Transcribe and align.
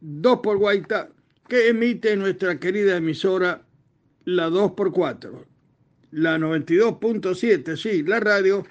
2 0.00 0.40
por 0.40 0.58
Guaita, 0.58 1.10
que 1.48 1.68
emite 1.68 2.16
nuestra 2.16 2.58
querida 2.58 2.96
emisora 2.96 3.62
la 4.24 4.50
2 4.50 4.72
por 4.72 4.92
4 4.92 5.48
la 6.10 6.38
92.7, 6.38 7.76
sí, 7.76 8.02
la 8.02 8.20
radio 8.20 8.64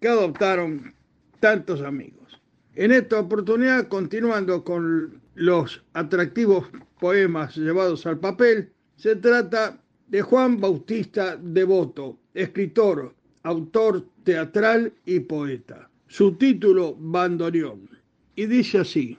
que 0.00 0.08
adoptaron 0.08 0.94
tantos 1.40 1.80
amigos. 1.82 2.40
En 2.74 2.92
esta 2.92 3.20
oportunidad, 3.20 3.88
continuando 3.88 4.64
con 4.64 5.20
los 5.34 5.82
atractivos 5.94 6.66
poemas 7.00 7.56
llevados 7.56 8.06
al 8.06 8.18
papel, 8.18 8.72
se 8.96 9.16
trata 9.16 9.80
de 10.08 10.22
Juan 10.22 10.60
Bautista 10.60 11.36
Devoto, 11.36 12.18
escritor, 12.34 13.14
autor 13.42 14.06
teatral 14.24 14.92
y 15.04 15.20
poeta. 15.20 15.88
Su 16.06 16.34
título, 16.34 16.94
Bandoneón. 16.98 17.88
Y 18.36 18.46
dice 18.46 18.78
así, 18.80 19.18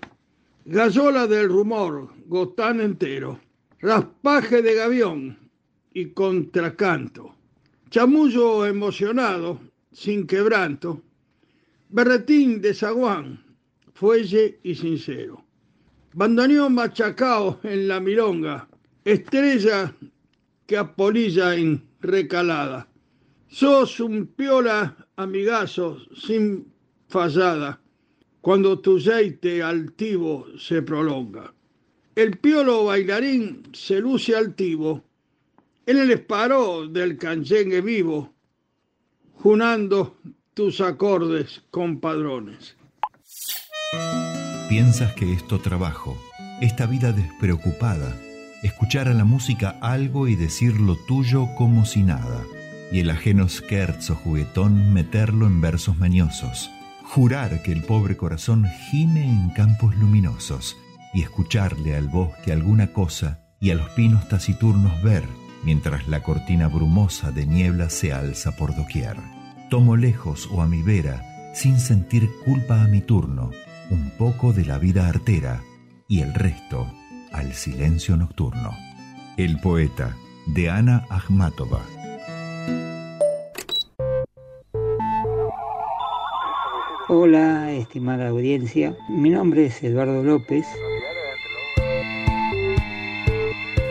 Gallola 0.65 1.27
del 1.27 1.49
rumor, 1.49 2.13
gotán 2.25 2.79
entero, 2.79 3.37
raspaje 3.81 4.61
de 4.61 4.75
gavión 4.75 5.37
y 5.93 6.11
contracanto, 6.11 7.35
chamullo 7.89 8.65
emocionado, 8.65 9.59
sin 9.91 10.25
quebranto, 10.25 11.01
berretín 11.89 12.61
de 12.61 12.73
zaguán, 12.73 13.43
fuelle 13.93 14.61
y 14.63 14.73
sincero, 14.75 15.43
bandoneón 16.13 16.75
machacao 16.75 17.59
en 17.63 17.89
la 17.89 17.99
milonga, 17.99 18.69
estrella 19.03 19.93
que 20.65 20.77
apolilla 20.77 21.55
en 21.55 21.83
recalada, 21.99 22.87
Sos 23.49 23.99
un 23.99 24.27
piola 24.27 24.95
amigazo 25.17 25.99
sin 26.15 26.71
fallada 27.09 27.82
cuando 28.43 28.77
tu 28.79 28.99
jeite 28.99 29.63
altivo 29.63 30.45
se 30.59 30.81
prolonga. 30.81 31.53
El 32.13 32.37
piolo 32.39 32.83
bailarín 32.83 33.63
se 33.71 34.01
luce 34.01 34.35
altivo 34.35 35.01
en 35.85 35.97
el 35.97 36.11
esparo 36.11 36.85
del 36.89 37.17
canchengue 37.17 37.79
vivo, 37.79 38.33
junando 39.35 40.17
tus 40.53 40.81
acordes 40.81 41.63
con 41.71 42.01
padrones. 42.01 42.75
Piensas 44.67 45.13
que 45.13 45.31
esto 45.31 45.59
trabajo, 45.59 46.17
esta 46.59 46.85
vida 46.85 47.13
despreocupada, 47.13 48.13
escuchar 48.61 49.07
a 49.07 49.13
la 49.13 49.23
música 49.23 49.79
algo 49.81 50.27
y 50.27 50.35
decir 50.35 50.81
lo 50.81 50.97
tuyo 50.97 51.47
como 51.57 51.85
si 51.85 52.03
nada 52.03 52.43
y 52.91 52.99
el 52.99 53.09
ajeno 53.09 53.47
scherzo 53.47 54.15
juguetón 54.15 54.93
meterlo 54.93 55.47
en 55.47 55.61
versos 55.61 55.97
mañosos, 55.97 56.69
jurar 57.03 57.61
que 57.61 57.71
el 57.71 57.83
pobre 57.83 58.17
corazón 58.17 58.65
gime 58.89 59.23
en 59.23 59.49
campos 59.49 59.95
luminosos 59.95 60.77
y 61.13 61.21
escucharle 61.21 61.95
al 61.95 62.07
bosque 62.07 62.51
alguna 62.51 62.87
cosa 62.87 63.39
y 63.59 63.71
a 63.71 63.75
los 63.75 63.89
pinos 63.89 64.27
taciturnos 64.27 65.01
ver 65.03 65.23
mientras 65.63 66.07
la 66.07 66.21
cortina 66.21 66.67
brumosa 66.67 67.31
de 67.31 67.45
niebla 67.45 67.89
se 67.89 68.13
alza 68.13 68.55
por 68.55 68.75
doquier. 68.75 69.17
Tomo 69.69 69.95
lejos 69.95 70.49
o 70.51 70.61
a 70.61 70.67
mi 70.67 70.81
vera 70.81 71.23
sin 71.53 71.79
sentir 71.79 72.29
culpa 72.45 72.83
a 72.83 72.87
mi 72.87 73.01
turno, 73.01 73.51
un 73.89 74.11
poco 74.17 74.53
de 74.53 74.65
la 74.65 74.77
vida 74.77 75.07
artera 75.07 75.61
y 76.07 76.21
el 76.21 76.33
resto 76.33 76.91
al 77.31 77.53
silencio 77.53 78.17
nocturno. 78.17 78.71
El 79.37 79.59
poeta 79.59 80.15
de 80.47 80.69
Ana 80.69 81.05
Akhmatova. 81.09 81.81
Hola, 87.15 87.71
estimada 87.71 88.29
audiencia. 88.29 88.97
Mi 89.07 89.29
nombre 89.29 89.67
es 89.67 89.83
Eduardo 89.83 90.23
López. 90.23 90.65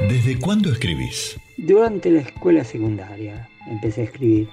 ¿Desde 0.09 0.41
cuándo 0.41 0.73
escribís? 0.73 1.39
Durante 1.57 2.11
la 2.11 2.23
escuela 2.23 2.65
secundaria 2.65 3.49
empecé 3.69 4.01
a 4.01 4.05
escribir. 4.07 4.49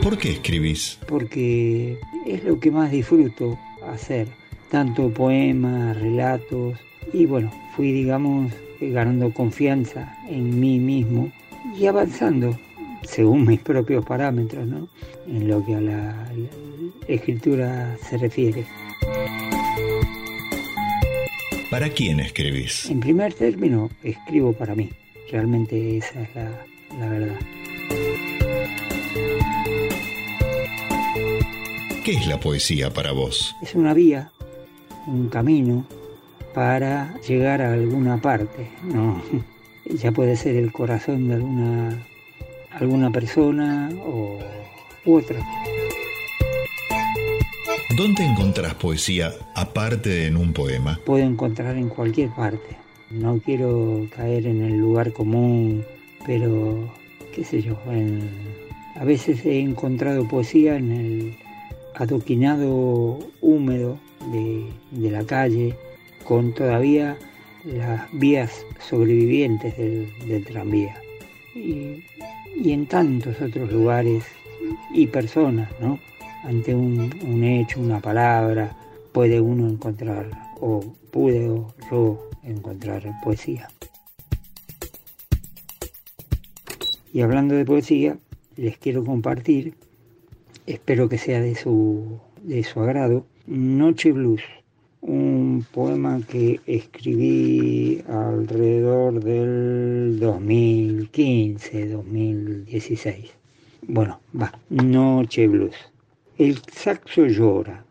¿Por 0.00 0.16
qué 0.16 0.30
escribís? 0.30 1.00
Porque 1.08 1.98
es 2.24 2.44
lo 2.44 2.60
que 2.60 2.70
más 2.70 2.92
disfruto 2.92 3.58
hacer, 3.84 4.28
tanto 4.70 5.10
poemas, 5.10 6.00
relatos, 6.00 6.78
y 7.12 7.26
bueno, 7.26 7.50
fui, 7.74 7.90
digamos, 7.90 8.52
ganando 8.80 9.34
confianza 9.34 10.16
en 10.28 10.60
mí 10.60 10.78
mismo 10.78 11.32
y 11.76 11.86
avanzando 11.86 12.56
según 13.08 13.46
mis 13.46 13.60
propios 13.60 14.04
parámetros, 14.04 14.66
¿no? 14.66 14.88
En 15.26 15.48
lo 15.48 15.64
que 15.64 15.74
a 15.74 15.80
la 15.80 16.28
escritura 17.06 17.96
se 18.08 18.18
refiere. 18.18 18.66
¿Para 21.70 21.88
quién 21.90 22.20
escribís? 22.20 22.88
En 22.90 23.00
primer 23.00 23.34
término, 23.34 23.90
escribo 24.02 24.52
para 24.52 24.74
mí. 24.74 24.90
Realmente 25.30 25.98
esa 25.98 26.22
es 26.22 26.34
la, 26.34 26.66
la 26.98 27.08
verdad. 27.08 27.38
¿Qué 32.04 32.12
es 32.12 32.26
la 32.26 32.40
poesía 32.40 32.90
para 32.90 33.12
vos? 33.12 33.54
Es 33.62 33.74
una 33.74 33.92
vía, 33.92 34.30
un 35.06 35.28
camino 35.28 35.86
para 36.54 37.18
llegar 37.20 37.60
a 37.60 37.72
alguna 37.72 38.20
parte. 38.20 38.68
No, 38.82 39.22
ya 39.86 40.12
puede 40.12 40.36
ser 40.36 40.56
el 40.56 40.72
corazón 40.72 41.28
de 41.28 41.34
alguna 41.34 42.07
alguna 42.70 43.10
persona 43.10 43.90
o 44.04 44.38
u 45.04 45.16
otra. 45.16 45.38
¿Dónde 47.96 48.24
encontrás 48.24 48.74
poesía 48.74 49.32
aparte 49.54 50.08
de 50.10 50.26
en 50.26 50.36
un 50.36 50.52
poema? 50.52 51.00
Puedo 51.04 51.24
encontrar 51.24 51.76
en 51.76 51.88
cualquier 51.88 52.30
parte. 52.30 52.76
No 53.10 53.40
quiero 53.40 54.06
caer 54.14 54.46
en 54.46 54.62
el 54.62 54.78
lugar 54.78 55.12
común, 55.12 55.84
pero 56.26 56.92
qué 57.34 57.44
sé 57.44 57.62
yo, 57.62 57.76
a 58.94 59.04
veces 59.04 59.44
he 59.46 59.60
encontrado 59.60 60.28
poesía 60.28 60.76
en 60.76 60.92
el 60.92 61.36
adoquinado 61.94 63.18
húmedo 63.40 63.98
de, 64.32 65.10
la 65.10 65.24
calle, 65.24 65.74
con 66.24 66.52
todavía 66.54 67.16
las 67.64 68.02
vías 68.12 68.64
sobrevivientes 68.80 69.76
del, 69.76 70.44
tranvía. 70.44 71.00
Y 71.54 72.04
y 72.56 72.72
en 72.72 72.86
tantos 72.86 73.40
otros 73.40 73.72
lugares 73.72 74.24
y 74.92 75.06
personas, 75.06 75.70
¿no? 75.80 75.98
Ante 76.44 76.74
un, 76.74 77.44
hecho, 77.44 77.80
una 77.80 78.00
palabra, 78.00 78.76
puede 79.12 79.40
uno 79.40 79.68
encontrar, 79.68 80.30
o 80.60 80.80
pude 81.10 81.46
yo 81.90 82.30
encontrar 82.42 83.02
poesía. 83.22 83.68
Y 87.12 87.20
hablando 87.22 87.54
de 87.54 87.64
poesía, 87.64 88.18
les 88.56 88.78
quiero 88.78 89.04
compartir, 89.04 89.74
espero 90.66 91.08
que 91.08 91.18
sea 91.18 91.40
de 91.40 91.54
su, 91.54 92.20
de 92.42 92.62
su 92.64 92.80
agrado, 92.80 93.26
Noche 93.46 94.12
Blues 94.12 94.42
un 95.00 95.64
poema 95.72 96.20
que 96.28 96.60
escribí 96.66 98.02
alrededor 98.08 99.22
del 99.22 100.18
2015, 100.18 101.88
2016. 101.88 103.30
Bueno, 103.82 104.20
va, 104.40 104.52
Noche 104.70 105.46
Blues. 105.46 105.76
El 106.36 106.58
saxo 106.72 107.26
llora 107.26 107.84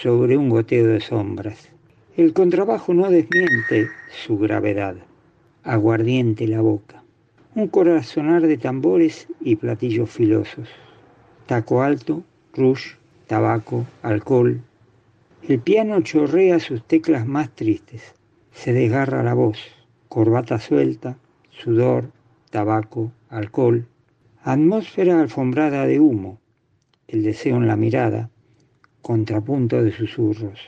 sobre 0.00 0.36
un 0.36 0.48
goteo 0.48 0.86
de 0.86 1.00
sombras. 1.00 1.68
El 2.16 2.32
contrabajo 2.32 2.94
no 2.94 3.10
desmiente 3.10 3.88
su 4.24 4.38
gravedad. 4.38 4.96
Aguardiente 5.64 6.46
la 6.46 6.60
boca. 6.60 7.02
Un 7.54 7.68
corazonar 7.68 8.42
de 8.42 8.56
tambores 8.56 9.26
y 9.40 9.56
platillos 9.56 10.10
filosos. 10.10 10.68
Taco 11.46 11.82
alto, 11.82 12.22
rush, 12.54 12.94
tabaco, 13.26 13.86
alcohol, 14.02 14.60
el 15.48 15.60
piano 15.60 16.00
chorrea 16.00 16.58
sus 16.58 16.82
teclas 16.86 17.26
más 17.26 17.54
tristes. 17.54 18.14
Se 18.52 18.72
desgarra 18.72 19.22
la 19.22 19.34
voz, 19.34 19.58
corbata 20.08 20.58
suelta, 20.58 21.18
sudor, 21.50 22.10
tabaco, 22.50 23.12
alcohol, 23.28 23.86
atmósfera 24.42 25.20
alfombrada 25.20 25.86
de 25.86 26.00
humo, 26.00 26.38
el 27.08 27.22
deseo 27.22 27.56
en 27.56 27.66
la 27.66 27.76
mirada, 27.76 28.30
contrapunto 29.02 29.82
de 29.82 29.92
susurros. 29.92 30.60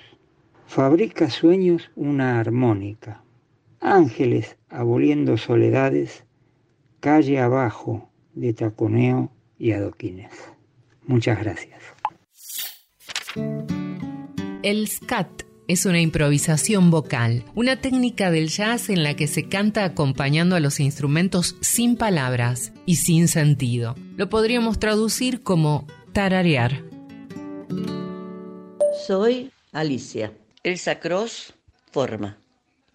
Fabrica 0.66 1.30
sueños 1.30 1.90
una 1.94 2.38
armónica. 2.38 3.22
Ángeles 3.80 4.56
aboliendo 4.68 5.38
soledades, 5.38 6.24
calle 7.00 7.38
abajo 7.38 8.10
de 8.34 8.52
taconeo 8.52 9.30
y 9.58 9.72
adoquines. 9.72 10.32
Muchas 11.06 11.38
gracias. 11.38 11.80
El 14.66 14.88
scat 14.88 15.44
es 15.68 15.86
una 15.86 16.00
improvisación 16.00 16.90
vocal, 16.90 17.44
una 17.54 17.80
técnica 17.80 18.32
del 18.32 18.48
jazz 18.48 18.90
en 18.90 19.04
la 19.04 19.14
que 19.14 19.28
se 19.28 19.48
canta 19.48 19.84
acompañando 19.84 20.56
a 20.56 20.60
los 20.60 20.80
instrumentos 20.80 21.54
sin 21.60 21.96
palabras 21.96 22.72
y 22.84 22.96
sin 22.96 23.28
sentido. 23.28 23.94
Lo 24.16 24.28
podríamos 24.28 24.80
traducir 24.80 25.44
como 25.44 25.86
tararear. 26.12 26.82
Soy 29.06 29.52
Alicia. 29.70 30.32
El 30.64 30.78
sacros 30.78 31.54
forma. 31.92 32.36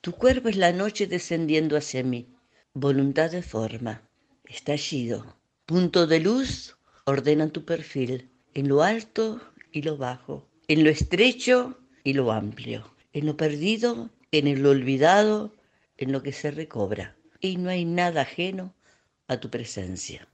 Tu 0.02 0.12
cuerpo 0.12 0.50
es 0.50 0.58
la 0.58 0.74
noche 0.74 1.08
descendiendo 1.08 1.78
hacia 1.78 2.04
mí. 2.04 2.28
Voluntad 2.74 3.32
de 3.32 3.44
forma. 3.44 4.02
Estallido. 4.44 5.38
Punto 5.66 6.06
de 6.06 6.20
luz 6.20 6.76
ordenan 7.06 7.52
tu 7.52 7.64
perfil 7.64 8.30
en 8.56 8.68
lo 8.68 8.84
alto 8.84 9.40
y 9.72 9.84
lo 9.84 9.96
bajo 9.96 10.51
en 10.68 10.84
lo 10.84 10.90
estrecho 10.90 11.78
y 12.04 12.14
lo 12.14 12.32
amplio, 12.32 12.94
en 13.14 13.26
lo 13.26 13.38
perdido, 13.38 14.10
en 14.32 14.62
lo 14.62 14.70
olvidado, 14.70 15.56
en 15.98 16.12
lo 16.12 16.24
que 16.24 16.34
se 16.34 16.52
recobra. 16.52 17.16
Y 17.40 17.58
no 17.58 17.70
hay 17.70 17.86
nada 17.86 18.22
ajeno 18.22 18.74
a 19.28 19.38
tu 19.38 19.50
presencia. 19.50 20.28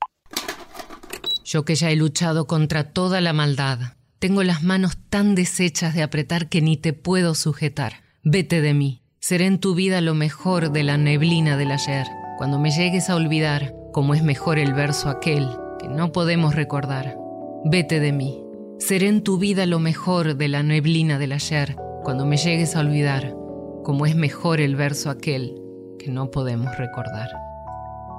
Yo 1.43 1.63
que 1.63 1.75
ya 1.75 1.91
he 1.91 1.95
luchado 1.95 2.45
contra 2.45 2.91
toda 2.91 3.21
la 3.21 3.33
maldad, 3.33 3.79
tengo 4.19 4.43
las 4.43 4.63
manos 4.63 4.97
tan 5.09 5.35
deshechas 5.35 5.93
de 5.93 6.03
apretar 6.03 6.49
que 6.49 6.61
ni 6.61 6.75
te 6.75 6.93
puedo 6.93 7.35
sujetar. 7.35 8.03
Vete 8.23 8.61
de 8.61 8.73
mí. 8.73 9.01
Seré 9.19 9.45
en 9.45 9.59
tu 9.59 9.75
vida 9.75 10.01
lo 10.01 10.13
mejor 10.13 10.71
de 10.71 10.83
la 10.83 10.97
neblina 10.97 11.55
del 11.57 11.71
ayer. 11.71 12.07
Cuando 12.37 12.59
me 12.59 12.71
llegues 12.71 13.09
a 13.09 13.15
olvidar, 13.15 13.73
como 13.93 14.13
es 14.13 14.23
mejor 14.23 14.59
el 14.59 14.73
verso 14.73 15.09
aquel 15.09 15.47
que 15.79 15.87
no 15.87 16.11
podemos 16.11 16.55
recordar. 16.55 17.17
Vete 17.63 17.99
de 17.99 18.11
mí. 18.11 18.46
Seré 18.79 19.07
en 19.07 19.23
tu 19.23 19.39
vida 19.39 19.65
lo 19.65 19.79
mejor 19.79 20.35
de 20.35 20.47
la 20.47 20.61
neblina 20.61 21.17
del 21.17 21.31
ayer, 21.31 21.75
cuando 22.03 22.27
me 22.27 22.37
llegues 22.37 22.75
a 22.75 22.81
olvidar, 22.81 23.35
como 23.83 24.05
es 24.05 24.15
mejor 24.15 24.61
el 24.61 24.75
verso 24.75 25.09
aquel 25.09 25.59
que 25.97 26.11
no 26.11 26.29
podemos 26.29 26.77
recordar. 26.77 27.27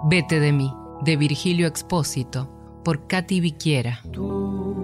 Vete 0.04 0.40
de 0.40 0.52
mí, 0.52 0.72
de 1.02 1.16
Virgilio 1.16 1.68
Expósito, 1.68 2.50
por 2.84 3.06
Katy 3.06 3.40
Viquiera. 3.40 4.00
Tú, 4.12 4.74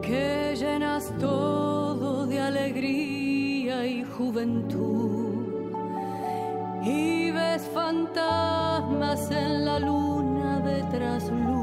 que 0.00 0.54
llenas 0.56 1.12
todo 1.18 2.26
de 2.26 2.40
alegría 2.40 3.84
y 3.84 4.04
juventud, 4.04 5.44
y 6.84 7.32
ves 7.32 7.68
fantasmas 7.74 9.28
en 9.32 9.64
la 9.64 9.80
luna 9.80 10.60
de 10.60 10.82
trasluz 10.84 11.59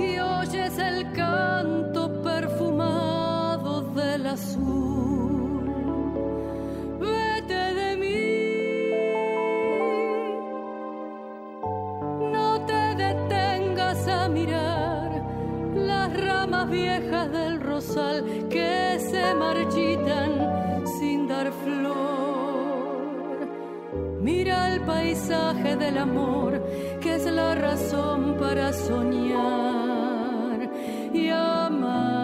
y 0.00 0.18
oyes 0.18 0.78
el 0.78 1.12
canto 1.12 2.22
perfumado 2.22 3.82
del 3.82 4.26
azul. 4.26 5.64
Vete 7.00 7.62
de 7.80 7.90
mí, 8.02 8.22
no 12.32 12.48
te 12.66 12.82
detengas 13.04 14.08
a 14.08 14.28
mirar 14.28 15.08
las 15.74 16.08
ramas 16.26 16.70
viejas 16.70 17.30
del 17.30 17.60
rosal 17.60 18.48
que 18.48 18.98
se 19.10 19.34
marchitan 19.34 20.32
sin 20.98 21.28
dar 21.28 21.52
flor. 21.52 22.29
Mira 24.20 24.74
el 24.74 24.82
paisaje 24.82 25.76
del 25.76 25.96
amor, 25.96 26.62
que 27.00 27.14
es 27.14 27.24
la 27.24 27.54
razón 27.54 28.36
para 28.38 28.70
soñar 28.72 30.70
y 31.14 31.30
amar. 31.30 32.19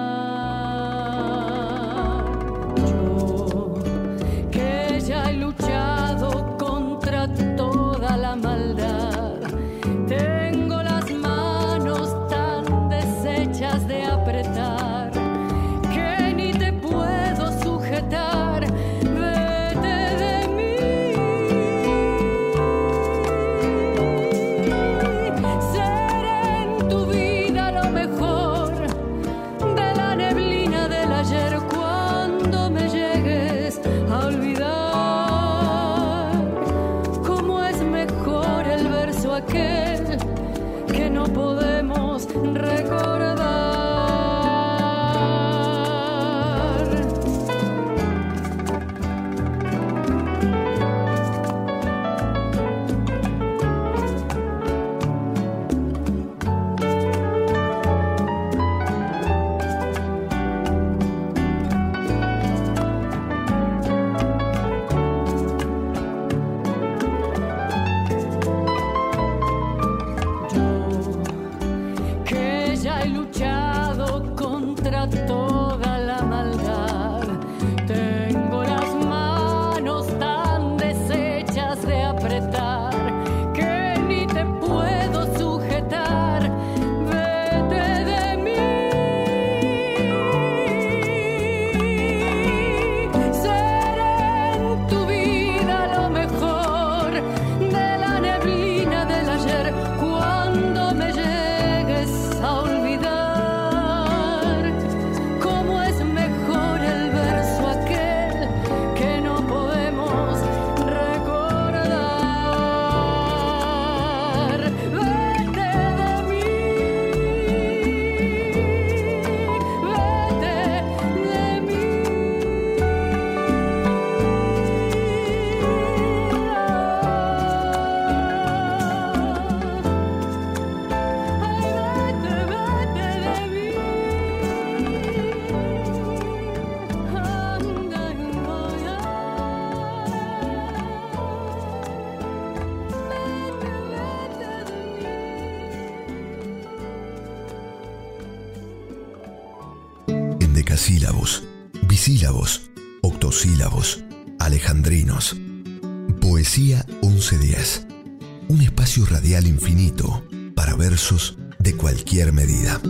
Radial 159.04 159.46
infinito 159.46 160.24
para 160.54 160.74
versos 160.74 161.36
de 161.58 161.76
cualquier 161.76 162.32
medida. 162.32 162.80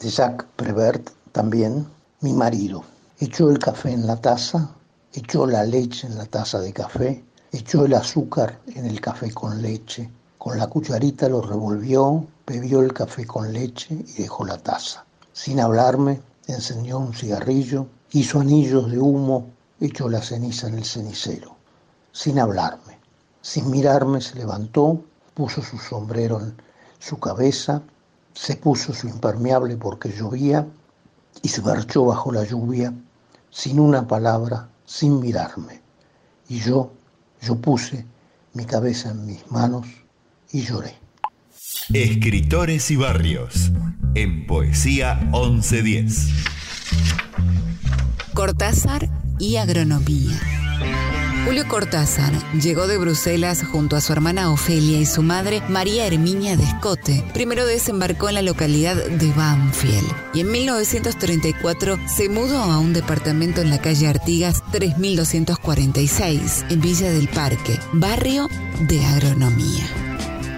de 0.00 0.08
Jacques 0.08 0.46
Prévert 0.54 1.10
también, 1.32 1.86
mi 2.20 2.32
marido. 2.32 2.84
Echó 3.18 3.50
el 3.50 3.58
café 3.58 3.90
en 3.92 4.06
la 4.06 4.20
taza, 4.20 4.70
echó 5.12 5.46
la 5.46 5.64
leche 5.64 6.06
en 6.06 6.16
la 6.16 6.26
taza 6.26 6.60
de 6.60 6.72
café, 6.72 7.24
echó 7.50 7.84
el 7.84 7.94
azúcar 7.94 8.60
en 8.76 8.86
el 8.86 9.00
café 9.00 9.32
con 9.32 9.60
leche, 9.60 10.08
con 10.38 10.56
la 10.56 10.68
cucharita 10.68 11.28
lo 11.28 11.42
revolvió, 11.42 12.24
bebió 12.46 12.80
el 12.80 12.92
café 12.92 13.26
con 13.26 13.52
leche 13.52 13.92
y 13.92 14.22
dejó 14.22 14.44
la 14.44 14.58
taza. 14.58 15.04
Sin 15.32 15.58
hablarme, 15.58 16.20
encendió 16.46 16.98
un 16.98 17.12
cigarrillo, 17.12 17.88
hizo 18.12 18.40
anillos 18.40 18.90
de 18.90 19.00
humo, 19.00 19.50
echó 19.80 20.08
la 20.08 20.22
ceniza 20.22 20.68
en 20.68 20.74
el 20.74 20.84
cenicero. 20.84 21.56
Sin 22.12 22.38
hablarme, 22.38 22.87
sin 23.42 23.70
mirarme, 23.70 24.20
se 24.20 24.36
levantó, 24.36 25.04
puso 25.34 25.62
su 25.62 25.78
sombrero 25.78 26.40
en 26.40 26.54
su 26.98 27.18
cabeza, 27.18 27.82
se 28.34 28.56
puso 28.56 28.92
su 28.92 29.08
impermeable 29.08 29.76
porque 29.76 30.10
llovía 30.10 30.66
y 31.42 31.48
se 31.48 31.62
marchó 31.62 32.04
bajo 32.04 32.32
la 32.32 32.44
lluvia 32.44 32.92
sin 33.50 33.80
una 33.80 34.06
palabra, 34.06 34.68
sin 34.86 35.20
mirarme. 35.20 35.80
Y 36.48 36.60
yo, 36.60 36.92
yo 37.42 37.56
puse 37.56 38.04
mi 38.54 38.64
cabeza 38.64 39.10
en 39.10 39.26
mis 39.26 39.50
manos 39.50 39.86
y 40.52 40.62
lloré. 40.62 40.94
Escritores 41.92 42.90
y 42.90 42.96
barrios. 42.96 43.70
En 44.14 44.46
Poesía 44.46 45.14
1110. 45.32 46.28
Cortázar 48.34 49.08
y 49.38 49.56
agronomía. 49.56 50.38
Julio 51.44 51.66
Cortázar 51.68 52.32
llegó 52.60 52.86
de 52.86 52.98
Bruselas 52.98 53.64
junto 53.64 53.96
a 53.96 54.00
su 54.00 54.12
hermana 54.12 54.50
Ofelia 54.50 54.98
y 54.98 55.06
su 55.06 55.22
madre 55.22 55.62
María 55.68 56.06
Herminia 56.06 56.56
de 56.56 56.64
Escote. 56.64 57.24
Primero 57.32 57.66
desembarcó 57.66 58.28
en 58.28 58.34
la 58.36 58.42
localidad 58.42 58.96
de 58.96 59.32
Banfield 59.32 60.12
y 60.34 60.40
en 60.40 60.50
1934 60.50 61.98
se 62.06 62.28
mudó 62.28 62.58
a 62.58 62.78
un 62.78 62.92
departamento 62.92 63.60
en 63.60 63.70
la 63.70 63.80
calle 63.80 64.08
Artigas 64.08 64.62
3246 64.72 66.66
en 66.68 66.80
Villa 66.80 67.10
del 67.10 67.28
Parque, 67.28 67.78
barrio 67.92 68.48
de 68.80 69.04
agronomía. 69.04 70.07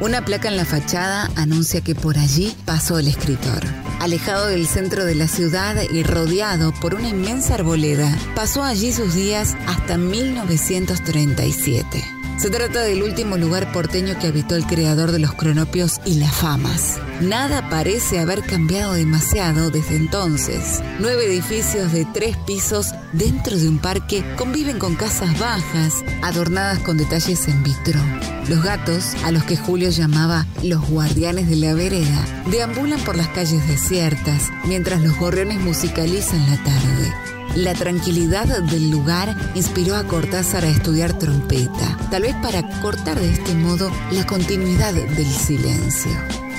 Una 0.00 0.24
placa 0.24 0.48
en 0.48 0.56
la 0.56 0.64
fachada 0.64 1.28
anuncia 1.36 1.82
que 1.82 1.94
por 1.94 2.16
allí 2.16 2.56
pasó 2.64 2.98
el 2.98 3.06
escritor. 3.06 3.62
Alejado 4.00 4.46
del 4.46 4.66
centro 4.66 5.04
de 5.04 5.14
la 5.14 5.28
ciudad 5.28 5.76
y 5.92 6.02
rodeado 6.04 6.72
por 6.80 6.94
una 6.94 7.10
inmensa 7.10 7.56
arboleda, 7.56 8.10
pasó 8.34 8.62
allí 8.62 8.92
sus 8.92 9.14
días 9.14 9.58
hasta 9.66 9.98
1937. 9.98 12.19
Se 12.40 12.48
trata 12.48 12.80
del 12.80 13.02
último 13.02 13.36
lugar 13.36 13.70
porteño 13.70 14.18
que 14.18 14.28
habitó 14.28 14.56
el 14.56 14.64
creador 14.64 15.12
de 15.12 15.18
los 15.18 15.34
cronopios 15.34 16.00
y 16.06 16.14
las 16.14 16.34
famas. 16.34 16.98
Nada 17.20 17.68
parece 17.68 18.18
haber 18.18 18.40
cambiado 18.40 18.94
demasiado 18.94 19.68
desde 19.68 19.96
entonces. 19.96 20.80
Nueve 21.00 21.26
edificios 21.26 21.92
de 21.92 22.06
tres 22.14 22.38
pisos 22.46 22.94
dentro 23.12 23.58
de 23.58 23.68
un 23.68 23.78
parque 23.78 24.24
conviven 24.38 24.78
con 24.78 24.94
casas 24.94 25.38
bajas, 25.38 26.02
adornadas 26.22 26.78
con 26.78 26.96
detalles 26.96 27.46
en 27.46 27.62
vitro. 27.62 28.00
Los 28.48 28.62
gatos, 28.62 29.12
a 29.22 29.32
los 29.32 29.44
que 29.44 29.58
Julio 29.58 29.90
llamaba 29.90 30.46
los 30.62 30.88
guardianes 30.88 31.46
de 31.46 31.56
la 31.56 31.74
vereda, 31.74 32.24
deambulan 32.50 33.00
por 33.00 33.16
las 33.16 33.28
calles 33.28 33.68
desiertas, 33.68 34.50
mientras 34.64 35.02
los 35.02 35.14
gorriones 35.18 35.60
musicalizan 35.60 36.40
la 36.48 36.56
tarde. 36.64 37.39
La 37.56 37.74
tranquilidad 37.74 38.46
del 38.62 38.90
lugar 38.90 39.36
inspiró 39.54 39.96
a 39.96 40.04
Cortázar 40.04 40.64
a 40.64 40.68
estudiar 40.68 41.18
trompeta, 41.18 41.98
tal 42.10 42.22
vez 42.22 42.36
para 42.36 42.62
cortar 42.80 43.18
de 43.18 43.32
este 43.32 43.54
modo 43.54 43.90
la 44.12 44.24
continuidad 44.26 44.94
del 44.94 45.26
silencio. 45.26 46.12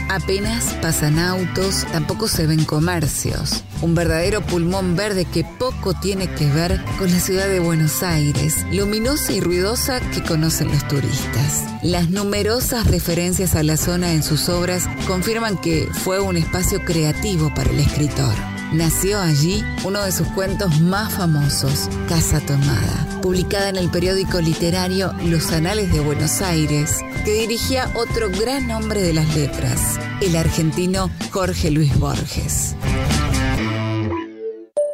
Apenas 0.10 0.74
pasan 0.82 1.20
autos, 1.20 1.86
tampoco 1.94 2.28
se 2.28 2.46
ven 2.46 2.66
comercios. 2.66 3.64
Un 3.82 3.96
verdadero 3.96 4.42
pulmón 4.42 4.98
verde 4.98 5.24
que 5.24 5.46
poco 5.46 5.94
tiene 5.94 6.30
que 6.36 6.48
ver 6.48 6.84
con 7.00 7.10
la 7.10 7.22
ciudad 7.22 7.48
de 7.48 7.62
Buenos 7.62 8.04
Aires, 8.04 8.66
luminosa 8.74 9.32
y 9.32 9.40
ruidosa 9.40 10.02
que 10.12 10.22
conocen 10.22 10.68
los 10.68 10.86
turistas. 10.90 11.64
Las 11.82 12.10
numerosas 12.10 12.88
referencias 12.88 13.56
a 13.56 13.64
la 13.64 13.78
zona 13.78 14.12
en 14.12 14.24
sus 14.24 14.50
obras 14.50 14.90
confirman 15.08 15.58
que 15.58 15.88
fue 16.04 16.20
un 16.20 16.36
espacio 16.36 16.84
creativo 16.84 17.54
para 17.54 17.70
el 17.70 17.80
escritor. 17.80 18.51
Nació 18.72 19.20
allí 19.20 19.62
uno 19.86 20.02
de 20.02 20.14
sus 20.14 20.30
cuentos 20.30 20.80
más 20.80 21.14
famosos, 21.14 21.90
Casa 22.08 22.40
Tomada, 22.40 23.20
publicada 23.22 23.68
en 23.68 23.76
el 23.76 23.92
periódico 23.92 24.40
literario 24.40 25.12
Los 25.26 25.52
Anales 25.52 25.92
de 25.92 26.00
Buenos 26.00 26.42
Aires, 26.42 27.00
que 27.26 27.34
dirigía 27.34 27.92
otro 27.98 28.30
gran 28.30 28.72
hombre 28.72 29.02
de 29.02 29.12
las 29.12 29.36
letras, 29.36 30.00
el 30.22 30.38
argentino 30.38 31.10
Jorge 31.34 31.70
Luis 31.70 32.00
Borges. 32.00 32.78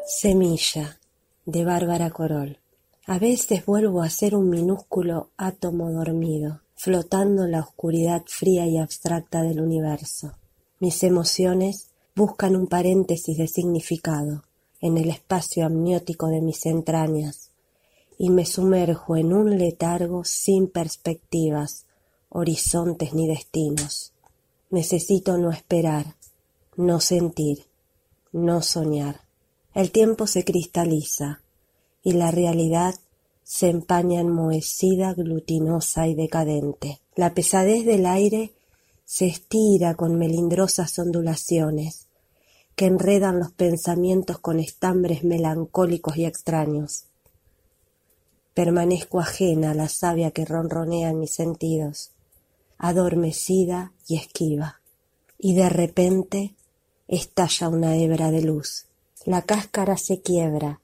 Semilla, 0.08 0.98
de 1.46 1.64
Bárbara 1.64 2.10
Corol. 2.10 2.58
A 3.06 3.20
veces 3.20 3.64
vuelvo 3.64 4.02
a 4.02 4.10
ser 4.10 4.34
un 4.34 4.50
minúsculo 4.50 5.30
átomo 5.38 5.92
dormido, 5.92 6.62
flotando 6.76 7.46
en 7.46 7.52
la 7.52 7.60
oscuridad 7.60 8.24
fría 8.26 8.66
y 8.66 8.80
abstracta 8.80 9.44
del 9.44 9.62
universo. 9.62 10.34
Mis 10.80 11.04
emociones 11.04 11.92
buscan 12.18 12.56
un 12.56 12.66
paréntesis 12.66 13.38
de 13.38 13.48
significado 13.48 14.44
en 14.82 14.98
el 14.98 15.12
espacio 15.12 15.68
amniótico 15.68 16.30
de 16.30 16.42
mis 16.42 16.66
entrañas 16.66 17.52
y 18.18 18.32
me 18.32 18.44
sumerjo 18.44 19.16
en 19.16 19.34
un 19.34 19.60
letargo 19.60 20.24
sin 20.24 20.68
perspectivas, 20.68 21.86
horizontes 22.30 23.14
ni 23.14 23.28
destinos. 23.28 24.14
Necesito 24.72 25.38
no 25.38 25.52
esperar, 25.52 26.16
no 26.76 27.02
sentir, 27.02 27.68
no 28.32 28.64
soñar. 28.64 29.22
El 29.76 29.92
tiempo 29.92 30.26
se 30.26 30.44
cristaliza 30.44 31.44
y 32.02 32.14
la 32.14 32.32
realidad 32.32 32.96
se 33.44 33.70
empaña 33.70 34.22
enmohecida, 34.22 35.14
glutinosa 35.14 36.08
y 36.08 36.16
decadente. 36.16 37.00
La 37.16 37.36
pesadez 37.36 37.86
del 37.86 38.08
aire 38.08 38.54
se 39.06 39.28
estira 39.28 39.94
con 39.94 40.18
melindrosas 40.18 40.98
ondulaciones 40.98 42.07
que 42.78 42.86
enredan 42.86 43.40
los 43.40 43.52
pensamientos 43.52 44.38
con 44.38 44.60
estambres 44.60 45.24
melancólicos 45.24 46.16
y 46.16 46.26
extraños. 46.26 47.06
Permanezco 48.54 49.20
ajena 49.20 49.72
a 49.72 49.74
la 49.74 49.90
savia 49.90 50.30
que 50.30 50.46
ronronea 50.46 51.10
en 51.10 51.20
mis 51.20 51.34
sentidos, 51.34 52.12
adormecida 52.78 53.94
y 54.08 54.18
esquiva. 54.18 54.80
y 55.40 55.54
de 55.54 55.70
repente 55.70 56.56
estalla 57.08 57.70
una 57.70 57.96
hebra 57.96 58.32
de 58.32 58.42
luz. 58.42 58.86
La 59.26 59.42
cáscara 59.42 59.98
se 59.98 60.22
quiebra 60.22 60.80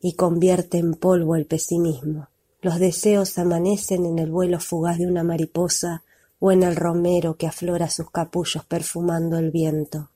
y 0.00 0.14
convierte 0.14 0.78
en 0.78 0.94
polvo 0.94 1.36
el 1.36 1.46
pesimismo. 1.46 2.28
Los 2.62 2.78
deseos 2.78 3.38
amanecen 3.38 4.06
en 4.06 4.18
el 4.18 4.30
vuelo 4.30 4.60
fugaz 4.60 4.98
de 4.98 5.06
una 5.06 5.22
mariposa 5.22 6.02
o 6.38 6.52
en 6.52 6.62
el 6.62 6.76
romero 6.76 7.36
que 7.36 7.46
aflora 7.46 7.88
sus 7.88 8.10
capullos 8.10 8.64
perfumando 8.64 9.38
el 9.38 9.50
viento. 9.50 10.10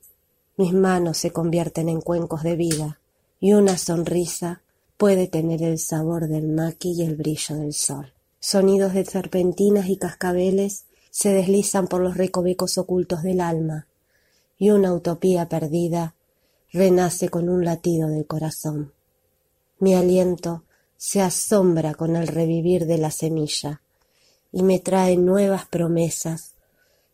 Mis 0.57 0.73
manos 0.73 1.17
se 1.17 1.31
convierten 1.31 1.89
en 1.89 1.99
cuencos 1.99 2.43
de 2.43 2.55
vida 2.55 2.99
y 3.39 3.53
una 3.53 3.77
sonrisa 3.77 4.61
puede 4.97 5.27
tener 5.27 5.61
el 5.61 5.79
sabor 5.79 6.27
del 6.27 6.47
maqui 6.47 6.93
y 6.93 7.01
el 7.03 7.15
brillo 7.15 7.55
del 7.55 7.73
sol. 7.73 8.13
Sonidos 8.39 8.93
de 8.93 9.03
serpentinas 9.03 9.89
y 9.89 9.97
cascabeles 9.97 10.85
se 11.11 11.33
deslizan 11.33 11.87
por 11.87 12.01
los 12.01 12.15
recovecos 12.15 12.77
ocultos 12.77 13.23
del 13.23 13.41
alma 13.41 13.87
y 14.57 14.69
una 14.69 14.93
utopía 14.93 15.49
perdida 15.49 16.15
renace 16.71 17.29
con 17.29 17.49
un 17.49 17.65
latido 17.65 18.07
del 18.07 18.25
corazón. 18.25 18.93
Mi 19.79 19.93
aliento 19.93 20.63
se 20.95 21.21
asombra 21.21 21.93
con 21.95 22.15
el 22.15 22.27
revivir 22.27 22.85
de 22.85 22.97
la 22.97 23.11
semilla 23.11 23.81
y 24.51 24.63
me 24.63 24.79
trae 24.79 25.17
nuevas 25.17 25.65
promesas 25.65 26.53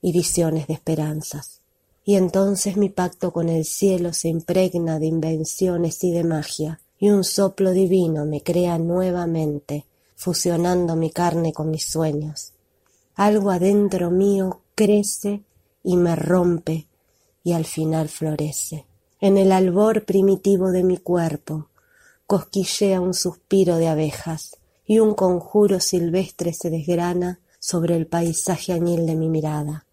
y 0.02 0.12
visiones 0.12 0.68
de 0.68 0.74
esperanzas. 0.74 1.61
Y 2.04 2.16
entonces 2.16 2.78
mi 2.78 2.90
pacto 2.90 3.32
con 3.32 3.50
el 3.50 3.66
cielo 3.66 4.14
se 4.14 4.28
impregna 4.28 5.00
de 5.00 5.06
invenciones 5.06 6.04
y 6.04 6.12
de 6.12 6.24
magia, 6.24 6.82
y 6.98 7.10
un 7.10 7.24
soplo 7.24 7.72
divino 7.72 8.26
me 8.26 8.42
crea 8.42 8.78
nuevamente, 8.78 9.86
fusionando 10.16 10.96
mi 10.96 11.12
carne 11.12 11.54
con 11.54 11.72
mis 11.72 11.86
sueños. 11.86 12.54
Algo 13.16 13.52
adentro 13.52 14.12
mío 14.12 14.62
crece 14.76 15.44
y 15.84 15.98
me 15.98 16.16
rompe 16.16 16.88
y 17.44 17.54
al 17.54 17.66
final 17.66 18.10
florece. 18.10 18.86
En 19.20 19.38
el 19.38 19.52
albor 19.52 20.06
primitivo 20.06 20.72
de 20.72 20.84
mi 20.84 20.98
cuerpo 20.98 21.68
cosquillea 22.26 23.02
un 23.02 23.14
suspiro 23.14 23.78
de 23.78 23.88
abejas 23.88 24.58
y 24.86 25.00
un 25.00 25.14
conjuro 25.14 25.80
silvestre 25.80 26.54
se 26.54 26.70
desgrana 26.70 27.40
sobre 27.60 27.96
el 27.96 28.08
paisaje 28.08 28.74
añil 28.74 29.06
de 29.06 29.16
mi 29.16 29.30
mirada. 29.30 29.86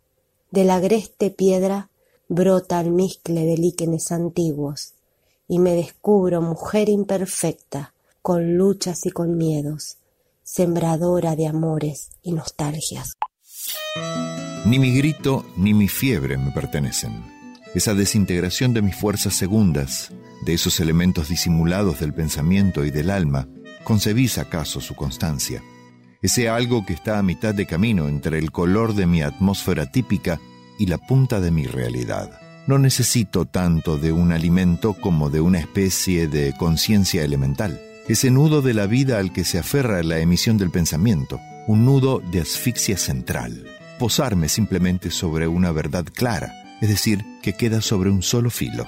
De 0.50 0.64
la 0.64 0.76
agreste 0.76 1.30
piedra 1.30 1.87
brota 2.28 2.78
almizcle 2.78 3.44
de 3.44 3.56
líquenes 3.56 4.12
antiguos 4.12 4.94
y 5.48 5.58
me 5.58 5.72
descubro 5.72 6.42
mujer 6.42 6.90
imperfecta, 6.90 7.94
con 8.20 8.58
luchas 8.58 9.06
y 9.06 9.10
con 9.10 9.38
miedos, 9.38 9.96
sembradora 10.42 11.34
de 11.36 11.46
amores 11.46 12.10
y 12.22 12.32
nostalgias. 12.32 13.14
Ni 14.66 14.78
mi 14.78 14.94
grito 14.94 15.46
ni 15.56 15.72
mi 15.72 15.88
fiebre 15.88 16.36
me 16.36 16.50
pertenecen. 16.50 17.24
Esa 17.74 17.94
desintegración 17.94 18.74
de 18.74 18.82
mis 18.82 18.96
fuerzas 18.96 19.34
segundas, 19.34 20.12
de 20.44 20.52
esos 20.52 20.80
elementos 20.80 21.28
disimulados 21.28 22.00
del 22.00 22.12
pensamiento 22.12 22.84
y 22.84 22.90
del 22.90 23.08
alma, 23.08 23.48
¿concebís 23.84 24.36
acaso 24.36 24.80
su 24.80 24.94
constancia? 24.94 25.62
Ese 26.20 26.50
algo 26.50 26.84
que 26.84 26.92
está 26.92 27.18
a 27.18 27.22
mitad 27.22 27.54
de 27.54 27.66
camino 27.66 28.08
entre 28.08 28.38
el 28.38 28.50
color 28.50 28.94
de 28.94 29.06
mi 29.06 29.22
atmósfera 29.22 29.90
típica 29.90 30.40
y 30.78 30.86
la 30.86 30.98
punta 30.98 31.40
de 31.40 31.50
mi 31.50 31.66
realidad. 31.66 32.30
No 32.66 32.78
necesito 32.78 33.46
tanto 33.46 33.96
de 33.96 34.12
un 34.12 34.30
alimento 34.32 34.94
como 34.94 35.30
de 35.30 35.40
una 35.40 35.58
especie 35.58 36.28
de 36.28 36.54
conciencia 36.56 37.24
elemental. 37.24 37.80
Ese 38.08 38.30
nudo 38.30 38.62
de 38.62 38.74
la 38.74 38.86
vida 38.86 39.18
al 39.18 39.32
que 39.32 39.44
se 39.44 39.58
aferra 39.58 40.02
la 40.02 40.18
emisión 40.18 40.58
del 40.58 40.70
pensamiento, 40.70 41.40
un 41.66 41.84
nudo 41.84 42.20
de 42.30 42.40
asfixia 42.40 42.96
central. 42.96 43.64
Posarme 43.98 44.48
simplemente 44.48 45.10
sobre 45.10 45.48
una 45.48 45.72
verdad 45.72 46.04
clara, 46.04 46.52
es 46.80 46.88
decir, 46.88 47.24
que 47.42 47.54
queda 47.54 47.80
sobre 47.80 48.10
un 48.10 48.22
solo 48.22 48.50
filo. 48.50 48.86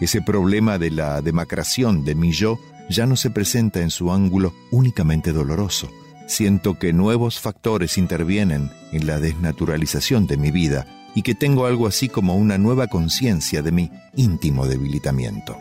Ese 0.00 0.22
problema 0.22 0.78
de 0.78 0.90
la 0.90 1.22
demacración 1.22 2.04
de 2.04 2.14
mi 2.14 2.32
yo 2.32 2.58
ya 2.88 3.06
no 3.06 3.16
se 3.16 3.30
presenta 3.30 3.80
en 3.80 3.90
su 3.90 4.12
ángulo 4.12 4.52
únicamente 4.70 5.32
doloroso. 5.32 5.88
Siento 6.26 6.78
que 6.78 6.92
nuevos 6.92 7.38
factores 7.38 7.98
intervienen 7.98 8.70
en 8.92 9.06
la 9.06 9.20
desnaturalización 9.20 10.26
de 10.26 10.36
mi 10.36 10.50
vida 10.50 10.86
y 11.14 11.22
que 11.22 11.34
tengo 11.34 11.66
algo 11.66 11.86
así 11.86 12.08
como 12.08 12.36
una 12.36 12.58
nueva 12.58 12.86
conciencia 12.86 13.62
de 13.62 13.72
mi 13.72 13.90
íntimo 14.16 14.66
debilitamiento. 14.66 15.56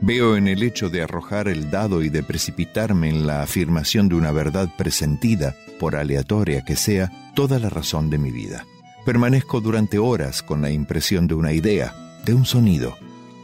Veo 0.00 0.36
en 0.36 0.46
el 0.46 0.62
hecho 0.62 0.90
de 0.90 1.02
arrojar 1.02 1.48
el 1.48 1.70
dado 1.70 2.02
y 2.02 2.08
de 2.08 2.22
precipitarme 2.22 3.10
en 3.10 3.26
la 3.26 3.42
afirmación 3.42 4.08
de 4.08 4.14
una 4.14 4.30
verdad 4.30 4.68
presentida, 4.76 5.56
por 5.80 5.96
aleatoria 5.96 6.64
que 6.64 6.76
sea, 6.76 7.32
toda 7.34 7.58
la 7.58 7.68
razón 7.68 8.08
de 8.08 8.18
mi 8.18 8.30
vida. 8.30 8.64
Permanezco 9.04 9.60
durante 9.60 9.98
horas 9.98 10.42
con 10.42 10.62
la 10.62 10.70
impresión 10.70 11.26
de 11.26 11.34
una 11.34 11.52
idea, 11.52 11.94
de 12.24 12.34
un 12.34 12.44
sonido. 12.44 12.96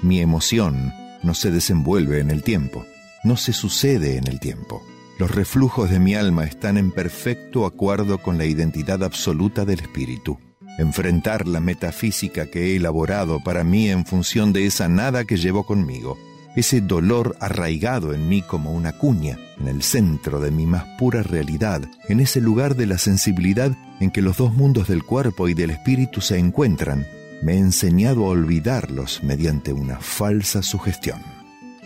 Mi 0.02 0.20
emoción 0.20 0.92
no 1.22 1.34
se 1.34 1.50
desenvuelve 1.50 2.20
en 2.20 2.30
el 2.30 2.42
tiempo, 2.42 2.86
no 3.24 3.36
se 3.36 3.52
sucede 3.52 4.16
en 4.16 4.28
el 4.28 4.38
tiempo. 4.38 4.82
Los 5.18 5.32
reflujos 5.32 5.90
de 5.90 5.98
mi 5.98 6.14
alma 6.14 6.44
están 6.44 6.76
en 6.76 6.92
perfecto 6.92 7.66
acuerdo 7.66 8.18
con 8.18 8.38
la 8.38 8.44
identidad 8.44 9.02
absoluta 9.02 9.64
del 9.64 9.80
espíritu 9.80 10.38
enfrentar 10.78 11.46
la 11.46 11.60
metafísica 11.60 12.46
que 12.46 12.72
he 12.72 12.76
elaborado 12.76 13.40
para 13.40 13.64
mí 13.64 13.88
en 13.90 14.04
función 14.06 14.52
de 14.52 14.66
esa 14.66 14.88
nada 14.88 15.24
que 15.24 15.36
llevo 15.36 15.64
conmigo, 15.64 16.18
ese 16.56 16.80
dolor 16.80 17.36
arraigado 17.40 18.14
en 18.14 18.28
mí 18.28 18.42
como 18.42 18.72
una 18.72 18.92
cuña, 18.92 19.38
en 19.58 19.68
el 19.68 19.82
centro 19.82 20.40
de 20.40 20.50
mi 20.50 20.66
más 20.66 20.84
pura 20.98 21.22
realidad, 21.22 21.82
en 22.08 22.20
ese 22.20 22.40
lugar 22.40 22.76
de 22.76 22.86
la 22.86 22.98
sensibilidad 22.98 23.76
en 24.00 24.10
que 24.10 24.22
los 24.22 24.36
dos 24.36 24.54
mundos 24.54 24.88
del 24.88 25.04
cuerpo 25.04 25.48
y 25.48 25.54
del 25.54 25.70
espíritu 25.70 26.20
se 26.20 26.38
encuentran, 26.38 27.06
me 27.42 27.54
he 27.54 27.58
enseñado 27.58 28.26
a 28.26 28.30
olvidarlos 28.30 29.22
mediante 29.22 29.72
una 29.72 29.98
falsa 30.00 30.62
sugestión. 30.62 31.20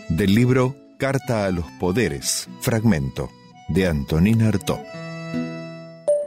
Del 0.07 0.33
libro 0.33 0.75
Carta 0.97 1.45
a 1.45 1.51
los 1.51 1.65
Poderes, 1.79 2.47
fragmento, 2.61 3.29
de 3.67 3.87
Antonín 3.87 4.41
Artaud. 4.41 4.79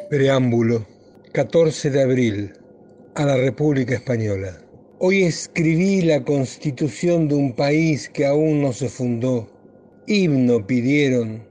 Preámbulo 0.08 0.91
14 1.32 1.88
de 1.88 2.02
abril, 2.02 2.52
a 3.14 3.24
la 3.24 3.38
República 3.38 3.94
Española. 3.94 4.60
Hoy 4.98 5.22
escribí 5.22 6.02
la 6.02 6.22
constitución 6.22 7.26
de 7.26 7.36
un 7.36 7.54
país 7.54 8.10
que 8.10 8.26
aún 8.26 8.60
no 8.60 8.74
se 8.74 8.90
fundó. 8.90 9.48
Himno 10.06 10.66
pidieron, 10.66 11.42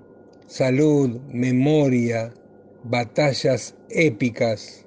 salud, 0.45 1.19
memoria, 1.33 2.31
batallas 2.83 3.73
épicas. 3.89 4.85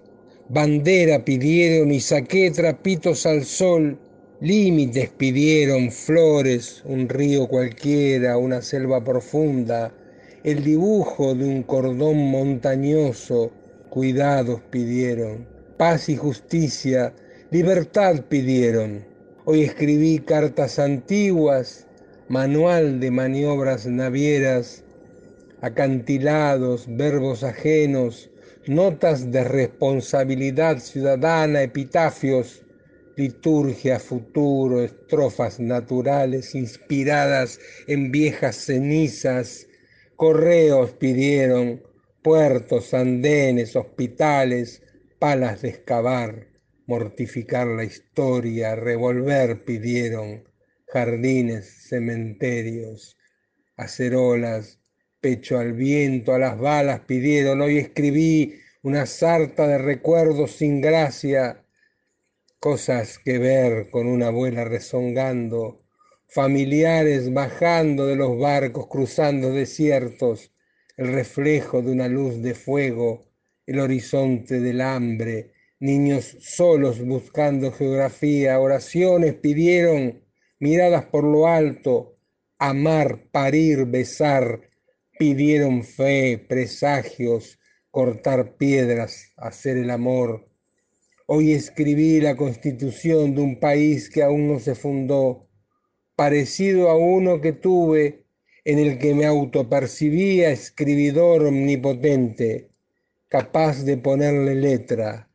Bandera 0.49 1.25
pidieron 1.25 1.91
y 1.91 1.99
saqué 1.99 2.53
trapitos 2.53 3.27
al 3.27 3.45
sol. 3.45 3.99
Límites 4.41 5.11
pidieron, 5.11 5.91
flores, 5.91 6.85
un 6.85 7.09
río 7.09 7.49
cualquiera, 7.49 8.39
una 8.39 8.63
selva 8.63 9.03
profunda, 9.03 9.93
el 10.45 10.63
dibujo 10.63 11.35
de 11.35 11.47
un 11.47 11.65
cordón 11.65 12.31
montañoso, 12.31 13.51
cuidados 13.95 14.61
pidieron, 14.73 15.47
paz 15.79 16.09
y 16.09 16.17
justicia, 16.17 17.15
libertad 17.53 18.25
pidieron. 18.29 19.07
Hoy 19.45 19.63
escribí 19.63 20.19
cartas 20.19 20.81
antiguas, 20.81 21.87
manual 22.29 22.99
de 22.99 23.13
maniobras 23.13 23.87
navieras, 23.87 24.83
acantilados, 25.61 26.87
verbos 26.89 27.45
ajenos, 27.45 28.29
notas 28.67 29.31
de 29.31 29.45
responsabilidad 29.45 30.81
ciudadana, 30.81 31.63
epitafios, 31.63 32.65
liturgia, 33.15 34.01
futuro, 34.01 34.83
estrofas 34.83 35.61
naturales 35.61 36.57
inspiradas 36.57 37.61
en 37.87 38.11
viejas 38.11 38.57
cenizas, 38.57 39.69
correos 40.17 40.91
pidieron, 40.95 41.81
puertos, 42.25 42.95
andenes, 42.95 43.77
hospitales, 43.77 44.83
palas 45.19 45.61
de 45.61 45.69
excavar, 45.69 46.49
mortificar 46.87 47.67
la 47.67 47.85
historia, 47.85 48.75
revolver 48.75 49.63
pidieron, 49.67 50.49
jardines, 50.87 51.87
cementerios, 51.87 53.19
acerolas, 53.77 54.81
pecho 55.21 55.59
al 55.59 55.75
viento, 55.75 56.33
a 56.33 56.39
las 56.39 56.59
balas 56.59 57.01
pidieron, 57.01 57.61
hoy 57.61 57.77
escribí 57.77 58.55
una 58.83 59.05
sarta 59.05 59.69
de 59.69 59.77
recuerdos 59.77 60.53
sin 60.53 60.81
gracia, 60.81 61.63
cosas 62.59 63.19
que 63.19 63.37
ver 63.37 63.91
con 63.91 64.07
una 64.07 64.29
abuela 64.29 64.65
rezongando, 64.65 65.85
familiares 66.27 67.35
bajando 67.35 68.07
de 68.07 68.17
los 68.17 68.39
barcos, 68.39 68.87
cruzando 68.87 69.51
desiertos, 69.51 70.54
el 70.97 71.13
reflejo 71.13 71.83
de 71.83 71.93
una 71.93 72.09
luz 72.09 72.43
de 72.43 72.55
fuego, 72.55 73.27
el 73.67 73.79
horizonte 73.79 74.61
del 74.61 74.81
hambre, 74.81 75.53
niños 75.81 76.37
solos 76.41 77.05
buscando 77.05 77.73
geografía, 77.73 78.61
oraciones 78.61 79.35
pidieron, 79.35 80.23
miradas 80.59 81.07
por 81.07 81.25
lo 81.25 81.47
alto, 81.47 82.17
amar, 82.59 83.31
parir, 83.31 83.87
besar, 83.87 84.71
pidieron 85.19 85.85
fe, 85.85 86.39
presagios, 86.49 87.59
cortar 87.91 88.57
piedras, 88.57 89.33
hacer 89.37 89.77
el 89.77 89.91
amor, 89.91 90.49
Hoy 91.27 91.53
escribí 91.53 92.21
la 92.21 92.37
constitución 92.37 93.35
de 93.35 93.41
un 93.41 93.59
país 93.59 94.11
que 94.11 94.23
aún 94.23 94.47
no 94.47 94.61
se 94.61 94.75
fundó, 94.75 95.49
parecido 96.15 96.91
a 96.91 96.99
uno 96.99 97.41
que 97.41 97.53
tuve 97.55 98.24
en 98.65 98.79
el 98.79 98.99
que 98.99 99.15
me 99.15 99.27
autopercibía 99.27 100.51
escribidor 100.51 101.45
omnipotente, 101.45 102.71
capaz 103.29 103.83
de 103.83 103.99
ponerle 103.99 104.55
letra 104.55 105.29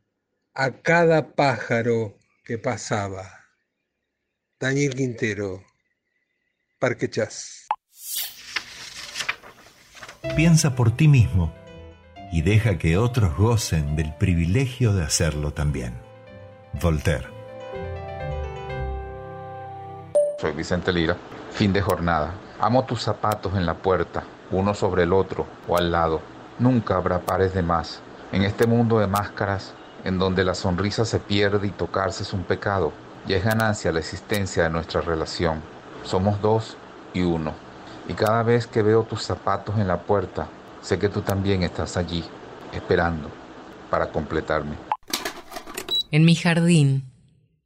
a 0.54 0.82
cada 0.82 1.36
pájaro 1.36 2.18
que 2.44 2.58
pasaba. 2.58 3.30
Daniel 4.60 4.96
Quintero, 4.96 5.64
Parque 6.80 7.10
Chas. 7.10 7.68
Piensa 10.36 10.76
por 10.76 10.96
ti 10.96 11.08
mismo 11.08 11.54
y 12.32 12.42
deja 12.42 12.78
que 12.78 12.98
otros 12.98 13.38
gocen 13.38 13.96
del 13.96 14.14
privilegio 14.16 14.94
de 14.94 15.04
hacerlo 15.04 15.54
también. 15.54 15.94
Voltaire. 16.82 17.28
Soy 20.40 20.54
Vicente 20.54 20.92
Lira. 20.92 21.18
Fin 21.52 21.74
de 21.74 21.82
jornada. 21.82 22.49
Amo 22.62 22.84
tus 22.84 23.02
zapatos 23.02 23.56
en 23.56 23.66
la 23.66 23.76
puerta, 23.76 24.24
uno 24.52 24.74
sobre 24.74 25.04
el 25.04 25.14
otro 25.14 25.48
o 25.68 25.78
al 25.78 25.92
lado. 25.92 26.20
Nunca 26.60 26.98
habrá 26.98 27.20
pares 27.20 27.54
de 27.54 27.62
más. 27.62 28.02
En 28.34 28.44
este 28.44 28.68
mundo 28.68 29.00
de 29.00 29.08
máscaras, 29.08 29.74
en 30.04 30.20
donde 30.20 30.44
la 30.44 30.54
sonrisa 30.54 31.06
se 31.06 31.20
pierde 31.20 31.68
y 31.68 31.72
tocarse 31.72 32.24
es 32.24 32.34
un 32.34 32.44
pecado, 32.44 32.92
y 33.26 33.34
es 33.34 33.46
ganancia 33.46 33.94
la 33.94 34.00
existencia 34.00 34.64
de 34.64 34.70
nuestra 34.70 35.00
relación. 35.00 35.62
Somos 36.04 36.42
dos 36.42 36.76
y 37.14 37.22
uno. 37.22 37.54
Y 38.10 38.14
cada 38.14 38.44
vez 38.44 38.68
que 38.68 38.82
veo 38.82 39.04
tus 39.04 39.24
zapatos 39.24 39.78
en 39.78 39.88
la 39.88 40.02
puerta, 40.02 40.48
sé 40.82 41.00
que 41.00 41.08
tú 41.08 41.22
también 41.22 41.64
estás 41.64 41.96
allí, 41.96 42.26
esperando 42.74 43.30
para 43.90 44.12
completarme. 44.12 44.76
En 46.12 46.26
mi 46.26 46.36
jardín 46.36 47.06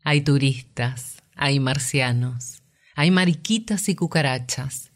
hay 0.03 0.21
turistas, 0.21 1.17
hay 1.35 1.59
marcianos, 1.59 2.62
hay 2.95 3.11
mariquitas 3.11 3.89
y 3.89 3.95
cucarachas. 3.95 4.91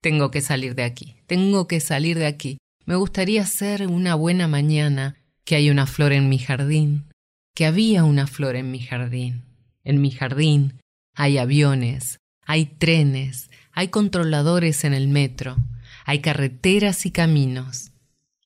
Tengo 0.00 0.30
que 0.30 0.40
salir 0.40 0.74
de 0.74 0.84
aquí, 0.84 1.16
tengo 1.26 1.66
que 1.66 1.80
salir 1.80 2.18
de 2.18 2.26
aquí. 2.26 2.58
Me 2.84 2.96
gustaría 2.96 3.44
ser 3.46 3.86
una 3.86 4.14
buena 4.14 4.46
mañana 4.48 5.16
que 5.44 5.56
hay 5.56 5.70
una 5.70 5.86
flor 5.86 6.12
en 6.12 6.28
mi 6.28 6.38
jardín, 6.38 7.12
que 7.54 7.66
había 7.66 8.04
una 8.04 8.26
flor 8.26 8.56
en 8.56 8.70
mi 8.70 8.80
jardín. 8.80 9.44
En 9.84 10.00
mi 10.00 10.10
jardín 10.10 10.80
hay 11.14 11.38
aviones, 11.38 12.18
hay 12.42 12.66
trenes, 12.66 13.50
hay 13.72 13.88
controladores 13.88 14.84
en 14.84 14.94
el 14.94 15.08
metro, 15.08 15.56
hay 16.04 16.20
carreteras 16.20 17.06
y 17.06 17.10
caminos. 17.10 17.92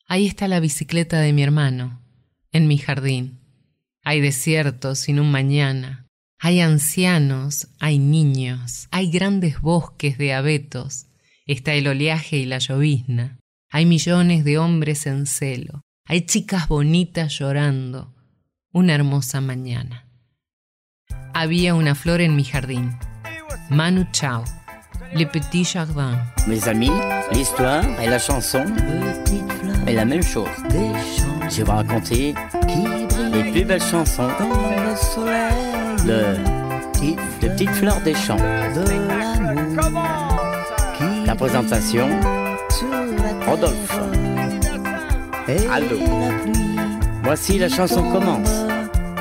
Ahí 0.07 0.27
está 0.27 0.49
la 0.49 0.61
bicicleta 0.61 1.21
de 1.21 1.33
mi 1.33 1.43
hermano, 1.43 2.01
en 2.53 2.67
mi 2.67 2.79
jardín. 2.79 3.39
Hay 4.03 4.21
desiertos 4.21 4.99
sin 4.99 5.21
un 5.21 5.31
mañana, 5.31 6.07
hay 6.43 6.63
ancianos, 6.63 7.69
hay 7.81 7.99
niños, 7.99 8.89
hay 8.91 9.11
grandes 9.11 9.61
bosques 9.61 10.17
de 10.17 10.33
abetos, 10.33 11.07
está 11.47 11.75
el 11.75 11.87
oleaje 11.87 12.39
y 12.39 12.47
la 12.47 12.59
llovizna, 12.59 13.39
hay 13.71 13.85
millones 13.85 14.43
de 14.45 14.57
hombres 14.57 15.07
en 15.07 15.27
celo, 15.27 15.83
hay 16.07 16.23
chicas 16.23 16.67
bonitas 16.67 17.39
llorando, 17.39 18.15
una 18.73 18.95
hermosa 18.95 19.43
mañana. 19.43 20.09
Había 21.35 21.75
una 21.75 21.95
flor 21.95 22.23
en 22.23 22.35
mi 22.37 22.45
jardín. 22.45 22.97
Manu 23.69 24.07
Chao, 24.11 24.43
Le 25.13 25.27
Petit 25.27 25.65
Jardin. 25.65 26.19
Mes 26.47 26.67
amis, 26.67 26.91
l'histoire 27.33 27.85
et 28.01 28.09
la 28.09 28.19
chanson. 28.19 28.65
Est 29.87 29.95
la 29.95 30.05
même 30.07 30.23
chose. 30.23 30.49
Je 31.51 31.63
vais 31.63 31.71
raconter 31.71 32.35
les 33.33 33.51
plus 33.51 33.65
belles 33.65 33.83
chansons 33.83 34.31
de, 36.05 36.37
de 37.41 37.49
Petites 37.49 37.71
Fleurs 37.71 38.01
des 38.01 38.15
Champs. 38.15 38.37
La 41.27 41.35
présentation, 41.35 42.09
Rodolphe. 43.47 44.01
Aldo. 45.73 45.97
Voici 47.25 47.59
la 47.59 47.69
chanson 47.69 48.03
commence. 48.11 48.49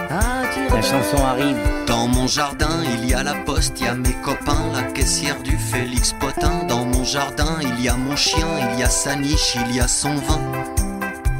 La 0.09 0.81
chanson 0.81 1.17
arrive. 1.25 1.57
Dans 1.87 2.07
mon 2.07 2.27
jardin, 2.27 2.83
il 2.83 3.09
y 3.09 3.13
a 3.13 3.23
la 3.23 3.33
poste, 3.33 3.79
il 3.79 3.85
y 3.85 3.89
a 3.89 3.95
mes 3.95 4.13
copains, 4.23 4.71
la 4.73 4.83
caissière 4.83 5.41
du 5.41 5.57
Félix 5.57 6.13
Potin. 6.19 6.65
Dans 6.67 6.85
mon 6.85 7.03
jardin, 7.03 7.57
il 7.61 7.83
y 7.83 7.89
a 7.89 7.95
mon 7.95 8.15
chien, 8.15 8.47
il 8.73 8.79
y 8.79 8.83
a 8.83 8.89
sa 8.89 9.15
niche, 9.15 9.57
il 9.67 9.75
y 9.75 9.79
a 9.79 9.87
son 9.87 10.13
vin. 10.15 10.39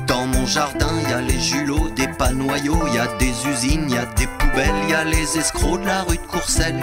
Dans 0.09 0.25
mon 0.25 0.47
jardin, 0.47 0.89
y 1.07 1.13
a 1.13 1.21
les 1.21 1.39
julots, 1.39 1.91
des 1.91 2.07
panoyaux, 2.07 2.87
y 2.91 2.97
a 2.97 3.05
des 3.19 3.47
usines, 3.47 3.87
y 3.91 3.95
a 3.95 4.07
des 4.07 4.25
poubelles, 4.25 4.89
y 4.89 4.93
a 4.95 5.03
les 5.03 5.37
escrocs 5.37 5.79
de 5.81 5.85
la 5.85 6.01
rue 6.01 6.17
de 6.17 6.23
Courcelles. 6.23 6.81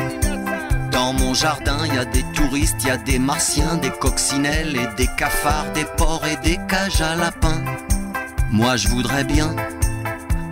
Dans 0.93 1.13
mon 1.13 1.35
jardin, 1.35 1.85
y 1.93 1.99
a 1.99 2.05
des 2.05 2.23
touristes, 2.35 2.85
y 2.85 2.91
a 2.91 2.97
des 2.97 3.19
martiens, 3.19 3.79
des 3.83 3.91
coccinelles 3.91 4.77
et 4.77 4.87
des 4.97 5.09
cafards, 5.19 5.73
des 5.73 5.85
porcs 5.97 6.25
et 6.25 6.37
des 6.49 6.57
cages 6.69 7.01
à 7.01 7.17
lapins. 7.17 7.65
Moi, 8.53 8.77
je 8.77 8.87
voudrais 8.87 9.25
bien 9.25 9.57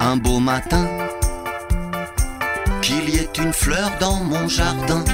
un 0.00 0.16
beau 0.16 0.40
matin 0.40 0.88
qu'il 2.82 3.08
y 3.08 3.18
ait 3.18 3.30
une 3.38 3.52
fleur 3.52 3.92
dans 4.00 4.16
mon 4.24 4.48
jardin. 4.48 5.04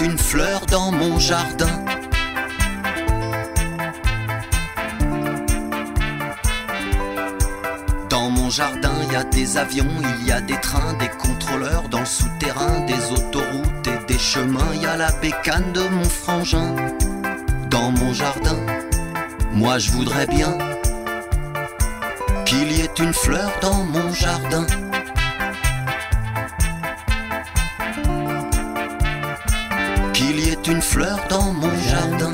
Une 0.00 0.18
fleur 0.18 0.66
dans 0.66 0.90
mon 0.90 1.18
jardin. 1.18 1.84
Dans 8.08 8.30
mon 8.30 8.50
jardin, 8.50 8.92
il 9.06 9.12
y 9.12 9.16
a 9.16 9.24
des 9.24 9.56
avions, 9.56 9.86
il 10.20 10.26
y 10.26 10.32
a 10.32 10.40
des 10.40 10.58
trains, 10.60 10.94
des 10.94 11.08
contrôleurs 11.08 11.88
dans 11.88 12.00
le 12.00 12.06
souterrain, 12.06 12.80
des 12.86 13.12
autoroutes 13.12 13.86
et 13.86 14.12
des 14.12 14.18
chemins. 14.18 14.72
Il 14.74 14.82
y 14.82 14.86
a 14.86 14.96
la 14.96 15.12
bécane 15.12 15.72
de 15.72 15.82
mon 15.88 16.04
frangin. 16.04 16.74
Dans 17.70 17.90
mon 17.90 18.12
jardin, 18.12 18.58
moi 19.52 19.78
je 19.78 19.90
voudrais 19.90 20.26
bien 20.26 20.56
qu'il 22.44 22.72
y 22.72 22.80
ait 22.80 22.98
une 22.98 23.12
fleur 23.12 23.50
dans 23.60 23.84
mon 23.84 24.12
jardin. 24.12 24.66
Une 30.66 30.80
fleur 30.80 31.18
dans 31.28 31.52
mon 31.52 31.70
jardin. 31.88 32.32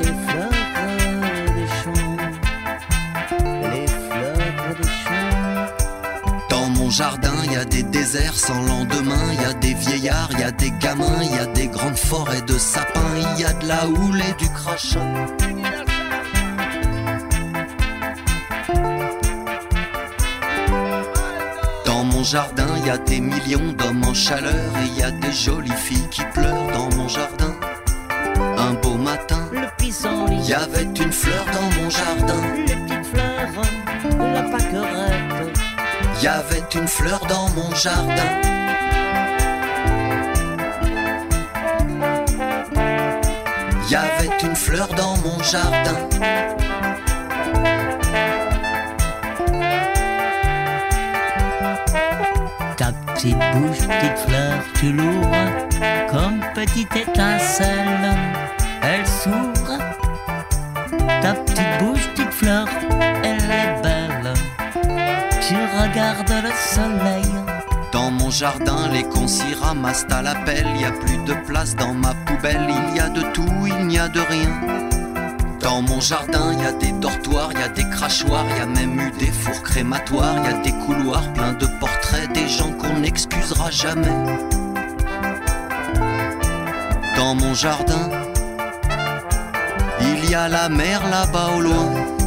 Dans 6.49 6.69
mon 6.69 6.89
jardin, 6.89 7.33
il 7.43 7.51
y 7.51 7.55
a 7.57 7.65
des 7.65 7.83
déserts 7.83 8.33
sans 8.33 8.61
lendemain, 8.63 9.33
il 9.33 9.41
y 9.41 9.45
a 9.45 9.53
des 9.53 9.73
vieillards, 9.73 10.29
il 10.31 10.39
y 10.39 10.43
a 10.43 10.51
des 10.51 10.71
gamins, 10.79 11.21
il 11.21 11.35
y 11.35 11.39
a 11.39 11.45
des 11.45 11.67
grandes 11.67 11.97
forêts 11.97 12.41
de 12.41 12.57
sapins, 12.57 13.01
il 13.35 13.41
y 13.41 13.45
a 13.45 13.51
de 13.51 13.67
la 13.67 13.85
houle 13.85 14.21
et 14.21 14.33
du 14.41 14.49
crachin. 14.49 15.13
Dans 21.85 22.03
mon 22.05 22.23
jardin, 22.23 22.67
il 22.77 22.87
y 22.87 22.89
a 22.89 22.97
des 22.97 23.19
millions 23.19 23.73
d'hommes 23.73 24.05
en 24.05 24.13
chaleur 24.13 24.71
et 24.81 24.87
il 24.87 24.97
y 24.97 25.03
a 25.03 25.11
des 25.11 25.33
jolies 25.33 25.69
filles 25.71 26.07
qui 26.09 26.23
pleurent 26.33 26.71
dans 26.73 26.95
mon 26.95 27.09
jardin. 27.09 27.50
Matin, 29.11 29.49
le 29.51 29.67
pissenlit, 29.77 30.37
il 30.37 30.49
y 30.49 30.53
avait 30.53 30.83
une 30.83 31.11
fleur 31.11 31.45
dans 31.51 31.81
mon 31.81 31.89
jardin. 31.89 32.41
les 32.55 32.75
petites 32.75 33.05
fleurs, 33.07 34.33
la 34.33 34.41
pâquerette. 34.43 35.59
Il 36.15 36.23
y 36.23 36.27
avait 36.27 36.63
une 36.73 36.87
fleur 36.87 37.19
dans 37.27 37.49
mon 37.49 37.75
jardin. 37.75 38.29
Il 43.83 43.91
y 43.91 43.95
avait 43.97 44.45
une 44.45 44.55
fleur 44.55 44.87
dans 44.95 45.17
mon 45.17 45.43
jardin. 45.43 45.97
Ta 52.77 52.93
petite 52.93 53.35
bouche, 53.35 53.79
petite 53.79 54.19
fleur, 54.25 54.63
tu 54.79 54.93
l'ouvres 54.93 55.35
comme 56.09 56.39
petite 56.55 56.95
étincelle. 56.95 58.50
Elle 58.81 59.05
s'ouvre. 59.05 59.77
Ta 61.21 61.33
petite 61.33 61.77
bouche, 61.79 62.07
petite 62.09 62.31
fleur, 62.31 62.67
elle 63.23 63.43
est 63.43 63.81
belle. 63.81 64.33
Tu 65.47 65.55
regardes 65.55 66.43
le 66.43 66.51
soleil. 66.55 67.31
Dans 67.91 68.09
mon 68.09 68.29
jardin, 68.29 68.87
les 68.91 69.03
concis 69.03 69.53
ramassent 69.53 70.07
à 70.09 70.21
la 70.21 70.35
pelle. 70.35 70.67
Y 70.79 70.85
a 70.85 70.91
plus 70.91 71.17
de 71.25 71.33
place 71.45 71.75
dans 71.75 71.93
ma 71.93 72.13
poubelle. 72.25 72.67
Il 72.69 72.97
y 72.97 72.99
a 72.99 73.09
de 73.09 73.21
tout, 73.33 73.67
il 73.67 73.87
n'y 73.87 73.99
a 73.99 74.07
de 74.07 74.19
rien. 74.19 74.81
Dans 75.59 75.81
mon 75.83 75.99
jardin, 75.99 76.53
y 76.53 76.65
a 76.65 76.71
des 76.71 76.91
dortoirs, 76.93 77.51
y 77.53 77.61
a 77.61 77.69
des 77.69 77.87
crachoirs, 77.89 78.45
y 78.57 78.61
a 78.61 78.65
même 78.65 78.99
eu 78.99 79.11
des 79.19 79.31
fours 79.31 79.61
crématoires, 79.61 80.37
y 80.43 80.47
a 80.47 80.53
des 80.61 80.71
couloirs 80.71 81.31
pleins 81.33 81.53
de 81.53 81.67
portraits 81.79 82.31
des 82.33 82.47
gens 82.47 82.71
qu'on 82.71 82.99
n'excusera 82.99 83.69
jamais. 83.69 84.07
Dans 87.15 87.35
mon 87.35 87.53
jardin, 87.53 88.09
il 90.01 90.29
y 90.29 90.35
a 90.35 90.47
la 90.47 90.69
mer 90.69 91.07
là-bas 91.09 91.51
au 91.57 91.61
loin. 91.61 92.20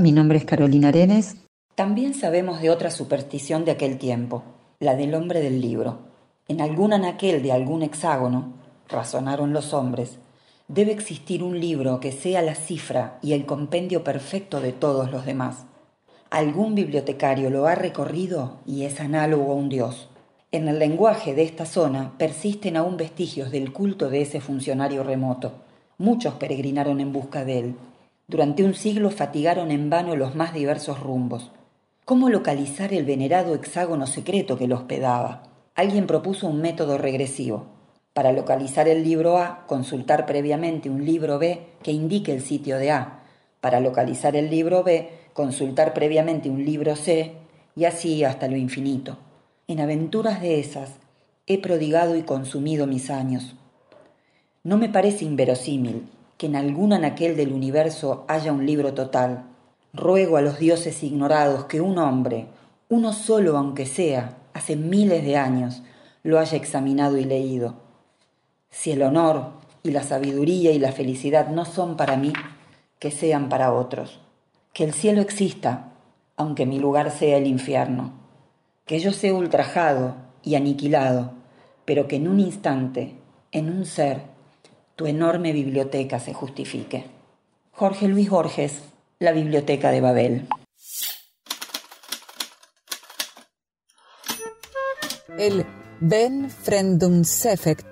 Mi 0.00 0.12
nombre 0.12 0.38
es 0.38 0.44
Carolina 0.44 0.88
Arenes. 0.88 1.36
También 1.74 2.14
sabemos 2.14 2.60
de 2.60 2.70
otra 2.70 2.90
superstición 2.90 3.64
de 3.64 3.72
aquel 3.72 3.98
tiempo, 3.98 4.42
la 4.78 4.96
del 4.96 5.14
hombre 5.14 5.40
del 5.40 5.60
libro. 5.60 5.98
En 6.48 6.60
algún 6.60 6.92
anaquel 6.92 7.42
de 7.42 7.52
algún 7.52 7.82
hexágono, 7.82 8.54
razonaron 8.88 9.52
los 9.52 9.74
hombres, 9.74 10.18
debe 10.68 10.92
existir 10.92 11.42
un 11.42 11.60
libro 11.60 12.00
que 12.00 12.12
sea 12.12 12.40
la 12.40 12.54
cifra 12.54 13.18
y 13.22 13.34
el 13.34 13.44
compendio 13.44 14.02
perfecto 14.02 14.60
de 14.60 14.72
todos 14.72 15.10
los 15.10 15.26
demás. 15.26 15.66
Algún 16.30 16.74
bibliotecario 16.74 17.50
lo 17.50 17.66
ha 17.66 17.74
recorrido 17.74 18.58
y 18.66 18.84
es 18.84 19.00
análogo 19.00 19.52
a 19.52 19.56
un 19.56 19.68
dios. 19.68 20.08
En 20.50 20.66
el 20.66 20.78
lenguaje 20.78 21.34
de 21.34 21.42
esta 21.42 21.66
zona 21.66 22.14
persisten 22.16 22.76
aún 22.76 22.96
vestigios 22.96 23.50
del 23.50 23.72
culto 23.72 24.08
de 24.08 24.22
ese 24.22 24.40
funcionario 24.40 25.02
remoto. 25.04 25.52
Muchos 25.98 26.34
peregrinaron 26.34 27.00
en 27.00 27.12
busca 27.12 27.44
de 27.44 27.58
él. 27.58 27.74
Durante 28.30 28.62
un 28.62 28.74
siglo 28.74 29.10
fatigaron 29.10 29.72
en 29.72 29.90
vano 29.90 30.14
los 30.14 30.36
más 30.36 30.54
diversos 30.54 31.00
rumbos. 31.00 31.50
¿Cómo 32.04 32.28
localizar 32.28 32.94
el 32.94 33.04
venerado 33.04 33.56
hexágono 33.56 34.06
secreto 34.06 34.56
que 34.56 34.68
lo 34.68 34.76
hospedaba? 34.76 35.42
Alguien 35.74 36.06
propuso 36.06 36.46
un 36.46 36.60
método 36.60 36.96
regresivo. 36.96 37.66
Para 38.12 38.30
localizar 38.30 38.86
el 38.86 39.02
libro 39.02 39.38
A, 39.38 39.66
consultar 39.66 40.26
previamente 40.26 40.88
un 40.88 41.04
libro 41.04 41.40
B 41.40 41.66
que 41.82 41.90
indique 41.90 42.32
el 42.32 42.40
sitio 42.40 42.78
de 42.78 42.92
A. 42.92 43.24
Para 43.60 43.80
localizar 43.80 44.36
el 44.36 44.48
libro 44.48 44.84
B, 44.84 45.10
consultar 45.32 45.92
previamente 45.92 46.48
un 46.48 46.64
libro 46.64 46.94
C 46.94 47.32
y 47.74 47.84
así 47.84 48.22
hasta 48.22 48.46
lo 48.46 48.56
infinito. 48.56 49.18
En 49.66 49.80
aventuras 49.80 50.40
de 50.40 50.60
esas 50.60 51.00
he 51.48 51.58
prodigado 51.58 52.14
y 52.14 52.22
consumido 52.22 52.86
mis 52.86 53.10
años. 53.10 53.56
No 54.62 54.78
me 54.78 54.88
parece 54.88 55.24
inverosímil 55.24 56.04
que 56.40 56.46
en 56.46 56.56
algún 56.56 56.94
anaquel 56.94 57.36
del 57.36 57.52
universo 57.52 58.24
haya 58.26 58.50
un 58.50 58.64
libro 58.64 58.94
total. 58.94 59.44
Ruego 59.92 60.38
a 60.38 60.40
los 60.40 60.58
dioses 60.58 61.02
ignorados 61.02 61.66
que 61.66 61.82
un 61.82 61.98
hombre, 61.98 62.46
uno 62.88 63.12
solo 63.12 63.58
aunque 63.58 63.84
sea, 63.84 64.38
hace 64.54 64.74
miles 64.74 65.22
de 65.22 65.36
años, 65.36 65.82
lo 66.22 66.38
haya 66.38 66.56
examinado 66.56 67.18
y 67.18 67.24
leído. 67.24 67.74
Si 68.70 68.90
el 68.90 69.02
honor 69.02 69.50
y 69.82 69.90
la 69.90 70.02
sabiduría 70.02 70.72
y 70.72 70.78
la 70.78 70.92
felicidad 70.92 71.48
no 71.48 71.66
son 71.66 71.98
para 71.98 72.16
mí, 72.16 72.32
que 72.98 73.10
sean 73.10 73.50
para 73.50 73.74
otros. 73.74 74.18
Que 74.72 74.84
el 74.84 74.94
cielo 74.94 75.20
exista, 75.20 75.92
aunque 76.38 76.64
mi 76.64 76.78
lugar 76.78 77.10
sea 77.10 77.36
el 77.36 77.46
infierno. 77.46 78.14
Que 78.86 78.98
yo 78.98 79.12
sea 79.12 79.34
ultrajado 79.34 80.14
y 80.42 80.54
aniquilado, 80.54 81.32
pero 81.84 82.08
que 82.08 82.16
en 82.16 82.28
un 82.28 82.40
instante, 82.40 83.18
en 83.52 83.68
un 83.68 83.84
ser, 83.84 84.22
tu 85.00 85.06
enorme 85.06 85.54
biblioteca 85.54 86.20
se 86.20 86.34
justifique. 86.34 87.06
Jorge 87.70 88.06
Luis 88.06 88.28
Borges, 88.28 88.82
La 89.18 89.32
Biblioteca 89.32 89.90
de 89.90 90.02
Babel. 90.02 90.46
El 95.38 95.64
Befremdungseffekt 96.00 97.86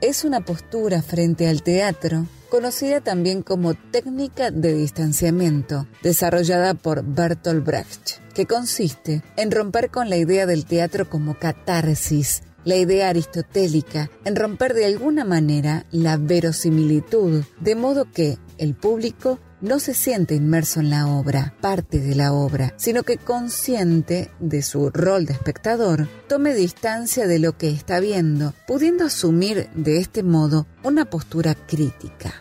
es 0.00 0.24
una 0.24 0.40
postura 0.40 1.02
frente 1.02 1.46
al 1.46 1.62
teatro, 1.62 2.26
conocida 2.48 3.00
también 3.00 3.42
como 3.42 3.74
técnica 3.74 4.50
de 4.50 4.74
distanciamiento, 4.74 5.86
desarrollada 6.02 6.74
por 6.74 7.04
Bertolt 7.04 7.64
Brecht, 7.64 8.18
que 8.34 8.46
consiste 8.46 9.22
en 9.36 9.52
romper 9.52 9.90
con 9.90 10.10
la 10.10 10.16
idea 10.16 10.46
del 10.46 10.64
teatro 10.64 11.08
como 11.08 11.38
catarsis, 11.38 12.42
la 12.64 12.76
idea 12.76 13.08
aristotélica, 13.08 14.10
en 14.24 14.36
romper 14.36 14.74
de 14.74 14.86
alguna 14.86 15.24
manera 15.24 15.86
la 15.90 16.16
verosimilitud, 16.16 17.44
de 17.60 17.74
modo 17.74 18.10
que 18.10 18.38
el 18.58 18.74
público 18.74 19.38
no 19.60 19.78
se 19.78 19.94
siente 19.94 20.34
inmerso 20.34 20.80
en 20.80 20.90
la 20.90 21.06
obra, 21.06 21.54
parte 21.60 22.00
de 22.00 22.14
la 22.14 22.32
obra, 22.32 22.72
sino 22.76 23.02
que 23.02 23.18
consciente 23.18 24.30
de 24.40 24.62
su 24.62 24.90
rol 24.90 25.26
de 25.26 25.34
espectador, 25.34 26.08
tome 26.28 26.54
distancia 26.54 27.26
de 27.26 27.38
lo 27.38 27.56
que 27.56 27.70
está 27.70 28.00
viendo, 28.00 28.54
pudiendo 28.66 29.04
asumir 29.04 29.68
de 29.74 29.98
este 29.98 30.22
modo 30.22 30.66
una 30.82 31.04
postura 31.04 31.54
crítica. 31.54 32.32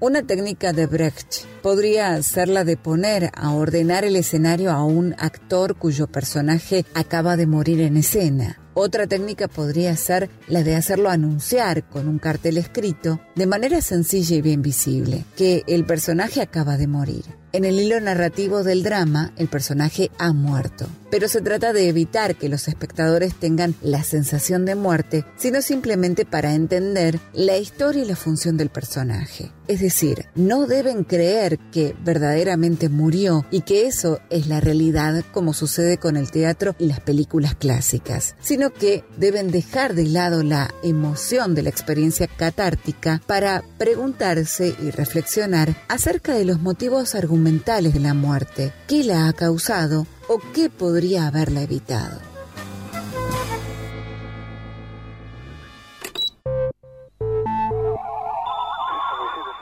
Una 0.00 0.22
técnica 0.22 0.72
de 0.72 0.86
Brecht 0.86 1.46
podría 1.62 2.20
ser 2.22 2.48
la 2.48 2.64
de 2.64 2.76
poner 2.76 3.30
a 3.34 3.52
ordenar 3.52 4.04
el 4.04 4.16
escenario 4.16 4.70
a 4.70 4.84
un 4.84 5.14
actor 5.18 5.76
cuyo 5.76 6.08
personaje 6.08 6.84
acaba 6.94 7.36
de 7.36 7.46
morir 7.46 7.80
en 7.80 7.96
escena. 7.96 8.63
Otra 8.74 9.06
técnica 9.06 9.46
podría 9.46 9.96
ser 9.96 10.28
la 10.48 10.64
de 10.64 10.74
hacerlo 10.74 11.08
anunciar 11.08 11.88
con 11.88 12.08
un 12.08 12.18
cartel 12.18 12.58
escrito 12.58 13.20
de 13.36 13.46
manera 13.46 13.80
sencilla 13.80 14.36
y 14.36 14.42
bien 14.42 14.62
visible 14.62 15.24
que 15.36 15.62
el 15.68 15.86
personaje 15.86 16.42
acaba 16.42 16.76
de 16.76 16.88
morir. 16.88 17.43
En 17.54 17.64
el 17.64 17.78
hilo 17.78 18.00
narrativo 18.00 18.64
del 18.64 18.82
drama, 18.82 19.32
el 19.36 19.46
personaje 19.46 20.10
ha 20.18 20.32
muerto, 20.32 20.88
pero 21.08 21.28
se 21.28 21.40
trata 21.40 21.72
de 21.72 21.88
evitar 21.88 22.34
que 22.34 22.48
los 22.48 22.66
espectadores 22.66 23.32
tengan 23.32 23.76
la 23.80 24.02
sensación 24.02 24.64
de 24.64 24.74
muerte, 24.74 25.24
sino 25.36 25.62
simplemente 25.62 26.24
para 26.24 26.54
entender 26.54 27.20
la 27.32 27.56
historia 27.56 28.02
y 28.02 28.08
la 28.08 28.16
función 28.16 28.56
del 28.56 28.70
personaje. 28.70 29.52
Es 29.68 29.80
decir, 29.80 30.26
no 30.34 30.66
deben 30.66 31.04
creer 31.04 31.58
que 31.72 31.94
verdaderamente 32.04 32.88
murió 32.88 33.46
y 33.52 33.60
que 33.60 33.86
eso 33.86 34.18
es 34.30 34.48
la 34.48 34.60
realidad 34.60 35.24
como 35.32 35.54
sucede 35.54 35.96
con 35.96 36.16
el 36.16 36.32
teatro 36.32 36.74
y 36.80 36.86
las 36.86 37.00
películas 37.00 37.54
clásicas, 37.54 38.34
sino 38.42 38.72
que 38.74 39.04
deben 39.16 39.52
dejar 39.52 39.94
de 39.94 40.06
lado 40.06 40.42
la 40.42 40.74
emoción 40.82 41.54
de 41.54 41.62
la 41.62 41.70
experiencia 41.70 42.26
catártica 42.26 43.22
para 43.28 43.62
preguntarse 43.78 44.74
y 44.82 44.90
reflexionar 44.90 45.74
acerca 45.88 46.34
de 46.34 46.44
los 46.44 46.60
motivos 46.60 47.14
argumentales 47.14 47.43
de 47.44 48.00
la 48.00 48.14
muerte, 48.14 48.72
qué 48.88 49.04
la 49.04 49.28
ha 49.28 49.32
causado 49.34 50.06
o 50.28 50.40
qué 50.54 50.70
podría 50.70 51.26
haberla 51.26 51.60
evitado. 51.60 52.18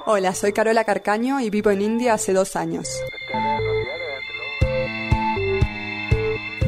Hola, 0.07 0.33
soy 0.35 0.53
Carola 0.53 0.85
Carcaño 0.85 1.41
y 1.41 1.51
vivo 1.51 1.71
en 1.71 1.83
India 1.83 2.15
hace 2.15 2.33
dos 2.33 2.55
años. 2.55 2.89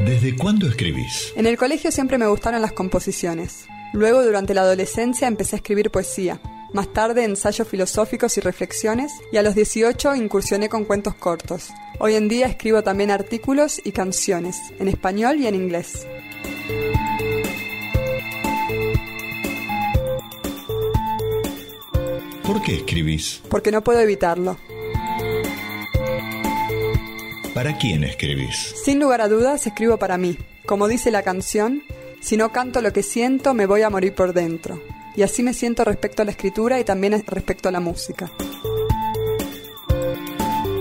¿Desde 0.05 0.35
cuándo 0.35 0.67
escribís? 0.67 1.31
En 1.37 1.45
el 1.45 1.57
colegio 1.57 1.91
siempre 1.91 2.17
me 2.17 2.27
gustaron 2.27 2.61
las 2.61 2.73
composiciones. 2.73 3.67
Luego, 3.93 4.21
durante 4.21 4.53
la 4.53 4.61
adolescencia, 4.61 5.29
empecé 5.29 5.55
a 5.55 5.57
escribir 5.57 5.91
poesía. 5.91 6.41
Más 6.75 6.91
tarde, 6.91 7.23
ensayos 7.23 7.69
filosóficos 7.69 8.37
y 8.37 8.41
reflexiones. 8.41 9.09
Y 9.31 9.37
a 9.37 9.43
los 9.43 9.55
18 9.55 10.13
incursioné 10.15 10.67
con 10.67 10.83
cuentos 10.83 11.15
cortos. 11.15 11.69
Hoy 11.99 12.15
en 12.15 12.27
día 12.27 12.47
escribo 12.47 12.83
también 12.83 13.11
artículos 13.11 13.79
y 13.85 13.93
canciones, 13.93 14.57
en 14.77 14.89
español 14.89 15.39
y 15.39 15.47
en 15.47 15.55
inglés. 15.55 16.05
¿Por 22.43 22.61
qué 22.61 22.75
escribís? 22.75 23.41
Porque 23.49 23.71
no 23.71 23.81
puedo 23.81 24.01
evitarlo. 24.01 24.57
¿Para 27.53 27.77
quién 27.77 28.03
escribís? 28.03 28.75
Sin 28.83 28.99
lugar 28.99 29.21
a 29.21 29.29
dudas, 29.29 29.65
escribo 29.65 29.95
para 29.95 30.17
mí. 30.17 30.37
Como 30.65 30.89
dice 30.89 31.09
la 31.09 31.23
canción, 31.23 31.83
si 32.19 32.35
no 32.35 32.51
canto 32.51 32.81
lo 32.81 32.91
que 32.91 33.01
siento, 33.01 33.53
me 33.53 33.65
voy 33.65 33.83
a 33.83 33.89
morir 33.89 34.13
por 34.13 34.33
dentro. 34.33 34.81
Y 35.15 35.23
así 35.23 35.43
me 35.43 35.53
siento 35.53 35.83
respecto 35.83 36.21
a 36.21 36.25
la 36.25 36.31
escritura 36.31 36.79
y 36.79 36.83
también 36.83 37.23
respecto 37.25 37.69
a 37.69 37.71
la 37.71 37.79
música. 37.79 38.31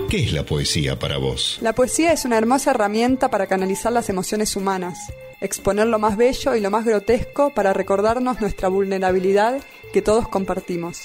¿Qué 0.08 0.22
es 0.22 0.32
la 0.32 0.44
poesía 0.44 0.98
para 0.98 1.18
vos? 1.18 1.58
La 1.60 1.72
poesía 1.72 2.12
es 2.12 2.24
una 2.24 2.38
hermosa 2.38 2.70
herramienta 2.70 3.30
para 3.30 3.46
canalizar 3.46 3.92
las 3.92 4.08
emociones 4.08 4.54
humanas, 4.54 5.12
exponer 5.40 5.88
lo 5.88 5.98
más 5.98 6.16
bello 6.16 6.54
y 6.54 6.60
lo 6.60 6.70
más 6.70 6.84
grotesco 6.84 7.50
para 7.50 7.72
recordarnos 7.72 8.40
nuestra 8.40 8.68
vulnerabilidad 8.68 9.60
que 9.92 10.02
todos 10.02 10.28
compartimos. 10.28 11.02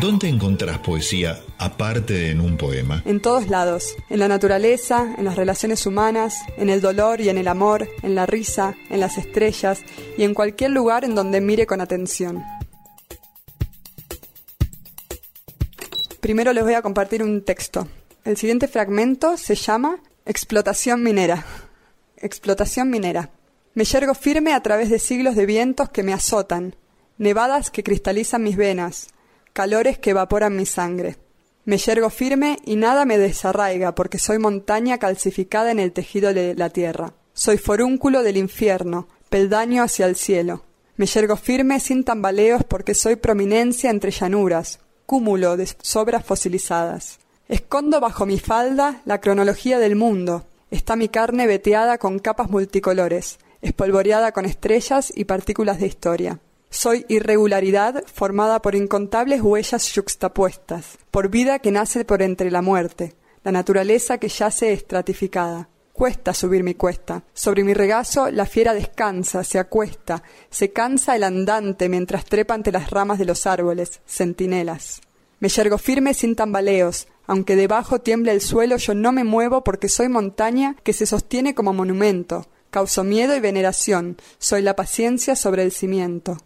¿Dónde 0.00 0.28
encontrás 0.28 0.78
poesía 0.78 1.38
aparte 1.58 2.14
de 2.14 2.30
en 2.30 2.40
un 2.40 2.56
poema? 2.56 3.02
En 3.04 3.20
todos 3.20 3.48
lados, 3.48 3.96
en 4.08 4.18
la 4.18 4.28
naturaleza, 4.28 5.14
en 5.18 5.26
las 5.26 5.36
relaciones 5.36 5.84
humanas, 5.84 6.38
en 6.56 6.70
el 6.70 6.80
dolor 6.80 7.20
y 7.20 7.28
en 7.28 7.36
el 7.36 7.46
amor, 7.46 7.86
en 8.02 8.14
la 8.14 8.24
risa, 8.24 8.74
en 8.88 9.00
las 9.00 9.18
estrellas 9.18 9.80
y 10.16 10.22
en 10.22 10.32
cualquier 10.32 10.70
lugar 10.70 11.04
en 11.04 11.14
donde 11.14 11.42
mire 11.42 11.66
con 11.66 11.82
atención. 11.82 12.42
Primero 16.20 16.54
les 16.54 16.64
voy 16.64 16.74
a 16.74 16.82
compartir 16.82 17.22
un 17.22 17.44
texto. 17.44 17.86
El 18.24 18.38
siguiente 18.38 18.68
fragmento 18.68 19.36
se 19.36 19.54
llama 19.54 19.98
Explotación 20.24 21.02
minera. 21.02 21.44
explotación 22.16 22.88
minera. 22.88 23.32
Me 23.74 23.84
yergo 23.84 24.14
firme 24.14 24.54
a 24.54 24.62
través 24.62 24.88
de 24.88 24.98
siglos 24.98 25.36
de 25.36 25.44
vientos 25.44 25.90
que 25.90 26.02
me 26.02 26.14
azotan, 26.14 26.74
nevadas 27.18 27.70
que 27.70 27.82
cristalizan 27.82 28.42
mis 28.42 28.56
venas, 28.56 29.08
calores 29.52 29.98
que 29.98 30.10
evaporan 30.10 30.56
mi 30.56 30.66
sangre. 30.66 31.16
Me 31.64 31.78
yergo 31.78 32.10
firme 32.10 32.58
y 32.64 32.76
nada 32.76 33.04
me 33.04 33.18
desarraiga 33.18 33.94
porque 33.94 34.18
soy 34.18 34.38
montaña 34.38 34.98
calcificada 34.98 35.70
en 35.70 35.78
el 35.78 35.92
tejido 35.92 36.32
de 36.32 36.54
la 36.54 36.70
tierra. 36.70 37.12
Soy 37.32 37.58
forúnculo 37.58 38.22
del 38.22 38.36
infierno, 38.36 39.08
peldaño 39.28 39.82
hacia 39.82 40.06
el 40.06 40.16
cielo. 40.16 40.64
Me 40.96 41.06
yergo 41.06 41.36
firme 41.36 41.80
sin 41.80 42.04
tambaleos 42.04 42.64
porque 42.64 42.94
soy 42.94 43.16
prominencia 43.16 43.90
entre 43.90 44.10
llanuras, 44.10 44.80
cúmulo 45.06 45.56
de 45.56 45.68
sobras 45.80 46.24
fosilizadas. 46.24 47.18
Escondo 47.48 48.00
bajo 48.00 48.26
mi 48.26 48.38
falda 48.38 49.02
la 49.04 49.20
cronología 49.20 49.78
del 49.78 49.96
mundo. 49.96 50.44
Está 50.70 50.96
mi 50.96 51.08
carne 51.08 51.46
veteada 51.46 51.98
con 51.98 52.18
capas 52.18 52.48
multicolores, 52.48 53.38
espolvoreada 53.60 54.32
con 54.32 54.46
estrellas 54.46 55.12
y 55.14 55.24
partículas 55.24 55.80
de 55.80 55.86
historia. 55.86 56.38
Soy 56.72 57.04
irregularidad 57.08 58.04
formada 58.06 58.62
por 58.62 58.76
incontables 58.76 59.42
huellas 59.42 59.92
yuxtapuestas, 59.92 60.98
por 61.10 61.28
vida 61.28 61.58
que 61.58 61.72
nace 61.72 62.04
por 62.04 62.22
entre 62.22 62.48
la 62.52 62.62
muerte, 62.62 63.16
la 63.42 63.50
naturaleza 63.50 64.18
que 64.18 64.28
yace 64.28 64.72
estratificada. 64.72 65.68
Cuesta 65.92 66.32
subir 66.32 66.62
mi 66.62 66.74
cuesta. 66.74 67.24
Sobre 67.34 67.64
mi 67.64 67.74
regazo 67.74 68.30
la 68.30 68.46
fiera 68.46 68.72
descansa, 68.72 69.42
se 69.42 69.58
acuesta, 69.58 70.22
se 70.48 70.72
cansa 70.72 71.16
el 71.16 71.24
andante 71.24 71.88
mientras 71.88 72.24
trepa 72.24 72.54
ante 72.54 72.70
las 72.70 72.88
ramas 72.88 73.18
de 73.18 73.24
los 73.24 73.48
árboles, 73.48 74.00
centinelas. 74.06 75.00
Me 75.40 75.48
yergo 75.48 75.76
firme 75.76 76.14
sin 76.14 76.36
tambaleos, 76.36 77.08
aunque 77.26 77.56
debajo 77.56 78.00
tiemble 78.00 78.30
el 78.30 78.40
suelo, 78.40 78.76
yo 78.76 78.94
no 78.94 79.10
me 79.10 79.24
muevo 79.24 79.64
porque 79.64 79.88
soy 79.88 80.08
montaña 80.08 80.76
que 80.84 80.92
se 80.92 81.04
sostiene 81.04 81.52
como 81.52 81.72
monumento. 81.72 82.46
Causo 82.70 83.02
miedo 83.02 83.34
y 83.34 83.40
veneración, 83.40 84.18
soy 84.38 84.62
la 84.62 84.76
paciencia 84.76 85.34
sobre 85.34 85.64
el 85.64 85.72
cimiento. 85.72 86.38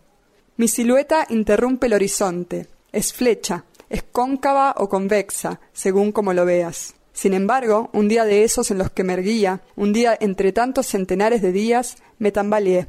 Mi 0.56 0.68
silueta 0.68 1.26
interrumpe 1.30 1.88
el 1.88 1.94
horizonte, 1.94 2.68
es 2.92 3.12
flecha, 3.12 3.64
es 3.88 4.04
cóncava 4.04 4.72
o 4.78 4.88
convexa, 4.88 5.58
según 5.72 6.12
como 6.12 6.32
lo 6.32 6.44
veas. 6.44 6.94
Sin 7.12 7.34
embargo, 7.34 7.90
un 7.92 8.06
día 8.06 8.24
de 8.24 8.44
esos 8.44 8.70
en 8.70 8.78
los 8.78 8.90
que 8.90 9.02
me 9.02 9.14
erguía, 9.14 9.62
un 9.74 9.92
día 9.92 10.16
entre 10.20 10.52
tantos 10.52 10.86
centenares 10.86 11.42
de 11.42 11.50
días, 11.50 11.96
me 12.18 12.30
tambaleé. 12.30 12.86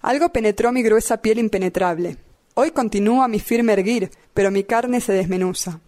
Algo 0.00 0.28
penetró 0.28 0.70
mi 0.70 0.82
gruesa 0.84 1.16
piel 1.16 1.40
impenetrable. 1.40 2.16
Hoy 2.54 2.70
continúa 2.70 3.26
mi 3.26 3.40
firme 3.40 3.72
erguir, 3.72 4.12
pero 4.32 4.52
mi 4.52 4.62
carne 4.62 5.00
se 5.00 5.12
desmenuza. 5.12 5.80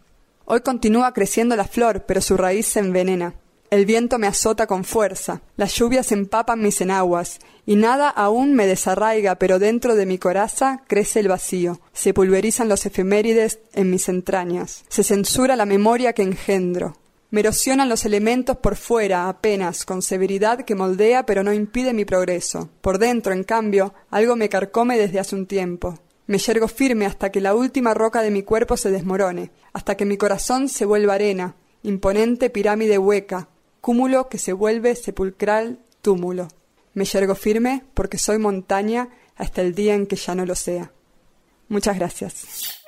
Hoy 0.45 0.63
continúa 0.63 1.13
creciendo 1.13 1.55
la 1.55 1.69
flor, 1.69 2.05
pero 2.05 2.21
su 2.21 2.37
raíz 2.37 2.67
se 2.67 2.81
envenena. 2.81 3.35
El 3.73 3.87
viento 3.87 4.19
me 4.19 4.27
azota 4.27 4.67
con 4.67 4.85
fuerza, 4.85 5.41
las 5.57 5.75
lluvias 5.75 6.13
empapan 6.13 6.61
mis 6.61 6.83
enaguas, 6.83 7.39
y 7.65 7.77
nada 7.77 8.11
aún 8.11 8.53
me 8.53 8.67
desarraiga, 8.67 9.37
pero 9.37 9.59
dentro 9.59 9.95
de 9.95 10.05
mi 10.05 10.19
coraza 10.19 10.83
crece 10.89 11.21
el 11.21 11.29
vacío, 11.29 11.81
se 11.95 12.13
pulverizan 12.13 12.69
los 12.69 12.85
efemérides 12.85 13.61
en 13.73 13.89
mis 13.89 14.11
entrañas, 14.11 14.85
se 14.89 15.03
censura 15.03 15.57
la 15.57 15.65
memoria 15.65 16.13
que 16.13 16.21
engendro, 16.21 16.99
me 17.31 17.41
erosionan 17.41 17.89
los 17.89 18.05
elementos 18.05 18.59
por 18.59 18.77
fuera, 18.77 19.27
apenas, 19.27 19.87
con 19.87 20.03
severidad 20.03 20.67
que 20.67 20.75
moldea 20.75 21.25
pero 21.25 21.43
no 21.43 21.55
impide 21.55 21.95
mi 21.95 22.05
progreso. 22.05 22.69
Por 22.83 22.99
dentro, 22.99 23.33
en 23.33 23.43
cambio, 23.43 23.95
algo 24.11 24.37
me 24.37 24.51
carcome 24.51 24.99
desde 24.99 25.19
hace 25.19 25.35
un 25.35 25.47
tiempo. 25.47 25.99
Me 26.27 26.37
yergo 26.37 26.69
firme 26.69 27.07
hasta 27.07 27.33
que 27.33 27.41
la 27.41 27.55
última 27.55 27.95
roca 27.95 28.21
de 28.21 28.31
mi 28.31 28.43
cuerpo 28.43 28.77
se 28.77 28.91
desmorone, 28.91 29.51
hasta 29.73 29.97
que 29.97 30.05
mi 30.05 30.19
corazón 30.19 30.69
se 30.69 30.85
vuelva 30.85 31.15
arena, 31.15 31.57
imponente 31.83 32.51
pirámide 32.51 32.99
hueca, 32.99 33.49
cúmulo 33.83 34.29
que 34.29 34.39
se 34.39 34.55
vuelve 34.55 34.95
sepulcral 34.95 35.81
túmulo. 36.01 36.49
Me 36.95 37.05
yergo 37.05 37.35
firme 37.35 37.83
porque 37.93 38.17
soy 38.17 38.39
montaña 38.39 39.09
hasta 39.37 39.61
el 39.61 39.75
día 39.75 39.95
en 39.95 40.07
que 40.07 40.17
ya 40.17 40.35
no 40.35 40.47
lo 40.47 40.55
sea. 40.55 40.93
Muchas 41.69 41.97
gracias. 41.99 42.81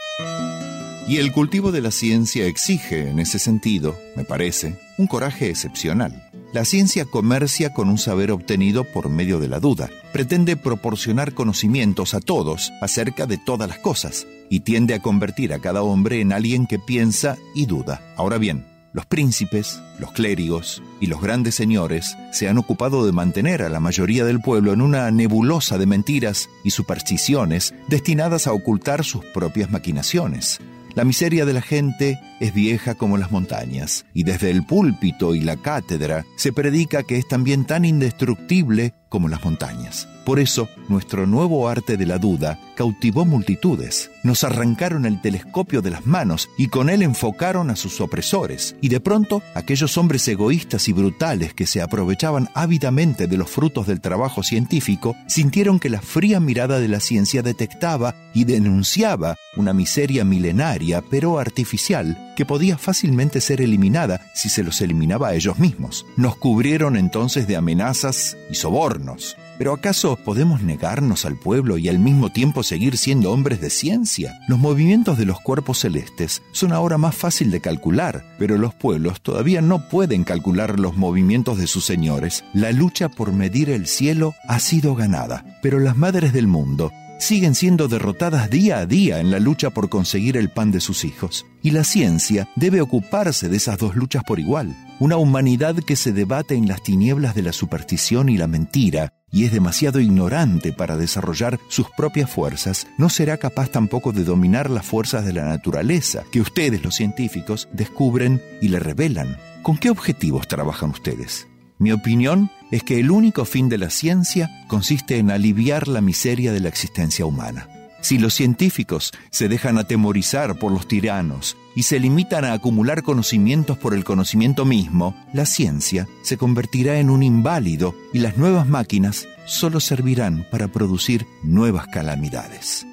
Y 1.09 1.19
el 1.19 1.33
cultivo 1.33 1.73
de 1.73 1.83
la 1.83 1.91
ciencia 1.91 2.47
exige, 2.47 3.11
en 3.11 3.19
ese 3.19 3.39
sentido, 3.39 3.99
me 4.17 4.25
parece, 4.25 4.79
un 4.97 5.07
coraje 5.07 5.51
excepcional. 5.51 6.31
La 6.53 6.65
ciencia 6.65 7.05
comercia 7.05 7.75
con 7.75 7.89
un 7.89 7.99
saber 7.99 8.31
obtenido 8.31 8.85
por 8.85 9.11
medio 9.11 9.41
de 9.41 9.49
la 9.49 9.59
duda. 9.59 9.91
Pretende 10.13 10.57
proporcionar 10.57 11.35
conocimientos 11.35 12.15
a 12.15 12.21
todos 12.21 12.73
acerca 12.81 13.27
de 13.27 13.37
todas 13.37 13.69
las 13.69 13.81
cosas 13.81 14.27
y 14.49 14.61
tiende 14.61 14.95
a 14.95 15.01
convertir 15.01 15.53
a 15.53 15.59
cada 15.59 15.83
hombre 15.83 16.21
en 16.21 16.33
alguien 16.33 16.67
que 16.67 16.79
piensa 16.79 17.37
y 17.55 17.67
duda. 17.67 18.01
Ahora 18.17 18.39
bien, 18.39 18.65
los 18.95 19.07
príncipes, 19.07 19.83
los 19.99 20.13
clérigos 20.13 20.81
y 21.01 21.09
los 21.09 21.21
grandes 21.21 21.57
señores 21.57 22.17
se 22.33 22.49
han 22.49 22.59
ocupado 22.59 23.05
de 23.05 23.11
mantener 23.13 23.63
a 23.63 23.69
la 23.69 23.81
mayoría 23.81 24.25
del 24.25 24.41
pueblo 24.41 24.73
en 24.73 24.81
una 24.81 25.11
nebulosa 25.11 25.79
de 25.79 25.87
mentiras 25.87 26.49
y 26.63 26.71
supersticiones 26.71 27.75
destinadas 27.89 28.47
a 28.47 28.53
ocultar 28.53 29.05
sus 29.05 29.25
propias 29.27 29.71
maquinaciones. 29.71 30.61
La 30.95 31.05
miseria 31.05 31.45
de 31.45 31.53
la 31.53 31.61
gente 31.61 32.21
es 32.39 32.55
vieja 32.55 32.95
como 32.95 33.19
las 33.19 33.33
montañas, 33.33 34.07
y 34.15 34.23
desde 34.23 34.53
el 34.53 34.65
púlpito 34.65 35.35
y 35.35 35.41
la 35.41 35.57
cátedra 35.57 36.25
se 36.37 36.53
predica 36.53 37.03
que 37.03 37.19
es 37.19 37.27
también 37.27 37.65
tan 37.65 37.85
indestructible 37.85 38.95
como 39.09 39.29
las 39.29 39.45
montañas. 39.45 40.07
Por 40.25 40.39
eso, 40.39 40.69
nuestro 40.89 41.27
nuevo 41.27 41.69
arte 41.69 41.97
de 41.97 42.07
la 42.07 42.19
duda 42.19 42.61
cautivó 42.75 43.25
multitudes. 43.25 44.11
Nos 44.23 44.45
arrancaron 44.45 45.07
el 45.07 45.21
telescopio 45.21 45.83
de 45.83 45.91
las 45.91 46.07
manos 46.07 46.49
y 46.59 46.69
con 46.69 46.91
él 46.91 47.03
enfocaron 47.03 47.71
a 47.71 47.77
sus 47.77 48.01
opresores. 48.01 48.77
Y 48.81 48.89
de 48.89 49.01
pronto, 49.01 49.43
aquellos 49.55 49.97
hombres 49.99 50.27
egoístas 50.29 50.89
y 50.89 50.93
brutales 50.93 51.55
que 51.55 51.67
se 51.67 51.81
aprovechaban 51.81 52.49
ávidamente 52.55 53.27
de 53.27 53.37
los 53.37 53.51
frutos 53.51 53.87
del 53.87 54.01
trabajo 54.01 54.43
científico, 54.43 55.17
sintieron 55.27 55.79
que 55.79 55.91
la 55.91 56.01
fría 56.01 56.41
mirada 56.41 56.81
de 56.81 56.89
la 56.89 57.01
ciencia 57.01 57.43
detectaba 57.43 58.15
y 58.35 58.45
denunciaba 58.45 59.37
una 59.57 59.73
miseria 59.73 60.25
milenaria 60.25 61.03
pero 61.11 61.39
artificial 61.39 62.33
que 62.37 62.45
podía 62.45 62.77
fácilmente 62.79 63.41
ser 63.41 63.61
eliminada 63.61 64.21
si 64.35 64.49
se 64.49 64.65
los 64.65 64.81
eliminaba 64.81 65.29
a 65.29 65.35
ellos 65.35 65.59
mismos. 65.59 66.05
Nos 66.17 66.37
cubrieron 66.37 66.97
entonces 66.97 67.47
de 67.47 67.57
amenazas 67.57 68.37
y 68.51 68.55
sobornos. 68.55 69.37
Pero 69.57 69.73
¿acaso 69.73 70.17
podemos 70.17 70.63
negarnos 70.63 71.25
al 71.25 71.37
pueblo 71.37 71.79
y 71.79 71.89
al 71.89 72.01
mismo 72.01 72.33
tiempo 72.33 72.64
seguir 72.65 72.99
siendo 72.99 73.31
hombres 73.31 73.61
de 73.61 73.71
ciencia? 73.71 74.41
Los 74.49 74.59
movimientos 74.59 75.17
de 75.17 75.27
los 75.27 75.41
cuerpos 75.41 75.79
celestes 75.79 76.43
son 76.51 76.73
ahora 76.73 76.99
más 76.99 77.15
fácil 77.15 77.53
de 77.53 77.61
calcular, 77.61 78.25
pero 78.39 78.59
los 78.59 78.75
pueblos 78.75 79.21
todavía 79.21 79.61
no 79.61 79.89
pueden 79.89 80.25
calcular 80.25 80.81
los 80.81 80.97
movimientos 80.97 81.59
de 81.59 81.69
sus 81.69 81.85
señores. 81.85 82.45
La 82.53 82.73
lucha 82.73 83.09
por 83.09 83.33
medir 83.33 83.71
el 83.71 83.87
cielo 83.87 84.35
ha 84.49 84.59
sido 84.59 84.97
ganada, 84.97 85.45
pero 85.63 85.79
las 85.79 85.97
madres 85.97 86.33
del 86.33 86.49
mundo 86.49 86.91
siguen 87.19 87.55
siendo 87.55 87.89
derrotadas 87.89 88.51
día 88.51 88.79
a 88.79 88.87
día 88.87 89.21
en 89.21 89.31
la 89.31 89.39
lucha 89.39 89.71
por 89.71 89.89
conseguir 89.89 90.37
el 90.37 90.51
pan 90.51 90.71
de 90.71 90.81
sus 90.81 91.05
hijos. 91.05 91.47
Y 91.63 91.71
la 91.71 91.85
ciencia 91.85 92.49
debe 92.57 92.81
ocuparse 92.81 93.49
de 93.49 93.57
esas 93.57 93.79
dos 93.79 93.97
luchas 93.97 94.23
por 94.25 94.41
igual. 94.41 94.77
Una 95.01 95.17
humanidad 95.17 95.77
que 95.77 95.97
se 95.97 96.13
debate 96.13 96.55
en 96.55 96.69
las 96.69 96.83
tinieblas 96.83 97.35
de 97.35 97.43
la 97.43 97.53
superstición 97.53 98.29
y 98.29 98.37
la 98.37 98.47
mentira 98.47 99.13
y 99.35 99.45
es 99.45 99.53
demasiado 99.53 99.99
ignorante 99.99 100.73
para 100.73 100.97
desarrollar 100.97 101.59
sus 101.69 101.91
propias 101.91 102.31
fuerzas, 102.31 102.87
no 102.99 103.11
será 103.11 103.37
capaz 103.37 103.69
tampoco 103.69 104.13
de 104.13 104.23
dominar 104.23 104.71
las 104.71 104.87
fuerzas 104.87 105.25
de 105.25 105.33
la 105.33 105.45
naturaleza 105.45 106.23
que 106.31 106.41
ustedes, 106.41 106.85
los 106.85 106.95
científicos, 106.95 107.69
descubren 107.73 108.41
y 108.63 108.69
le 108.69 108.79
revelan. 108.79 109.37
¿Con 109.63 109.77
qué 109.77 109.91
objetivos 109.91 110.47
trabajan 110.47 110.91
ustedes? 110.91 111.49
Mi 111.79 111.91
opinión 111.91 112.49
es 112.71 112.85
que 112.85 113.01
el 113.01 113.11
único 113.11 113.45
fin 113.45 113.69
de 113.69 113.79
la 113.79 113.91
ciencia 113.91 114.49
consiste 114.69 115.19
en 115.19 115.33
aliviar 115.33 115.89
la 115.89 116.01
miseria 116.01 116.53
de 116.53 116.61
la 116.61 116.69
existencia 116.69 117.27
humana. 117.27 117.69
Si 118.03 118.19
los 118.19 118.35
científicos 118.35 119.11
se 119.33 119.49
dejan 119.49 119.79
atemorizar 119.79 120.61
por 120.61 120.71
los 120.71 120.87
tiranos 120.87 121.57
y 121.75 121.85
se 121.85 121.99
limitan 121.99 122.45
a 122.45 122.53
acumular 122.53 123.03
conocimientos 123.03 123.79
por 123.79 123.95
el 123.95 124.05
conocimiento 124.05 124.65
mismo, 124.65 125.15
la 125.33 125.47
ciencia 125.47 126.09
se 126.23 126.37
convertirá 126.37 126.99
en 126.99 127.11
un 127.11 127.23
inválido 127.23 127.95
y 128.13 128.19
las 128.19 128.37
nuevas 128.37 128.69
máquinas 128.69 129.27
solo 129.45 129.81
servirán 129.81 130.47
para 130.51 130.69
producir 130.69 131.27
nuevas 131.43 131.87
calamidades. 131.89 132.87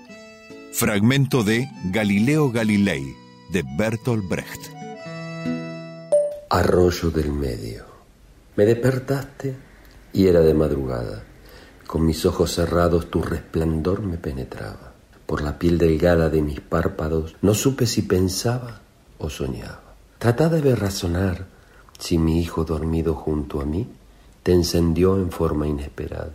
Fragmento 0.74 1.44
de 1.44 1.70
Galileo 1.86 2.52
Galilei 2.52 3.16
de 3.52 3.64
Bertolt 3.78 4.28
Brecht. 4.28 4.72
Arroyo 6.50 7.12
del 7.12 7.32
medio. 7.32 7.86
Me 8.56 8.66
despertaste 8.66 9.56
y 10.14 10.28
era 10.28 10.42
de 10.42 10.54
madrugada. 10.54 11.24
Con 11.86 12.06
mis 12.06 12.26
ojos 12.26 12.54
cerrados 12.54 13.10
tu 13.10 13.22
resplandor 13.22 14.02
me 14.02 14.18
penetraba. 14.18 14.91
Por 15.32 15.44
la 15.44 15.58
piel 15.58 15.78
delgada 15.78 16.28
de 16.28 16.42
mis 16.42 16.60
párpados 16.60 17.38
no 17.42 17.54
supe 17.54 17.86
si 17.86 18.02
pensaba 18.02 18.82
o 19.18 19.30
soñaba. 19.30 19.96
Trataba 20.20 20.58
de 20.58 20.76
razonar 20.76 21.46
si 21.98 22.18
mi 22.18 22.42
hijo 22.42 22.66
dormido 22.66 23.14
junto 23.14 23.62
a 23.62 23.66
mí 23.66 23.88
te 24.44 24.52
encendió 24.52 25.16
en 25.16 25.32
forma 25.32 25.70
inesperada. 25.70 26.34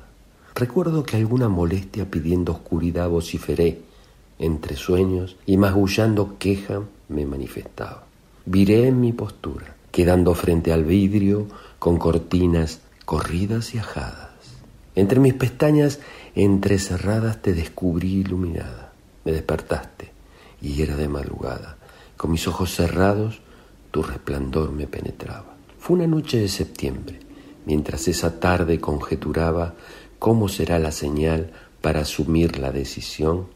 Recuerdo 0.55 1.03
que 1.03 1.19
alguna 1.19 1.51
molestia 1.51 2.11
pidiendo 2.11 2.53
oscuridad 2.53 3.11
vociferé 3.11 3.83
entre 4.39 4.77
sueños 4.77 5.37
y 5.45 5.59
magullando 5.59 6.39
queja 6.39 6.81
me 7.11 7.27
manifestaba. 7.27 8.07
Viré 8.47 8.89
en 8.89 8.99
mi 8.99 9.13
postura, 9.13 9.77
quedando 9.93 10.33
frente 10.33 10.73
al 10.73 10.85
vidrio 10.85 11.49
con 11.79 11.99
cortinas 11.99 12.81
corridas 13.05 13.75
y 13.75 13.79
ajadas. 13.79 14.31
Entre 14.95 15.21
mis 15.21 15.35
pestañas 15.35 16.01
entrecerradas 16.35 17.43
te 17.43 17.53
descubrí 17.53 18.21
iluminada. 18.21 18.86
Me 19.27 19.33
despertaste 19.33 20.13
y 20.63 20.81
era 20.83 20.95
de 20.95 21.09
madrugada. 21.09 21.79
Con 22.17 22.31
mis 22.31 22.47
ojos 22.47 22.73
cerrados 22.73 23.41
tu 23.91 24.05
resplandor 24.05 24.71
me 24.71 24.87
penetraba. 24.87 25.57
Fue 25.81 25.97
una 25.97 26.07
noche 26.07 26.39
de 26.39 26.47
septiembre, 26.47 27.19
mientras 27.65 28.07
esa 28.07 28.39
tarde 28.39 28.79
conjeturaba 28.79 29.75
cómo 30.21 30.49
será 30.49 30.79
la 30.79 30.93
señal 30.93 31.51
para 31.81 32.03
asumir 32.03 32.61
la 32.61 32.71
decisión 32.71 33.49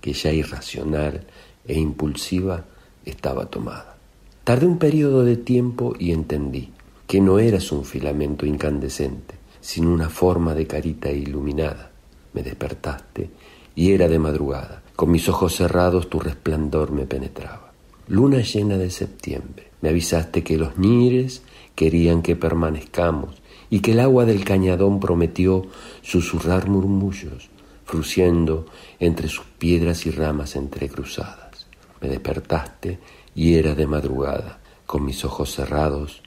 que 0.00 0.12
ya 0.12 0.30
irracional 0.30 1.26
e 1.66 1.76
impulsiva 1.76 2.64
estaba 3.04 3.46
tomada. 3.46 3.96
Tardé 4.44 4.66
un 4.66 4.78
periodo 4.78 5.24
de 5.24 5.36
tiempo 5.36 5.96
y 5.98 6.12
entendí 6.12 6.70
que 7.08 7.20
no 7.20 7.40
eras 7.40 7.72
un 7.72 7.84
filamento 7.84 8.46
incandescente, 8.46 9.34
sino 9.60 9.92
una 9.92 10.08
forma 10.08 10.54
de 10.54 10.68
carita 10.68 11.10
iluminada. 11.10 11.90
Me 12.32 12.44
despertaste 12.44 13.28
y 13.74 13.90
era 13.90 14.06
de 14.06 14.20
madrugada. 14.20 14.82
Con 14.96 15.10
mis 15.10 15.28
ojos 15.28 15.54
cerrados 15.54 16.08
tu 16.08 16.18
resplandor 16.20 16.90
me 16.90 17.04
penetraba. 17.04 17.70
Luna 18.08 18.38
llena 18.38 18.78
de 18.78 18.90
septiembre. 18.90 19.70
Me 19.82 19.90
avisaste 19.90 20.42
que 20.42 20.56
los 20.56 20.78
ñires 20.78 21.42
querían 21.74 22.22
que 22.22 22.34
permanezcamos 22.34 23.34
y 23.68 23.80
que 23.80 23.92
el 23.92 24.00
agua 24.00 24.24
del 24.24 24.42
cañadón 24.42 24.98
prometió 24.98 25.66
susurrar 26.00 26.70
murmullos, 26.70 27.50
fruciendo 27.84 28.66
entre 28.98 29.28
sus 29.28 29.44
piedras 29.58 30.06
y 30.06 30.12
ramas 30.12 30.56
entrecruzadas. 30.56 31.66
Me 32.00 32.08
despertaste 32.08 32.98
y 33.34 33.56
era 33.56 33.74
de 33.74 33.86
madrugada. 33.86 34.60
Con 34.86 35.04
mis 35.04 35.26
ojos 35.26 35.52
cerrados, 35.52 36.22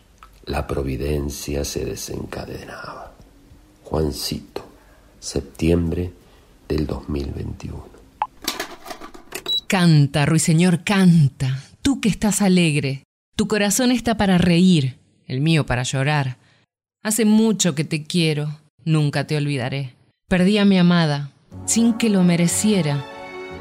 la 0.45 0.67
providencia 0.67 1.65
se 1.65 1.85
desencadenaba. 1.85 3.13
Juancito, 3.83 4.61
septiembre 5.19 6.11
del 6.67 6.85
2021. 6.85 7.88
Canta, 9.69 10.25
ruiseñor, 10.25 10.83
canta. 10.83 11.61
Tú 11.83 12.01
que 12.01 12.09
estás 12.09 12.41
alegre. 12.41 13.03
Tu 13.35 13.47
corazón 13.47 13.91
está 13.91 14.17
para 14.17 14.39
reír, 14.39 14.97
el 15.27 15.41
mío 15.41 15.67
para 15.67 15.83
llorar. 15.83 16.37
Hace 17.03 17.23
mucho 17.23 17.75
que 17.75 17.83
te 17.83 18.03
quiero, 18.03 18.49
nunca 18.83 19.27
te 19.27 19.37
olvidaré. 19.37 19.93
Perdí 20.27 20.57
a 20.57 20.65
mi 20.65 20.79
amada, 20.79 21.29
sin 21.67 21.93
que 21.93 22.09
lo 22.09 22.23
mereciera, 22.23 23.05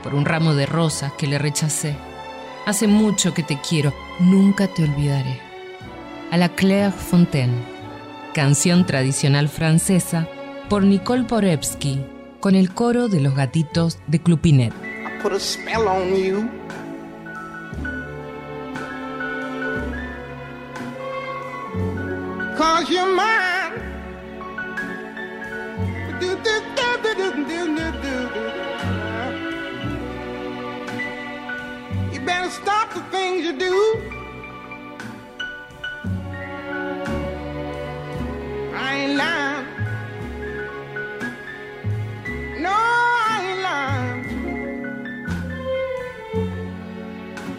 por 0.02 0.14
un 0.14 0.24
ramo 0.24 0.54
de 0.54 0.64
rosas 0.64 1.12
que 1.12 1.26
le 1.26 1.36
rechacé. 1.36 1.94
Hace 2.64 2.86
mucho 2.88 3.34
que 3.34 3.42
te 3.42 3.58
quiero, 3.60 3.92
nunca 4.18 4.66
te 4.66 4.84
olvidaré. 4.84 5.38
A 6.30 6.38
la 6.38 6.48
Claire 6.48 6.90
Fontaine, 6.90 7.52
canción 8.32 8.86
tradicional 8.86 9.50
francesa 9.50 10.26
por 10.70 10.84
Nicole 10.84 11.24
Porevsky, 11.24 12.00
con 12.40 12.54
el 12.54 12.72
coro 12.72 13.08
de 13.08 13.20
los 13.20 13.34
gatitos 13.34 13.98
de 14.06 14.22
Clupinet. 14.22 14.87
put 15.20 15.32
a 15.32 15.40
spell 15.40 15.88
on 15.88 16.14
you. 16.14 16.48
Cause 22.56 22.88
you're 22.88 23.14
mine. 23.14 23.72
Do, 26.20 26.36
do, 26.36 26.60
do, 26.76 26.88
you 32.12 32.20
better 32.24 32.50
stop 32.50 32.94
the 32.94 33.00
things 33.10 33.44
you 33.44 33.58
do. 33.58 33.74
I 38.74 38.94
ain't 38.94 39.16
lying. 39.16 39.66
No. 42.62 42.97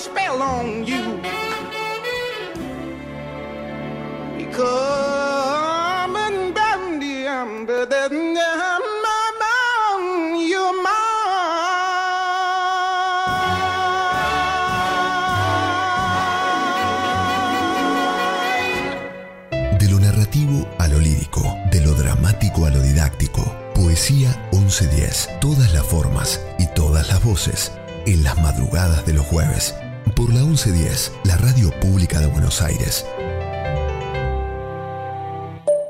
Spell 0.00 0.40
on 0.40 0.86
you. 0.86 1.20
I'm 6.32 6.54
dandy, 6.54 7.28
I'm 7.28 7.66
the 7.66 7.86
lo 21.80 21.94
dramático 21.94 22.64
a 22.64 22.70
lo 22.70 22.80
didáctico. 22.80 23.42
Poesía 23.74 24.48
1110. 24.52 25.40
Todas 25.40 25.72
las 25.74 25.84
formas 25.84 26.40
y 26.58 26.66
todas 26.68 27.08
las 27.08 27.22
voces. 27.22 27.72
En 28.06 28.24
las 28.24 28.38
madrugadas 28.38 29.04
de 29.04 29.12
los 29.12 29.26
jueves. 29.26 29.74
Por 30.20 30.34
la 30.34 30.42
1110, 30.42 31.14
la 31.24 31.38
radio 31.38 31.70
pública 31.80 32.20
de 32.20 32.26
Buenos 32.26 32.60
Aires. 32.60 33.06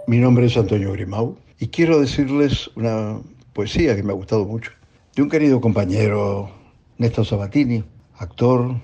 Mi 0.06 0.18
nombre 0.18 0.46
es 0.46 0.56
Antonio 0.56 0.92
Grimau 0.92 1.36
y 1.58 1.66
quiero 1.66 1.98
decirles 2.00 2.70
una 2.76 3.18
poesía 3.52 3.96
que 3.96 4.04
me 4.04 4.12
ha 4.12 4.14
gustado 4.14 4.44
mucho. 4.44 4.70
De 5.16 5.22
un 5.22 5.30
querido 5.30 5.60
compañero, 5.60 6.48
Néstor 6.98 7.26
Sabatini, 7.26 7.82
actor, 8.18 8.80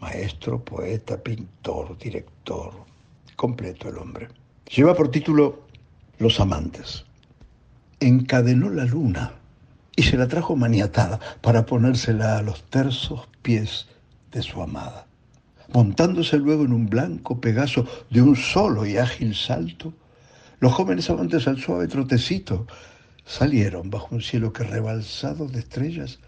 maestro, 0.00 0.64
poeta, 0.64 1.20
pintor, 1.20 1.98
director, 1.98 2.72
completo 3.34 3.88
el 3.88 3.98
hombre. 3.98 4.28
Lleva 4.72 4.94
por 4.94 5.10
título 5.10 5.64
Los 6.18 6.38
amantes. 6.38 7.04
Encadenó 7.98 8.70
la 8.70 8.84
luna 8.84 9.32
y 9.96 10.04
se 10.04 10.16
la 10.16 10.28
trajo 10.28 10.54
maniatada 10.54 11.18
para 11.40 11.66
ponérsela 11.66 12.38
a 12.38 12.42
los 12.42 12.62
tersos 12.70 13.28
pies 13.42 13.88
de 14.34 14.42
su 14.42 14.60
amada. 14.60 15.06
Montándose 15.72 16.36
luego 16.36 16.64
en 16.64 16.72
un 16.72 16.86
blanco 16.86 17.40
pegaso 17.40 17.86
de 18.10 18.20
un 18.20 18.36
solo 18.36 18.84
y 18.84 18.98
ágil 18.98 19.34
salto, 19.34 19.94
los 20.60 20.72
jóvenes 20.72 21.08
amantes 21.08 21.48
al 21.48 21.58
suave 21.58 21.88
trotecito 21.88 22.66
salieron 23.24 23.88
bajo 23.90 24.14
un 24.14 24.20
cielo 24.20 24.52
que 24.52 24.64
rebalsado 24.64 25.46
de 25.46 25.60
estrellas 25.60 26.18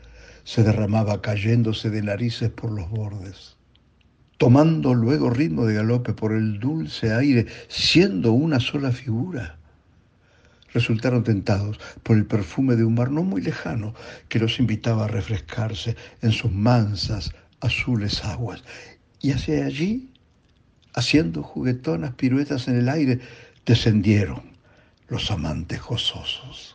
se 0.45 0.63
derramaba 0.63 1.21
cayéndose 1.21 1.91
de 1.91 2.03
narices 2.03 2.51
por 2.51 2.71
los 2.71 2.89
bordes. 2.89 3.57
Tomando 4.39 4.95
luego 4.95 5.31
ritmo 5.31 5.67
de 5.67 5.75
galope 5.75 6.13
por 6.13 6.33
el 6.33 6.61
dulce 6.61 7.13
aire, 7.13 7.47
siendo 7.69 8.33
una 8.33 8.61
sola 8.61 8.93
figura, 8.93 9.59
resultaron 10.73 11.25
tentados 11.25 11.81
por 12.03 12.17
el 12.17 12.27
perfume 12.27 12.77
de 12.77 12.85
un 12.85 12.95
mar 12.95 13.11
no 13.11 13.23
muy 13.23 13.41
lejano 13.41 13.95
que 14.29 14.39
los 14.39 14.61
invitaba 14.61 15.07
a 15.07 15.09
refrescarse 15.09 15.97
en 16.21 16.33
sus 16.33 16.53
mansas, 16.53 17.33
azules 17.67 18.25
aguas. 18.25 18.65
Y 19.21 19.33
hacia 19.33 19.67
allí, 19.67 20.11
haciendo 20.95 21.43
juguetonas 21.43 22.15
piruetas 22.15 22.69
en 22.69 22.79
el 22.79 22.89
aire, 22.89 23.21
descendieron 23.65 24.43
los 25.09 25.31
amantes 25.31 25.83
gozosos, 25.83 26.75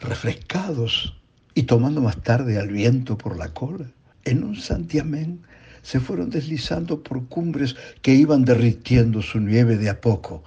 refrescados 0.00 1.16
y 1.54 1.64
tomando 1.64 2.00
más 2.00 2.22
tarde 2.22 2.58
al 2.58 2.68
viento 2.68 3.18
por 3.18 3.36
la 3.36 3.52
cola, 3.52 3.90
en 4.24 4.44
un 4.44 4.56
santiamén 4.56 5.42
se 5.82 6.00
fueron 6.00 6.30
deslizando 6.30 7.02
por 7.02 7.26
cumbres 7.28 7.76
que 8.02 8.14
iban 8.14 8.44
derritiendo 8.44 9.22
su 9.22 9.40
nieve 9.40 9.76
de 9.76 9.88
a 9.88 10.00
poco 10.00 10.42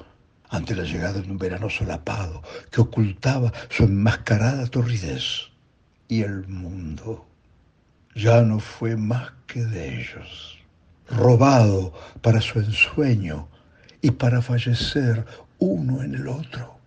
ante 0.50 0.76
la 0.76 0.84
llegada 0.84 1.22
de 1.22 1.32
un 1.32 1.38
verano 1.38 1.70
solapado 1.70 2.44
que 2.70 2.82
ocultaba 2.82 3.52
su 3.70 3.84
enmascarada 3.84 4.68
torridez. 4.68 5.50
Y 6.08 6.22
el 6.22 6.48
mundo 6.48 7.26
ya 8.16 8.42
no 8.42 8.60
fue 8.60 8.96
más 8.98 9.32
que 9.48 9.66
de 9.66 10.02
ellos, 10.02 10.60
robado 11.10 11.94
para 12.22 12.42
su 12.42 12.60
ensueño 12.60 13.48
y 14.02 14.12
para 14.12 14.42
fallecer 14.42 15.26
uno 15.60 16.04
en 16.04 16.16
el 16.16 16.28
otro, 16.28 16.78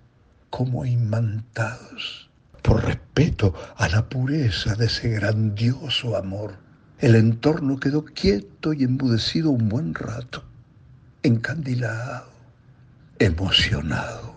como 0.50 0.84
imantados, 0.84 2.30
por 2.62 2.84
respeto 2.84 3.54
a 3.76 3.88
la 3.88 4.08
pureza 4.08 4.74
de 4.74 4.86
ese 4.86 5.10
grandioso 5.10 6.16
amor. 6.16 6.56
El 6.98 7.14
entorno 7.16 7.78
quedó 7.78 8.04
quieto 8.04 8.72
y 8.72 8.84
embudecido 8.84 9.50
un 9.50 9.68
buen 9.68 9.94
rato, 9.94 10.44
encandilado 11.22 12.34
emocionado. 13.18 14.34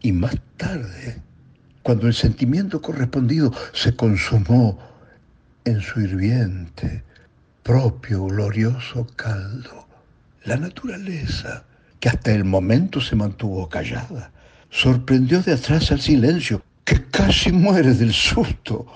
Y 0.00 0.12
más 0.12 0.36
tarde, 0.56 1.22
cuando 1.82 2.06
el 2.06 2.14
sentimiento 2.14 2.80
correspondido 2.80 3.52
se 3.72 3.94
consumó 3.94 4.78
en 5.66 5.80
su 5.82 6.00
hirviente, 6.00 7.02
propio, 7.62 8.24
glorioso 8.26 9.06
caldo, 9.16 9.86
la 10.44 10.56
naturaleza, 10.56 11.64
que 11.98 12.08
hasta 12.08 12.32
el 12.32 12.44
momento 12.44 13.00
se 13.00 13.16
mantuvo 13.16 13.68
callada, 13.68 14.30
sorprendió 14.70 15.42
de 15.42 15.54
atrás 15.54 15.90
al 15.90 16.00
silencio, 16.00 16.62
que 16.84 17.04
casi 17.06 17.50
muere 17.50 17.94
del 17.94 18.12
susto, 18.12 18.86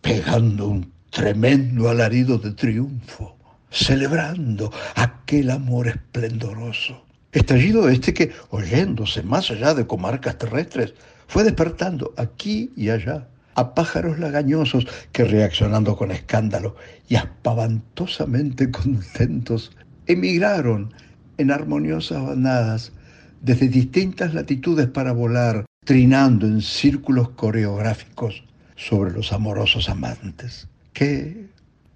pegando 0.00 0.68
un 0.68 0.90
tremendo 1.10 1.90
alarido 1.90 2.38
de 2.38 2.52
triunfo, 2.52 3.36
celebrando 3.70 4.72
aquel 4.94 5.50
amor 5.50 5.88
esplendoroso. 5.88 7.04
Estallido 7.32 7.88
este 7.90 8.14
que, 8.14 8.32
oyéndose 8.48 9.22
más 9.22 9.50
allá 9.50 9.74
de 9.74 9.86
comarcas 9.86 10.38
terrestres, 10.38 10.94
fue 11.26 11.44
despertando 11.44 12.14
aquí 12.16 12.72
y 12.76 12.88
allá 12.88 13.28
a 13.54 13.74
pájaros 13.74 14.18
lagañosos 14.18 14.86
que 15.12 15.24
reaccionando 15.24 15.96
con 15.96 16.10
escándalo 16.10 16.76
y 17.08 17.16
espavantosamente 17.16 18.70
contentos, 18.70 19.76
emigraron 20.06 20.92
en 21.38 21.50
armoniosas 21.50 22.22
banadas 22.24 22.92
desde 23.40 23.68
distintas 23.68 24.34
latitudes 24.34 24.86
para 24.88 25.12
volar, 25.12 25.64
trinando 25.84 26.46
en 26.46 26.62
círculos 26.62 27.30
coreográficos 27.30 28.44
sobre 28.76 29.12
los 29.12 29.32
amorosos 29.32 29.88
amantes, 29.88 30.66
que, 30.92 31.48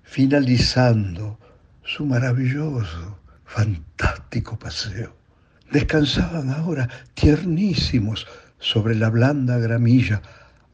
finalizando 0.02 1.38
su 1.84 2.04
maravilloso, 2.04 3.18
fantástico 3.44 4.58
paseo, 4.58 5.16
descansaban 5.72 6.50
ahora 6.50 6.88
tiernísimos 7.14 8.26
sobre 8.58 8.94
la 8.94 9.08
blanda 9.08 9.58
gramilla, 9.58 10.20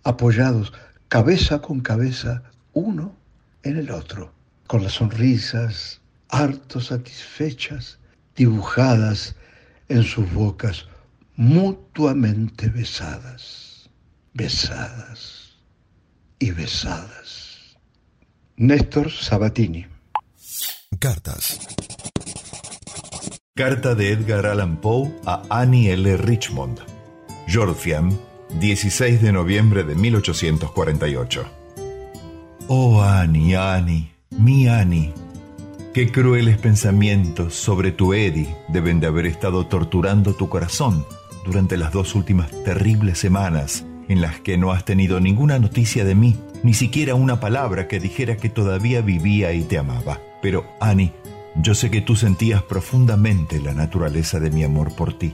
apoyados 0.05 0.73
cabeza 1.09 1.61
con 1.61 1.81
cabeza 1.81 2.43
uno 2.73 3.15
en 3.63 3.79
el 3.79 3.91
otro, 3.91 4.33
con 4.67 4.83
las 4.83 4.93
sonrisas 4.93 6.01
harto 6.29 6.81
satisfechas 6.81 7.99
dibujadas 8.35 9.37
en 9.89 10.03
sus 10.03 10.33
bocas 10.33 10.87
mutuamente 11.37 12.69
besadas, 12.69 13.89
besadas 14.33 15.57
y 16.39 16.51
besadas. 16.51 17.77
Néstor 18.57 19.11
Sabatini. 19.11 19.87
Cartas. 20.99 21.59
Carta 23.57 23.95
de 23.95 24.13
Edgar 24.13 24.47
Allan 24.47 24.81
Poe 24.81 25.13
a 25.27 25.43
Annie 25.51 25.91
L. 25.91 26.17
Richmond. 26.17 26.81
Yorkshire, 27.47 28.11
16 28.61 29.21
de 29.21 29.33
noviembre 29.33 29.83
de 29.83 29.97
1848. 29.97 31.45
Oh 32.69 33.03
Annie, 33.03 33.57
Annie, 33.57 34.13
mi 34.31 34.69
Annie. 34.69 35.13
Qué 35.93 36.11
crueles 36.11 36.59
pensamientos 36.59 37.55
sobre 37.55 37.91
tu 37.91 38.15
Eddie 38.15 38.55
deben 38.69 39.01
de 39.01 39.09
haber 39.09 39.27
estado 39.27 39.67
torturando 39.67 40.35
tu 40.35 40.49
corazón 40.49 41.05
durante 41.45 41.77
las 41.77 41.93
dos 41.93 42.15
últimas 42.15 42.51
terribles 42.65 43.19
semanas 43.19 43.85
en 44.09 44.21
las 44.21 44.41
que 44.41 44.57
no 44.57 44.71
has 44.71 44.85
tenido 44.85 45.19
ninguna 45.19 45.59
noticia 45.59 46.05
de 46.05 46.15
mí, 46.15 46.37
ni 46.63 46.75
siquiera 46.75 47.15
una 47.15 47.41
palabra 47.41 47.89
que 47.89 48.01
dijera 48.01 48.37
que 48.37 48.51
todavía 48.51 49.01
vivía 49.01 49.53
y 49.53 49.63
te 49.63 49.79
amaba. 49.79 50.21
Pero, 50.43 50.65
Annie, 50.81 51.13
yo 51.57 51.75
sé 51.75 51.91
que 51.91 52.03
tú 52.03 52.17
sentías 52.17 52.63
profundamente 52.63 53.61
la 53.61 53.73
naturaleza 53.73 54.41
de 54.41 54.51
mi 54.51 54.63
amor 54.63 54.95
por 54.95 55.19
ti, 55.19 55.33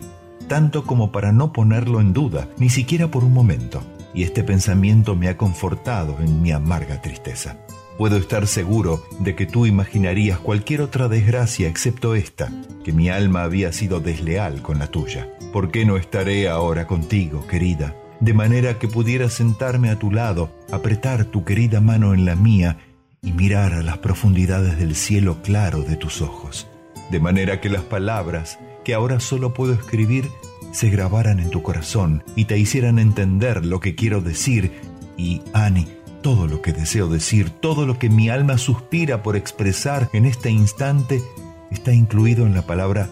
tanto 0.51 0.83
como 0.83 1.13
para 1.13 1.31
no 1.31 1.53
ponerlo 1.53 2.01
en 2.01 2.13
duda, 2.13 2.49
ni 2.59 2.71
siquiera 2.71 3.09
por 3.09 3.23
un 3.23 3.33
momento, 3.33 3.85
y 4.13 4.25
este 4.25 4.43
pensamiento 4.43 5.15
me 5.15 5.29
ha 5.29 5.37
confortado 5.37 6.17
en 6.19 6.43
mi 6.43 6.51
amarga 6.51 7.01
tristeza. 7.01 7.57
Puedo 7.97 8.17
estar 8.17 8.49
seguro 8.49 9.01
de 9.21 9.37
que 9.37 9.47
tú 9.47 9.65
imaginarías 9.65 10.41
cualquier 10.41 10.81
otra 10.81 11.07
desgracia 11.07 11.69
excepto 11.69 12.17
esta, 12.17 12.51
que 12.83 12.93
mi 12.93 13.09
alma 13.09 13.45
había 13.45 13.73
sido 13.73 14.01
desleal 14.01 14.61
con 14.61 14.81
la 14.81 14.89
tuya. 14.89 15.29
¿Por 15.53 15.71
qué 15.71 15.85
no 15.85 15.97
estaré 15.97 16.49
ahora 16.49 16.89
contigo, 16.89 17.47
querida? 17.47 17.95
De 18.19 18.35
manera 18.35 18.77
que 18.81 18.89
pudiera 18.89 19.31
sentarme 19.31 19.89
a 19.89 20.01
tu 20.01 20.11
lado, 20.11 20.51
apretar 20.73 21.27
tu 21.27 21.45
querida 21.45 21.81
mano 21.81 22.13
en 22.13 22.25
la 22.25 22.35
mía 22.35 22.77
y 23.23 23.31
mirar 23.31 23.73
a 23.73 23.85
las 23.85 23.99
profundidades 23.99 24.81
del 24.81 24.97
cielo 24.97 25.43
claro 25.43 25.83
de 25.85 25.95
tus 25.95 26.21
ojos, 26.21 26.67
de 27.13 27.21
manera 27.21 27.61
que 27.61 27.69
las 27.69 27.83
palabras 27.83 28.59
que 28.85 28.95
ahora 28.95 29.21
solo 29.21 29.55
puedo 29.55 29.73
escribir 29.73 30.31
se 30.73 30.89
grabaran 30.89 31.41
en 31.41 31.51
tu 31.51 31.63
corazón 31.63 32.23
y 32.37 32.45
te 32.45 32.59
hicieran 32.59 32.99
entender 32.99 33.65
lo 33.67 33.81
que 33.81 33.95
quiero 33.95 34.21
decir 34.21 34.71
y, 35.17 35.43
Annie, 35.53 35.89
todo 36.23 36.47
lo 36.47 36.63
que 36.63 36.73
deseo 36.73 37.09
decir, 37.09 37.51
todo 37.51 37.87
lo 37.87 37.99
que 37.99 38.09
mi 38.09 38.29
alma 38.29 38.59
suspira 38.59 39.23
por 39.23 39.37
expresar 39.37 40.09
en 40.13 40.27
este 40.27 40.51
instante, 40.51 41.23
está 41.71 41.93
incluido 41.93 42.47
en 42.47 42.55
la 42.55 42.63
palabra 42.63 43.09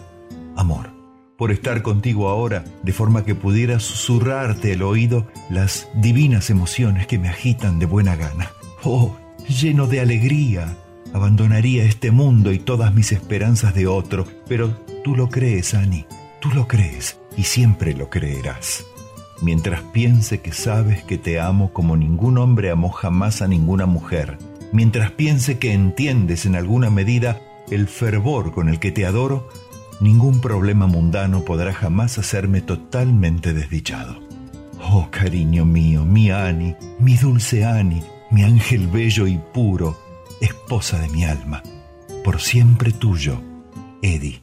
amor. 0.55 0.91
Por 1.37 1.51
estar 1.51 1.81
contigo 1.81 2.27
ahora, 2.27 2.65
de 2.83 2.91
forma 2.91 3.23
que 3.23 3.33
pudiera 3.33 3.79
susurrarte 3.79 4.73
el 4.73 4.83
oído 4.83 5.27
las 5.49 5.87
divinas 5.95 6.49
emociones 6.49 7.07
que 7.07 7.17
me 7.17 7.29
agitan 7.29 7.79
de 7.79 7.85
buena 7.85 8.15
gana. 8.15 8.51
Oh, 8.83 9.15
lleno 9.47 9.87
de 9.87 10.01
alegría, 10.01 10.75
abandonaría 11.13 11.83
este 11.83 12.11
mundo 12.11 12.51
y 12.51 12.59
todas 12.59 12.93
mis 12.93 13.11
esperanzas 13.11 13.73
de 13.73 13.87
otro, 13.87 14.25
pero 14.47 14.69
tú 15.03 15.15
lo 15.15 15.29
crees, 15.29 15.73
Annie, 15.73 16.05
tú 16.39 16.49
lo 16.49 16.67
crees. 16.67 17.17
Y 17.37 17.43
siempre 17.43 17.93
lo 17.93 18.09
creerás. 18.09 18.85
Mientras 19.41 19.81
piense 19.93 20.41
que 20.41 20.51
sabes 20.51 21.03
que 21.03 21.17
te 21.17 21.39
amo 21.39 21.71
como 21.71 21.95
ningún 21.95 22.37
hombre 22.37 22.71
amó 22.71 22.89
jamás 22.89 23.41
a 23.41 23.47
ninguna 23.47 23.85
mujer, 23.85 24.37
mientras 24.73 25.11
piense 25.11 25.57
que 25.57 25.71
entiendes 25.71 26.45
en 26.45 26.55
alguna 26.55 26.89
medida 26.89 27.39
el 27.71 27.87
fervor 27.87 28.51
con 28.51 28.67
el 28.67 28.79
que 28.79 28.91
te 28.91 29.05
adoro, 29.05 29.47
ningún 30.01 30.41
problema 30.41 30.87
mundano 30.87 31.45
podrá 31.45 31.73
jamás 31.73 32.17
hacerme 32.17 32.61
totalmente 32.61 33.53
desdichado. 33.53 34.19
Oh, 34.91 35.07
cariño 35.09 35.65
mío, 35.65 36.03
mi 36.03 36.31
Annie, 36.31 36.75
mi 36.99 37.15
dulce 37.15 37.63
Annie, 37.63 38.03
mi 38.31 38.43
ángel 38.43 38.87
bello 38.87 39.27
y 39.27 39.37
puro, 39.37 39.97
esposa 40.41 40.99
de 40.99 41.09
mi 41.09 41.23
alma, 41.23 41.63
por 42.23 42.41
siempre 42.41 42.91
tuyo, 42.91 43.41
Eddie. 44.01 44.41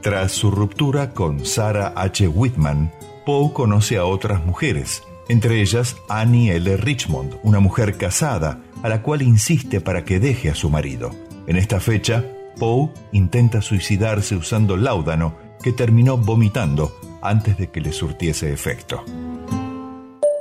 Tras 0.00 0.32
su 0.32 0.50
ruptura 0.50 1.12
con 1.12 1.44
Sarah 1.44 1.92
H. 1.96 2.28
Whitman, 2.28 2.92
Poe 3.24 3.52
conoce 3.52 3.96
a 3.96 4.04
otras 4.04 4.44
mujeres, 4.44 5.02
entre 5.28 5.62
ellas 5.62 5.96
Annie 6.08 6.50
L. 6.50 6.76
Richmond, 6.76 7.38
una 7.42 7.60
mujer 7.60 7.96
casada, 7.96 8.60
a 8.82 8.88
la 8.88 9.00
cual 9.02 9.22
insiste 9.22 9.80
para 9.80 10.04
que 10.04 10.20
deje 10.20 10.50
a 10.50 10.54
su 10.54 10.68
marido. 10.68 11.10
En 11.46 11.56
esta 11.56 11.80
fecha, 11.80 12.22
Poe 12.58 12.90
intenta 13.12 13.62
suicidarse 13.62 14.36
usando 14.36 14.76
láudano, 14.76 15.36
que 15.62 15.72
terminó 15.72 16.18
vomitando 16.18 16.94
antes 17.22 17.56
de 17.56 17.70
que 17.70 17.80
le 17.80 17.92
surtiese 17.92 18.52
efecto. 18.52 19.02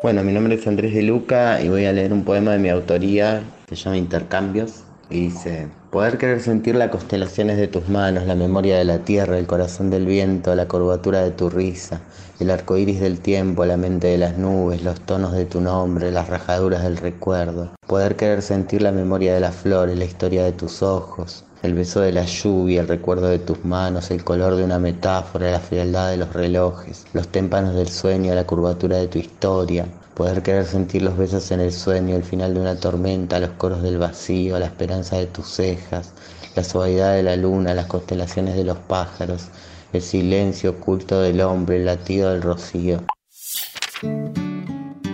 Bueno, 0.02 0.22
mi 0.22 0.34
nombre 0.34 0.56
es 0.56 0.68
Andrés 0.68 0.94
de 0.94 1.02
Luca 1.02 1.62
y 1.62 1.70
voy 1.70 1.86
a 1.86 1.94
leer 1.94 2.12
un 2.12 2.26
poema 2.26 2.52
de 2.52 2.60
mi 2.60 2.68
autoría 2.68 3.42
se 3.76 3.84
llama 3.84 3.98
Intercambios. 3.98 4.84
Y 5.10 5.28
dice, 5.28 5.68
poder 5.92 6.18
querer 6.18 6.42
sentir 6.42 6.76
las 6.76 6.90
constelaciones 6.90 7.58
de 7.58 7.68
tus 7.68 7.88
manos, 7.90 8.26
la 8.26 8.36
memoria 8.36 8.78
de 8.78 8.86
la 8.86 9.00
tierra, 9.00 9.38
el 9.38 9.46
corazón 9.46 9.90
del 9.90 10.06
viento, 10.06 10.56
la 10.56 10.68
curvatura 10.68 11.22
de 11.22 11.32
tu 11.32 11.50
risa, 11.50 12.02
el 12.40 12.50
arco 12.50 12.78
iris 12.78 13.00
del 13.00 13.20
tiempo, 13.20 13.66
la 13.66 13.78
mente 13.78 14.08
de 14.08 14.18
las 14.18 14.38
nubes, 14.38 14.82
los 14.84 15.02
tonos 15.02 15.34
de 15.34 15.46
tu 15.46 15.62
nombre, 15.62 16.12
las 16.12 16.30
rajaduras 16.30 16.84
del 16.84 16.98
recuerdo. 16.98 17.70
Poder 17.86 18.16
querer 18.16 18.42
sentir 18.42 18.82
la 18.82 18.92
memoria 18.92 19.34
de 19.34 19.42
las 19.42 19.56
flores, 19.56 19.98
la 19.98 20.06
historia 20.06 20.46
de 20.46 20.54
tus 20.54 20.82
ojos, 20.82 21.44
el 21.62 21.74
beso 21.74 22.02
de 22.02 22.12
la 22.12 22.26
lluvia, 22.26 22.82
el 22.82 22.88
recuerdo 22.88 23.28
de 23.28 23.40
tus 23.40 23.64
manos, 23.64 24.10
el 24.10 24.24
color 24.24 24.56
de 24.56 24.64
una 24.64 24.80
metáfora, 24.80 25.52
la 25.52 25.60
frialdad 25.60 26.10
de 26.10 26.18
los 26.18 26.34
relojes, 26.34 27.06
los 27.14 27.28
témpanos 27.28 27.76
del 27.76 27.90
sueño, 27.90 28.34
la 28.34 28.46
curvatura 28.46 28.98
de 28.98 29.08
tu 29.08 29.20
historia, 29.20 29.86
poder 30.14 30.44
querer 30.44 30.66
sentir 30.66 31.02
los 31.02 31.18
besos 31.18 31.50
en 31.52 31.60
el 31.60 31.72
sueño, 31.72 32.16
el 32.16 32.24
final 32.24 32.54
de 32.54 32.60
una 32.60 32.76
tormenta, 32.76 33.40
los 33.40 33.52
coros 33.52 33.82
del 33.82 33.98
vacío, 33.98 34.60
la 34.60 34.68
esperanza 34.68 35.18
de 35.18 35.28
tus 35.28 35.48
cejas, 35.48 36.14
la 36.56 36.64
suavidad 36.64 37.16
de 37.16 37.24
la 37.24 37.36
luna, 37.36 37.74
las 37.74 37.88
constelaciones 37.88 38.56
de 38.56 38.64
los 38.64 38.78
pájaros, 38.78 39.48
el 39.92 40.02
silencio 40.02 40.72
oculto 40.72 41.22
del 41.22 41.42
hombre, 41.42 41.78
el 41.78 41.86
latido 41.86 42.32
del 42.32 42.42
rocío. 42.42 43.04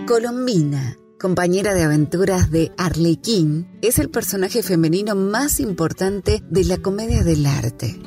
Colombina, 0.06 0.96
compañera 1.18 1.72
de 1.74 1.82
aventuras 1.82 2.50
de 2.50 2.72
Arlequín, 2.76 3.78
es 3.82 3.98
el 3.98 4.10
personaje 4.10 4.62
femenino 4.62 5.14
más 5.14 5.60
importante 5.60 6.42
de 6.50 6.64
la 6.64 6.78
comedia 6.78 7.22
del 7.22 7.46
arte. 7.46 8.00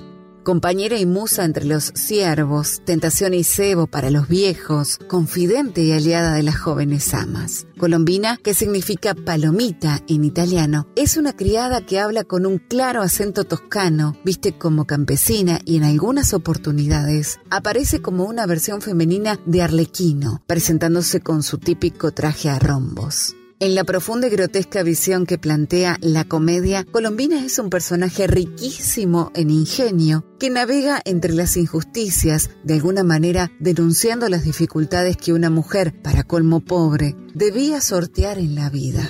Compañera 0.43 0.99
y 0.99 1.05
musa 1.05 1.45
entre 1.45 1.63
los 1.63 1.93
siervos, 1.95 2.81
tentación 2.83 3.33
y 3.33 3.45
cebo 3.45 3.87
para 3.87 4.11
los 4.11 4.27
viejos, 4.27 4.99
confidente 5.07 5.81
y 5.81 5.93
aliada 5.93 6.33
de 6.33 6.43
las 6.43 6.57
jóvenes 6.59 7.13
amas. 7.13 7.65
Colombina, 7.77 8.37
que 8.43 8.53
significa 8.53 9.15
palomita 9.15 10.01
en 10.09 10.25
italiano, 10.25 10.87
es 10.97 11.15
una 11.15 11.33
criada 11.33 11.85
que 11.85 11.99
habla 11.99 12.25
con 12.25 12.45
un 12.45 12.57
claro 12.57 13.01
acento 13.01 13.45
toscano, 13.45 14.17
viste 14.25 14.57
como 14.57 14.85
campesina 14.85 15.61
y 15.63 15.77
en 15.77 15.85
algunas 15.85 16.33
oportunidades 16.33 17.39
aparece 17.49 18.01
como 18.01 18.25
una 18.25 18.45
versión 18.45 18.81
femenina 18.81 19.39
de 19.45 19.61
Arlequino, 19.61 20.43
presentándose 20.45 21.21
con 21.21 21.41
su 21.41 21.57
típico 21.57 22.11
traje 22.11 22.49
a 22.49 22.59
rombos. 22.59 23.33
En 23.63 23.75
la 23.75 23.85
profunda 23.85 24.27
y 24.27 24.29
grotesca 24.29 24.83
visión 24.83 25.25
que 25.25 25.37
plantea 25.37 25.95
la 26.01 26.25
comedia, 26.25 26.83
Colombina 26.83 27.45
es 27.45 27.59
un 27.59 27.69
personaje 27.69 28.27
riquísimo 28.27 29.31
en 29.35 29.49
ingenio 29.49 30.25
que 30.37 30.49
navega 30.49 31.01
entre 31.05 31.31
las 31.31 31.55
injusticias, 31.55 32.49
de 32.65 32.73
alguna 32.73 33.05
manera 33.05 33.51
denunciando 33.59 34.27
las 34.27 34.43
dificultades 34.43 35.15
que 35.15 35.31
una 35.31 35.49
mujer, 35.49 35.93
para 36.01 36.23
colmo 36.23 36.59
pobre, 36.59 37.15
debía 37.33 37.79
sortear 37.79 38.37
en 38.37 38.55
la 38.55 38.69
vida. 38.69 39.09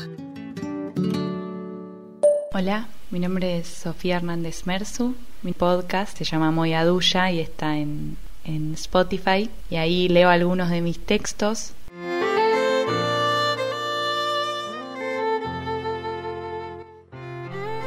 Hola, 2.53 2.89
mi 3.09 3.17
nombre 3.17 3.57
es 3.57 3.65
Sofía 3.65 4.17
Hernández 4.17 4.67
Merzu. 4.67 5.15
Mi 5.41 5.53
podcast 5.53 6.15
se 6.15 6.25
llama 6.25 6.51
Moya 6.51 6.85
Duya 6.85 7.31
y 7.31 7.39
está 7.39 7.79
en, 7.79 8.17
en 8.45 8.75
Spotify. 8.75 9.49
Y 9.71 9.77
ahí 9.77 10.09
leo 10.09 10.29
algunos 10.29 10.69
de 10.69 10.81
mis 10.81 10.99
textos 10.99 11.73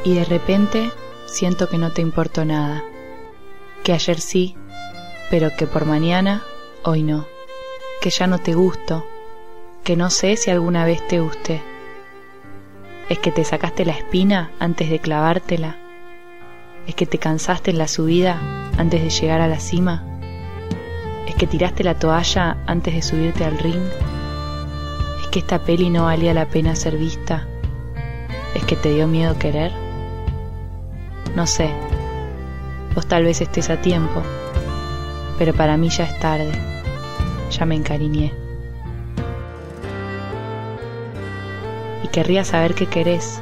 y 0.07 0.13
de 0.13 0.23
repente 0.23 0.89
siento 1.25 1.67
que 1.67 1.77
no 1.77 1.91
te 1.91 2.01
importó 2.01 2.45
nada, 2.45 2.81
que 3.83 3.91
ayer 3.91 4.21
sí, 4.21 4.55
pero 5.29 5.49
que 5.57 5.67
por 5.67 5.85
mañana 5.85 6.45
hoy 6.85 7.03
no, 7.03 7.25
que 7.99 8.09
ya 8.09 8.25
no 8.25 8.39
te 8.39 8.53
gusto, 8.53 9.05
que 9.83 9.97
no 9.97 10.09
sé 10.09 10.37
si 10.37 10.49
alguna 10.49 10.85
vez 10.85 11.05
te 11.09 11.19
gusté. 11.19 11.61
¿Es 13.09 13.19
que 13.19 13.33
te 13.33 13.43
sacaste 13.43 13.83
la 13.83 13.91
espina 13.91 14.49
antes 14.59 14.89
de 14.89 14.99
clavártela? 14.99 15.75
¿Es 16.87 16.95
que 16.95 17.05
te 17.05 17.17
cansaste 17.17 17.71
en 17.71 17.77
la 17.77 17.89
subida 17.89 18.39
antes 18.77 19.03
de 19.03 19.09
llegar 19.09 19.41
a 19.41 19.49
la 19.49 19.59
cima? 19.59 20.05
¿Es 21.27 21.35
que 21.35 21.47
tiraste 21.47 21.83
la 21.83 21.99
toalla 21.99 22.55
antes 22.65 22.95
de 22.95 23.01
subirte 23.01 23.43
al 23.43 23.57
ring? 23.57 23.83
¿Es 25.21 25.27
que 25.27 25.39
esta 25.39 25.59
peli 25.59 25.89
no 25.89 26.05
valía 26.05 26.33
la 26.33 26.45
pena 26.45 26.77
ser 26.77 26.95
vista? 26.95 27.45
¿Es 28.55 28.63
que 28.63 28.77
te 28.77 28.93
dio 28.93 29.05
miedo 29.05 29.37
querer? 29.37 29.86
No 31.37 31.45
sé, 31.45 31.69
vos 32.95 33.05
tal 33.05 33.23
vez 33.23 33.41
estés 33.41 33.69
a 33.69 33.79
tiempo, 33.79 34.23
pero 35.37 35.53
para 35.53 35.77
mí 35.77 35.87
ya 35.87 36.05
es 36.05 36.17
tarde, 36.17 36.51
ya 37.51 37.63
me 37.63 37.75
encariñé. 37.75 38.33
Y 42.03 42.07
querría 42.07 42.43
saber 42.43 42.73
qué 42.73 42.87
querés, 42.87 43.39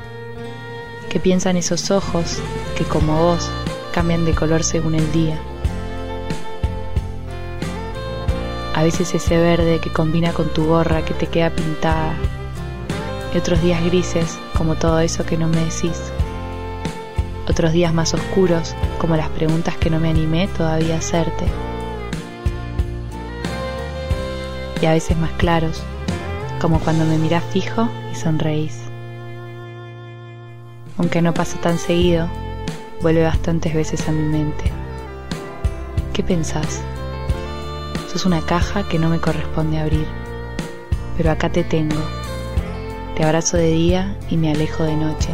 qué 1.09 1.21
piensan 1.21 1.55
esos 1.55 1.89
ojos 1.89 2.41
que 2.77 2.83
como 2.83 3.17
vos 3.17 3.49
cambian 3.93 4.25
de 4.25 4.35
color 4.35 4.65
según 4.65 4.95
el 4.95 5.09
día. 5.13 5.39
A 8.73 8.83
veces 8.83 9.15
ese 9.15 9.37
verde 9.37 9.79
que 9.79 9.89
combina 9.89 10.33
con 10.33 10.49
tu 10.49 10.65
gorra 10.65 11.05
que 11.05 11.13
te 11.13 11.27
queda 11.27 11.49
pintada, 11.49 12.13
y 13.33 13.37
otros 13.37 13.61
días 13.61 13.81
grises 13.85 14.37
como 14.57 14.75
todo 14.75 14.99
eso 14.99 15.25
que 15.25 15.37
no 15.37 15.47
me 15.47 15.63
decís 15.63 16.11
otros 17.47 17.71
días 17.73 17.93
más 17.93 18.13
oscuros, 18.13 18.75
como 18.99 19.15
las 19.15 19.29
preguntas 19.29 19.75
que 19.77 19.89
no 19.89 19.99
me 19.99 20.09
animé 20.09 20.47
todavía 20.47 20.95
a 20.95 20.99
hacerte. 20.99 21.45
Y 24.81 24.85
a 24.85 24.93
veces 24.93 25.17
más 25.17 25.31
claros, 25.31 25.83
como 26.59 26.79
cuando 26.79 27.05
me 27.05 27.17
mirás 27.17 27.43
fijo 27.45 27.87
y 28.11 28.15
sonreís. 28.15 28.81
Aunque 30.97 31.21
no 31.21 31.33
pasa 31.33 31.59
tan 31.59 31.77
seguido, 31.77 32.27
vuelve 33.01 33.23
bastantes 33.23 33.73
veces 33.73 34.07
a 34.07 34.11
mi 34.11 34.23
mente. 34.23 34.71
¿Qué 36.13 36.23
pensás? 36.23 36.81
Sos 38.11 38.25
una 38.25 38.41
caja 38.41 38.87
que 38.87 38.99
no 38.99 39.09
me 39.09 39.19
corresponde 39.19 39.79
abrir, 39.79 40.07
pero 41.17 41.31
acá 41.31 41.49
te 41.49 41.63
tengo. 41.63 42.01
Te 43.15 43.23
abrazo 43.23 43.57
de 43.57 43.69
día 43.69 44.17
y 44.29 44.37
me 44.37 44.51
alejo 44.51 44.83
de 44.83 44.95
noche 44.95 45.29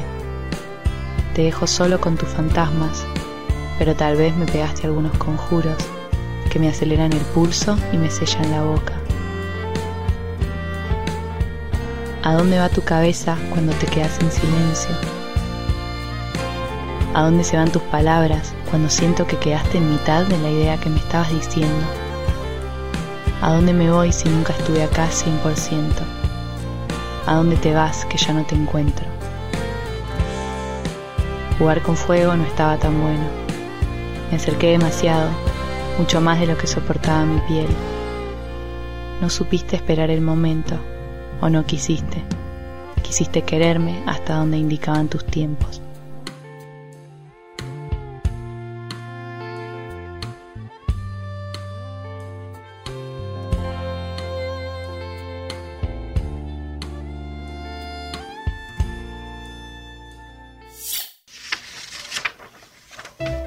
te 1.33 1.43
dejo 1.43 1.67
solo 1.67 2.01
con 2.01 2.17
tus 2.17 2.29
fantasmas, 2.29 3.05
pero 3.79 3.95
tal 3.95 4.17
vez 4.17 4.35
me 4.35 4.45
pegaste 4.45 4.85
algunos 4.85 5.17
conjuros 5.17 5.77
que 6.49 6.59
me 6.59 6.69
aceleran 6.69 7.13
el 7.13 7.21
pulso 7.33 7.77
y 7.93 7.97
me 7.97 8.09
sellan 8.09 8.51
la 8.51 8.63
boca. 8.63 8.93
¿A 12.23 12.33
dónde 12.33 12.59
va 12.59 12.69
tu 12.69 12.83
cabeza 12.83 13.37
cuando 13.49 13.73
te 13.73 13.87
quedas 13.87 14.19
en 14.21 14.31
silencio? 14.31 14.95
¿A 17.13 17.23
dónde 17.23 17.43
se 17.43 17.57
van 17.57 17.71
tus 17.71 17.81
palabras 17.83 18.53
cuando 18.69 18.89
siento 18.89 19.25
que 19.25 19.37
quedaste 19.37 19.77
en 19.79 19.91
mitad 19.91 20.25
de 20.25 20.37
la 20.37 20.49
idea 20.49 20.77
que 20.77 20.89
me 20.89 20.99
estabas 20.99 21.31
diciendo? 21.31 21.85
¿A 23.41 23.53
dónde 23.53 23.73
me 23.73 23.91
voy 23.91 24.11
si 24.11 24.29
nunca 24.29 24.53
estuve 24.53 24.83
acá 24.83 25.07
100%? 25.09 25.81
¿A 27.25 27.35
dónde 27.35 27.55
te 27.57 27.73
vas 27.73 28.05
que 28.05 28.17
ya 28.17 28.33
no 28.33 28.45
te 28.45 28.55
encuentro? 28.55 29.10
Jugar 31.61 31.83
con 31.83 31.95
fuego 31.95 32.35
no 32.35 32.43
estaba 32.43 32.75
tan 32.79 32.99
bueno. 32.99 33.21
Me 34.31 34.37
acerqué 34.37 34.71
demasiado, 34.71 35.29
mucho 35.99 36.19
más 36.19 36.39
de 36.39 36.47
lo 36.47 36.57
que 36.57 36.65
soportaba 36.65 37.23
mi 37.23 37.39
piel. 37.41 37.67
No 39.21 39.29
supiste 39.29 39.75
esperar 39.75 40.09
el 40.09 40.21
momento, 40.21 40.79
o 41.39 41.49
no 41.49 41.63
quisiste. 41.63 42.23
Quisiste 43.03 43.43
quererme 43.43 44.01
hasta 44.07 44.37
donde 44.37 44.57
indicaban 44.57 45.07
tus 45.07 45.23
tiempos. 45.23 45.80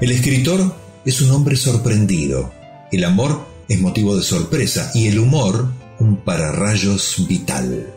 El 0.05 0.11
escritor 0.11 0.75
es 1.03 1.19
un 1.23 1.31
hombre 1.31 1.55
sorprendido. 1.55 2.53
El 2.91 3.05
amor 3.05 3.43
es 3.67 3.81
motivo 3.81 4.15
de 4.15 4.21
sorpresa 4.21 4.91
y 4.93 5.07
el 5.07 5.17
humor 5.17 5.73
un 5.97 6.17
pararrayos 6.17 7.27
vital. 7.27 7.91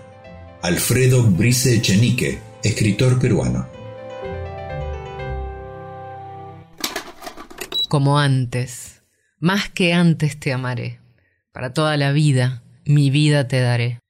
Alfredo 0.63 1.23
Brice 1.23 1.75
Echenique, 1.75 2.39
escritor 2.65 3.21
peruano. 3.21 3.69
Como 7.91 8.19
antes, 8.19 9.03
más 9.39 9.69
que 9.69 9.93
antes 9.93 10.41
te 10.41 10.55
amaré. 10.55 11.01
Para 11.53 11.75
toda 11.75 11.99
la 11.99 12.13
vida, 12.13 12.63
mi 12.87 13.11
vida 13.11 13.49
te 13.49 13.61
daré. 13.61 14.01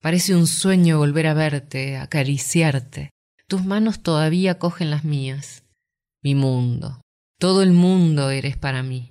Parece 0.00 0.36
un 0.36 0.46
sueño 0.46 0.98
volver 0.98 1.26
a 1.26 1.34
verte, 1.34 1.96
acariciarte. 1.96 3.10
Tus 3.48 3.64
manos 3.64 4.00
todavía 4.00 4.60
cogen 4.60 4.90
las 4.90 5.02
mías. 5.02 5.64
Mi 6.22 6.36
mundo, 6.36 7.02
todo 7.42 7.62
el 7.62 7.72
mundo 7.72 8.30
eres 8.30 8.56
para 8.56 8.84
mí, 8.84 9.10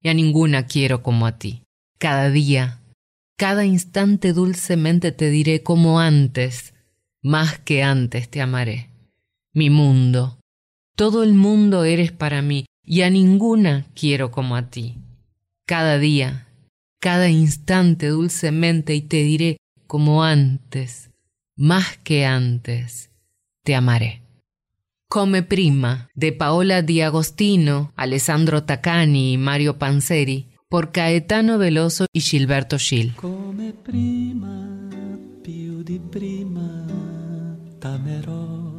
y 0.00 0.08
a 0.08 0.14
ninguna 0.14 0.68
quiero 0.68 1.02
como 1.02 1.26
a 1.26 1.40
ti. 1.40 1.64
Cada 1.98 2.30
día, 2.30 2.80
cada 3.36 3.64
instante 3.64 4.32
dulcemente 4.32 5.10
te 5.10 5.28
diré 5.28 5.64
como 5.64 5.98
antes, 5.98 6.72
más 7.20 7.58
que 7.58 7.82
antes 7.82 8.30
te 8.30 8.40
amaré. 8.40 8.90
mi 9.52 9.70
mundo. 9.70 10.38
Todo 10.94 11.24
el 11.24 11.34
mundo 11.34 11.82
eres 11.82 12.12
para 12.12 12.42
mí 12.42 12.64
y 12.84 13.02
a 13.02 13.10
ninguna 13.10 13.86
quiero 13.96 14.30
como 14.30 14.54
a 14.54 14.70
ti. 14.70 14.98
Cada 15.66 15.98
día, 15.98 16.46
cada 17.00 17.28
instante 17.28 18.06
dulcemente 18.06 18.94
y 18.94 19.02
te 19.02 19.24
diré 19.24 19.56
como 19.88 20.22
antes, 20.22 21.10
más 21.56 21.98
que 21.98 22.24
antes, 22.24 23.10
te 23.64 23.74
amaré. 23.74 24.23
Come 25.14 25.44
Prima 25.44 26.08
de 26.12 26.32
Paola 26.32 26.80
Di 26.80 27.00
Agostino, 27.00 27.92
Alessandro 27.94 28.64
Taccani 28.64 29.34
y 29.34 29.36
Mario 29.36 29.78
Panzeri 29.78 30.48
por 30.68 30.90
Caetano 30.90 31.56
Veloso 31.56 32.06
y 32.10 32.18
Gilberto 32.18 32.78
Gil. 32.78 33.14
Come 33.14 33.72
prima, 33.80 34.88
più 35.40 35.84
di 35.84 36.00
prima, 36.00 36.84
t'amerò. 37.78 38.72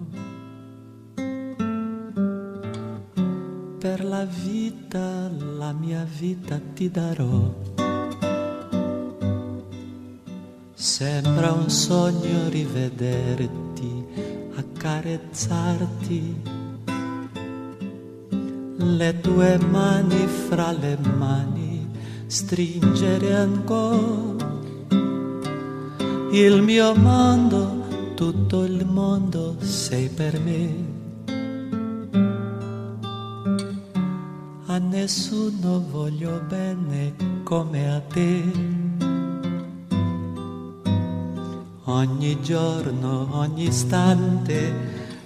Per 3.79 4.03
la 4.03 4.25
vita, 4.25 5.31
la 5.57 5.71
mia 5.71 6.05
vita 6.19 6.59
ti 6.73 6.91
darò. 6.91 7.55
Sembra 10.73 11.53
un 11.53 11.69
sogno 11.69 12.49
rivederti, 12.49 14.34
accarezzarti. 14.55 16.41
Le 18.77 19.19
tue 19.21 19.57
mani 19.57 20.27
fra 20.27 20.71
le 20.71 20.97
mani, 21.17 21.87
stringere 22.27 23.35
ancora. 23.35 24.53
Il 26.31 26.61
mio 26.61 26.95
mondo, 26.95 28.13
tutto 28.15 28.63
il 28.63 28.85
mondo 28.85 29.55
sei 29.59 30.09
per 30.09 30.39
me. 30.39 30.93
A 34.67 34.77
nessuno 34.77 35.83
voglio 35.89 36.41
bene 36.47 37.15
come 37.43 37.93
a 37.93 38.01
te. 38.01 38.74
Ogni 41.87 42.41
giorno, 42.41 43.27
ogni 43.33 43.67
istante, 43.67 44.73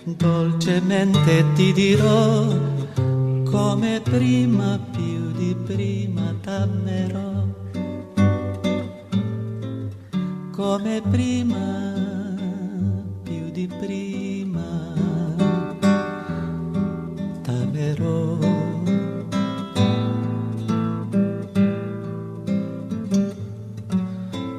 dolcemente 0.04 1.46
ti 1.56 1.72
dirò, 1.72 2.48
come 3.50 4.02
prima, 4.04 4.78
più 4.92 5.32
di 5.32 5.56
prima 5.66 6.36
t'amerò. 6.42 7.46
Come 10.52 11.02
prima, 11.10 11.94
più 13.24 13.50
di 13.52 13.66
prima 13.80 14.94
t'amerò. 17.42 18.38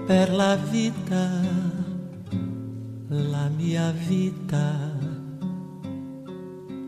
Per 0.07 0.32
la 0.32 0.57
vita 0.57 1.39
mia 3.70 3.92
vita 3.92 4.68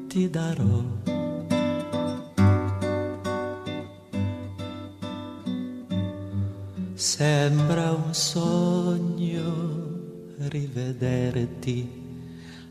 ti 0.08 0.28
darò. 0.28 0.82
Sembra 6.94 7.92
un 7.92 8.12
sogno 8.12 9.46
rivederti, 10.48 11.88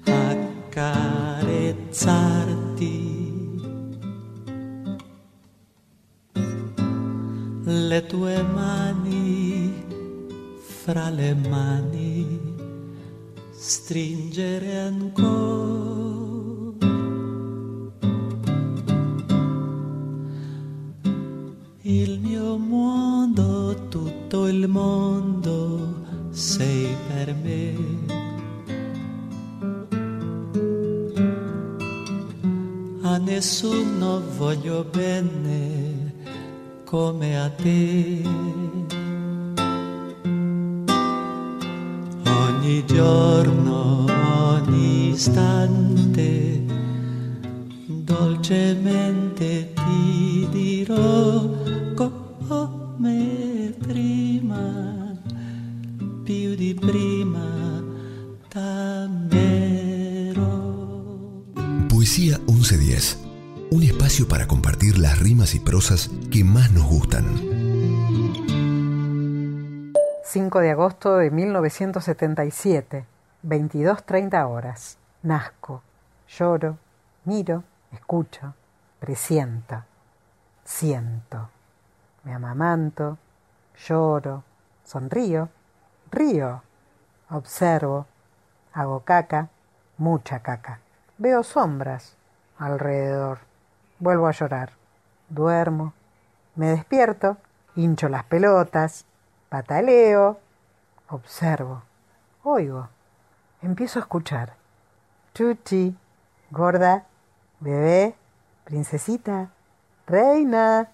accarezzarti. 0.03 0.89
Le 7.63 8.05
tue 8.07 8.43
mani 8.43 9.73
fra 10.83 11.09
le 11.09 11.33
mani 11.33 12.50
stringere 13.63 14.79
ancora. 14.79 15.29
Il 21.83 22.19
mio 22.19 22.57
mondo, 22.57 23.87
tutto 23.87 24.47
il 24.47 24.67
mondo 24.67 25.93
sei 26.31 26.87
per 27.07 27.35
me. 27.35 27.75
A 33.03 33.17
nessuno 33.17 34.23
voglio 34.37 34.83
bene 34.85 36.13
come 36.83 37.39
a 37.39 37.47
te. 37.51 38.80
Ogni 42.61 42.85
giorno, 42.85 44.05
ogni 44.53 45.09
istante, 45.13 46.63
dolcemente 47.87 49.73
ti 49.73 50.47
dirò 50.51 51.49
come 51.95 53.73
prima, 53.79 55.17
più 56.23 56.53
di 56.53 56.77
prima 56.79 57.83
t'amerò. 58.47 59.09
Poesía 61.87 62.39
1110. 62.45 63.17
Un 63.71 63.81
espacio 63.81 64.27
para 64.27 64.45
compartir 64.45 64.99
las 64.99 65.17
rimas 65.17 65.55
y 65.55 65.59
prosas 65.59 66.11
que 66.29 66.43
más 66.43 66.71
nos 66.71 66.85
gustan. 66.85 67.60
5 70.31 70.61
de 70.61 70.71
agosto 70.71 71.17
de 71.17 71.29
1977, 71.29 73.05
22.30 73.43 74.49
horas. 74.49 74.97
Nazco, 75.23 75.81
lloro, 76.29 76.77
miro, 77.25 77.65
escucho, 77.91 78.53
presiento, 79.01 79.83
siento. 80.63 81.49
Me 82.23 82.33
amamanto, 82.33 83.17
lloro, 83.75 84.45
sonrío, 84.85 85.49
río, 86.09 86.61
observo, 87.29 88.05
hago 88.71 89.01
caca, 89.01 89.49
mucha 89.97 90.39
caca. 90.39 90.79
Veo 91.17 91.43
sombras 91.43 92.15
alrededor, 92.57 93.39
vuelvo 93.99 94.27
a 94.27 94.31
llorar, 94.31 94.71
duermo, 95.27 95.91
me 96.55 96.67
despierto, 96.67 97.35
hincho 97.75 98.07
las 98.07 98.23
pelotas, 98.23 99.05
pataleo, 99.51 100.39
observo, 101.09 101.83
oigo, 102.41 102.87
empiezo 103.61 103.99
a 103.99 104.03
escuchar. 104.03 104.53
Chuchi, 105.33 105.93
gorda, 106.51 107.03
bebé, 107.59 108.15
princesita, 108.63 109.49
reina, 110.07 110.87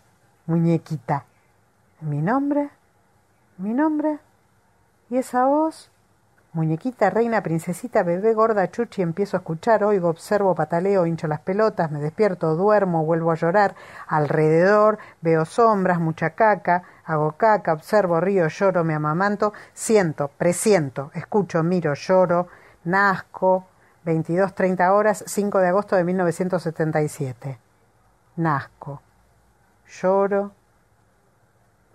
muñequita. 0.48 1.26
¿Mi 2.02 2.20
nombre? 2.20 2.72
¿Mi 3.60 3.76
nombre? 3.76 4.18
¿Y 5.12 5.18
esa 5.18 5.46
voz? 5.46 5.92
Muñequita, 6.54 7.12
reina, 7.12 7.44
princesita, 7.44 8.02
bebé, 8.02 8.34
gorda, 8.34 8.72
chuchi, 8.72 9.04
empiezo 9.04 9.38
a 9.38 9.42
escuchar, 9.42 9.84
oigo, 9.84 10.10
observo, 10.10 10.56
pataleo, 10.56 11.06
hincho 11.06 11.28
las 11.28 11.42
pelotas, 11.42 11.92
me 11.92 12.00
despierto, 12.00 12.56
duermo, 12.56 13.06
vuelvo 13.06 13.32
a 13.32 13.36
llorar, 13.36 13.76
alrededor, 14.08 14.98
veo 15.22 15.46
sombras, 15.46 16.00
mucha 16.00 16.32
caca, 16.32 16.82
hago 17.08 17.32
caca, 17.32 17.74
observo, 17.74 18.22
río, 18.22 18.48
lloro, 18.48 18.84
me 18.84 18.94
amamanto, 18.94 19.54
siento, 19.74 20.28
presiento, 20.28 21.10
escucho, 21.16 21.64
miro, 21.64 21.96
lloro, 21.96 22.48
nazco, 22.84 23.66
22, 24.04 24.54
30 24.54 24.94
horas, 24.94 25.24
5 25.26 25.58
de 25.60 25.68
agosto 25.68 25.96
de 25.96 26.04
1977. 26.04 27.60
Nazco, 28.36 29.02
lloro, 29.88 30.52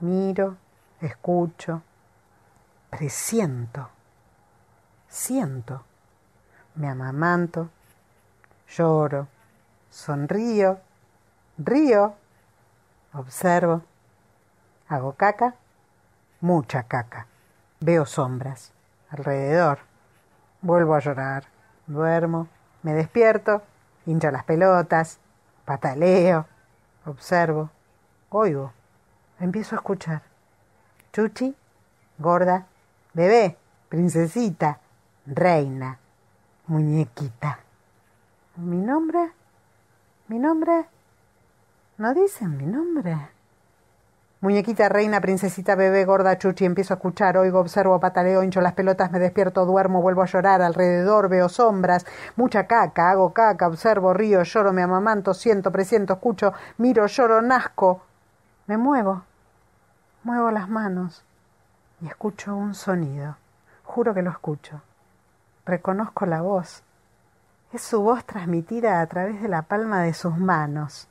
miro, 0.01 0.57
escucho, 1.01 1.83
presiento 2.91 3.89
siento, 5.13 5.85
me 6.75 6.89
amamanto, 6.89 7.69
lloro, 8.67 9.29
sonrío, 9.91 10.81
río, 11.59 12.15
observo, 13.13 13.83
hago 14.93 15.13
caca, 15.13 15.55
mucha 16.43 16.83
caca, 16.83 17.27
veo 17.81 18.05
sombras 18.05 18.73
alrededor, 19.09 19.79
vuelvo 20.61 20.95
a 20.95 21.01
llorar, 21.01 21.45
duermo, 21.87 22.49
me 22.83 22.93
despierto, 22.93 23.63
hincho 24.05 24.31
las 24.31 24.45
pelotas, 24.45 25.19
pataleo, 25.65 26.47
observo, 27.07 27.71
oigo, 28.29 28.73
empiezo 29.41 29.77
a 29.77 29.79
escuchar. 29.79 30.23
Chuchi, 31.13 31.57
gorda, 32.19 32.67
bebé, 33.15 33.57
princesita, 33.89 34.79
reina, 35.25 35.99
muñequita. 36.67 37.61
¿Mi 38.57 38.77
nombre? 38.77 39.33
¿Mi 40.29 40.39
nombre? 40.39 40.87
¿No 41.97 42.13
dicen 42.13 42.59
mi 42.59 42.67
nombre? 42.67 43.32
Muñequita 44.43 44.89
reina, 44.89 45.21
princesita 45.21 45.77
bebé, 45.77 46.05
gorda 46.05 46.37
chuchi, 46.37 46.65
empiezo 46.65 46.95
a 46.95 46.97
escuchar, 46.97 47.37
oigo, 47.37 47.61
observo, 47.61 48.01
pataleo, 48.01 48.43
hincho 48.43 48.61
las 48.61 48.73
pelotas, 48.73 49.13
me 49.13 49.21
despierto, 49.21 49.65
duermo, 49.65 50.03
vuelvo 50.03 50.21
a 50.21 50.27
llorar, 50.27 50.63
alrededor 50.63 51.29
veo 51.29 51.49
sombras, 51.49 52.05
mucha 52.35 52.67
caca, 52.67 53.13
hago 53.13 53.33
caca, 53.33 53.69
observo, 53.69 54.13
río, 54.13 54.43
lloro, 54.43 54.73
me 54.73 54.83
amamanto, 54.83 55.33
siento, 55.33 55.71
presiento, 55.71 56.15
escucho, 56.15 56.55
miro, 56.79 57.07
lloro, 57.07 57.41
nazco. 57.41 58.03
Me 58.67 58.77
muevo, 58.77 59.23
muevo 60.25 60.51
las 60.51 60.69
manos 60.69 61.25
y 62.01 62.09
escucho 62.09 62.57
un 62.57 62.75
sonido. 62.75 63.37
Juro 63.85 64.13
que 64.13 64.23
lo 64.23 64.31
escucho. 64.31 64.83
Reconozco 65.65 66.27
la 66.27 66.43
voz. 66.43 66.83
Es 67.73 67.83
su 67.83 68.03
voz 68.03 68.25
transmitida 68.25 69.01
a 69.01 69.07
través 69.07 69.41
de 69.41 69.47
la 69.47 69.63
palma 69.63 70.03
de 70.03 70.15
sus 70.15 70.37
manos. 70.37 71.07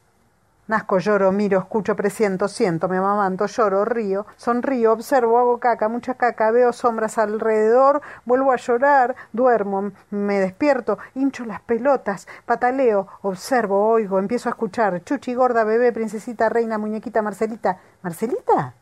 Nazco, 0.72 1.00
lloro, 1.00 1.34
miro, 1.34 1.60
escucho, 1.60 1.98
presiento, 1.98 2.48
siento, 2.48 2.88
me 2.88 2.96
amamanto, 2.96 3.46
lloro, 3.46 3.84
río, 3.84 4.26
sonrío, 4.38 4.94
observo, 4.94 5.38
hago 5.38 5.60
caca, 5.60 5.90
mucha 5.90 6.14
caca, 6.14 6.50
veo 6.50 6.72
sombras 6.72 7.18
alrededor, 7.18 8.02
vuelvo 8.24 8.54
a 8.54 8.56
llorar, 8.56 9.18
duermo, 9.34 9.92
me 10.12 10.40
despierto, 10.40 10.98
hincho 11.14 11.44
las 11.44 11.60
pelotas, 11.60 12.26
pataleo, 12.46 13.10
observo, 13.22 13.86
oigo, 13.86 14.18
empiezo 14.18 14.48
a 14.48 14.52
escuchar, 14.52 15.04
chuchi, 15.04 15.34
gorda, 15.34 15.66
bebé, 15.66 15.92
princesita, 15.92 16.48
reina, 16.48 16.78
muñequita, 16.78 17.22
Marcelita. 17.22 17.78
¿Marcelita? 18.02 18.74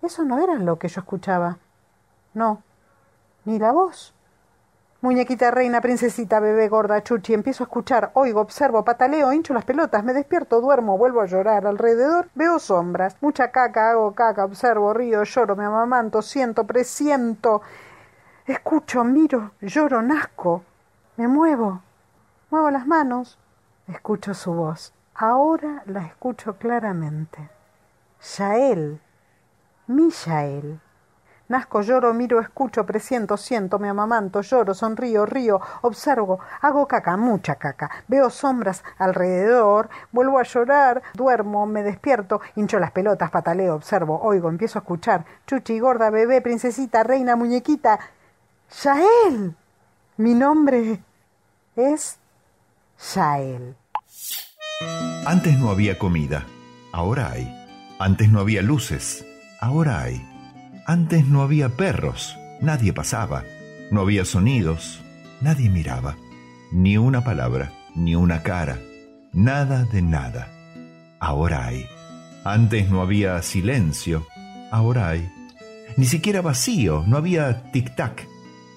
Eso 0.00 0.24
no 0.24 0.42
era 0.42 0.54
lo 0.54 0.78
que 0.78 0.88
yo 0.88 1.02
escuchaba. 1.02 1.58
No, 2.32 2.62
ni 3.44 3.58
la 3.58 3.72
voz. 3.72 4.14
Muñequita 5.02 5.50
reina, 5.50 5.80
princesita, 5.80 6.40
bebé, 6.40 6.68
gorda, 6.68 7.02
chuchi, 7.02 7.32
empiezo 7.32 7.64
a 7.64 7.66
escuchar, 7.66 8.10
oigo, 8.12 8.42
observo, 8.42 8.84
pataleo, 8.84 9.32
hincho 9.32 9.54
las 9.54 9.64
pelotas, 9.64 10.04
me 10.04 10.12
despierto, 10.12 10.60
duermo, 10.60 10.98
vuelvo 10.98 11.22
a 11.22 11.26
llorar. 11.26 11.66
Alrededor 11.66 12.28
veo 12.34 12.58
sombras, 12.58 13.16
mucha 13.22 13.50
caca, 13.50 13.92
hago 13.92 14.12
caca, 14.12 14.44
observo, 14.44 14.92
río, 14.92 15.24
lloro, 15.24 15.56
me 15.56 15.64
amamanto, 15.64 16.20
siento, 16.20 16.64
presiento. 16.64 17.62
Escucho, 18.44 19.02
miro, 19.02 19.52
lloro, 19.62 20.02
nazco, 20.02 20.64
me 21.16 21.28
muevo, 21.28 21.80
muevo 22.50 22.70
las 22.70 22.86
manos, 22.86 23.38
escucho 23.88 24.34
su 24.34 24.52
voz. 24.52 24.92
Ahora 25.14 25.82
la 25.86 26.04
escucho 26.04 26.56
claramente. 26.58 27.48
Yael, 28.36 29.00
mi 29.86 30.10
Yael. 30.10 30.78
Nazco, 31.50 31.82
lloro, 31.82 32.14
miro, 32.14 32.38
escucho, 32.38 32.86
presiento, 32.86 33.36
siento, 33.36 33.80
me 33.80 33.88
amamanto, 33.88 34.40
lloro, 34.40 34.72
sonrío, 34.72 35.26
río, 35.26 35.60
observo, 35.82 36.38
hago 36.60 36.86
caca, 36.86 37.16
mucha 37.16 37.56
caca, 37.56 37.90
veo 38.06 38.30
sombras 38.30 38.84
alrededor, 38.98 39.90
vuelvo 40.12 40.38
a 40.38 40.44
llorar, 40.44 41.02
duermo, 41.12 41.66
me 41.66 41.82
despierto, 41.82 42.40
hincho 42.54 42.78
las 42.78 42.92
pelotas, 42.92 43.32
pataleo, 43.32 43.74
observo, 43.74 44.20
oigo, 44.22 44.48
empiezo 44.48 44.78
a 44.78 44.82
escuchar, 44.82 45.24
chuchi, 45.48 45.80
gorda, 45.80 46.08
bebé, 46.10 46.40
princesita, 46.40 47.02
reina, 47.02 47.34
muñequita, 47.34 47.98
Yael. 48.84 49.56
Mi 50.18 50.34
nombre 50.34 51.00
es 51.74 52.16
Yael. 53.12 53.74
Antes 55.26 55.58
no 55.58 55.70
había 55.70 55.98
comida, 55.98 56.46
ahora 56.92 57.32
hay. 57.32 57.52
Antes 57.98 58.30
no 58.30 58.38
había 58.38 58.62
luces, 58.62 59.26
ahora 59.60 60.02
hay. 60.02 60.29
Antes 60.90 61.24
no 61.24 61.42
había 61.42 61.68
perros, 61.68 62.36
nadie 62.60 62.92
pasaba. 62.92 63.44
No 63.92 64.00
había 64.00 64.24
sonidos, 64.24 65.00
nadie 65.40 65.70
miraba. 65.70 66.16
Ni 66.72 66.98
una 66.98 67.22
palabra, 67.22 67.70
ni 67.94 68.16
una 68.16 68.42
cara, 68.42 68.80
nada 69.32 69.84
de 69.84 70.02
nada. 70.02 70.48
Ahora 71.20 71.64
hay. 71.64 71.86
Antes 72.42 72.90
no 72.90 73.02
había 73.02 73.40
silencio, 73.42 74.26
ahora 74.72 75.10
hay. 75.10 75.30
Ni 75.96 76.06
siquiera 76.06 76.42
vacío, 76.42 77.04
no 77.06 77.18
había 77.18 77.70
tic-tac. 77.70 78.26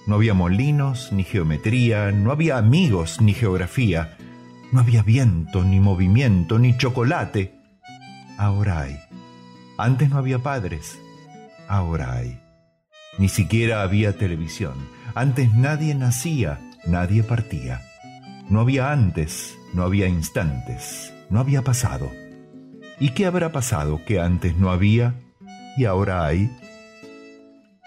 No 0.05 0.13
había 0.13 0.35
molinos, 0.35 1.11
ni 1.11 1.23
geometría, 1.23 2.11
no 2.11 2.31
había 2.31 2.59
amigos, 2.59 3.21
ni 3.21 3.33
geografía. 3.33 4.17
No 4.71 4.81
había 4.81 5.01
viento, 5.01 5.63
ni 5.63 5.79
movimiento, 5.79 6.59
ni 6.59 6.77
chocolate. 6.77 7.55
Ahora 8.37 8.81
hay. 8.81 8.99
Antes 9.79 10.11
no 10.11 10.19
había 10.19 10.37
padres, 10.37 10.99
ahora 11.77 12.13
hay. 12.13 12.39
Ni 13.17 13.29
siquiera 13.29 13.81
había 13.81 14.17
televisión. 14.17 14.73
Antes 15.15 15.53
nadie 15.53 15.95
nacía, 15.95 16.59
nadie 16.85 17.23
partía. 17.23 17.81
No 18.49 18.61
había 18.61 18.91
antes, 18.91 19.57
no 19.73 19.83
había 19.83 20.07
instantes, 20.07 21.13
no 21.29 21.39
había 21.39 21.61
pasado. 21.61 22.11
¿Y 22.99 23.09
qué 23.09 23.25
habrá 23.25 23.51
pasado 23.51 24.01
que 24.05 24.19
antes 24.19 24.55
no 24.55 24.71
había 24.71 25.15
y 25.77 25.85
ahora 25.85 26.25
hay? 26.25 26.51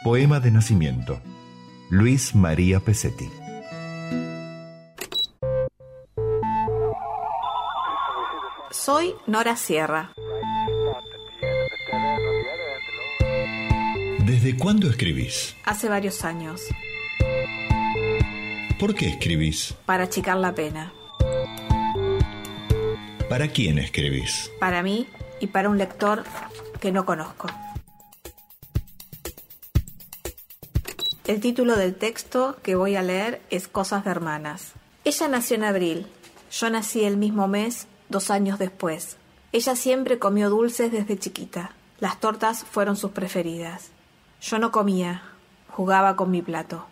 Poema 0.02 0.40
de 0.40 0.50
nacimiento. 0.50 1.20
Luis 1.90 2.34
María 2.34 2.80
Pesetti. 2.80 3.28
Soy 8.70 9.14
Nora 9.26 9.56
Sierra. 9.56 10.12
¿Desde 14.26 14.56
cuándo 14.56 14.90
escribís? 14.90 15.54
Hace 15.64 15.88
varios 15.88 16.24
años. 16.24 16.60
¿Por 18.80 18.92
qué 18.96 19.06
escribís? 19.06 19.76
Para 19.86 20.02
achicar 20.02 20.36
la 20.36 20.52
pena. 20.52 20.92
¿Para 23.28 23.46
quién 23.46 23.78
escribís? 23.78 24.50
Para 24.58 24.82
mí 24.82 25.06
y 25.38 25.46
para 25.46 25.68
un 25.68 25.78
lector 25.78 26.24
que 26.80 26.90
no 26.90 27.06
conozco. 27.06 27.46
El 31.28 31.38
título 31.38 31.76
del 31.76 31.94
texto 31.94 32.56
que 32.64 32.74
voy 32.74 32.96
a 32.96 33.02
leer 33.02 33.40
es 33.50 33.68
Cosas 33.68 34.04
de 34.04 34.10
Hermanas. 34.10 34.72
Ella 35.04 35.28
nació 35.28 35.54
en 35.54 35.62
abril. 35.62 36.06
Yo 36.50 36.68
nací 36.68 37.04
el 37.04 37.16
mismo 37.16 37.46
mes, 37.46 37.86
dos 38.08 38.32
años 38.32 38.58
después. 38.58 39.18
Ella 39.52 39.76
siempre 39.76 40.18
comió 40.18 40.50
dulces 40.50 40.90
desde 40.90 41.16
chiquita. 41.16 41.76
Las 42.00 42.18
tortas 42.18 42.64
fueron 42.64 42.96
sus 42.96 43.12
preferidas. 43.12 43.92
Yo 44.40 44.58
no 44.58 44.70
comía, 44.70 45.22
jugaba 45.70 46.16
con 46.16 46.30
mi 46.30 46.42
plato. 46.42 46.86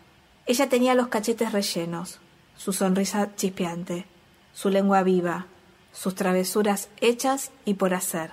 Ella 0.46 0.68
tenía 0.68 0.94
los 0.94 1.08
cachetes 1.08 1.52
rellenos, 1.52 2.20
su 2.56 2.72
sonrisa 2.72 3.34
chispeante, 3.34 4.06
su 4.52 4.70
lengua 4.70 5.02
viva, 5.02 5.46
sus 5.92 6.14
travesuras 6.14 6.88
hechas 7.00 7.50
y 7.64 7.74
por 7.74 7.94
hacer. 7.94 8.30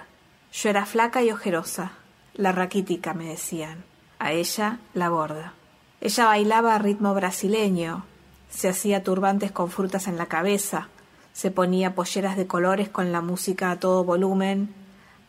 Yo 0.51 0.70
era 0.70 0.86
flaca 0.86 1.24
y 1.24 1.32
ojerosa, 1.32 1.93
la 2.34 2.51
raquítica 2.51 3.14
me 3.14 3.26
decían, 3.26 3.84
a 4.20 4.32
ella 4.32 4.80
la 4.93 5.09
gorda. 5.09 5.53
Ella 6.01 6.26
bailaba 6.26 6.76
a 6.76 6.80
ritmo 6.80 7.14
brasileño, 7.14 8.05
se 8.49 8.70
hacía 8.70 9.03
turbantes 9.03 9.51
con 9.51 9.70
frutas 9.70 10.07
en 10.07 10.18
la 10.18 10.26
cabeza, 10.26 10.89
se 11.34 11.51
ponía 11.51 11.95
polleras 11.95 12.36
de 12.38 12.47
colores 12.47 12.89
con 12.89 13.12
la 13.12 13.22
música 13.22 13.72
a 13.72 13.80
todo 13.80 14.03
volumen, 14.03 14.74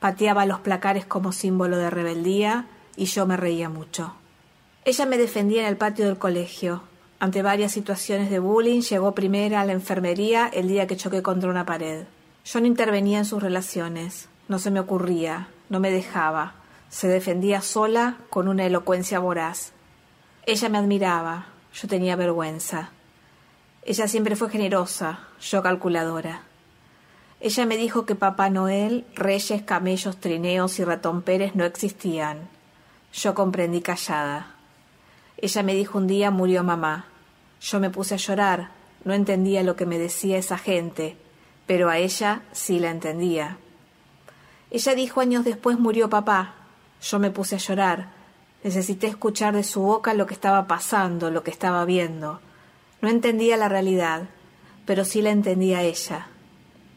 pateaba 0.01 0.47
los 0.47 0.61
placares 0.61 1.05
como 1.05 1.33
símbolo 1.33 1.77
de 1.77 1.91
rebeldía 1.91 2.67
y 2.97 3.07
yo 3.07 3.27
me 3.27 3.37
reía 3.37 3.69
mucho. 3.69 4.15
Ella 4.85 5.07
me 5.07 5.19
defendía 5.19 5.63
en 5.63 5.69
el 5.69 5.77
patio 5.77 6.07
del 6.07 6.19
colegio. 6.19 6.83
Ante 7.21 7.43
varias 7.43 7.73
situaciones 7.73 8.31
de 8.31 8.41
bullying, 8.41 8.81
llegó 8.81 9.15
primera 9.15 9.61
a 9.61 9.65
la 9.65 9.73
enfermería 9.73 10.51
el 10.53 10.69
día 10.69 10.87
que 10.87 10.97
choqué 10.97 11.23
contra 11.23 11.51
una 11.51 11.65
pared. 11.65 12.05
Yo 12.45 12.61
no 12.61 12.67
intervenía 12.67 13.19
en 13.19 13.25
sus 13.25 13.43
relaciones, 13.43 14.29
no 14.49 14.59
se 14.59 14.73
me 14.73 14.81
ocurría, 14.81 15.49
no 15.69 15.79
me 15.79 15.93
dejaba, 15.93 16.55
se 16.89 17.07
defendía 17.07 17.61
sola 17.61 18.17
con 18.29 18.49
una 18.49 18.67
elocuencia 18.67 19.21
voraz. 19.21 19.73
Ella 20.45 20.69
me 20.69 20.79
admiraba, 20.79 21.47
yo 21.73 21.87
tenía 21.87 22.17
vergüenza. 22.17 22.91
Ella 23.85 24.09
siempre 24.09 24.37
fue 24.37 24.51
generosa, 24.51 25.21
yo 25.41 25.63
calculadora. 25.63 26.43
Ella 27.41 27.67
me 27.67 27.77
dijo 27.77 28.07
que 28.07 28.15
Papá 28.15 28.51
Noel, 28.51 29.05
reyes, 29.15 29.63
camellos, 29.63 30.19
trineos 30.19 30.79
y 30.79 30.85
ratón 30.85 31.23
Pérez 31.23 31.55
no 31.55 31.65
existían. 31.65 32.49
Yo 33.13 33.35
comprendí 33.35 33.83
callada. 33.83 34.55
Ella 35.37 35.63
me 35.63 35.75
dijo 35.75 35.99
un 35.99 36.07
día 36.07 36.31
murió 36.31 36.65
mamá. 36.65 37.07
Yo 37.61 37.79
me 37.79 37.91
puse 37.91 38.15
a 38.15 38.19
llorar, 38.19 38.71
no 39.05 39.13
entendía 39.13 39.63
lo 39.63 39.77
que 39.77 39.87
me 39.87 39.99
decía 39.99 40.39
esa 40.39 40.59
gente, 40.59 41.17
pero 41.67 41.91
a 41.91 41.99
ella 41.99 42.43
sí 42.53 42.79
la 42.79 42.91
entendía. 42.91 43.59
Ella 44.71 44.95
dijo 44.95 45.21
años 45.21 45.45
después 45.45 45.79
murió 45.79 46.09
papá. 46.09 46.55
Yo 47.03 47.19
me 47.19 47.31
puse 47.31 47.57
a 47.57 47.59
llorar. 47.59 48.09
Necesité 48.65 49.09
escuchar 49.09 49.55
de 49.55 49.65
su 49.65 49.83
boca 49.83 50.15
lo 50.15 50.27
que 50.27 50.35
estaba 50.35 50.67
pasando, 50.67 51.31
lo 51.31 51.43
que 51.43 51.51
estaba 51.51 51.85
viendo. 51.85 52.41
No 53.01 53.09
entendía 53.09 53.57
la 53.57 53.69
realidad, 53.69 54.29
pero 54.87 55.05
sí 55.05 55.21
la 55.21 55.31
entendía 55.31 55.83
ella. 55.83 56.29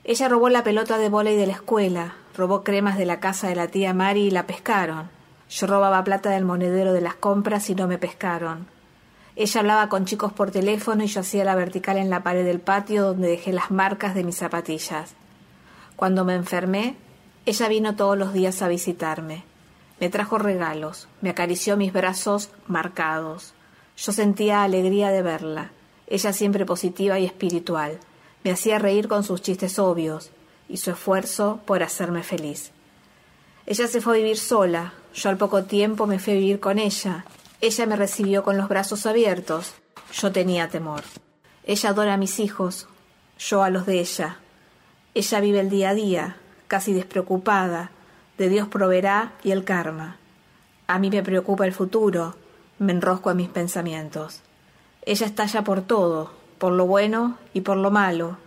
Ella 0.03 0.29
robó 0.29 0.49
la 0.49 0.63
pelota 0.63 0.99
de 0.99 1.09
vóley 1.09 1.35
de 1.35 1.47
la 1.47 1.53
escuela, 1.53 2.13
robó 2.37 2.63
cremas 2.63 2.97
de 2.97 3.05
la 3.05 3.19
casa 3.19 3.47
de 3.47 3.55
la 3.55 3.67
tía 3.67 3.93
Mari 3.93 4.27
y 4.27 4.31
la 4.31 4.45
pescaron. 4.45 5.14
Yo 5.49 5.67
robaba 5.67 6.03
plata 6.03 6.31
del 6.31 6.45
monedero 6.45 6.93
de 6.93 7.01
las 7.01 7.15
compras 7.15 7.69
y 7.69 7.75
no 7.75 7.87
me 7.87 7.97
pescaron. 7.97 8.67
Ella 9.35 9.59
hablaba 9.59 9.89
con 9.89 10.05
chicos 10.05 10.31
por 10.31 10.51
teléfono 10.51 11.03
y 11.03 11.07
yo 11.07 11.21
hacía 11.21 11.43
la 11.43 11.55
vertical 11.55 11.97
en 11.97 12.09
la 12.09 12.23
pared 12.23 12.45
del 12.45 12.61
patio 12.61 13.03
donde 13.03 13.27
dejé 13.27 13.51
las 13.51 13.69
marcas 13.69 14.15
de 14.15 14.23
mis 14.23 14.37
zapatillas. 14.37 15.13
Cuando 15.95 16.23
me 16.23 16.35
enfermé, 16.35 16.95
ella 17.45 17.67
vino 17.67 17.95
todos 17.95 18.17
los 18.17 18.33
días 18.33 18.61
a 18.61 18.67
visitarme. 18.67 19.43
Me 19.99 20.09
trajo 20.09 20.37
regalos, 20.37 21.07
me 21.21 21.29
acarició 21.29 21.77
mis 21.77 21.93
brazos 21.93 22.49
marcados. 22.67 23.53
Yo 23.97 24.11
sentía 24.11 24.63
alegría 24.63 25.09
de 25.09 25.21
verla, 25.21 25.71
ella 26.07 26.33
siempre 26.33 26.65
positiva 26.65 27.19
y 27.19 27.25
espiritual. 27.25 27.99
Me 28.43 28.51
hacía 28.51 28.79
reír 28.79 29.07
con 29.07 29.23
sus 29.23 29.41
chistes 29.41 29.79
obvios 29.79 30.31
y 30.69 30.77
su 30.77 30.91
esfuerzo 30.91 31.59
por 31.65 31.83
hacerme 31.83 32.23
feliz. 32.23 32.71
Ella 33.65 33.87
se 33.87 34.01
fue 34.01 34.15
a 34.15 34.17
vivir 34.17 34.37
sola, 34.37 34.93
yo 35.15 35.29
al 35.29 35.37
poco 35.37 35.63
tiempo 35.63 36.07
me 36.07 36.19
fui 36.19 36.33
a 36.33 36.35
vivir 36.35 36.59
con 36.59 36.77
ella. 36.77 37.25
Ella 37.61 37.85
me 37.85 37.95
recibió 37.95 38.43
con 38.43 38.57
los 38.57 38.67
brazos 38.67 39.05
abiertos, 39.05 39.73
yo 40.13 40.31
tenía 40.31 40.67
temor. 40.67 41.03
Ella 41.63 41.89
adora 41.89 42.15
a 42.15 42.17
mis 42.17 42.39
hijos, 42.39 42.87
yo 43.39 43.63
a 43.63 43.69
los 43.69 43.85
de 43.85 44.01
ella. 44.01 44.37
Ella 45.13 45.39
vive 45.39 45.61
el 45.61 45.69
día 45.69 45.89
a 45.89 45.93
día, 45.93 46.37
casi 46.67 46.93
despreocupada, 46.93 47.91
de 48.37 48.49
Dios 48.49 48.67
proveerá 48.67 49.33
y 49.41 49.51
el 49.51 49.63
karma. 49.63 50.17
A 50.87 50.99
mí 50.99 51.09
me 51.09 51.23
preocupa 51.23 51.65
el 51.65 51.73
futuro, 51.73 52.35
me 52.77 52.91
enrosco 52.91 53.31
en 53.31 53.37
mis 53.37 53.49
pensamientos. 53.49 54.41
Ella 55.03 55.25
estalla 55.25 55.63
por 55.63 55.81
todo, 55.81 56.33
por 56.57 56.73
lo 56.73 56.85
bueno 56.85 57.37
y 57.53 57.61
por 57.61 57.77
lo 57.77 57.89
malo. 57.89 58.37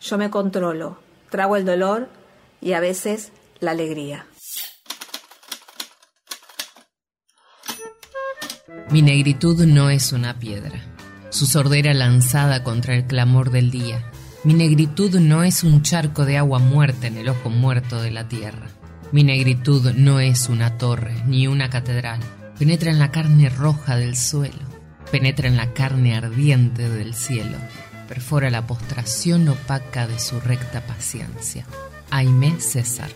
Yo 0.00 0.18
me 0.18 0.30
controlo, 0.30 0.98
trago 1.30 1.56
el 1.56 1.64
dolor 1.64 2.08
y 2.60 2.72
a 2.72 2.80
veces 2.80 3.30
la 3.60 3.70
alegría. 3.70 4.26
Mi 8.90 9.02
negritud 9.02 9.64
no 9.64 9.88
es 9.88 10.12
una 10.12 10.38
piedra, 10.38 10.80
su 11.30 11.46
sordera 11.46 11.94
lanzada 11.94 12.62
contra 12.62 12.94
el 12.94 13.06
clamor 13.06 13.50
del 13.50 13.70
día. 13.70 14.10
Mi 14.44 14.52
negritud 14.52 15.18
no 15.18 15.42
es 15.42 15.64
un 15.64 15.82
charco 15.82 16.26
de 16.26 16.36
agua 16.36 16.58
muerta 16.58 17.06
en 17.06 17.16
el 17.16 17.28
ojo 17.28 17.48
muerto 17.48 18.00
de 18.02 18.10
la 18.10 18.28
tierra. 18.28 18.66
Mi 19.10 19.24
negritud 19.24 19.92
no 19.92 20.20
es 20.20 20.48
una 20.50 20.76
torre 20.76 21.22
ni 21.26 21.46
una 21.46 21.70
catedral. 21.70 22.20
Penetra 22.58 22.90
en 22.90 22.98
la 22.98 23.10
carne 23.10 23.48
roja 23.48 23.96
del 23.96 24.16
suelo, 24.16 24.58
penetra 25.10 25.48
en 25.48 25.56
la 25.56 25.72
carne 25.72 26.14
ardiente 26.16 26.90
del 26.90 27.14
cielo, 27.14 27.56
perfora 28.06 28.50
la 28.50 28.66
postración 28.66 29.48
opaca 29.48 30.06
de 30.06 30.18
su 30.18 30.40
recta 30.40 30.82
paciencia. 30.82 31.64
Aimé 32.10 32.60
César. 32.60 33.10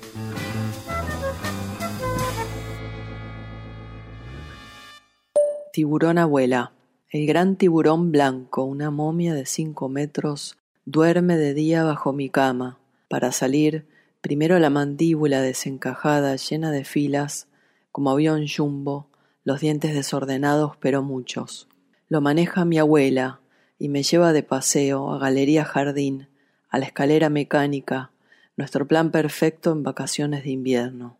Tiburón 5.72 6.18
abuela. 6.18 6.74
El 7.08 7.26
gran 7.26 7.56
tiburón 7.56 8.12
blanco, 8.12 8.62
una 8.62 8.90
momia 8.90 9.32
de 9.32 9.46
cinco 9.46 9.88
metros, 9.88 10.58
duerme 10.84 11.38
de 11.38 11.54
día 11.54 11.82
bajo 11.82 12.12
mi 12.12 12.28
cama. 12.28 12.78
Para 13.08 13.32
salir, 13.32 13.86
primero 14.20 14.58
la 14.58 14.68
mandíbula 14.68 15.40
desencajada, 15.40 16.36
llena 16.36 16.70
de 16.72 16.84
filas, 16.84 17.48
como 17.90 18.10
avión 18.10 18.44
jumbo, 18.46 19.08
los 19.44 19.62
dientes 19.62 19.94
desordenados 19.94 20.76
pero 20.76 21.02
muchos. 21.02 21.68
Lo 22.06 22.20
maneja 22.20 22.66
mi 22.66 22.78
abuela 22.78 23.40
y 23.78 23.88
me 23.88 24.02
lleva 24.02 24.34
de 24.34 24.42
paseo 24.42 25.10
a 25.10 25.18
Galería 25.18 25.64
Jardín, 25.64 26.28
a 26.68 26.78
la 26.78 26.84
escalera 26.84 27.30
mecánica, 27.30 28.10
nuestro 28.58 28.86
plan 28.86 29.10
perfecto 29.10 29.72
en 29.72 29.82
vacaciones 29.84 30.44
de 30.44 30.50
invierno. 30.50 31.16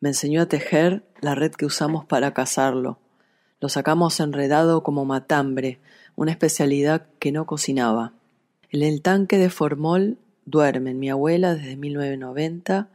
Me 0.00 0.10
enseñó 0.10 0.42
a 0.42 0.46
tejer 0.46 1.06
la 1.22 1.34
red 1.34 1.52
que 1.52 1.64
usamos 1.64 2.04
para 2.04 2.34
cazarlo 2.34 2.98
lo 3.66 3.70
sacamos 3.70 4.20
enredado 4.20 4.84
como 4.84 5.04
matambre, 5.04 5.80
una 6.14 6.30
especialidad 6.30 7.08
que 7.18 7.32
no 7.32 7.46
cocinaba. 7.46 8.12
En 8.70 8.84
el 8.84 9.02
tanque 9.02 9.38
de 9.38 9.50
formol 9.50 10.18
duermen 10.44 11.00
mi 11.00 11.10
abuela 11.10 11.56
desde 11.56 11.74
1990 11.74 12.86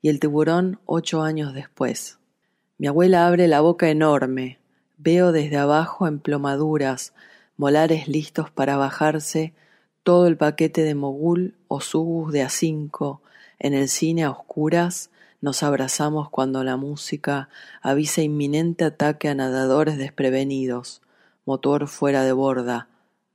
y 0.00 0.08
el 0.08 0.20
tiburón 0.20 0.78
ocho 0.86 1.20
años 1.20 1.52
después. 1.52 2.16
Mi 2.78 2.86
abuela 2.86 3.26
abre 3.26 3.48
la 3.48 3.60
boca 3.60 3.90
enorme. 3.90 4.56
Veo 4.96 5.30
desde 5.30 5.58
abajo 5.58 6.06
emplomaduras, 6.06 7.12
molares 7.58 8.08
listos 8.08 8.50
para 8.50 8.78
bajarse, 8.78 9.52
todo 10.04 10.26
el 10.26 10.38
paquete 10.38 10.84
de 10.84 10.94
mogul 10.94 11.52
o 11.68 11.82
subus 11.82 12.32
de 12.32 12.40
a 12.40 12.48
cinco, 12.48 13.20
en 13.58 13.74
el 13.74 13.90
cine 13.90 14.24
a 14.24 14.30
oscuras, 14.30 15.10
nos 15.44 15.62
abrazamos 15.62 16.30
cuando 16.30 16.64
la 16.64 16.78
música 16.78 17.50
avisa 17.82 18.22
inminente 18.22 18.82
ataque 18.82 19.28
a 19.28 19.34
nadadores 19.34 19.98
desprevenidos. 19.98 21.02
Motor 21.44 21.86
fuera 21.86 22.22
de 22.22 22.32
borda. 22.32 22.88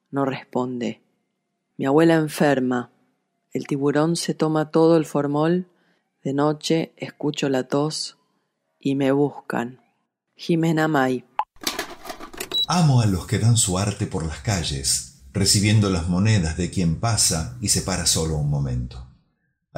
No 0.10 0.26
responde. 0.26 1.04
Mi 1.78 1.86
abuela 1.86 2.16
enferma. 2.16 2.90
El 3.54 3.68
tiburón 3.68 4.16
se 4.16 4.34
toma 4.34 4.72
todo 4.72 4.98
el 4.98 5.06
formol. 5.06 5.68
De 6.24 6.34
noche 6.34 6.94
escucho 6.98 7.48
la 7.48 7.68
tos 7.68 8.18
y 8.80 8.96
me 8.96 9.12
buscan. 9.12 9.80
Jimena 10.36 10.88
May. 10.88 11.26
Amo 12.68 13.02
a 13.02 13.06
los 13.06 13.28
que 13.28 13.38
dan 13.38 13.56
su 13.56 13.78
arte 13.78 14.08
por 14.08 14.26
las 14.26 14.40
calles, 14.40 15.22
recibiendo 15.32 15.92
las 15.92 16.10
monedas 16.10 16.58
de 16.58 16.72
quien 16.72 17.00
pasa 17.00 17.56
y 17.62 17.70
se 17.70 17.84
para 17.84 18.08
solo 18.08 18.36
un 18.36 18.50
momento 18.50 19.09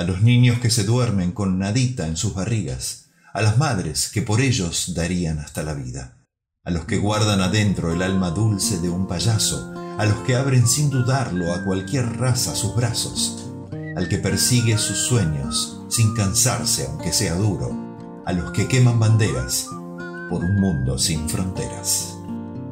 a 0.02 0.04
los 0.04 0.24
niños 0.24 0.58
que 0.58 0.72
se 0.72 0.84
duermen 0.84 1.32
con 1.32 1.60
nadita 1.60 2.08
en 2.08 2.18
sus 2.18 2.34
barrigas, 2.34 3.12
a 3.36 3.44
las 3.44 3.60
madres 3.60 4.10
que 4.12 4.24
por 4.24 4.42
ellos 4.42 4.94
darían 4.96 5.38
hasta 5.38 5.62
la 5.62 5.76
vida, 5.76 6.18
a 6.66 6.72
los 6.72 6.86
que 6.86 6.98
guardan 6.98 7.40
adentro 7.40 7.94
el 7.94 8.02
alma 8.02 8.32
dulce 8.32 8.80
de 8.80 8.90
un 8.90 9.08
payaso, 9.08 9.72
a 10.00 10.06
los 10.06 10.18
que 10.22 10.36
abren 10.36 10.68
sin 10.68 10.90
dudarlo 10.90 11.54
a 11.54 11.64
cualquier 11.64 12.18
raza 12.18 12.56
sus 12.56 12.76
brazos, 12.76 13.48
al 13.96 14.10
que 14.10 14.18
persigue 14.18 14.80
sus 14.80 14.98
sueños 14.98 15.84
sin 15.88 16.16
cansarse 16.16 16.88
aunque 16.88 17.14
sea 17.14 17.36
duro, 17.36 18.24
a 18.26 18.34
los 18.34 18.52
que 18.54 18.68
queman 18.68 19.00
banderas 19.00 19.68
por 20.32 20.44
un 20.44 20.60
mundo 20.60 20.98
sin 20.98 21.30
fronteras. 21.30 22.18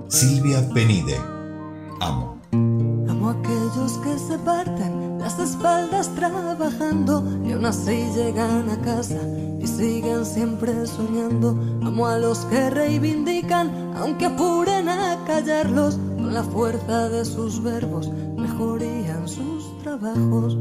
Silvia 0.08 0.68
Penide, 0.74 1.22
amo. 2.00 2.39
Aquellos 3.30 4.00
que 4.00 4.18
se 4.18 4.40
parten 4.40 5.20
las 5.20 5.38
espaldas 5.38 6.10
trabajando 6.16 7.24
y 7.46 7.52
aún 7.52 7.66
así 7.66 8.10
llegan 8.16 8.68
a 8.72 8.82
casa 8.82 9.20
y 9.60 9.68
siguen 9.68 10.26
siempre 10.26 10.88
soñando. 10.88 11.50
Amo 11.84 12.08
a 12.08 12.18
los 12.18 12.40
que 12.46 12.72
reivindican, 12.72 13.94
aunque 13.96 14.26
apuren 14.26 14.90
a 14.90 15.24
callarlos, 15.28 16.00
con 16.16 16.34
la 16.34 16.44
fuerza 16.44 17.10
de 17.10 17.24
sus 17.24 17.62
verbos 17.62 18.10
mejorían 18.36 19.28
sus 19.28 19.78
trabajos. 19.84 20.58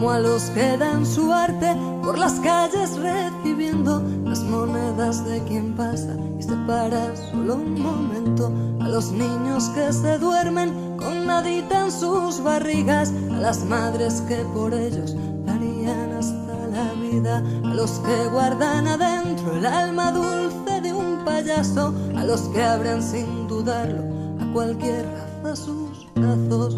Amo 0.00 0.12
a 0.12 0.18
los 0.18 0.44
que 0.54 0.78
dan 0.78 1.04
su 1.04 1.30
arte 1.30 1.76
por 2.02 2.18
las 2.18 2.40
calles 2.40 2.96
recibiendo 2.96 4.02
las 4.24 4.42
monedas 4.44 5.26
de 5.26 5.42
quien 5.44 5.76
pasa 5.76 6.16
y 6.38 6.42
se 6.42 6.56
para 6.66 7.14
solo 7.14 7.56
un 7.56 7.78
momento. 7.78 8.50
A 8.80 8.88
los 8.88 9.12
niños 9.12 9.68
que 9.74 9.92
se 9.92 10.16
duermen 10.16 10.96
con 10.96 11.26
nadita 11.26 11.84
en 11.84 11.92
sus 11.92 12.42
barrigas. 12.42 13.12
A 13.30 13.40
las 13.40 13.62
madres 13.66 14.22
que 14.26 14.36
por 14.54 14.72
ellos 14.72 15.14
darían 15.44 16.14
hasta 16.14 16.66
la 16.68 16.94
vida. 16.94 17.44
A 17.64 17.74
los 17.74 17.90
que 18.00 18.28
guardan 18.32 18.88
adentro 18.88 19.54
el 19.54 19.66
alma 19.66 20.12
dulce 20.12 20.80
de 20.80 20.94
un 20.94 21.26
payaso. 21.26 21.94
A 22.16 22.24
los 22.24 22.40
que 22.54 22.62
abren 22.62 23.02
sin 23.02 23.46
dudarlo 23.48 24.02
a 24.40 24.50
cualquier 24.54 25.04
raza 25.42 25.56
sus 25.56 26.06
brazos. 26.14 26.74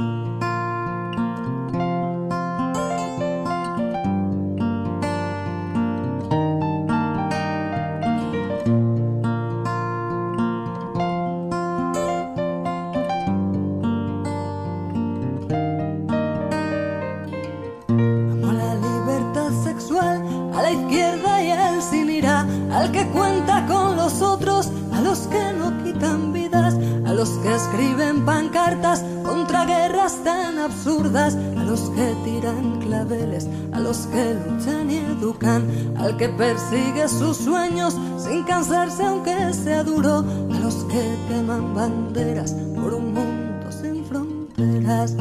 Persigue 36.43 37.09
sus 37.09 37.37
sueños 37.37 37.97
sin 38.19 38.43
cansarse 38.43 39.05
aunque 39.05 39.53
sea 39.53 39.85
duro, 39.85 40.25
a 40.51 40.59
los 40.59 40.75
que 40.87 41.17
queman 41.29 41.73
banderas 41.73 42.53
por 42.75 42.95
un 42.95 43.15
mundo 43.15 43.71
sin 43.71 44.05
fronteras. 44.05 45.15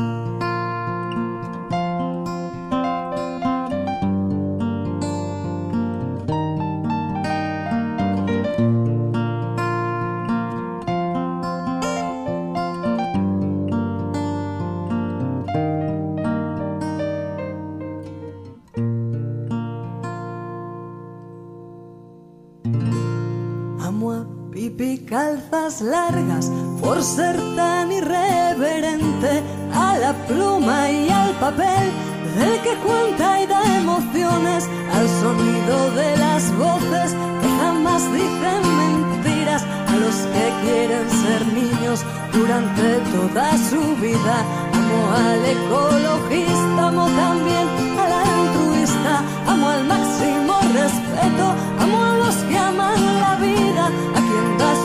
Largas 25.82 26.52
por 26.80 27.02
ser 27.04 27.36
tan 27.56 27.92
irreverente 27.92 29.44
a 29.74 29.98
la 29.98 30.14
pluma 30.28 30.90
y 30.90 31.10
al 31.10 31.32
papel 31.40 31.92
del 32.38 32.62
que 32.62 32.76
cuenta 32.86 33.42
y 33.42 33.48
da 33.48 33.62
emociones 33.78 34.70
al 34.94 35.08
sonido 35.22 35.92
de 35.92 36.18
las 36.18 36.56
voces 36.58 37.16
que 37.42 37.50
jamás 37.62 38.04
dicen 38.14 38.62
mentiras 38.78 39.64
a 39.88 39.96
los 39.96 40.16
que 40.34 40.46
quieren 40.64 41.10
ser 41.10 41.46
niños 41.48 42.06
durante 42.32 43.00
toda 43.16 43.52
su 43.70 43.82
vida 43.98 44.36
amo 44.74 45.00
al 45.16 45.46
ecologista 45.46 46.88
amo 46.88 47.06
también 47.08 47.68
al 48.04 48.12
altruista 48.30 49.24
amo 49.48 49.70
al 49.70 49.84
máximo 49.86 50.54
respeto 50.74 51.46
amo 51.80 52.04
a 52.04 52.18
los 52.18 52.36
que 52.36 52.58
aman 52.58 53.20
la 53.20 53.36
vida 53.36 53.92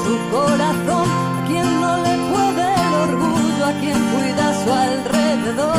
su 0.06 0.16
corazón, 0.30 0.85
alrededor. 4.72 5.76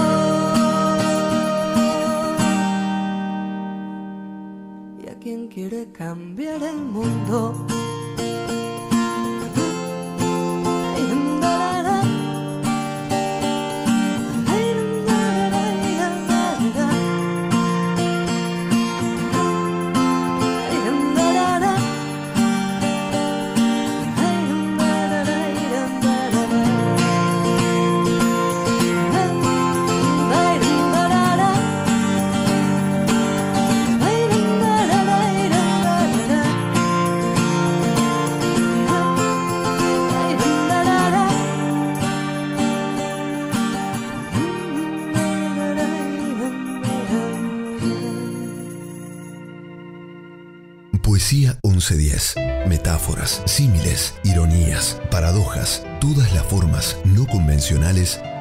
Y 5.03 5.09
a 5.09 5.15
quien 5.19 5.47
quiere 5.47 5.91
cambiar 5.91 6.61
el 6.63 6.77
mundo. 6.77 7.67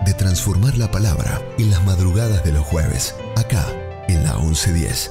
De 0.06 0.14
transformar 0.14 0.78
la 0.78 0.90
palabra 0.90 1.42
en 1.58 1.68
las 1.70 1.84
madrugadas 1.84 2.44
de 2.44 2.52
los 2.52 2.64
jueves, 2.64 3.14
acá 3.34 3.66
en 4.08 4.22
la 4.22 4.38
1110. 4.38 5.10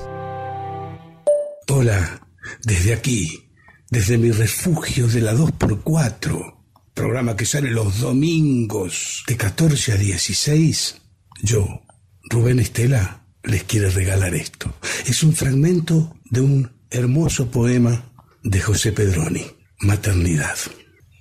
Hola, 1.67 2.27
desde 2.63 2.93
aquí, 2.93 3.51
desde 3.89 4.17
mi 4.17 4.31
refugio 4.31 5.07
de 5.07 5.19
la 5.19 5.33
2x4, 5.33 6.55
programa 6.93 7.35
que 7.35 7.45
sale 7.45 7.71
los 7.71 7.99
domingos 7.99 9.25
de 9.27 9.35
14 9.35 9.91
a 9.91 9.97
16, 9.97 11.01
yo, 11.43 11.81
Rubén 12.29 12.59
Estela, 12.59 13.27
les 13.43 13.63
quiero 13.63 13.89
regalar 13.89 14.33
esto. 14.33 14.73
Es 15.05 15.23
un 15.23 15.35
fragmento 15.35 16.15
de 16.31 16.39
un 16.39 16.71
hermoso 16.89 17.51
poema 17.51 18.13
de 18.43 18.61
José 18.61 18.93
Pedroni, 18.93 19.45
Maternidad. 19.79 20.57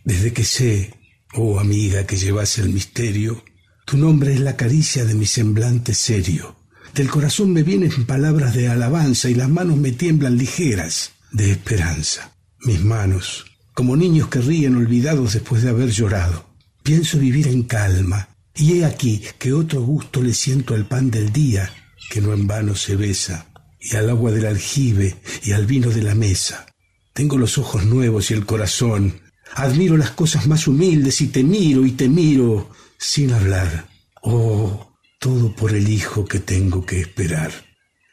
Desde 0.05 0.33
que 0.33 0.45
sé, 0.45 0.95
oh 1.35 1.59
amiga 1.59 2.07
que 2.07 2.17
llevas 2.17 2.59
el 2.59 2.69
misterio, 2.69 3.43
tu 3.85 3.97
nombre 3.97 4.33
es 4.33 4.41
la 4.41 4.57
caricia 4.57 5.05
de 5.05 5.15
mi 5.15 5.27
semblante 5.27 5.95
serio. 5.95 6.57
Del 6.95 7.11
corazón 7.11 7.53
me 7.53 7.63
vienen 7.63 8.07
palabras 8.07 8.55
de 8.55 8.69
alabanza 8.69 9.29
y 9.29 9.35
las 9.35 9.49
manos 9.49 9.77
me 9.77 9.93
tiemblan 9.93 10.39
ligeras 10.39 11.13
de 11.33 11.51
esperanza. 11.51 12.33
Mis 12.61 12.83
manos, 12.83 13.45
como 13.75 13.97
niños 13.97 14.29
que 14.29 14.41
ríen 14.41 14.77
olvidados 14.77 15.35
después 15.35 15.63
de 15.63 15.71
haber 15.71 15.91
llorado. 15.91 16.47
Pienso 16.83 17.19
vivir 17.19 17.49
en 17.49 17.65
calma, 17.65 18.29
y 18.55 18.75
he 18.75 18.85
aquí 18.85 19.23
que 19.39 19.53
otro 19.53 19.83
gusto 19.83 20.23
le 20.23 20.33
siento 20.33 20.75
al 20.75 20.87
pan 20.87 21.11
del 21.11 21.33
día, 21.33 21.73
que 22.11 22.21
no 22.21 22.33
en 22.33 22.47
vano 22.47 22.75
se 22.75 22.95
besa 22.95 23.49
y 23.81 23.97
al 23.97 24.09
agua 24.09 24.31
del 24.31 24.47
aljibe 24.47 25.17
y 25.43 25.53
al 25.53 25.67
vino 25.67 25.91
de 25.91 26.03
la 26.03 26.15
mesa. 26.15 26.67
Tengo 27.13 27.37
los 27.37 27.59
ojos 27.59 27.85
nuevos 27.85 28.31
y 28.31 28.35
el 28.35 28.47
corazón. 28.47 29.21
Admiro 29.55 29.97
las 29.97 30.11
cosas 30.11 30.47
más 30.47 30.67
humildes 30.67 31.21
y 31.21 31.29
te 31.29 31.43
miro 31.43 31.85
y 31.85 31.93
te 31.93 32.09
miro 32.09 32.71
sin 33.05 33.33
hablar. 33.33 33.87
Oh, 34.23 34.97
todo 35.21 35.55
por 35.55 35.75
el 35.75 35.89
hijo 35.89 36.25
que 36.25 36.41
tengo 36.41 36.87
que 36.87 37.01
esperar. 37.01 37.53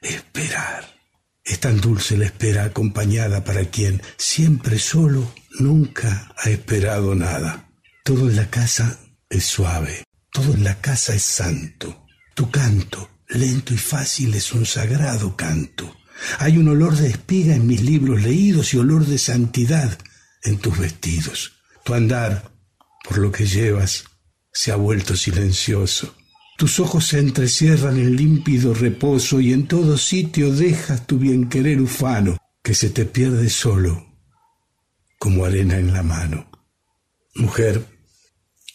Esperar. 0.02 0.86
Es 1.44 1.60
tan 1.60 1.80
dulce 1.80 2.18
la 2.18 2.26
espera 2.26 2.66
acompañada 2.66 3.44
para 3.44 3.66
quien 3.66 4.02
siempre 4.18 4.78
solo 4.80 5.34
nunca 5.60 6.34
ha 6.38 6.50
esperado 6.50 7.16
nada. 7.16 7.70
Todo 8.04 8.30
en 8.30 8.36
la 8.36 8.50
casa 8.50 9.00
es 9.30 9.46
suave, 9.46 10.04
todo 10.30 10.54
en 10.54 10.64
la 10.64 10.80
casa 10.82 11.16
es 11.16 11.24
santo. 11.24 12.06
Tu 12.36 12.52
canto, 12.52 13.10
lento 13.30 13.74
y 13.74 13.78
fácil 13.78 14.34
es 14.34 14.52
un 14.52 14.66
sagrado 14.66 15.38
canto. 15.38 15.96
Hay 16.38 16.58
un 16.58 16.68
olor 16.68 16.98
de 16.98 17.10
espiga 17.10 17.56
en 17.56 17.66
mis 17.66 17.82
libros 17.82 18.22
leídos 18.22 18.74
y 18.74 18.78
olor 18.78 19.06
de 19.06 19.18
santidad 19.18 19.98
en 20.44 20.58
tus 20.60 20.78
vestidos. 20.78 21.54
Tu 21.86 21.94
andar, 21.94 22.52
por 23.08 23.18
lo 23.18 23.32
que 23.32 23.48
llevas, 23.48 24.11
se 24.52 24.72
ha 24.72 24.76
vuelto 24.76 25.16
silencioso. 25.16 26.16
Tus 26.58 26.80
ojos 26.80 27.08
se 27.08 27.20
entrecierran 27.20 27.98
en 27.98 28.16
límpido 28.16 28.74
reposo 28.74 29.40
y 29.40 29.54
en 29.54 29.68
todo 29.68 29.98
sitio 29.98 30.54
dejas 30.54 31.08
tu 31.08 31.18
bien 31.18 31.50
querer 31.50 31.82
ufano, 31.82 32.38
que 32.62 32.76
se 32.76 32.90
te 32.90 33.06
pierde 33.06 33.50
solo, 33.50 34.06
como 35.18 35.46
arena 35.46 35.78
en 35.78 35.94
la 35.94 36.04
mano. 36.04 36.50
Mujer, 37.36 37.86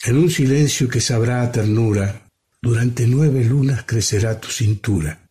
en 0.05 0.17
un 0.17 0.31
silencio 0.31 0.89
que 0.89 1.01
sabrá 1.01 1.43
a 1.43 1.53
ternura, 1.53 2.29
durante 2.61 3.07
nueve 3.07 3.45
lunas 3.45 3.85
crecerá 3.85 4.41
tu 4.41 4.49
cintura, 4.49 5.31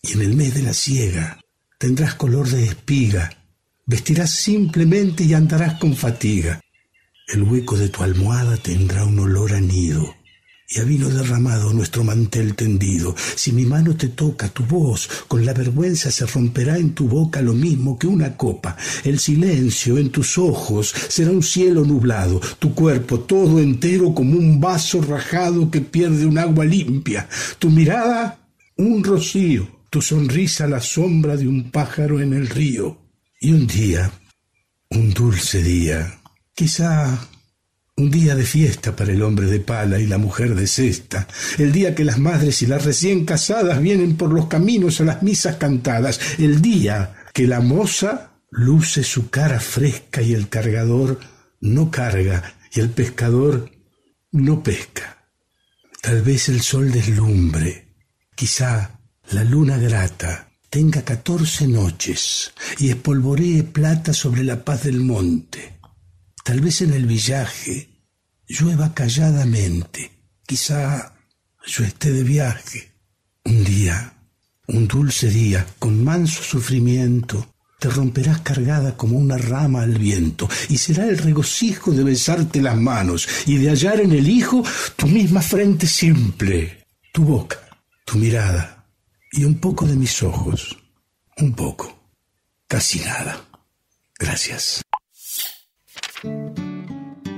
y 0.00 0.12
en 0.12 0.22
el 0.22 0.34
mes 0.34 0.54
de 0.54 0.62
la 0.62 0.72
siega 0.72 1.38
tendrás 1.78 2.14
color 2.14 2.48
de 2.48 2.64
espiga, 2.64 3.30
vestirás 3.84 4.30
simplemente 4.30 5.24
y 5.24 5.34
andarás 5.34 5.78
con 5.80 5.96
fatiga. 5.96 6.60
El 7.28 7.44
hueco 7.44 7.76
de 7.76 7.88
tu 7.88 8.02
almohada 8.02 8.56
tendrá 8.56 9.04
un 9.04 9.18
olor 9.18 9.54
a 9.54 9.60
nido 9.60 10.14
y 10.74 10.80
a 10.80 10.84
vino 10.84 11.08
derramado 11.08 11.72
nuestro 11.72 12.02
mantel 12.02 12.54
tendido. 12.54 13.14
Si 13.34 13.52
mi 13.52 13.64
mano 13.64 13.94
te 13.94 14.08
toca, 14.08 14.48
tu 14.48 14.64
voz 14.64 15.08
con 15.28 15.44
la 15.44 15.52
vergüenza 15.52 16.10
se 16.10 16.24
romperá 16.26 16.78
en 16.78 16.94
tu 16.94 17.08
boca 17.08 17.42
lo 17.42 17.52
mismo 17.52 17.98
que 17.98 18.06
una 18.06 18.36
copa. 18.36 18.76
El 19.04 19.18
silencio 19.18 19.98
en 19.98 20.10
tus 20.10 20.38
ojos 20.38 20.94
será 21.08 21.30
un 21.30 21.42
cielo 21.42 21.84
nublado, 21.84 22.40
tu 22.58 22.74
cuerpo 22.74 23.20
todo 23.20 23.60
entero 23.60 24.14
como 24.14 24.38
un 24.38 24.60
vaso 24.60 25.02
rajado 25.02 25.70
que 25.70 25.80
pierde 25.80 26.24
un 26.24 26.38
agua 26.38 26.64
limpia. 26.64 27.28
Tu 27.58 27.68
mirada, 27.68 28.38
un 28.76 29.04
rocío, 29.04 29.68
tu 29.90 30.00
sonrisa 30.00 30.66
la 30.66 30.80
sombra 30.80 31.36
de 31.36 31.46
un 31.46 31.70
pájaro 31.70 32.20
en 32.20 32.32
el 32.32 32.48
río. 32.48 32.98
Y 33.40 33.52
un 33.52 33.66
día, 33.66 34.10
un 34.90 35.12
dulce 35.12 35.62
día, 35.62 36.21
quizá 36.62 37.18
un 37.96 38.08
día 38.08 38.36
de 38.36 38.44
fiesta 38.44 38.94
para 38.94 39.10
el 39.10 39.20
hombre 39.24 39.46
de 39.46 39.58
pala 39.58 39.98
y 39.98 40.06
la 40.06 40.16
mujer 40.16 40.54
de 40.54 40.68
cesta, 40.68 41.26
el 41.58 41.72
día 41.72 41.92
que 41.96 42.04
las 42.04 42.20
madres 42.20 42.62
y 42.62 42.66
las 42.66 42.84
recién 42.84 43.24
casadas 43.24 43.80
vienen 43.80 44.16
por 44.16 44.32
los 44.32 44.46
caminos 44.46 45.00
a 45.00 45.04
las 45.04 45.24
misas 45.24 45.56
cantadas, 45.56 46.20
el 46.38 46.62
día 46.62 47.16
que 47.34 47.48
la 47.48 47.58
moza 47.58 48.30
luce 48.48 49.02
su 49.02 49.28
cara 49.28 49.58
fresca 49.58 50.22
y 50.22 50.34
el 50.34 50.48
cargador 50.48 51.18
no 51.60 51.90
carga 51.90 52.54
y 52.72 52.78
el 52.78 52.90
pescador 52.90 53.68
no 54.30 54.62
pesca. 54.62 55.26
Tal 56.00 56.22
vez 56.22 56.48
el 56.48 56.60
sol 56.60 56.92
deslumbre, 56.92 57.88
quizá 58.36 59.00
la 59.32 59.42
luna 59.42 59.78
grata 59.78 60.48
tenga 60.70 61.02
catorce 61.02 61.66
noches 61.66 62.52
y 62.78 62.90
espolvoree 62.90 63.64
plata 63.64 64.12
sobre 64.12 64.44
la 64.44 64.64
paz 64.64 64.84
del 64.84 65.00
monte. 65.00 65.81
Tal 66.44 66.60
vez 66.60 66.82
en 66.82 66.92
el 66.92 67.06
villaje 67.06 67.88
llueva 68.48 68.92
calladamente, 68.94 70.10
quizá 70.44 71.14
yo 71.66 71.84
esté 71.84 72.10
de 72.10 72.24
viaje. 72.24 72.92
Un 73.44 73.64
día, 73.64 74.14
un 74.66 74.88
dulce 74.88 75.28
día, 75.28 75.66
con 75.78 76.02
manso 76.02 76.42
sufrimiento, 76.42 77.54
te 77.78 77.88
romperás 77.88 78.40
cargada 78.40 78.96
como 78.96 79.18
una 79.18 79.38
rama 79.38 79.82
al 79.82 79.98
viento, 79.98 80.48
y 80.68 80.78
será 80.78 81.06
el 81.08 81.18
regocijo 81.18 81.92
de 81.92 82.04
besarte 82.04 82.60
las 82.60 82.76
manos 82.76 83.28
y 83.46 83.58
de 83.58 83.70
hallar 83.70 84.00
en 84.00 84.12
el 84.12 84.28
hijo 84.28 84.64
tu 84.96 85.06
misma 85.06 85.42
frente 85.42 85.86
simple, 85.86 86.84
tu 87.12 87.24
boca, 87.24 87.58
tu 88.04 88.18
mirada 88.18 88.86
y 89.32 89.44
un 89.44 89.58
poco 89.60 89.86
de 89.86 89.96
mis 89.96 90.22
ojos, 90.22 90.76
un 91.38 91.54
poco, 91.54 91.98
casi 92.68 93.00
nada. 93.00 93.44
Gracias. 94.18 94.82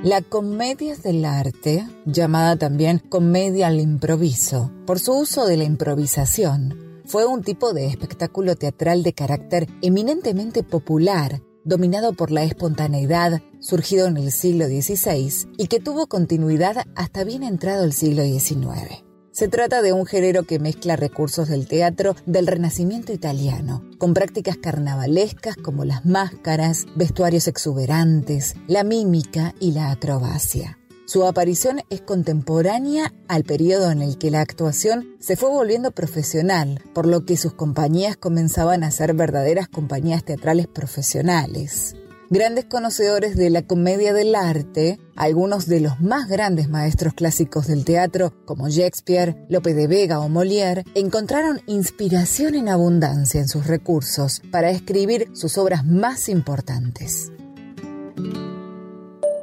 La 0.02 0.20
comedia 0.20 0.96
del 0.96 1.24
arte, 1.24 1.86
llamada 2.04 2.56
también 2.56 2.98
comedia 2.98 3.68
al 3.68 3.80
improviso, 3.80 4.70
por 4.86 4.98
su 5.00 5.14
uso 5.14 5.46
de 5.46 5.56
la 5.56 5.64
improvisación, 5.64 7.02
fue 7.06 7.26
un 7.26 7.42
tipo 7.42 7.72
de 7.72 7.86
espectáculo 7.86 8.56
teatral 8.56 9.02
de 9.02 9.14
carácter 9.14 9.66
eminentemente 9.82 10.62
popular, 10.62 11.42
dominado 11.64 12.12
por 12.12 12.30
la 12.30 12.44
espontaneidad, 12.44 13.40
surgido 13.60 14.06
en 14.06 14.18
el 14.18 14.30
siglo 14.30 14.66
XVI 14.66 15.48
y 15.56 15.68
que 15.68 15.80
tuvo 15.80 16.06
continuidad 16.06 16.84
hasta 16.94 17.24
bien 17.24 17.42
entrado 17.42 17.84
el 17.84 17.92
siglo 17.92 18.22
XIX. 18.24 19.03
Se 19.34 19.48
trata 19.48 19.82
de 19.82 19.92
un 19.92 20.06
género 20.06 20.44
que 20.44 20.60
mezcla 20.60 20.94
recursos 20.94 21.48
del 21.48 21.66
teatro 21.66 22.14
del 22.24 22.46
Renacimiento 22.46 23.12
italiano, 23.12 23.82
con 23.98 24.14
prácticas 24.14 24.56
carnavalescas 24.58 25.56
como 25.56 25.84
las 25.84 26.06
máscaras, 26.06 26.86
vestuarios 26.94 27.48
exuberantes, 27.48 28.54
la 28.68 28.84
mímica 28.84 29.52
y 29.58 29.72
la 29.72 29.90
acrobacia. 29.90 30.78
Su 31.06 31.26
aparición 31.26 31.80
es 31.90 32.00
contemporánea 32.00 33.12
al 33.26 33.42
periodo 33.42 33.90
en 33.90 34.02
el 34.02 34.18
que 34.18 34.30
la 34.30 34.40
actuación 34.40 35.16
se 35.18 35.34
fue 35.34 35.50
volviendo 35.50 35.90
profesional, 35.90 36.80
por 36.94 37.04
lo 37.04 37.24
que 37.24 37.36
sus 37.36 37.54
compañías 37.54 38.16
comenzaban 38.16 38.84
a 38.84 38.92
ser 38.92 39.14
verdaderas 39.14 39.66
compañías 39.66 40.24
teatrales 40.24 40.68
profesionales. 40.68 41.96
Grandes 42.34 42.64
conocedores 42.64 43.36
de 43.36 43.48
la 43.48 43.62
comedia 43.62 44.12
del 44.12 44.34
arte, 44.34 44.98
algunos 45.14 45.68
de 45.68 45.78
los 45.78 46.00
más 46.00 46.28
grandes 46.28 46.68
maestros 46.68 47.14
clásicos 47.14 47.68
del 47.68 47.84
teatro, 47.84 48.32
como 48.44 48.68
Shakespeare, 48.68 49.46
Lope 49.48 49.72
de 49.72 49.86
Vega 49.86 50.18
o 50.18 50.28
Molière, 50.28 50.82
encontraron 50.96 51.60
inspiración 51.68 52.56
en 52.56 52.68
abundancia 52.68 53.40
en 53.40 53.46
sus 53.46 53.68
recursos 53.68 54.42
para 54.50 54.70
escribir 54.70 55.28
sus 55.32 55.56
obras 55.58 55.86
más 55.86 56.28
importantes. 56.28 57.30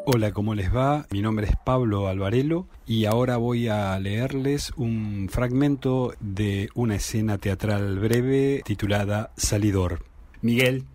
Hola, 0.05 0.33
¿cómo 0.33 0.53
les 0.53 0.75
va? 0.75 1.05
Mi 1.11 1.21
nombre 1.21 1.47
es 1.47 1.53
Pablo 1.63 2.09
Alvarelo 2.09 2.67
y 2.85 3.05
ahora 3.05 3.37
voy 3.37 3.69
a 3.69 3.97
leerles 3.99 4.73
un 4.75 5.29
fragmento 5.31 6.13
de 6.19 6.67
una 6.75 6.95
escena 6.95 7.37
teatral 7.37 7.99
breve 7.99 8.63
titulada 8.65 9.31
Salidor. 9.37 10.03
Miguel, 10.41 10.85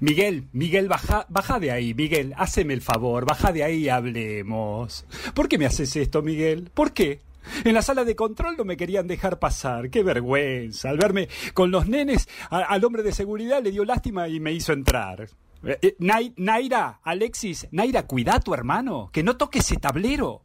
Miguel, 0.00 0.44
Miguel, 0.52 0.88
baja, 0.88 1.26
baja 1.28 1.58
de 1.58 1.70
ahí, 1.70 1.94
Miguel, 1.94 2.34
haceme 2.36 2.74
el 2.74 2.80
favor, 2.80 3.26
baja 3.26 3.52
de 3.52 3.64
ahí 3.64 3.84
y 3.84 3.88
hablemos. 3.88 5.04
¿Por 5.34 5.48
qué 5.48 5.58
me 5.58 5.66
haces 5.66 5.94
esto, 5.96 6.22
Miguel? 6.22 6.70
¿Por 6.72 6.92
qué? 6.92 7.20
En 7.64 7.74
la 7.74 7.82
sala 7.82 8.04
de 8.04 8.16
control 8.16 8.56
no 8.56 8.64
me 8.64 8.76
querían 8.76 9.06
dejar 9.06 9.38
pasar. 9.38 9.90
¡Qué 9.90 10.02
vergüenza! 10.02 10.90
Al 10.90 10.98
verme 10.98 11.28
con 11.52 11.70
los 11.70 11.88
nenes, 11.88 12.28
al 12.50 12.84
hombre 12.84 13.02
de 13.02 13.12
seguridad 13.12 13.62
le 13.62 13.70
dio 13.70 13.84
lástima 13.84 14.28
y 14.28 14.40
me 14.40 14.52
hizo 14.52 14.72
entrar. 14.72 15.28
Eh, 15.64 15.78
eh, 15.80 15.96
Naira, 16.36 17.00
Alexis, 17.02 17.68
Naira, 17.70 18.06
cuida 18.06 18.36
a 18.36 18.40
tu 18.40 18.54
hermano, 18.54 19.10
que 19.12 19.22
no 19.22 19.36
toque 19.36 19.60
ese 19.60 19.76
tablero. 19.76 20.42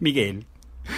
Miguel, 0.00 0.46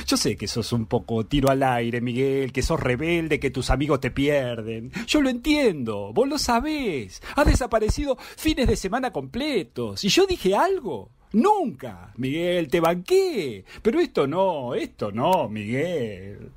yo 0.06 0.16
sé 0.16 0.36
que 0.36 0.46
sos 0.46 0.72
un 0.72 0.86
poco 0.86 1.24
tiro 1.26 1.50
al 1.50 1.62
aire, 1.62 2.00
Miguel, 2.00 2.52
que 2.52 2.62
sos 2.62 2.80
rebelde, 2.80 3.40
que 3.40 3.50
tus 3.50 3.70
amigos 3.70 4.00
te 4.00 4.10
pierden. 4.10 4.90
Yo 5.06 5.20
lo 5.20 5.28
entiendo, 5.28 6.12
vos 6.12 6.28
lo 6.28 6.38
sabés. 6.38 7.22
Has 7.36 7.46
desaparecido 7.46 8.16
fines 8.18 8.66
de 8.66 8.76
semana 8.76 9.12
completos. 9.12 10.04
¿Y 10.04 10.08
yo 10.08 10.26
dije 10.26 10.54
algo? 10.54 11.10
Nunca, 11.32 12.12
Miguel, 12.16 12.68
te 12.68 12.80
banqué. 12.80 13.64
Pero 13.82 14.00
esto 14.00 14.26
no, 14.26 14.74
esto 14.74 15.10
no, 15.10 15.48
Miguel. 15.48 16.50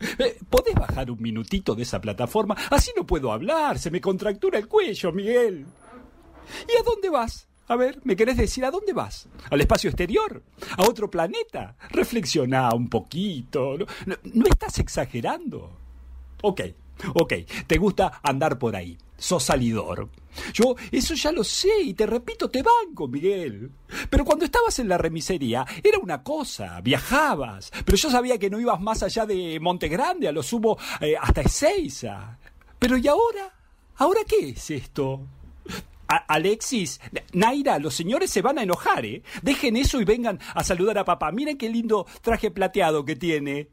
Eh, 0.00 0.36
¿Podés 0.50 0.74
bajar 0.74 1.10
un 1.10 1.22
minutito 1.22 1.74
de 1.74 1.82
esa 1.82 2.00
plataforma? 2.00 2.56
Así 2.70 2.90
no 2.96 3.06
puedo 3.06 3.32
hablar, 3.32 3.78
se 3.78 3.90
me 3.90 4.00
contractura 4.00 4.58
el 4.58 4.68
cuello, 4.68 5.12
Miguel. 5.12 5.66
¿Y 6.68 6.78
a 6.78 6.82
dónde 6.82 7.08
vas? 7.08 7.45
A 7.68 7.74
ver, 7.74 8.00
¿me 8.04 8.14
querés 8.14 8.36
decir 8.36 8.64
a 8.64 8.70
dónde 8.70 8.92
vas? 8.92 9.28
¿Al 9.50 9.60
espacio 9.60 9.90
exterior? 9.90 10.42
¿A 10.76 10.82
otro 10.82 11.10
planeta? 11.10 11.76
Reflexiona 11.90 12.72
un 12.72 12.88
poquito. 12.88 13.76
¿No, 14.06 14.46
estás 14.46 14.78
exagerando? 14.78 15.76
Ok, 16.42 16.60
ok, 17.14 17.32
te 17.66 17.76
gusta 17.78 18.20
andar 18.22 18.56
por 18.58 18.76
ahí. 18.76 18.96
Sos 19.18 19.42
salidor. 19.42 20.08
Yo 20.52 20.76
eso 20.92 21.14
ya 21.14 21.32
lo 21.32 21.42
sé 21.42 21.80
y 21.82 21.94
te 21.94 22.06
repito, 22.06 22.50
te 22.50 22.62
banco, 22.62 23.08
Miguel. 23.08 23.72
Pero 24.10 24.24
cuando 24.24 24.44
estabas 24.44 24.78
en 24.78 24.88
la 24.88 24.98
remisería 24.98 25.66
era 25.82 25.98
una 25.98 26.22
cosa, 26.22 26.80
viajabas, 26.82 27.72
pero 27.84 27.96
yo 27.96 28.10
sabía 28.10 28.38
que 28.38 28.50
no 28.50 28.60
ibas 28.60 28.80
más 28.80 29.02
allá 29.02 29.26
de 29.26 29.58
Monte 29.58 29.88
Grande, 29.88 30.28
a 30.28 30.32
lo 30.32 30.42
sumo 30.42 30.78
eh, 31.00 31.16
hasta 31.20 31.40
Ezeiza. 31.40 32.38
Pero 32.78 32.96
¿y 32.96 33.08
ahora? 33.08 33.52
¿Ahora 33.96 34.20
qué 34.28 34.50
es 34.50 34.70
esto? 34.70 35.26
Alexis, 36.08 37.00
Naira, 37.32 37.78
los 37.78 37.94
señores 37.94 38.30
se 38.30 38.42
van 38.42 38.58
a 38.58 38.62
enojar, 38.62 39.04
¿eh? 39.04 39.22
Dejen 39.42 39.76
eso 39.76 40.00
y 40.00 40.04
vengan 40.04 40.38
a 40.54 40.62
saludar 40.62 40.98
a 40.98 41.04
papá. 41.04 41.32
Miren 41.32 41.58
qué 41.58 41.68
lindo 41.68 42.06
traje 42.22 42.50
plateado 42.50 43.04
que 43.04 43.16
tiene. 43.16 43.68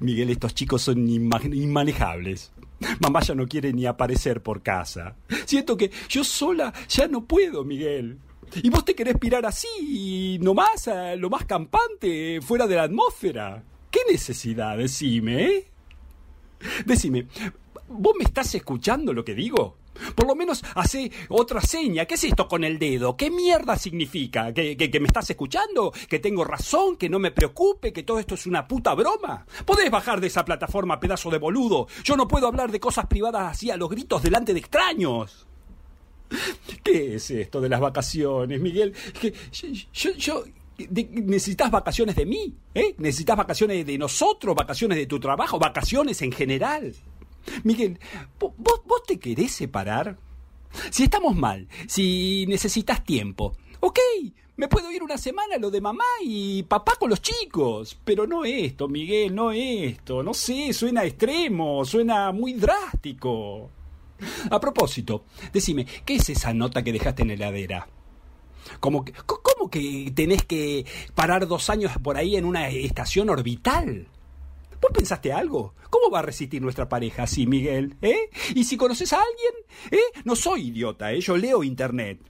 Miguel, 0.00 0.30
estos 0.30 0.54
chicos 0.54 0.82
son 0.82 1.08
inmanejables. 1.08 2.52
Mamá 3.00 3.20
ya 3.20 3.34
no 3.34 3.46
quiere 3.46 3.72
ni 3.72 3.86
aparecer 3.86 4.42
por 4.42 4.62
casa. 4.62 5.16
Siento 5.46 5.76
que 5.76 5.90
yo 6.08 6.24
sola 6.24 6.72
ya 6.88 7.08
no 7.08 7.24
puedo, 7.24 7.64
Miguel. 7.64 8.18
Y 8.62 8.70
vos 8.70 8.84
te 8.84 8.94
querés 8.94 9.18
pirar 9.18 9.44
así, 9.44 10.38
nomás, 10.40 10.88
a 10.88 11.14
lo 11.16 11.28
más 11.28 11.44
campante, 11.44 12.40
fuera 12.40 12.66
de 12.66 12.76
la 12.76 12.84
atmósfera. 12.84 13.62
¿Qué 13.90 14.00
necesidad? 14.10 14.78
Decime, 14.78 15.44
¿eh? 15.44 15.70
Decime, 16.84 17.26
¿vos 17.88 18.14
me 18.18 18.24
estás 18.24 18.54
escuchando 18.54 19.12
lo 19.12 19.24
que 19.24 19.34
digo? 19.34 19.76
Por 20.14 20.26
lo 20.26 20.34
menos 20.34 20.62
hace 20.74 21.10
otra 21.28 21.60
seña. 21.60 22.04
¿Qué 22.06 22.14
es 22.14 22.24
esto 22.24 22.48
con 22.48 22.64
el 22.64 22.78
dedo? 22.78 23.16
¿Qué 23.16 23.30
mierda 23.30 23.76
significa? 23.76 24.52
¿Que, 24.52 24.98
me 25.00 25.06
estás 25.06 25.30
escuchando? 25.30 25.92
¿Que 26.08 26.18
tengo 26.18 26.44
razón? 26.44 26.96
¿Que 26.96 27.08
no 27.08 27.18
me 27.18 27.30
preocupe? 27.30 27.92
¿Que 27.92 28.02
todo 28.02 28.18
esto 28.18 28.34
es 28.34 28.46
una 28.46 28.66
puta 28.66 28.94
broma? 28.94 29.46
Podés 29.64 29.90
bajar 29.90 30.20
de 30.20 30.28
esa 30.28 30.44
plataforma, 30.44 31.00
pedazo 31.00 31.30
de 31.30 31.38
boludo. 31.38 31.86
Yo 32.04 32.16
no 32.16 32.28
puedo 32.28 32.46
hablar 32.46 32.70
de 32.70 32.80
cosas 32.80 33.06
privadas 33.06 33.52
así 33.52 33.70
a 33.70 33.76
los 33.76 33.88
gritos 33.88 34.22
delante 34.22 34.52
de 34.52 34.60
extraños. 34.60 35.46
¿Qué 36.82 37.14
es 37.14 37.30
esto 37.30 37.60
de 37.60 37.68
las 37.68 37.80
vacaciones, 37.80 38.60
Miguel? 38.60 38.92
Que 39.20 39.32
yo, 39.92 40.44
necesitas 41.10 41.70
vacaciones 41.70 42.14
de 42.16 42.26
mí, 42.26 42.54
¿eh? 42.74 42.94
Necesitas 42.98 43.36
vacaciones 43.36 43.84
de 43.84 43.98
nosotros, 43.98 44.54
vacaciones 44.54 44.98
de 44.98 45.06
tu 45.06 45.18
trabajo, 45.18 45.58
vacaciones 45.58 46.22
en 46.22 46.32
general. 46.32 46.94
Miguel, 47.64 47.98
¿vos, 48.38 48.52
¿vos 48.58 49.02
te 49.06 49.18
querés 49.18 49.52
separar? 49.52 50.18
Si 50.90 51.04
estamos 51.04 51.34
mal, 51.36 51.68
si 51.86 52.44
necesitas 52.46 53.04
tiempo, 53.04 53.54
ok, 53.80 53.98
me 54.58 54.66
puedo 54.66 54.90
ir 54.90 55.04
una 55.04 55.16
semana 55.16 55.54
a 55.54 55.58
lo 55.58 55.70
de 55.70 55.80
mamá 55.80 56.04
y 56.20 56.64
papá 56.64 56.96
con 56.98 57.10
los 57.10 57.22
chicos. 57.22 57.96
Pero 58.04 58.26
no 58.26 58.44
esto, 58.44 58.88
Miguel, 58.88 59.32
no 59.32 59.52
esto. 59.52 60.22
No 60.24 60.34
sé, 60.34 60.72
suena 60.72 61.04
extremo, 61.04 61.84
suena 61.84 62.32
muy 62.32 62.54
drástico. 62.54 63.70
A 64.50 64.58
propósito, 64.58 65.24
decime, 65.52 65.86
¿qué 66.04 66.16
es 66.16 66.28
esa 66.28 66.52
nota 66.52 66.82
que 66.82 66.92
dejaste 66.92 67.22
en 67.22 67.28
la 67.28 67.34
heladera? 67.34 67.88
¿Cómo 68.80 69.04
que, 69.04 69.12
¿Cómo 69.12 69.70
que 69.70 70.10
tenés 70.12 70.44
que 70.44 70.84
parar 71.14 71.46
dos 71.46 71.70
años 71.70 71.92
por 72.02 72.16
ahí 72.16 72.34
en 72.34 72.44
una 72.44 72.68
estación 72.68 73.30
orbital? 73.30 74.08
¿Vos 74.80 74.90
pensaste 74.92 75.32
algo? 75.32 75.74
¿Cómo 75.90 76.10
va 76.10 76.20
a 76.20 76.22
resistir 76.22 76.62
nuestra 76.62 76.88
pareja 76.88 77.24
así, 77.24 77.46
Miguel? 77.46 77.96
¿Eh? 78.02 78.30
¿Y 78.54 78.64
si 78.64 78.76
conoces 78.76 79.12
a 79.12 79.16
alguien? 79.16 79.52
¿Eh? 79.90 80.20
No 80.24 80.36
soy 80.36 80.68
idiota, 80.68 81.12
¿eh? 81.12 81.20
Yo 81.20 81.36
leo 81.36 81.64
internet. 81.64 82.20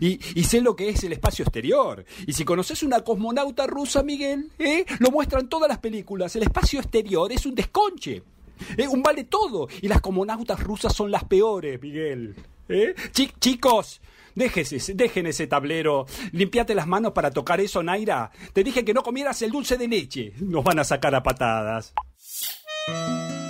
Y, 0.00 0.18
sé 0.44 0.60
lo 0.60 0.74
que 0.74 0.88
es 0.88 1.04
el 1.04 1.12
espacio 1.12 1.44
exterior. 1.44 2.04
Y 2.26 2.32
si 2.32 2.44
conoces 2.44 2.82
una 2.82 3.00
cosmonauta 3.00 3.66
rusa, 3.66 4.02
Miguel, 4.02 4.50
¿eh? 4.58 4.84
Lo 5.00 5.10
muestran 5.10 5.48
todas 5.48 5.68
las 5.68 5.78
películas. 5.78 6.34
El 6.36 6.44
espacio 6.44 6.80
exterior 6.80 7.30
es 7.30 7.44
un 7.46 7.54
desconche. 7.54 8.22
¿eh? 8.76 8.88
Un 8.88 9.02
vale 9.02 9.24
todo. 9.24 9.68
Y 9.82 9.88
las 9.88 10.00
cosmonautas 10.00 10.62
rusas 10.62 10.94
son 10.94 11.10
las 11.10 11.24
peores, 11.24 11.80
Miguel. 11.80 12.34
¿Eh? 12.68 12.94
chicos, 13.12 14.00
Déjese, 14.36 14.94
dejen 14.94 15.26
ese 15.26 15.46
tablero. 15.46 16.06
Limpiate 16.32 16.74
las 16.74 16.86
manos 16.86 17.12
para 17.12 17.30
tocar 17.30 17.58
eso, 17.60 17.82
Naira. 17.82 18.30
Te 18.52 18.62
dije 18.62 18.84
que 18.84 18.92
no 18.94 19.02
comieras 19.02 19.40
el 19.40 19.50
dulce 19.50 19.78
de 19.78 19.88
leche. 19.88 20.34
Nos 20.40 20.62
van 20.62 20.78
a 20.78 20.84
sacar 20.84 21.14
a 21.14 21.22
patadas. 21.22 21.94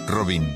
Robin, 0.07 0.47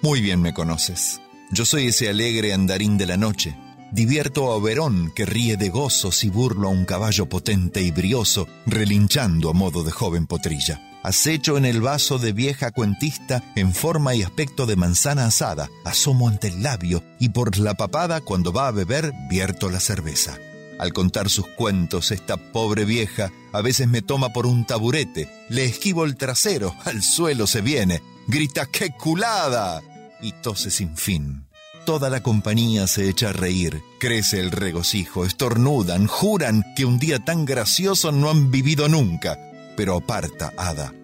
muy 0.00 0.22
bien 0.22 0.40
me 0.40 0.54
conoces. 0.54 1.20
Yo 1.52 1.66
soy 1.66 1.88
ese 1.88 2.08
alegre 2.08 2.54
andarín 2.54 2.96
de 2.96 3.06
la 3.06 3.18
noche. 3.18 3.54
Divierto 3.92 4.50
a 4.50 4.56
Oberón 4.56 5.12
que 5.14 5.26
ríe 5.26 5.58
de 5.58 5.68
gozos 5.68 6.24
y 6.24 6.30
burlo 6.30 6.68
a 6.68 6.70
un 6.70 6.86
caballo 6.86 7.28
potente 7.28 7.82
y 7.82 7.90
brioso, 7.90 8.48
relinchando 8.64 9.50
a 9.50 9.52
modo 9.52 9.84
de 9.84 9.90
joven 9.90 10.26
potrilla. 10.26 10.91
Acecho 11.02 11.58
en 11.58 11.64
el 11.64 11.80
vaso 11.80 12.18
de 12.18 12.32
vieja 12.32 12.70
cuentista 12.70 13.42
en 13.56 13.74
forma 13.74 14.14
y 14.14 14.22
aspecto 14.22 14.66
de 14.66 14.76
manzana 14.76 15.26
asada, 15.26 15.68
asomo 15.84 16.28
ante 16.28 16.48
el 16.48 16.62
labio 16.62 17.02
y 17.18 17.30
por 17.30 17.58
la 17.58 17.74
papada 17.74 18.20
cuando 18.20 18.52
va 18.52 18.68
a 18.68 18.72
beber 18.72 19.12
vierto 19.28 19.68
la 19.68 19.80
cerveza. 19.80 20.38
Al 20.78 20.92
contar 20.92 21.28
sus 21.28 21.46
cuentos, 21.48 22.12
esta 22.12 22.36
pobre 22.36 22.84
vieja 22.84 23.32
a 23.52 23.60
veces 23.62 23.88
me 23.88 24.02
toma 24.02 24.30
por 24.30 24.46
un 24.46 24.64
taburete, 24.64 25.28
le 25.48 25.64
esquivo 25.64 26.04
el 26.04 26.16
trasero, 26.16 26.74
al 26.84 27.02
suelo 27.02 27.46
se 27.46 27.60
viene, 27.60 28.02
grita 28.28 28.66
¡qué 28.66 28.90
culada! 28.90 29.82
y 30.20 30.32
tose 30.32 30.70
sin 30.70 30.96
fin. 30.96 31.44
Toda 31.84 32.10
la 32.10 32.22
compañía 32.22 32.86
se 32.86 33.08
echa 33.08 33.30
a 33.30 33.32
reír, 33.32 33.82
crece 33.98 34.38
el 34.38 34.52
regocijo, 34.52 35.24
estornudan, 35.24 36.06
juran 36.06 36.64
que 36.76 36.84
un 36.84 37.00
día 37.00 37.18
tan 37.18 37.44
gracioso 37.44 38.12
no 38.12 38.30
han 38.30 38.52
vivido 38.52 38.88
nunca. 38.88 39.36
Pero 39.82 39.96
aparta, 39.96 40.52
hada, 40.56 40.94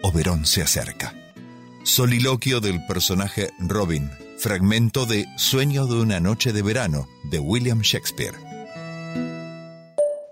Oberón 0.00 0.46
se 0.46 0.62
acerca. 0.62 1.12
Soliloquio 1.82 2.60
del 2.60 2.86
personaje 2.86 3.50
Robin, 3.58 4.12
fragmento 4.38 5.06
de 5.06 5.26
Sueño 5.36 5.86
de 5.86 6.00
una 6.00 6.20
noche 6.20 6.52
de 6.52 6.62
verano, 6.62 7.08
de 7.24 7.40
William 7.40 7.80
Shakespeare. 7.80 8.36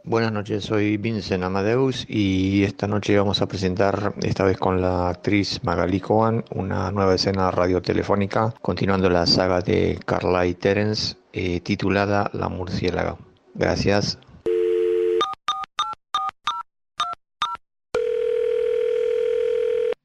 Buenas 0.05 0.31
noches, 0.31 0.63
soy 0.63 0.99
Vincent 0.99 1.43
Amadeus 1.43 2.07
y 2.09 2.63
esta 2.63 2.87
noche 2.87 3.19
vamos 3.19 3.43
a 3.43 3.49
presentar, 3.49 4.15
esta 4.23 4.45
vez 4.45 4.57
con 4.57 4.81
la 4.81 5.09
actriz 5.09 5.59
Magali 5.65 5.99
Cohen, 5.99 6.45
una 6.55 6.93
nueva 6.93 7.17
escena 7.17 7.51
radiotelefónica, 7.51 8.55
continuando 8.63 9.11
la 9.11 9.27
saga 9.27 9.63
de 9.63 9.99
Carla 10.07 10.47
y 10.47 10.55
Terence, 10.55 11.17
eh, 11.33 11.59
titulada 11.59 12.31
La 12.33 12.49
murciélaga. 12.49 13.17
Gracias. 13.57 14.21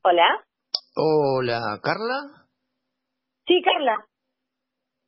Hola. 0.04 0.26
Hola, 0.96 1.60
¿Carla? 1.84 2.48
Sí, 3.46 3.62
Carla. 3.64 4.04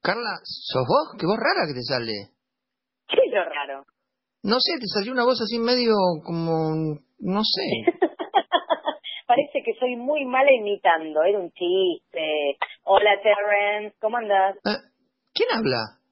Carla, 0.03 0.37
¿sos 0.43 0.85
vos? 0.87 1.17
¿Qué 1.19 1.25
voz 1.25 1.37
rara 1.37 1.65
que 1.65 1.73
te 1.73 1.81
sale? 1.81 2.13
¿Qué 3.07 3.17
es 3.25 3.33
lo 3.33 3.43
raro? 3.43 3.85
No 4.43 4.59
sé, 4.59 4.73
te 4.79 4.85
salió 4.85 5.11
una 5.11 5.23
voz 5.23 5.41
así 5.41 5.57
medio 5.57 5.93
como... 6.23 6.99
no 7.17 7.41
sé. 7.43 7.63
Parece 9.27 9.63
que 9.65 9.73
soy 9.79 9.95
muy 9.95 10.25
mala 10.25 10.51
imitando, 10.51 11.23
era 11.23 11.39
un 11.39 11.51
chiste. 11.53 12.57
Hola, 12.83 13.19
Terrence, 13.23 13.97
¿cómo 13.99 14.17
andas? 14.17 14.57
Eh, 14.57 14.77
¿Quién 15.33 15.49
habla? 15.57 16.02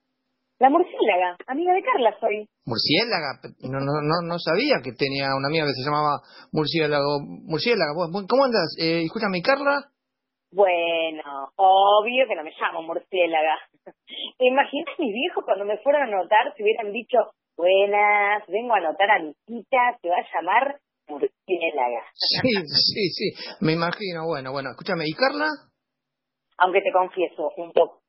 La 0.62 0.70
murciélaga, 0.70 1.38
amiga 1.48 1.74
de 1.74 1.82
Carla 1.82 2.14
soy. 2.20 2.46
Murciélaga, 2.70 3.42
no, 3.66 3.82
no, 3.82 3.98
no, 4.06 4.22
no 4.22 4.38
sabía 4.38 4.78
que 4.86 4.94
tenía 4.94 5.34
una 5.34 5.50
amiga 5.50 5.66
que 5.66 5.74
se 5.74 5.82
llamaba 5.82 6.22
Murciélago. 6.54 7.18
Murciélaga, 7.50 7.98
¿cómo 7.98 8.46
andas? 8.46 8.70
Eh, 8.78 9.02
escúchame, 9.10 9.42
Carla. 9.42 9.90
Bueno, 10.54 11.50
obvio 11.58 12.28
que 12.30 12.36
no 12.36 12.44
me 12.44 12.54
llamo 12.54 12.84
murciélaga. 12.84 13.58
¿Te 14.38 14.46
imaginas 14.46 14.94
mis 15.00 15.12
viejos 15.12 15.44
cuando 15.46 15.66
me 15.66 15.82
fueron 15.82 16.04
a 16.04 16.14
notar 16.14 16.54
si 16.56 16.62
hubieran 16.62 16.94
dicho, 16.94 17.18
buenas, 17.58 18.46
vengo 18.46 18.76
a 18.76 18.86
anotar 18.86 19.10
a 19.10 19.18
mi 19.18 19.34
tita, 19.50 19.98
te 20.00 20.10
va 20.14 20.22
a 20.22 20.30
llamar 20.30 20.78
murciélaga? 21.10 22.06
Sí, 22.14 22.54
sí, 22.70 23.10
sí, 23.10 23.56
me 23.66 23.74
imagino. 23.74 24.30
Bueno, 24.30 24.52
bueno, 24.52 24.70
escúchame, 24.70 25.06
¿y 25.10 25.14
Carla? 25.18 25.50
Aunque 26.60 26.82
te 26.82 26.92
confieso, 26.92 27.50
un 27.58 27.72
poco 27.72 28.01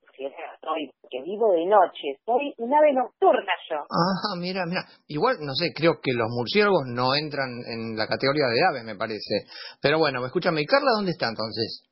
soy, 0.60 0.90
porque 1.00 1.22
vivo 1.22 1.52
de 1.52 1.66
noche, 1.66 2.18
soy 2.24 2.54
un 2.58 2.74
ave 2.74 2.92
nocturna 2.92 3.52
yo. 3.68 3.76
Ah, 3.90 4.36
mira, 4.38 4.64
mira, 4.66 4.84
igual, 5.08 5.36
no 5.40 5.54
sé, 5.54 5.72
creo 5.74 6.00
que 6.02 6.12
los 6.12 6.28
murciélagos 6.30 6.84
no 6.86 7.14
entran 7.14 7.50
en 7.66 7.96
la 7.96 8.06
categoría 8.06 8.46
de 8.46 8.64
ave, 8.64 8.84
me 8.84 8.96
parece. 8.96 9.46
Pero 9.80 9.98
bueno, 9.98 10.24
escúchame, 10.24 10.62
¿y 10.62 10.66
Carla 10.66 10.90
dónde 10.96 11.12
está 11.12 11.28
entonces? 11.28 11.88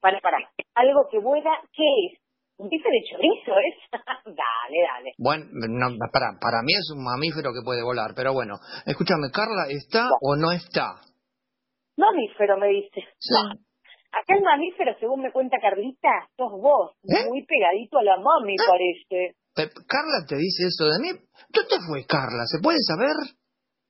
Para, 0.00 0.20
para, 0.20 0.38
algo 0.74 1.08
que 1.10 1.18
vuela, 1.18 1.50
¿qué 1.72 1.84
es? 2.06 2.20
¿Un 2.56 2.68
bife 2.68 2.88
de 2.88 3.02
chorizo 3.10 3.52
es? 3.58 3.76
dale, 4.24 4.78
dale. 4.86 5.12
Bueno, 5.18 5.44
no, 5.50 5.96
para, 6.12 6.38
para 6.40 6.62
mí 6.62 6.72
es 6.72 6.90
un 6.94 7.02
mamífero 7.02 7.50
que 7.52 7.64
puede 7.64 7.82
volar, 7.82 8.12
pero 8.14 8.32
bueno, 8.32 8.54
escúchame, 8.86 9.30
¿Carla 9.32 9.66
está 9.68 10.08
o 10.20 10.36
no 10.36 10.52
está? 10.52 11.00
Mamífero, 11.96 12.58
me 12.58 12.68
dice. 12.68 13.00
Sí. 13.18 13.34
Acá 14.14 14.34
el 14.36 14.42
mamífero, 14.42 14.94
según 15.00 15.22
me 15.22 15.32
cuenta 15.32 15.58
Carlita, 15.60 16.28
sos 16.36 16.52
vos, 16.52 16.92
muy 17.02 17.44
pegadito 17.44 17.98
a 17.98 18.02
la 18.04 18.16
mami, 18.16 18.54
parece. 18.56 19.34
Eh, 19.56 19.70
¿Carla 19.86 20.22
te 20.28 20.36
dice 20.36 20.66
eso 20.66 20.86
de 20.86 20.98
mí? 21.02 21.10
¿Dónde 21.50 21.76
fue 21.86 22.06
Carla? 22.06 22.46
¿Se 22.46 22.62
puede 22.62 22.78
saber? 22.86 23.14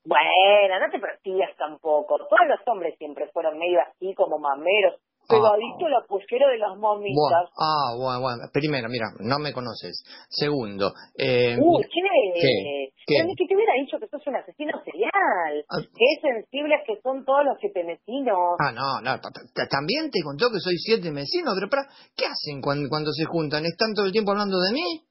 Bueno, 0.05 0.81
no 0.81 0.91
te 0.91 0.99
persigas 0.99 1.57
tampoco. 1.57 2.19
Todos 2.19 2.49
los 2.49 2.61
hombres 2.67 2.97
siempre 2.99 3.29
fueron 3.33 3.59
medio 3.59 3.81
así, 3.81 4.15
como 4.15 4.39
mameros. 4.39 5.01
Pegadito 5.29 5.87
a 5.87 5.91
la 5.91 6.03
puchera 6.07 6.49
de 6.49 6.59
las 6.59 6.77
mamitas. 6.79 7.15
Bueno, 7.17 7.49
ah, 7.59 7.89
bueno, 7.97 8.21
bueno. 8.21 8.43
Primero, 8.53 8.89
mira, 8.89 9.07
no 9.21 9.39
me 9.39 9.53
conoces. 9.53 10.05
Segundo, 10.29 10.93
eh, 11.19 11.57
Uy, 11.59 11.83
¿qué? 11.85 12.41
¿Qué? 12.41 12.89
¿Qué? 13.07 13.15
Pero 13.21 13.27
ni 13.29 13.35
que 13.37 13.47
te 13.47 13.55
hubiera 13.55 13.73
dicho 13.81 13.99
que 13.99 14.09
sos 14.09 14.27
un 14.27 14.37
asesino 14.37 14.73
serial. 14.85 15.55
Ah. 15.69 15.77
Qué 15.81 16.11
sensibles 16.21 16.81
que 16.87 17.01
son 17.03 17.25
todos 17.25 17.45
los 17.45 17.59
gepenecinos. 17.61 18.57
Ah, 18.61 18.73
no, 18.73 19.01
no, 19.01 19.21
ta- 19.21 19.31
ta- 19.31 19.69
también 19.69 20.11
te 20.11 20.21
contó 20.23 20.49
que 20.51 20.61
soy 20.61 20.77
siete 20.79 21.11
vecinos, 21.11 21.55
pero 21.55 21.69
para, 21.71 21.85
¿qué 22.17 22.27
hacen 22.27 22.61
cuando, 22.61 22.89
cuando 22.89 23.13
se 23.13 23.25
juntan? 23.25 23.65
¿Están 23.67 23.93
todo 23.95 24.07
el 24.07 24.13
tiempo 24.13 24.33
hablando 24.33 24.59
de 24.61 24.73
mí? 24.73 25.03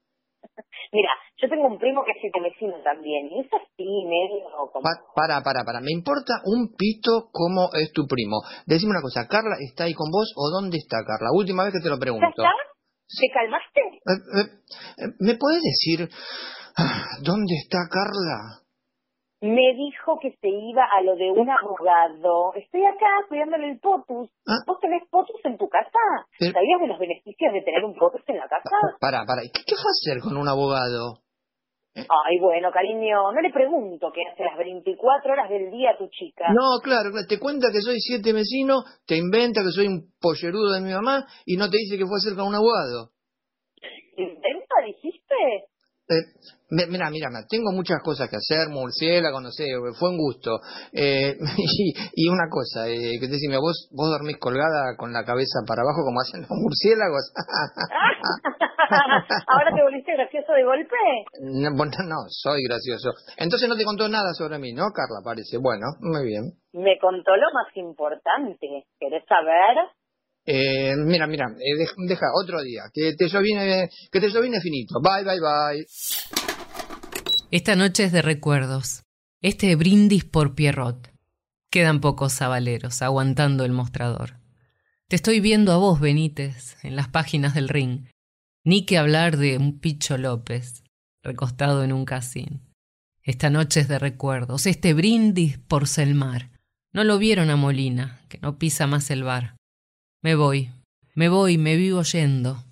Mira, 0.92 1.10
yo 1.42 1.48
tengo 1.48 1.66
un 1.66 1.78
primo 1.78 2.04
que 2.04 2.12
es 2.12 2.32
vecino 2.42 2.74
también, 2.82 3.26
y 3.30 3.40
es 3.40 3.46
así, 3.52 3.84
medio 4.06 4.44
como... 4.72 4.82
Pa- 4.82 5.02
para, 5.14 5.42
para, 5.42 5.64
para, 5.64 5.80
me 5.80 5.90
importa 5.92 6.40
un 6.44 6.74
pito 6.76 7.28
cómo 7.32 7.70
es 7.74 7.90
tu 7.92 8.06
primo. 8.06 8.42
Decime 8.66 8.90
una 8.92 9.02
cosa, 9.02 9.26
¿Carla 9.26 9.56
está 9.60 9.84
ahí 9.84 9.94
con 9.94 10.10
vos 10.10 10.32
o 10.36 10.50
dónde 10.50 10.78
está 10.78 10.98
Carla? 11.06 11.30
Última 11.32 11.64
vez 11.64 11.72
que 11.72 11.80
te 11.80 11.88
lo 11.88 11.96
¿Ya 11.96 12.00
pregunto. 12.00 12.28
está? 12.28 12.50
¿Te 13.20 13.28
calmaste? 13.32 13.80
Eh, 13.80 14.20
eh, 14.40 14.50
eh, 14.98 15.12
¿Me 15.20 15.34
puedes 15.36 15.62
decir 15.62 16.08
ah, 16.76 17.18
dónde 17.22 17.54
está 17.62 17.78
Carla? 17.90 18.63
Me 19.44 19.74
dijo 19.76 20.18
que 20.22 20.30
se 20.40 20.48
iba 20.48 20.84
a 20.88 21.02
lo 21.02 21.16
de 21.16 21.30
un 21.30 21.50
abogado. 21.50 22.54
Estoy 22.54 22.80
acá 22.86 23.28
cuidándole 23.28 23.72
el 23.72 23.78
potus. 23.78 24.30
¿Vos 24.66 24.78
tenés 24.80 25.02
potus 25.10 25.36
en 25.44 25.58
tu 25.58 25.68
casa? 25.68 26.00
Pero- 26.38 26.52
¿Sabías 26.52 26.80
de 26.80 26.86
los 26.88 26.98
beneficios 26.98 27.52
de 27.52 27.60
tener 27.60 27.84
un 27.84 27.94
potus 27.94 28.22
en 28.28 28.38
la 28.38 28.48
casa? 28.48 28.70
Para, 28.98 29.24
para, 29.26 29.42
¿qué, 29.42 29.60
qué 29.66 29.74
va 29.76 29.84
a 29.84 29.92
hacer 29.92 30.22
con 30.22 30.36
un 30.38 30.48
abogado? 30.48 31.20
Ay, 31.94 32.38
bueno, 32.40 32.72
cariño, 32.72 33.30
no 33.32 33.40
le 33.40 33.52
pregunto 33.52 34.10
qué 34.12 34.22
hace 34.26 34.42
las 34.42 34.56
24 34.58 35.30
horas 35.30 35.48
del 35.50 35.70
día 35.70 35.90
a 35.90 35.98
tu 35.98 36.08
chica. 36.08 36.46
No, 36.52 36.80
claro, 36.82 37.10
te 37.28 37.38
cuenta 37.38 37.68
que 37.70 37.82
soy 37.82 38.00
siete 38.00 38.32
vecinos, 38.32 38.82
te 39.06 39.16
inventa 39.16 39.60
que 39.62 39.70
soy 39.70 39.86
un 39.86 40.10
pollerudo 40.20 40.72
de 40.72 40.80
mi 40.80 40.90
mamá 40.92 41.24
y 41.44 41.56
no 41.56 41.68
te 41.70 41.76
dice 41.78 41.96
que 41.98 42.02
fue 42.06 42.16
a 42.16 42.22
hacer 42.24 42.34
con 42.34 42.48
un 42.48 42.54
abogado. 42.56 43.12
¿Inventa, 44.16 44.74
dijiste? 44.86 45.34
Eh, 46.08 46.20
mira, 46.88 47.10
mira, 47.10 47.28
tengo 47.48 47.72
muchas 47.72 47.98
cosas 48.02 48.28
que 48.28 48.36
hacer, 48.36 48.68
murciélago, 48.68 49.40
no 49.40 49.50
sé, 49.50 49.66
fue 49.98 50.10
un 50.10 50.18
gusto. 50.18 50.60
Eh, 50.92 51.36
y, 51.58 51.94
y 52.14 52.28
una 52.28 52.48
cosa, 52.50 52.88
eh, 52.88 53.18
que 53.20 53.26
te 53.26 53.32
decime, 53.32 53.56
vos, 53.58 53.88
vos 53.92 54.10
dormís 54.10 54.38
colgada 54.38 54.96
con 54.96 55.12
la 55.12 55.24
cabeza 55.24 55.60
para 55.66 55.82
abajo 55.82 56.02
como 56.04 56.20
hacen 56.20 56.42
los 56.42 56.50
murciélagos. 56.50 57.32
¿Ahora 59.48 59.74
te 59.74 59.82
volviste 59.82 60.12
gracioso 60.12 60.52
de 60.52 60.64
golpe? 60.64 60.94
no, 61.40 61.70
bueno, 61.76 61.92
no, 62.06 62.16
soy 62.28 62.62
gracioso. 62.64 63.10
Entonces 63.36 63.68
no 63.68 63.76
te 63.76 63.84
contó 63.84 64.08
nada 64.08 64.32
sobre 64.34 64.58
mí, 64.58 64.72
¿no, 64.72 64.84
Carla? 64.92 65.20
Parece. 65.24 65.58
Bueno, 65.58 65.86
muy 66.00 66.26
bien. 66.26 66.52
Me 66.72 66.98
contó 66.98 67.36
lo 67.36 67.46
más 67.52 67.68
importante. 67.76 68.66
¿Querés 68.98 69.24
saber? 69.28 69.76
Eh, 70.46 70.94
mira, 70.96 71.26
mira, 71.26 71.46
eh, 71.56 71.78
dej- 71.80 72.08
deja 72.08 72.26
otro 72.42 72.60
día, 72.62 72.82
que 72.92 73.14
te 73.16 73.28
llovine, 73.28 73.88
que 74.12 74.20
te 74.20 74.28
llovine 74.28 74.60
finito. 74.60 75.00
Bye, 75.00 75.24
bye, 75.24 75.40
bye. 75.40 75.86
Esta 77.54 77.76
noche 77.76 78.02
es 78.02 78.10
de 78.10 78.20
recuerdos. 78.20 79.04
Este 79.40 79.76
brindis 79.76 80.24
por 80.24 80.56
Pierrot. 80.56 81.12
Quedan 81.70 82.00
pocos 82.00 82.32
sabaleros 82.32 83.00
aguantando 83.00 83.64
el 83.64 83.70
mostrador. 83.70 84.40
Te 85.06 85.14
estoy 85.14 85.38
viendo 85.38 85.70
a 85.70 85.76
vos, 85.76 86.00
Benítez, 86.00 86.76
en 86.82 86.96
las 86.96 87.06
páginas 87.06 87.54
del 87.54 87.68
ring. 87.68 88.08
Ni 88.64 88.84
que 88.84 88.98
hablar 88.98 89.36
de 89.36 89.56
un 89.56 89.78
Picho 89.78 90.18
López, 90.18 90.82
recostado 91.22 91.84
en 91.84 91.92
un 91.92 92.04
casín. 92.04 92.60
Esta 93.22 93.50
noche 93.50 93.78
es 93.78 93.86
de 93.86 94.00
recuerdos. 94.00 94.66
Este 94.66 94.92
brindis 94.92 95.56
por 95.56 95.86
Selmar. 95.86 96.50
No 96.92 97.04
lo 97.04 97.18
vieron 97.18 97.50
a 97.50 97.56
Molina, 97.56 98.20
que 98.28 98.38
no 98.38 98.58
pisa 98.58 98.88
más 98.88 99.12
el 99.12 99.22
bar. 99.22 99.54
Me 100.22 100.34
voy, 100.34 100.72
me 101.14 101.28
voy, 101.28 101.56
me 101.56 101.76
vivo 101.76 102.02
yendo. 102.02 102.64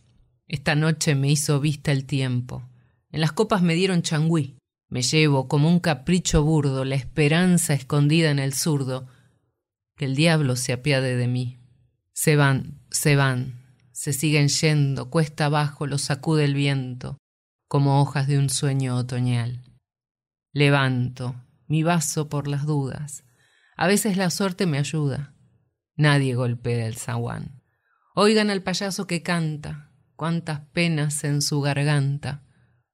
Esta 0.49 0.75
noche 0.75 1.15
me 1.15 1.31
hizo 1.31 1.61
vista 1.61 1.93
el 1.93 2.05
tiempo. 2.05 2.69
En 3.13 3.21
las 3.21 3.31
copas 3.31 3.63
me 3.63 3.75
dieron 3.75 4.03
changüí. 4.03 4.57
Me 4.93 5.01
llevo 5.01 5.49
como 5.49 5.71
un 5.71 5.81
capricho 5.81 6.45
burdo 6.45 6.85
la 6.85 6.97
esperanza 6.97 7.73
escondida 7.73 8.31
en 8.31 8.39
el 8.39 8.53
zurdo. 8.53 9.09
Que 9.97 10.05
el 10.05 10.15
diablo 10.15 10.55
se 10.55 10.75
apiade 10.75 11.17
de 11.17 11.29
mí. 11.29 11.59
Se 12.13 12.37
van, 12.37 12.83
se 12.91 13.17
van, 13.17 13.65
se 13.93 14.13
siguen 14.13 14.49
yendo, 14.49 15.09
cuesta 15.09 15.47
abajo, 15.47 15.87
los 15.87 16.03
sacude 16.03 16.45
el 16.45 16.53
viento, 16.53 17.17
como 17.69 18.03
hojas 18.03 18.27
de 18.27 18.37
un 18.37 18.51
sueño 18.51 18.95
otoñal. 18.99 19.63
Levanto 20.53 21.37
mi 21.69 21.83
vaso 21.83 22.29
por 22.29 22.47
las 22.47 22.67
dudas. 22.67 23.25
A 23.79 23.87
veces 23.87 24.19
la 24.19 24.29
suerte 24.29 24.67
me 24.67 24.77
ayuda. 24.77 25.35
Nadie 25.97 26.35
golpea 26.35 26.87
el 26.87 26.97
zaguán. 26.97 27.63
Oigan 28.15 28.51
al 28.51 28.63
payaso 28.63 29.07
que 29.07 29.23
canta, 29.23 29.91
cuántas 30.17 30.61
penas 30.61 31.25
en 31.25 31.41
su 31.41 31.63
garganta, 31.63 32.43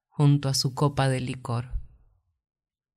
junto 0.07 0.49
a 0.49 0.55
su 0.55 0.75
copa 0.75 1.09
de 1.09 1.19
licor. 1.19 1.78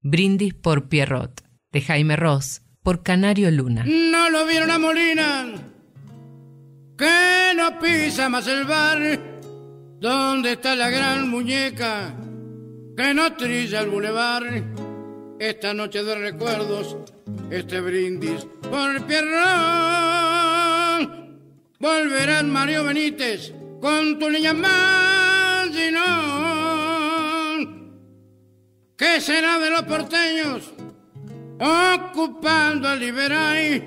Brindis 0.01 0.53
por 0.53 0.89
Pierrot, 0.89 1.43
de 1.71 1.81
Jaime 1.81 2.15
Ross, 2.15 2.63
por 2.83 3.03
Canario 3.03 3.51
Luna. 3.51 3.85
No 3.85 4.29
lo 4.29 4.45
vieron 4.45 4.71
a 4.71 4.79
Molina, 4.79 5.53
que 6.97 7.53
no 7.55 7.79
pisa 7.79 8.27
más 8.29 8.47
el 8.47 8.65
bar, 8.65 8.99
donde 9.99 10.53
está 10.53 10.75
la 10.75 10.89
gran 10.89 11.29
muñeca, 11.29 12.15
que 12.97 13.13
no 13.13 13.33
trilla 13.33 13.81
el 13.81 13.89
bulevar. 13.89 14.43
Esta 15.39 15.73
noche 15.73 16.03
de 16.03 16.15
recuerdos, 16.15 16.97
este 17.49 17.81
brindis 17.81 18.47
por 18.69 19.05
Pierrot 19.07 20.01
volverán 21.79 22.49
Mario 22.51 22.83
Benítez 22.83 23.53
con 23.81 24.19
tu 24.19 24.29
niña 24.29 24.53
no 24.53 26.40
¿Qué 29.01 29.19
será 29.19 29.57
de 29.57 29.71
los 29.71 29.81
porteños 29.81 30.71
ocupando 31.59 32.93
el 32.93 32.99
Liberay? 32.99 33.83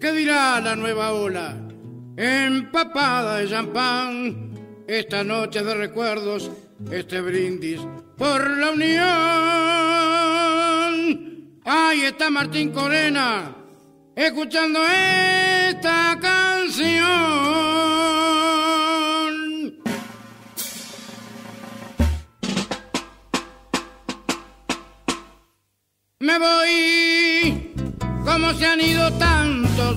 ¿Qué 0.00 0.12
dirá 0.12 0.58
la 0.62 0.74
nueva 0.74 1.12
ola 1.12 1.54
empapada 2.16 3.36
de 3.36 3.48
champán? 3.50 4.54
Esta 4.86 5.22
noche 5.22 5.62
de 5.62 5.74
recuerdos, 5.74 6.50
este 6.90 7.20
brindis 7.20 7.82
por 8.16 8.56
la 8.56 8.70
unión. 8.70 9.04
Ahí 11.66 12.04
está 12.04 12.30
Martín 12.30 12.70
Corena 12.70 13.54
escuchando 14.16 14.80
esta 14.82 16.18
canción. 16.18 17.68
Me 26.20 26.36
voy, 26.36 27.72
como 28.24 28.52
se 28.54 28.66
han 28.66 28.80
ido 28.80 29.08
tantos, 29.18 29.96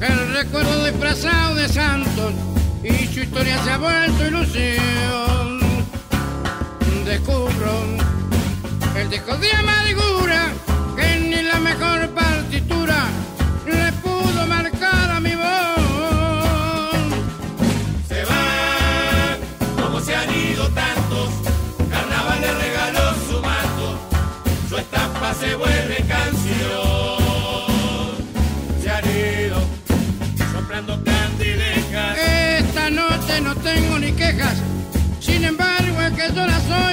el 0.00 0.34
recuerdo 0.34 0.84
disfrazado 0.84 1.54
de 1.54 1.68
santos 1.68 2.34
y 2.82 3.06
su 3.06 3.20
historia 3.20 3.62
se 3.62 3.70
ha 3.70 3.78
vuelto 3.78 4.26
ilusión. 4.26 5.60
Descubro 7.04 7.84
el 8.96 9.10
disco 9.10 9.36
de 9.36 9.52
amargura 9.52 10.48
que 10.96 11.20
ni 11.20 11.40
la 11.40 11.60
mejor 11.60 12.08
partitura 12.14 12.29
no 33.42 33.54
tengo 33.56 33.98
ni 33.98 34.12
quejas, 34.12 34.58
sin 35.20 35.44
embargo 35.44 36.00
es 36.02 36.12
que 36.12 36.28
sola 36.28 36.60
soy 36.68 36.89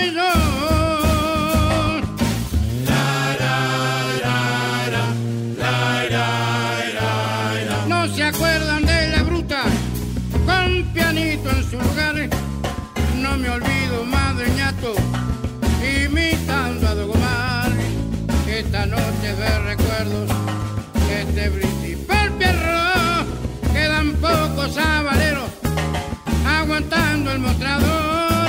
el 27.31 27.39
mostrador. 27.39 28.47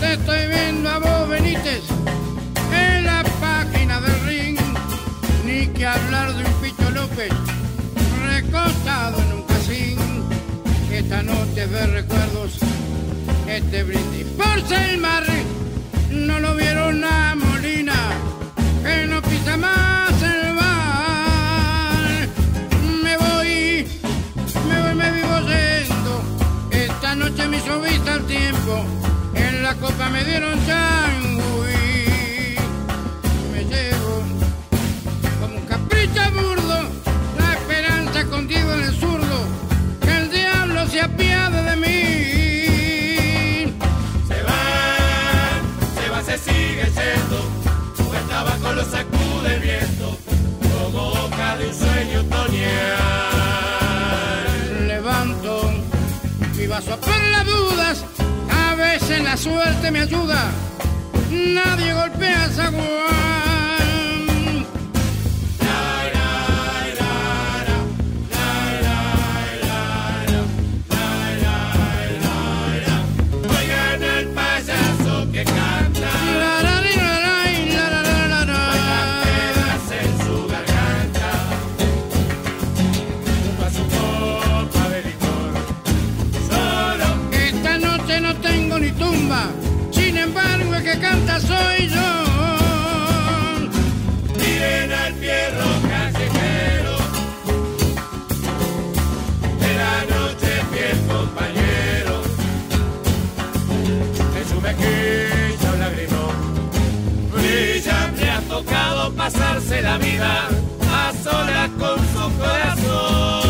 Te 0.00 0.12
estoy 0.14 0.46
viendo 0.48 0.88
a 0.88 0.98
vos, 0.98 1.28
Benítez, 1.28 1.82
en 2.72 3.04
la 3.04 3.22
página 3.40 4.00
del 4.00 4.20
ring. 4.26 4.58
Ni 5.44 5.66
que 5.68 5.86
hablar 5.86 6.34
de 6.34 6.44
un 6.44 6.52
Picho 6.60 6.90
López 6.90 7.32
recostado 8.24 9.18
en 9.20 9.32
un 9.32 9.42
casín. 9.42 9.98
Esta 10.92 11.22
noche 11.22 11.66
de 11.66 11.86
recuerdos, 11.86 12.58
este 13.46 13.82
brindis 13.84 14.26
por 14.36 14.60
Selmar. 14.68 15.24
No 16.10 16.40
lo 16.40 16.54
vieron 16.54 17.04
a 17.04 17.34
Molina, 17.34 17.94
que 18.82 19.06
no 19.06 19.20
pisa 19.22 19.56
más 19.56 19.87
tiempo. 28.28 28.84
En 29.34 29.62
la 29.62 29.74
copa 29.74 30.08
me 30.10 30.22
dieron 30.22 30.54
changui. 30.66 32.56
Me 33.52 33.64
llevo 33.64 34.22
como 35.40 35.56
un 35.56 35.66
capricho 35.66 36.20
burdo 36.34 36.78
la 37.38 37.54
esperanza 37.54 38.24
contigo 38.26 38.72
en 38.74 38.82
el 38.84 38.94
zurdo. 38.94 39.38
Que 40.02 40.16
el 40.18 40.30
diablo 40.30 40.86
se 40.88 41.00
apiade 41.00 41.62
de 41.70 41.76
mí. 41.76 43.72
Se 44.28 44.42
van, 44.48 45.60
se 45.96 46.04
va, 46.10 46.22
se 46.22 46.38
sigue 46.38 46.84
yendo, 46.84 47.38
su 47.96 48.04
tabaco 48.28 48.72
lo 48.74 48.84
sacude 48.84 49.54
el 49.54 49.60
viento, 49.60 50.18
como 50.60 51.00
hoja 51.12 51.56
de 51.56 51.68
un 51.68 51.74
sueño 51.74 52.20
otoñal. 52.20 52.68
Levanto 54.86 55.72
mi 56.56 56.66
vaso 56.66 56.98
por 57.00 57.20
las 57.32 57.46
dudas. 57.46 58.04
Suerte 59.38 59.92
me 59.92 60.00
ayuda. 60.00 60.50
Nadie 61.30 61.94
golpea 61.94 62.46
esa 62.46 62.64
zaguán. 62.64 63.37
La 109.88 109.96
vida 109.96 110.48
a 110.92 111.12
solas 111.24 111.70
con 111.78 111.98
su 112.12 112.24
corazón. 112.42 113.46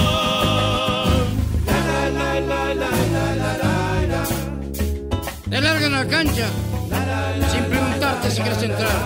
La, 1.67 1.79
la, 1.89 2.01
la, 2.19 2.31
la, 2.51 2.63
la, 2.75 3.25
la, 3.43 3.53
la, 3.63 4.07
la. 4.13 4.23
Te 5.51 5.61
largan 5.61 5.95
a 5.95 6.05
la 6.05 6.09
cancha 6.17 6.47
sin 7.51 7.65
preguntarte 7.65 8.31
si 8.31 8.41
quieres 8.43 8.63
entrar. 8.63 8.99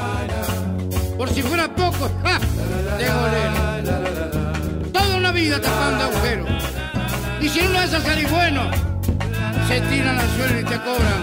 Por 1.16 1.28
si 1.30 1.40
fuera 1.42 1.74
poco, 1.74 2.10
¡ja! 2.24 2.38
de 3.00 3.06
golero. 3.18 3.60
Toda 4.92 5.16
una 5.16 5.32
vida 5.32 5.58
tapando 5.60 6.04
agujeros. 6.04 6.48
Y 7.40 7.48
si 7.48 7.62
no 7.68 7.78
haces 7.78 8.02
salir 8.02 8.28
bueno, 8.28 8.62
se 9.68 9.80
tiran 9.80 10.18
al 10.18 10.30
suelo 10.36 10.60
y 10.60 10.64
te 10.64 10.78
cobran. 10.86 11.22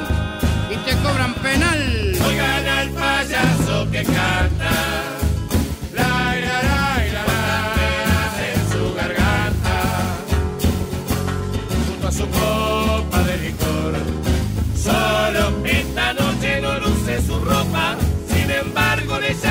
Y 0.73 0.75
te 0.85 0.93
cobran 1.03 1.33
penal. 1.35 1.81
Oigan 2.27 2.67
al 2.79 2.89
payaso 2.89 3.91
que 3.91 4.03
canta. 4.03 5.18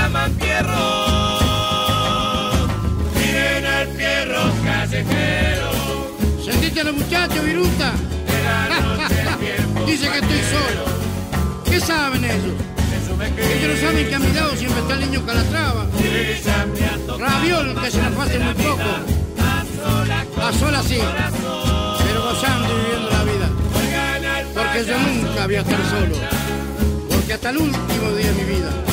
Llaman 0.08 0.32
Pierro. 0.34 1.38
Miren 3.14 3.66
al 3.66 3.88
Pierro 3.88 4.40
callejero. 4.64 5.70
¿Sentiste 6.44 6.80
a 6.80 6.84
los 6.84 6.94
muchachos, 6.94 7.44
Viruta? 7.44 7.92
Dice 9.86 10.10
que 10.10 10.18
estoy 10.18 10.40
solo. 10.50 10.84
¿Qué 11.64 11.80
saben 11.80 12.24
ellos? 12.24 12.54
Ellos 13.36 13.74
no 13.74 13.88
saben 13.88 14.08
que 14.08 14.14
a 14.14 14.18
mi 14.18 14.32
lado 14.32 14.56
siempre 14.56 14.80
está 14.80 14.94
el 14.94 15.00
niño 15.00 15.26
Calatrava. 15.26 15.86
Raviol, 17.18 17.80
que 17.82 17.90
se 17.90 18.02
nos 18.02 18.12
pase 18.12 18.38
muy 18.38 18.54
poco. 18.54 18.82
A 20.40 20.52
sola 20.52 20.82
sí, 20.82 20.98
pero 22.06 22.22
gozando 22.22 22.68
y 22.68 22.80
viviendo 22.84 23.10
la 23.10 23.24
vida. 23.24 23.48
Porque 24.54 24.84
yo 24.84 24.98
nunca 24.98 25.46
voy 25.46 25.56
a 25.56 25.60
estar 25.60 25.80
solo. 25.90 26.16
Porque 27.10 27.32
hasta 27.34 27.50
el 27.50 27.56
último 27.58 28.12
día 28.16 28.32
de 28.32 28.32
mi 28.32 28.44
vida, 28.44 28.70
la 28.70 28.87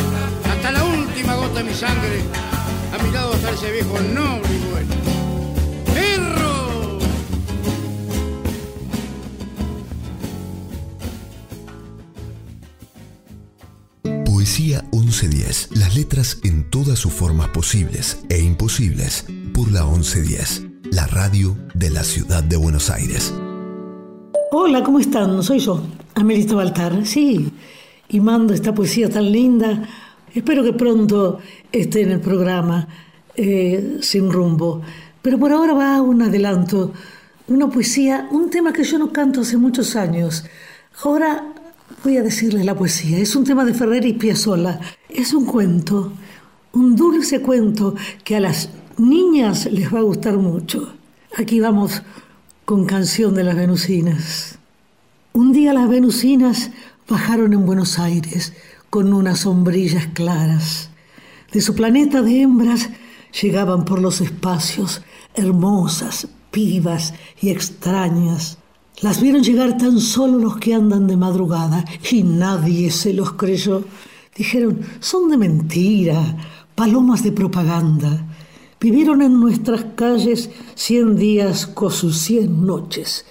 última 1.16 1.36
gota 1.36 1.60
de 1.60 1.64
mi 1.64 1.74
sangre, 1.74 2.24
a 2.92 3.02
mi 3.02 3.10
lado 3.10 3.30
va 3.30 3.36
a 3.36 3.38
estar 3.38 3.54
ese 3.54 3.72
viejo 3.72 3.98
noble 4.14 4.50
y 4.54 4.60
bueno. 4.70 4.94
¡Perro! 5.94 7.00
Poesía 14.26 14.84
1110. 14.92 15.70
Las 15.78 15.96
letras 15.96 16.40
en 16.44 16.70
todas 16.70 17.00
sus 17.00 17.14
formas 17.14 17.48
posibles 17.48 18.20
e 18.28 18.42
imposibles 18.42 19.26
por 19.54 19.72
la 19.72 19.86
1110. 19.86 20.64
La 20.92 21.08
radio 21.08 21.56
de 21.76 21.92
la 21.92 22.04
ciudad 22.04 22.44
de 22.44 22.58
Buenos 22.58 22.90
Aires. 22.90 23.34
Hola, 24.52 24.84
¿cómo 24.84 25.00
están? 25.00 25.42
Soy 25.44 25.60
yo, 25.60 25.82
Amelito 26.16 26.58
Baltar. 26.58 27.06
Sí, 27.06 27.54
y 28.10 28.20
mando 28.20 28.54
esta 28.54 28.76
poesía 28.76 29.10
tan 29.10 29.32
linda. 29.32 29.88
Espero 30.36 30.66
que 30.66 30.74
pronto 30.74 31.40
esté 31.72 32.02
en 32.02 32.12
el 32.12 32.20
programa 32.20 32.86
eh, 33.38 34.00
Sin 34.02 34.30
Rumbo. 34.30 34.82
Pero 35.22 35.40
por 35.40 35.54
ahora 35.54 35.74
va 35.74 36.02
un 36.02 36.22
adelanto, 36.22 36.92
una 37.48 37.70
poesía, 37.70 38.28
un 38.32 38.50
tema 38.50 38.74
que 38.74 38.84
yo 38.84 39.00
no 39.00 39.14
canto 39.14 39.42
hace 39.42 39.56
muchos 39.56 39.96
años. 39.96 40.44
Ahora 41.04 41.54
voy 42.04 42.18
a 42.18 42.22
decirles 42.22 42.66
la 42.66 42.76
poesía. 42.76 43.18
Es 43.18 43.34
un 43.38 43.46
tema 43.46 43.64
de 43.64 43.74
Ferrer 43.74 44.06
y 44.06 44.12
Piazzolla. 44.12 44.82
Es 45.08 45.34
un 45.34 45.46
cuento, 45.46 46.12
un 46.74 46.98
dulce 46.98 47.42
cuento 47.42 47.96
que 48.26 48.36
a 48.36 48.42
las 48.42 48.72
niñas 48.98 49.72
les 49.72 49.94
va 49.94 50.00
a 50.00 50.04
gustar 50.04 50.36
mucho. 50.36 50.96
Aquí 51.38 51.62
vamos 51.62 52.04
con 52.66 52.86
Canción 52.86 53.36
de 53.36 53.46
las 53.46 53.56
Venusinas. 53.56 54.60
Un 55.32 55.54
día 55.54 55.72
las 55.72 55.88
Venusinas 55.88 56.72
bajaron 57.08 57.54
en 57.54 57.66
Buenos 57.66 58.00
Aires 58.00 58.52
con 58.90 59.14
unas 59.14 59.40
sombrillas 59.40 60.08
claras. 60.14 60.90
De 61.52 61.62
su 61.62 61.76
planeta 61.76 62.22
de 62.22 62.42
hembras 62.42 62.90
llegaban 63.42 63.86
por 63.86 64.02
los 64.02 64.22
espacios 64.22 65.02
hermosas, 65.36 66.28
pibas 66.52 67.14
y 67.42 67.50
extrañas. 67.50 68.58
Las 69.02 69.22
vieron 69.22 69.44
llegar 69.44 69.78
tan 69.78 70.00
solo 70.00 70.40
los 70.40 70.58
que 70.58 70.74
andan 70.74 71.08
de 71.08 71.18
madrugada 71.18 71.84
y 72.10 72.24
nadie 72.24 72.92
se 72.92 73.14
los 73.14 73.34
creyó. 73.34 73.84
Dijeron, 74.36 74.82
son 75.00 75.30
de 75.30 75.38
mentira, 75.38 76.38
palomas 76.76 77.24
de 77.24 77.32
propaganda. 77.32 78.26
Vivieron 78.80 79.22
en 79.22 79.40
nuestras 79.40 79.86
calles 79.96 80.50
cien 80.76 81.16
días 81.16 81.68
con 81.68 81.92
sus 81.92 82.18
cien 82.18 82.66
noches. 82.66 83.26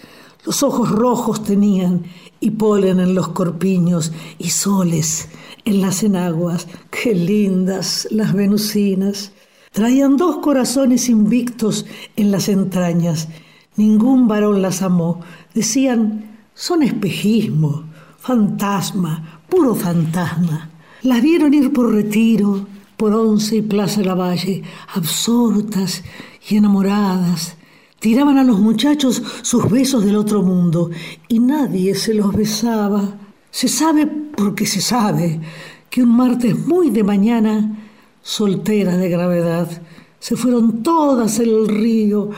Los 0.45 0.63
ojos 0.63 0.91
rojos 0.91 1.43
tenían 1.43 2.05
y 2.45 2.51
polen 2.51 3.01
en 3.01 3.15
los 3.15 3.29
corpiños 3.29 4.13
y 4.39 4.51
soles 4.51 5.29
en 5.65 5.81
las 5.81 6.03
enaguas. 6.03 6.69
Qué 6.91 7.15
lindas 7.15 8.07
las 8.11 8.35
venusinas. 8.35 9.33
Traían 9.73 10.19
dos 10.19 10.37
corazones 10.43 11.09
invictos 11.09 11.87
en 12.17 12.31
las 12.31 12.51
entrañas. 12.51 13.29
Ningún 13.77 14.29
varón 14.29 14.61
las 14.61 14.83
amó. 14.83 15.23
Decían, 15.55 16.37
son 16.53 16.83
espejismo, 16.83 17.85
fantasma, 18.19 19.41
puro 19.49 19.75
fantasma. 19.75 20.69
Las 21.01 21.23
vieron 21.23 21.55
ir 21.55 21.73
por 21.73 21.95
retiro, 21.95 22.67
por 22.99 23.15
Once 23.15 23.57
y 23.57 23.63
Plaza 23.63 24.03
Lavalle, 24.03 24.63
absortas 24.95 26.05
y 26.47 26.57
enamoradas. 26.57 27.57
Tiraban 28.05 28.37
a 28.37 28.45
los 28.45 28.61
muchachos 28.61 29.23
sus 29.41 29.71
besos 29.71 30.05
del 30.05 30.17
otro 30.17 30.43
mundo 30.43 30.91
y 31.27 31.39
nadie 31.39 31.95
se 31.95 32.13
los 32.13 32.35
besaba. 32.35 33.17
Se 33.51 33.67
sabe 33.67 34.05
porque 34.07 34.67
se 34.67 34.83
sabe 34.83 35.41
que 35.89 36.03
un 36.03 36.15
martes 36.15 36.55
muy 36.67 36.91
de 36.91 37.03
mañana, 37.03 37.79
solteras 38.21 38.99
de 38.99 39.09
gravedad, 39.09 39.71
se 40.19 40.37
fueron 40.37 40.83
todas 40.83 41.39
el 41.39 41.67
río 41.67 42.29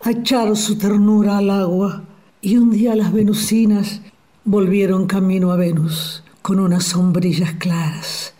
a 0.00 0.12
echar 0.12 0.56
su 0.56 0.78
ternura 0.78 1.38
al 1.38 1.50
agua 1.50 2.04
y 2.40 2.56
un 2.56 2.70
día 2.70 2.94
las 2.94 3.12
venusinas 3.12 4.02
volvieron 4.44 5.08
camino 5.08 5.50
a 5.50 5.56
Venus 5.56 6.22
con 6.40 6.60
unas 6.60 6.84
sombrillas 6.84 7.54
claras. 7.54 8.32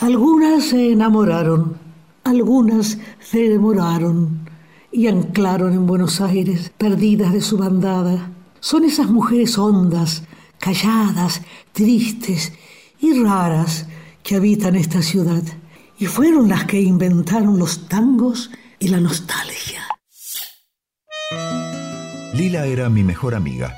Algunas 0.00 0.64
se 0.64 0.90
enamoraron, 0.90 1.76
algunas 2.24 2.98
se 3.20 3.48
demoraron 3.48 4.45
y 4.96 5.08
anclaron 5.08 5.74
en 5.74 5.86
Buenos 5.86 6.22
Aires, 6.22 6.72
perdidas 6.78 7.30
de 7.30 7.42
su 7.42 7.58
bandada. 7.58 8.30
Son 8.60 8.82
esas 8.82 9.10
mujeres 9.10 9.58
hondas, 9.58 10.22
calladas, 10.58 11.42
tristes 11.72 12.54
y 12.98 13.22
raras 13.22 13.88
que 14.22 14.36
habitan 14.36 14.74
esta 14.74 15.02
ciudad. 15.02 15.42
Y 15.98 16.06
fueron 16.06 16.48
las 16.48 16.64
que 16.64 16.80
inventaron 16.80 17.58
los 17.58 17.88
tangos 17.88 18.50
y 18.78 18.88
la 18.88 18.98
nostalgia. 18.98 19.82
Lila 22.32 22.64
era 22.64 22.88
mi 22.88 23.04
mejor 23.04 23.34
amiga. 23.34 23.76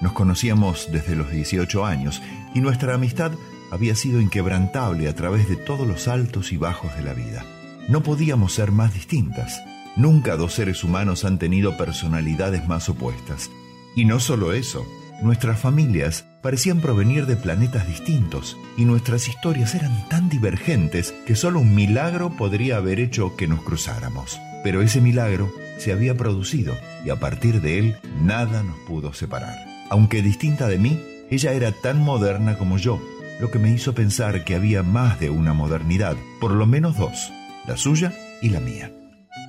Nos 0.00 0.12
conocíamos 0.12 0.90
desde 0.92 1.16
los 1.16 1.32
18 1.32 1.84
años 1.84 2.22
y 2.54 2.60
nuestra 2.60 2.94
amistad 2.94 3.32
había 3.72 3.96
sido 3.96 4.20
inquebrantable 4.20 5.08
a 5.08 5.16
través 5.16 5.48
de 5.48 5.56
todos 5.56 5.88
los 5.88 6.06
altos 6.06 6.52
y 6.52 6.56
bajos 6.56 6.94
de 6.94 7.02
la 7.02 7.14
vida. 7.14 7.44
No 7.88 8.04
podíamos 8.04 8.52
ser 8.52 8.70
más 8.70 8.94
distintas. 8.94 9.60
Nunca 9.96 10.36
dos 10.36 10.54
seres 10.54 10.84
humanos 10.84 11.24
han 11.24 11.38
tenido 11.38 11.76
personalidades 11.76 12.66
más 12.66 12.88
opuestas. 12.88 13.50
Y 13.94 14.06
no 14.06 14.20
solo 14.20 14.52
eso, 14.52 14.86
nuestras 15.22 15.60
familias 15.60 16.24
parecían 16.40 16.80
provenir 16.80 17.26
de 17.26 17.36
planetas 17.36 17.86
distintos 17.86 18.56
y 18.76 18.84
nuestras 18.84 19.28
historias 19.28 19.74
eran 19.74 20.08
tan 20.08 20.28
divergentes 20.28 21.14
que 21.26 21.36
solo 21.36 21.60
un 21.60 21.74
milagro 21.74 22.36
podría 22.36 22.78
haber 22.78 23.00
hecho 23.00 23.36
que 23.36 23.46
nos 23.46 23.62
cruzáramos. 23.62 24.40
Pero 24.64 24.82
ese 24.82 25.00
milagro 25.00 25.52
se 25.78 25.92
había 25.92 26.16
producido 26.16 26.74
y 27.04 27.10
a 27.10 27.16
partir 27.16 27.60
de 27.60 27.78
él 27.78 27.96
nada 28.22 28.62
nos 28.62 28.78
pudo 28.86 29.12
separar. 29.12 29.56
Aunque 29.90 30.22
distinta 30.22 30.68
de 30.68 30.78
mí, 30.78 31.00
ella 31.30 31.52
era 31.52 31.72
tan 31.72 32.00
moderna 32.00 32.56
como 32.56 32.78
yo, 32.78 33.00
lo 33.40 33.50
que 33.50 33.58
me 33.58 33.70
hizo 33.72 33.94
pensar 33.94 34.44
que 34.44 34.54
había 34.54 34.82
más 34.82 35.20
de 35.20 35.30
una 35.30 35.52
modernidad, 35.52 36.16
por 36.40 36.52
lo 36.52 36.66
menos 36.66 36.96
dos, 36.96 37.30
la 37.66 37.76
suya 37.76 38.14
y 38.40 38.50
la 38.50 38.60
mía. 38.60 38.90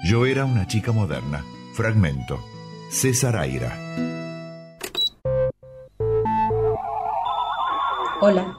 Yo 0.03 0.25
era 0.25 0.43
una 0.43 0.67
chica 0.67 0.91
moderna. 0.91 1.45
Fragmento. 1.75 2.37
César 2.89 3.37
Aira. 3.37 3.71
Hola, 8.19 8.57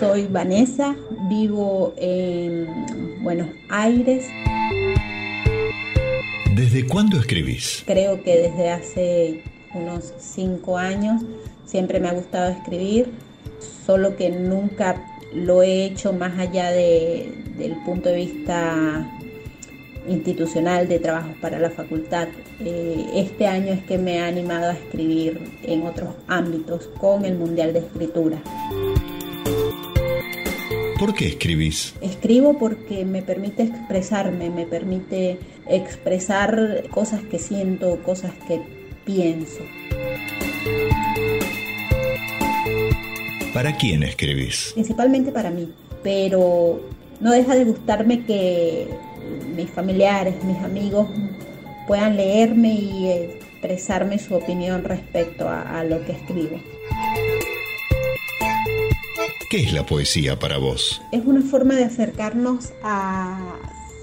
soy 0.00 0.26
Vanessa, 0.26 0.96
vivo 1.28 1.92
en 1.98 3.22
Buenos 3.22 3.48
Aires. 3.68 4.26
¿Desde 6.54 6.86
cuándo 6.86 7.18
escribís? 7.18 7.84
Creo 7.86 8.22
que 8.22 8.34
desde 8.34 8.70
hace 8.70 9.44
unos 9.74 10.14
cinco 10.18 10.78
años 10.78 11.20
siempre 11.66 12.00
me 12.00 12.08
ha 12.08 12.14
gustado 12.14 12.52
escribir, 12.52 13.12
solo 13.84 14.16
que 14.16 14.30
nunca 14.30 15.04
lo 15.34 15.62
he 15.62 15.84
hecho 15.84 16.14
más 16.14 16.38
allá 16.38 16.70
de, 16.70 17.44
del 17.58 17.76
punto 17.84 18.08
de 18.08 18.16
vista 18.16 19.12
institucional 20.08 20.88
de 20.88 20.98
trabajos 20.98 21.36
para 21.40 21.58
la 21.58 21.70
facultad. 21.70 22.28
Eh, 22.60 23.06
este 23.14 23.46
año 23.46 23.72
es 23.72 23.82
que 23.84 23.98
me 23.98 24.20
ha 24.20 24.26
animado 24.26 24.70
a 24.70 24.72
escribir 24.72 25.40
en 25.62 25.86
otros 25.86 26.14
ámbitos 26.28 26.88
con 26.98 27.24
el 27.24 27.36
Mundial 27.36 27.72
de 27.72 27.80
Escritura. 27.80 28.42
¿Por 30.98 31.14
qué 31.14 31.26
escribís? 31.26 31.94
Escribo 32.00 32.58
porque 32.58 33.04
me 33.04 33.20
permite 33.20 33.64
expresarme, 33.64 34.48
me 34.48 34.64
permite 34.64 35.38
expresar 35.68 36.84
cosas 36.90 37.22
que 37.22 37.38
siento, 37.38 38.02
cosas 38.02 38.32
que 38.48 38.62
pienso. 39.04 39.60
¿Para 43.52 43.76
quién 43.76 44.02
escribís? 44.02 44.70
Principalmente 44.72 45.32
para 45.32 45.50
mí, 45.50 45.70
pero 46.02 46.80
no 47.20 47.32
deja 47.32 47.54
de 47.54 47.64
gustarme 47.64 48.24
que 48.24 48.88
mis 49.54 49.70
familiares, 49.70 50.42
mis 50.44 50.58
amigos 50.58 51.08
puedan 51.86 52.16
leerme 52.16 52.74
y 52.74 53.08
expresarme 53.08 54.18
su 54.18 54.34
opinión 54.34 54.84
respecto 54.84 55.48
a, 55.48 55.78
a 55.78 55.84
lo 55.84 56.04
que 56.04 56.12
escribo. 56.12 56.60
¿Qué 59.48 59.58
es 59.62 59.72
la 59.72 59.86
poesía 59.86 60.38
para 60.38 60.58
vos? 60.58 61.00
Es 61.12 61.24
una 61.24 61.42
forma 61.42 61.74
de 61.74 61.84
acercarnos 61.84 62.72
a 62.82 63.54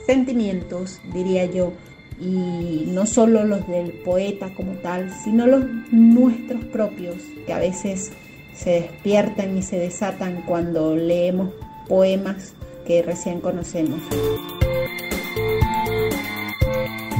sentimientos, 0.06 1.02
diría 1.14 1.46
yo, 1.46 1.74
y 2.20 2.86
no 2.88 3.06
solo 3.06 3.44
los 3.44 3.68
del 3.68 3.92
poeta 3.92 4.54
como 4.54 4.74
tal, 4.74 5.12
sino 5.24 5.46
los 5.48 5.66
nuestros 5.92 6.64
propios, 6.66 7.18
que 7.46 7.54
a 7.54 7.60
veces 7.60 8.12
se 8.56 8.72
despiertan 8.72 9.58
y 9.58 9.62
se 9.62 9.78
desatan 9.78 10.44
cuando 10.44 10.96
leemos 10.96 11.52
poemas 11.88 12.54
que 12.86 13.02
recién 13.02 13.40
conocemos. 13.40 14.00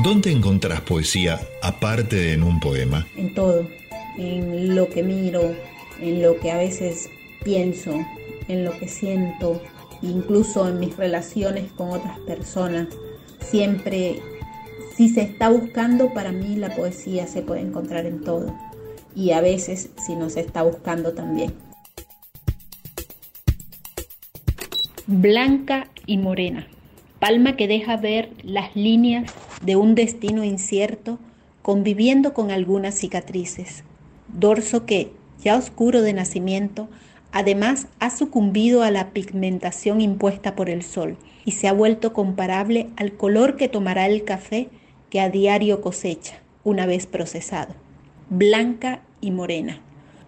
¿Dónde 0.04 0.34
encontrás 0.34 0.82
poesía 0.82 1.40
aparte 1.62 2.18
de 2.18 2.34
en 2.34 2.44
un 2.44 2.60
poema? 2.60 3.08
En 3.16 3.34
todo, 3.34 3.66
en 4.18 4.76
lo 4.76 4.90
que 4.90 5.02
miro, 5.02 5.56
en 6.02 6.22
lo 6.22 6.38
que 6.42 6.52
a 6.52 6.58
veces 6.58 7.10
pienso, 7.42 8.06
en 8.50 8.66
lo 8.66 8.78
que 8.78 8.90
siento, 8.90 9.62
incluso 10.02 10.68
en 10.68 10.82
mis 10.82 10.98
relaciones 10.98 11.72
con 11.72 11.92
otras 11.92 12.20
personas. 12.20 12.90
Siempre, 13.40 14.20
si 14.94 15.08
se 15.08 15.22
está 15.22 15.48
buscando, 15.48 16.14
para 16.14 16.34
mí 16.34 16.58
la 16.58 16.76
poesía 16.76 17.26
se 17.26 17.42
puede 17.42 17.62
encontrar 17.62 18.06
en 18.06 18.26
todo. 18.26 18.54
Y 19.16 19.32
a 19.32 19.40
veces 19.40 19.90
si 20.06 20.18
no 20.18 20.30
se 20.30 20.42
está 20.42 20.64
buscando 20.64 21.14
también. 21.14 21.54
Blanca 25.08 25.88
y 26.06 26.18
morena. 26.18 26.68
Palma 27.24 27.56
que 27.56 27.70
deja 27.70 27.96
ver 27.96 28.32
las 28.44 28.76
líneas 28.76 29.32
de 29.62 29.78
un 29.78 29.96
destino 29.96 30.44
incierto 30.44 31.20
conviviendo 31.62 32.34
con 32.34 32.52
algunas 32.52 32.96
cicatrices. 32.96 33.86
Dorso 34.28 34.86
que, 34.86 35.14
ya 35.42 35.56
oscuro 35.56 36.02
de 36.02 36.12
nacimiento, 36.12 36.90
Además, 37.32 37.88
ha 38.00 38.10
sucumbido 38.10 38.84
a 38.84 38.92
la 38.92 39.12
pigmentación 39.12 40.02
impuesta 40.02 40.54
por 40.54 40.70
el 40.70 40.84
sol 40.84 41.18
y 41.46 41.54
se 41.54 41.70
ha 41.70 41.74
vuelto 41.74 42.12
comparable 42.12 42.90
al 42.98 43.14
color 43.14 43.56
que 43.56 43.70
tomará 43.70 44.06
el 44.06 44.26
café 44.26 44.68
que 45.10 45.22
a 45.22 45.30
diario 45.30 45.80
cosecha, 45.80 46.42
una 46.66 46.86
vez 46.86 47.08
procesado. 47.08 47.74
Blanca 48.30 49.00
y 49.22 49.32
morena. 49.32 49.80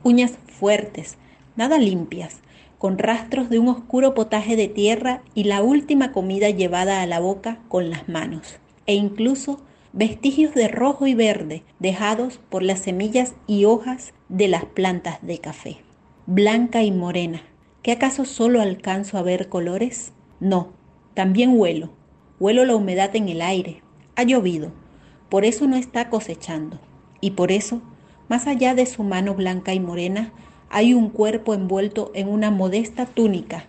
Uñas 0.02 0.40
fuertes, 0.48 1.18
nada 1.58 1.78
limpias, 1.78 2.38
con 2.78 2.98
rastros 2.98 3.50
de 3.50 3.60
un 3.60 3.68
oscuro 3.70 4.14
potaje 4.14 4.56
de 4.56 4.68
tierra 4.68 5.22
y 5.34 5.46
la 5.46 5.64
última 5.64 6.12
comida 6.12 6.50
llevada 6.50 7.02
a 7.02 7.08
la 7.08 7.20
boca 7.20 7.60
con 7.68 7.90
las 7.90 8.08
manos, 8.10 8.60
e 8.86 8.96
incluso 8.96 9.62
vestigios 9.94 10.54
de 10.54 10.68
rojo 10.68 11.08
y 11.08 11.16
verde 11.16 11.64
dejados 11.80 12.40
por 12.50 12.64
las 12.64 12.80
semillas 12.80 13.34
y 13.48 13.66
hojas 13.66 14.14
de 14.30 14.48
las 14.48 14.66
plantas 14.66 15.20
de 15.22 15.40
café 15.40 15.86
blanca 16.28 16.82
y 16.82 16.92
morena. 16.92 17.42
¿Qué 17.84 17.92
acaso 17.92 18.26
solo 18.26 18.60
alcanzo 18.60 19.20
a 19.20 19.22
ver 19.22 19.48
colores? 19.48 20.12
No, 20.40 20.74
también 21.14 21.60
huelo. 21.60 21.92
Huelo 22.40 22.66
la 22.66 22.76
humedad 22.76 23.16
en 23.16 23.30
el 23.30 23.44
aire. 23.44 23.84
Ha 24.16 24.24
llovido. 24.24 24.72
Por 25.30 25.46
eso 25.46 25.68
no 25.68 25.76
está 25.76 26.10
cosechando. 26.10 26.80
Y 27.22 27.32
por 27.32 27.52
eso, 27.52 27.84
más 28.28 28.48
allá 28.48 28.74
de 28.74 28.88
su 28.88 29.04
mano 29.04 29.36
blanca 29.36 29.76
y 29.76 29.80
morena, 29.80 30.34
hay 30.70 30.94
un 30.94 31.10
cuerpo 31.10 31.54
envuelto 31.54 32.12
en 32.14 32.28
una 32.28 32.52
modesta 32.52 33.06
túnica, 33.06 33.68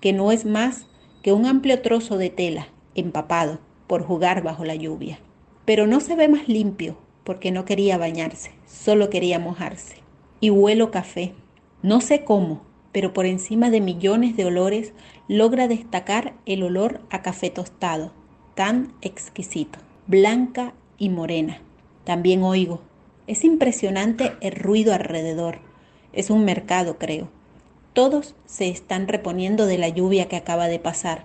que 0.00 0.12
no 0.12 0.32
es 0.32 0.44
más 0.44 0.86
que 1.22 1.32
un 1.32 1.46
amplio 1.46 1.82
trozo 1.82 2.18
de 2.18 2.30
tela, 2.30 2.68
empapado, 2.94 3.58
por 3.86 4.02
jugar 4.02 4.42
bajo 4.42 4.64
la 4.64 4.74
lluvia. 4.74 5.18
Pero 5.64 5.86
no 5.86 6.00
se 6.00 6.16
ve 6.16 6.28
más 6.28 6.48
limpio, 6.48 6.96
porque 7.24 7.50
no 7.50 7.64
quería 7.64 7.98
bañarse, 7.98 8.52
solo 8.66 9.10
quería 9.10 9.38
mojarse. 9.38 9.96
Y 10.40 10.50
huelo 10.50 10.90
café, 10.90 11.34
no 11.82 12.00
sé 12.00 12.24
cómo, 12.24 12.62
pero 12.92 13.12
por 13.12 13.26
encima 13.26 13.70
de 13.70 13.80
millones 13.80 14.36
de 14.36 14.44
olores 14.44 14.92
logra 15.28 15.68
destacar 15.68 16.34
el 16.46 16.62
olor 16.62 17.00
a 17.10 17.22
café 17.22 17.50
tostado, 17.50 18.12
tan 18.54 18.94
exquisito, 19.02 19.78
blanca 20.06 20.72
y 20.98 21.10
morena. 21.10 21.60
También 22.04 22.42
oigo. 22.42 22.80
Es 23.26 23.44
impresionante 23.44 24.32
el 24.40 24.52
ruido 24.52 24.94
alrededor. 24.94 25.58
Es 26.16 26.30
un 26.30 26.46
mercado, 26.46 26.96
creo. 26.96 27.28
Todos 27.92 28.34
se 28.46 28.68
están 28.68 29.06
reponiendo 29.06 29.66
de 29.66 29.76
la 29.76 29.90
lluvia 29.90 30.28
que 30.28 30.36
acaba 30.36 30.66
de 30.66 30.78
pasar, 30.78 31.24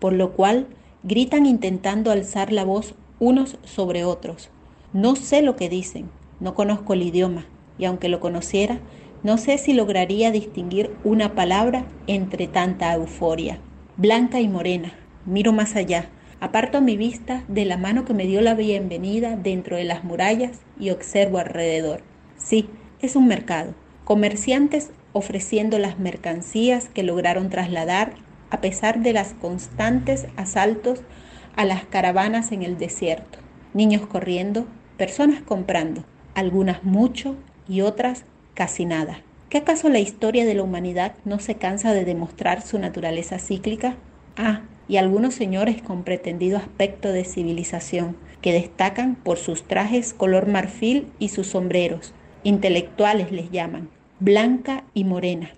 por 0.00 0.12
lo 0.12 0.32
cual 0.32 0.66
gritan 1.04 1.46
intentando 1.46 2.10
alzar 2.10 2.52
la 2.52 2.64
voz 2.64 2.96
unos 3.20 3.56
sobre 3.62 4.04
otros. 4.04 4.50
No 4.92 5.14
sé 5.14 5.42
lo 5.42 5.54
que 5.54 5.68
dicen, 5.68 6.10
no 6.40 6.56
conozco 6.56 6.94
el 6.94 7.02
idioma, 7.02 7.46
y 7.78 7.84
aunque 7.84 8.08
lo 8.08 8.18
conociera, 8.18 8.80
no 9.22 9.38
sé 9.38 9.58
si 9.58 9.74
lograría 9.74 10.32
distinguir 10.32 10.90
una 11.04 11.36
palabra 11.36 11.86
entre 12.08 12.48
tanta 12.48 12.92
euforia. 12.94 13.60
Blanca 13.96 14.40
y 14.40 14.48
morena, 14.48 14.92
miro 15.24 15.52
más 15.52 15.76
allá, 15.76 16.08
aparto 16.40 16.80
mi 16.80 16.96
vista 16.96 17.44
de 17.46 17.64
la 17.64 17.76
mano 17.76 18.04
que 18.04 18.12
me 18.12 18.26
dio 18.26 18.40
la 18.40 18.54
bienvenida 18.54 19.36
dentro 19.36 19.76
de 19.76 19.84
las 19.84 20.02
murallas 20.02 20.58
y 20.80 20.90
observo 20.90 21.38
alrededor. 21.38 22.02
Sí, 22.36 22.68
es 23.00 23.14
un 23.14 23.28
mercado. 23.28 23.74
Comerciantes 24.04 24.90
ofreciendo 25.12 25.78
las 25.78 25.98
mercancías 25.98 26.88
que 26.88 27.02
lograron 27.02 27.50
trasladar 27.50 28.14
a 28.50 28.60
pesar 28.60 29.00
de 29.00 29.12
las 29.12 29.32
constantes 29.34 30.26
asaltos 30.36 31.02
a 31.54 31.64
las 31.64 31.84
caravanas 31.84 32.52
en 32.52 32.62
el 32.62 32.78
desierto. 32.78 33.38
Niños 33.74 34.06
corriendo, 34.06 34.66
personas 34.96 35.42
comprando, 35.42 36.04
algunas 36.34 36.82
mucho 36.82 37.36
y 37.68 37.82
otras 37.82 38.24
casi 38.54 38.84
nada. 38.84 39.20
¿Qué 39.48 39.58
acaso 39.58 39.88
la 39.88 40.00
historia 40.00 40.44
de 40.44 40.54
la 40.54 40.62
humanidad 40.62 41.14
no 41.24 41.38
se 41.38 41.54
cansa 41.54 41.92
de 41.92 42.04
demostrar 42.04 42.62
su 42.62 42.78
naturaleza 42.78 43.38
cíclica? 43.38 43.96
Ah, 44.36 44.62
y 44.88 44.96
algunos 44.96 45.34
señores 45.34 45.80
con 45.80 46.02
pretendido 46.02 46.58
aspecto 46.58 47.12
de 47.12 47.24
civilización, 47.24 48.16
que 48.40 48.52
destacan 48.52 49.14
por 49.14 49.38
sus 49.38 49.62
trajes 49.62 50.12
color 50.12 50.48
marfil 50.48 51.12
y 51.18 51.28
sus 51.28 51.48
sombreros. 51.48 52.12
Intelectuales 52.44 53.30
les 53.30 53.50
llaman, 53.52 53.88
blanca 54.18 54.84
y 54.94 55.04
morena. 55.04 55.52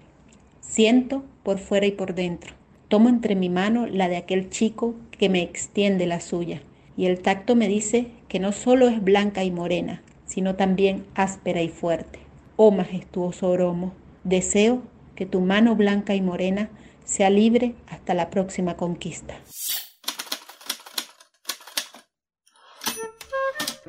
Siento 0.61 1.24
por 1.43 1.59
fuera 1.59 1.86
y 1.86 1.93
por 1.93 2.15
dentro. 2.15 2.55
Tomo 2.89 3.09
entre 3.09 3.35
mi 3.36 3.48
mano 3.48 3.86
la 3.86 4.09
de 4.09 4.19
aquel 4.19 4.51
chico 4.51 4.94
que 5.11 5.31
me 5.31 5.43
extiende 5.43 6.06
la 6.06 6.20
suya, 6.20 6.61
y 6.97 7.06
el 7.06 7.20
tacto 7.20 7.56
me 7.56 7.69
dice 7.69 8.09
que 8.28 8.39
no 8.39 8.52
solo 8.52 8.89
es 8.89 9.02
blanca 9.02 9.44
y 9.44 9.51
morena, 9.51 10.02
sino 10.27 10.56
también 10.56 11.06
áspera 11.15 11.62
y 11.62 11.69
fuerte. 11.69 12.19
Oh 12.56 12.70
majestuoso 12.70 13.48
Oromo, 13.48 13.94
deseo 14.23 14.82
que 15.15 15.24
tu 15.24 15.40
mano 15.40 15.77
blanca 15.77 16.15
y 16.15 16.20
morena 16.20 16.69
sea 17.05 17.31
libre 17.31 17.74
hasta 17.89 18.12
la 18.12 18.28
próxima 18.28 18.77
conquista. 18.77 19.35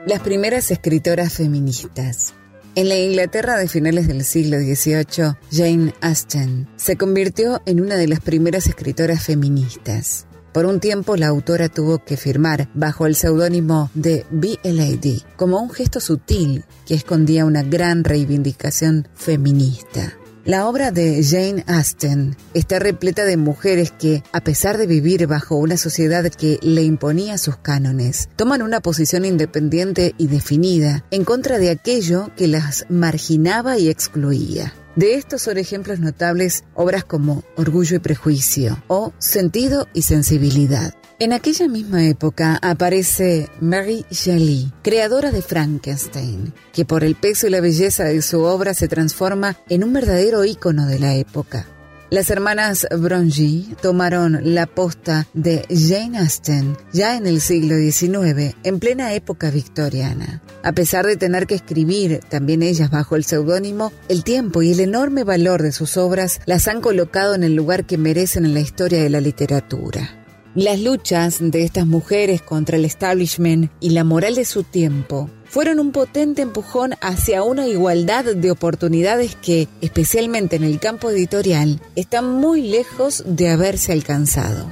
Las 0.06 0.22
primeras 0.22 0.72
escritoras 0.72 1.34
feministas. 1.34 2.36
En 2.78 2.90
la 2.90 2.98
Inglaterra 2.98 3.58
de 3.58 3.70
finales 3.70 4.06
del 4.06 4.26
siglo 4.26 4.58
XVIII, 4.58 5.38
Jane 5.50 5.94
Austen 6.02 6.68
se 6.76 6.98
convirtió 6.98 7.62
en 7.66 7.80
una 7.80 7.96
de 7.96 8.10
las 8.10 8.20
primeras 8.20 8.68
escritoras 8.68 9.24
feministas. 9.24 10.28
Por 10.52 10.66
un 10.66 10.82
tiempo 10.82 11.16
la 11.16 11.28
autora 11.28 11.70
tuvo 11.70 12.04
que 12.04 12.18
firmar 12.18 12.68
bajo 12.74 13.06
el 13.06 13.16
seudónimo 13.16 13.90
de 13.94 14.26
Lady, 14.64 15.24
como 15.38 15.62
un 15.62 15.70
gesto 15.70 16.02
sutil 16.02 16.66
que 16.86 16.96
escondía 16.96 17.46
una 17.46 17.64
gran 17.64 18.04
reivindicación 18.04 19.08
feminista. 19.16 20.18
La 20.46 20.68
obra 20.68 20.92
de 20.92 21.24
Jane 21.24 21.64
Austen 21.66 22.38
está 22.54 22.78
repleta 22.78 23.26
de 23.26 23.36
mujeres 23.36 23.90
que, 23.90 24.22
a 24.32 24.42
pesar 24.42 24.78
de 24.78 24.86
vivir 24.86 25.26
bajo 25.26 25.56
una 25.56 25.76
sociedad 25.76 26.24
que 26.32 26.60
le 26.62 26.84
imponía 26.84 27.40
sus 27.40 27.58
cánones, 27.58 28.30
toman 28.36 28.62
una 28.62 28.80
posición 28.80 29.26
independiente 29.26 30.14
y 30.20 30.28
definida 30.28 31.04
en 31.10 31.24
contra 31.24 31.58
de 31.58 31.72
aquello 31.72 32.30
que 32.38 32.46
las 32.48 32.86
marginaba 32.90 33.80
y 33.80 33.90
excluía. 33.90 34.72
De 34.96 35.16
estos 35.16 35.42
son 35.42 35.58
ejemplos 35.58 36.00
notables 36.00 36.64
obras 36.76 37.04
como 37.04 37.44
Orgullo 37.56 37.96
y 37.96 38.00
Prejuicio 38.00 38.84
o 38.88 39.14
Sentido 39.18 39.88
y 39.96 40.04
Sensibilidad. 40.04 40.94
En 41.18 41.32
aquella 41.32 41.70
misma 41.70 42.06
época 42.06 42.60
aparece 42.62 43.48
Mary 43.62 44.06
Shelley, 44.12 44.74
creadora 44.82 45.32
de 45.32 45.42
Frankenstein, 45.42 46.54
que 46.74 46.84
por 46.84 47.06
el 47.06 47.16
peso 47.16 47.48
y 47.48 47.52
la 47.52 47.62
belleza 47.62 48.04
de 48.04 48.22
su 48.22 48.42
obra 48.42 48.74
se 48.74 48.90
transforma 48.90 49.56
en 49.70 49.86
un 49.86 49.94
verdadero 49.94 50.44
ícono 50.44 50.88
de 50.88 51.00
la 51.00 51.16
época. 51.16 51.68
Las 52.10 52.30
hermanas 52.30 52.86
Brongy 52.92 53.78
tomaron 53.82 54.54
la 54.54 54.66
posta 54.66 55.26
de 55.34 55.66
Jane 55.70 56.20
Austen 56.20 56.76
ya 56.92 57.16
en 57.16 57.28
el 57.28 57.40
siglo 57.40 57.78
XIX, 57.78 58.54
en 58.64 58.80
plena 58.80 59.14
época 59.14 59.52
victoriana. 59.52 60.42
A 60.64 60.74
pesar 60.74 61.06
de 61.06 61.16
tener 61.16 61.48
que 61.48 61.56
escribir, 61.56 62.20
también 62.28 62.62
ellas 62.62 62.92
bajo 62.92 63.16
el 63.16 63.24
seudónimo, 63.24 63.94
el 64.10 64.26
tiempo 64.26 64.62
y 64.62 64.74
el 64.74 64.82
enorme 64.82 65.24
valor 65.24 65.64
de 65.64 65.72
sus 65.72 65.96
obras 65.96 66.42
las 66.46 66.68
han 66.68 66.82
colocado 66.82 67.36
en 67.36 67.46
el 67.46 67.56
lugar 67.56 67.86
que 67.86 67.98
merecen 67.98 68.44
en 68.44 68.54
la 68.54 68.60
historia 68.60 69.02
de 69.02 69.10
la 69.10 69.22
literatura. 69.22 70.25
Las 70.56 70.80
luchas 70.80 71.40
de 71.42 71.66
estas 71.66 71.86
mujeres 71.86 72.42
contra 72.42 72.78
el 72.78 72.86
establishment 72.86 73.74
y 73.82 73.90
la 73.90 74.06
moral 74.06 74.36
de 74.36 74.46
su 74.46 74.64
tiempo 74.64 75.30
fueron 75.44 75.82
un 75.82 75.92
potente 75.92 76.44
empujón 76.44 76.94
hacia 77.02 77.44
una 77.44 77.68
igualdad 77.68 78.24
de 78.24 78.52
oportunidades 78.52 79.36
que, 79.36 79.68
especialmente 79.82 80.56
en 80.56 80.64
el 80.64 80.80
campo 80.80 81.10
editorial, 81.10 81.82
están 81.98 82.32
muy 82.36 82.62
lejos 82.62 83.26
de 83.28 83.50
haberse 83.50 83.92
alcanzado. 83.92 84.68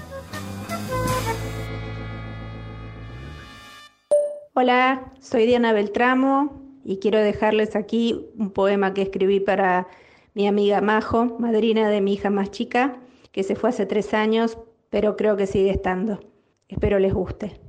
Hola, 4.54 5.12
soy 5.20 5.46
Diana 5.46 5.74
Beltramo 5.74 6.62
y 6.86 7.00
quiero 7.00 7.20
dejarles 7.20 7.76
aquí 7.76 8.26
un 8.38 8.52
poema 8.52 8.94
que 8.94 9.02
escribí 9.02 9.42
para 9.42 9.88
mi 10.34 10.48
amiga 10.48 10.80
Majo, 10.80 11.26
madrina 11.40 11.90
de 11.90 12.00
mi 12.00 12.14
hija 12.14 12.30
más 12.30 12.52
chica, 12.52 12.96
que 13.34 13.44
se 13.44 13.58
fue 13.58 13.72
hace 13.72 13.86
tres 13.86 14.14
años 14.14 14.58
pero 14.94 15.16
creo 15.16 15.36
que 15.36 15.48
sigue 15.48 15.72
estando. 15.72 16.20
Espero 16.68 17.00
les 17.00 17.16
guste. 17.16 17.60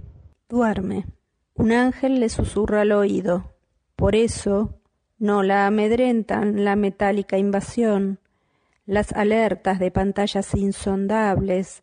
Duerme. 0.47 1.07
Un 1.55 1.73
ángel 1.73 2.21
le 2.21 2.29
susurra 2.29 2.83
al 2.83 2.93
oído. 2.93 3.55
Por 3.97 4.15
eso 4.15 4.79
no 5.19 5.43
la 5.43 5.67
amedrentan 5.67 6.67
la 6.67 6.77
metálica 6.77 7.39
invasión, 7.39 8.19
las 8.85 9.11
alertas 9.13 9.79
de 9.79 9.91
pantallas 9.91 10.55
insondables, 10.55 11.83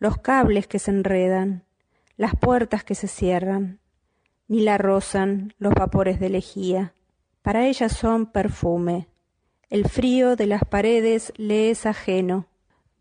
los 0.00 0.18
cables 0.18 0.66
que 0.66 0.80
se 0.80 0.90
enredan, 0.90 1.62
las 2.16 2.34
puertas 2.34 2.82
que 2.82 2.96
se 2.96 3.06
cierran, 3.06 3.78
ni 4.48 4.62
la 4.62 4.78
rozan 4.78 5.54
los 5.58 5.74
vapores 5.74 6.18
de 6.18 6.28
lejía. 6.28 6.92
Para 7.42 7.68
ella 7.68 7.88
son 7.88 8.26
perfume. 8.26 9.06
El 9.70 9.88
frío 9.88 10.34
de 10.34 10.48
las 10.48 10.64
paredes 10.64 11.32
le 11.36 11.70
es 11.70 11.86
ajeno 11.86 12.48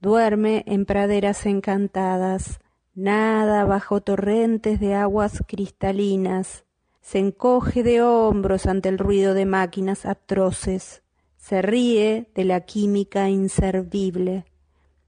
duerme 0.02 0.64
en 0.66 0.86
praderas 0.86 1.46
encantadas, 1.46 2.60
nada 2.96 3.64
bajo 3.66 4.02
torrentes 4.02 4.80
de 4.80 4.96
aguas 4.96 5.44
cristalinas, 5.48 6.66
se 7.02 7.20
encoge 7.20 7.84
de 7.84 8.02
hombros 8.02 8.66
ante 8.66 8.90
el 8.90 8.98
ruido 8.98 9.34
de 9.34 9.46
máquinas 9.46 10.06
atroces, 10.06 11.04
se 11.38 11.62
ríe 11.62 12.30
de 12.36 12.46
la 12.46 12.62
química 12.62 13.30
inservible. 13.30 14.46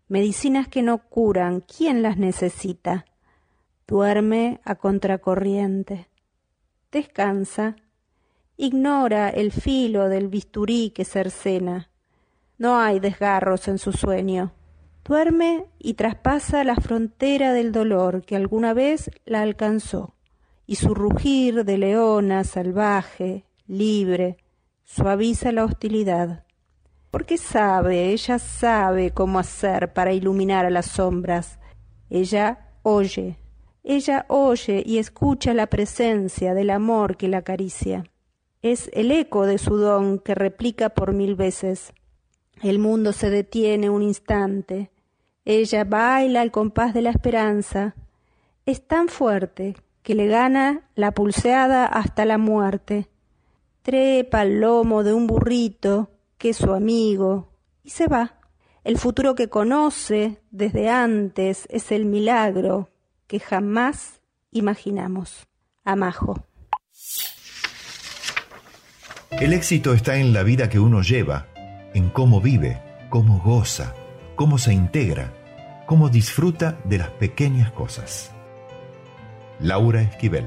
Medicinas 0.07 0.67
que 0.67 0.81
no 0.81 0.99
curan, 1.09 1.61
¿quién 1.61 2.01
las 2.01 2.17
necesita? 2.17 3.05
Duerme 3.87 4.59
a 4.63 4.75
contracorriente. 4.75 6.07
Descansa. 6.91 7.75
Ignora 8.57 9.29
el 9.29 9.51
filo 9.51 10.09
del 10.09 10.27
bisturí 10.27 10.91
que 10.91 11.05
cercena. 11.05 11.89
No 12.57 12.77
hay 12.79 12.99
desgarros 12.99 13.67
en 13.67 13.77
su 13.77 13.91
sueño. 13.91 14.53
Duerme 15.05 15.65
y 15.79 15.95
traspasa 15.95 16.63
la 16.63 16.75
frontera 16.75 17.51
del 17.51 17.73
dolor 17.73 18.23
que 18.23 18.37
alguna 18.37 18.73
vez 18.73 19.11
la 19.25 19.41
alcanzó, 19.41 20.15
y 20.65 20.75
su 20.75 20.93
rugir 20.93 21.65
de 21.65 21.77
leona 21.77 22.45
salvaje, 22.45 23.43
libre, 23.67 24.37
suaviza 24.85 25.51
la 25.51 25.65
hostilidad. 25.65 26.45
Porque 27.11 27.37
sabe, 27.37 28.11
ella 28.11 28.39
sabe 28.39 29.11
cómo 29.11 29.39
hacer 29.39 29.91
para 29.91 30.13
iluminar 30.13 30.65
a 30.65 30.69
las 30.69 30.85
sombras. 30.85 31.59
Ella 32.09 32.69
oye, 32.81 33.37
ella 33.83 34.25
oye 34.29 34.83
y 34.85 34.99
escucha 34.99 35.53
la 35.53 35.67
presencia 35.67 36.53
del 36.53 36.69
amor 36.69 37.17
que 37.17 37.27
la 37.27 37.39
acaricia. 37.39 38.05
Es 38.61 38.89
el 38.93 39.11
eco 39.11 39.45
de 39.45 39.57
su 39.57 39.75
don 39.75 40.19
que 40.19 40.33
replica 40.33 40.89
por 40.89 41.11
mil 41.11 41.35
veces. 41.35 41.93
El 42.61 42.79
mundo 42.79 43.11
se 43.11 43.29
detiene 43.29 43.89
un 43.89 44.01
instante, 44.01 44.89
ella 45.45 45.83
baila 45.83 46.41
al 46.41 46.51
compás 46.51 46.93
de 46.93 47.01
la 47.01 47.09
esperanza. 47.09 47.95
Es 48.65 48.87
tan 48.87 49.09
fuerte 49.09 49.75
que 50.01 50.15
le 50.15 50.27
gana 50.27 50.89
la 50.95 51.11
pulseada 51.11 51.85
hasta 51.85 52.25
la 52.25 52.37
muerte. 52.37 53.09
Trepa 53.81 54.41
al 54.41 54.61
lomo 54.61 55.03
de 55.03 55.13
un 55.13 55.27
burrito 55.27 56.11
que 56.37 56.49
es 56.49 56.57
su 56.57 56.73
amigo 56.73 57.49
y 57.83 57.89
se 57.89 58.07
va. 58.07 58.39
El 58.83 58.97
futuro 58.97 59.35
que 59.35 59.49
conoce 59.49 60.41
desde 60.51 60.89
antes 60.89 61.67
es 61.69 61.91
el 61.91 62.05
milagro 62.05 62.89
que 63.27 63.39
jamás 63.39 64.21
imaginamos. 64.51 65.47
Amajo. 65.83 66.45
El 69.31 69.51
éxito 69.51 69.93
está 69.93 70.17
en 70.17 70.31
la 70.31 70.43
vida 70.43 70.69
que 70.69 70.79
uno 70.79 71.01
lleva, 71.01 71.47
en 71.93 72.09
cómo 72.09 72.39
vive, 72.39 72.81
cómo 73.09 73.39
goza 73.39 73.93
cómo 74.35 74.57
se 74.57 74.73
integra, 74.73 75.33
cómo 75.85 76.09
disfruta 76.09 76.79
de 76.85 76.97
las 76.97 77.09
pequeñas 77.11 77.71
cosas. 77.71 78.31
Laura 79.59 80.01
Esquivel. 80.01 80.45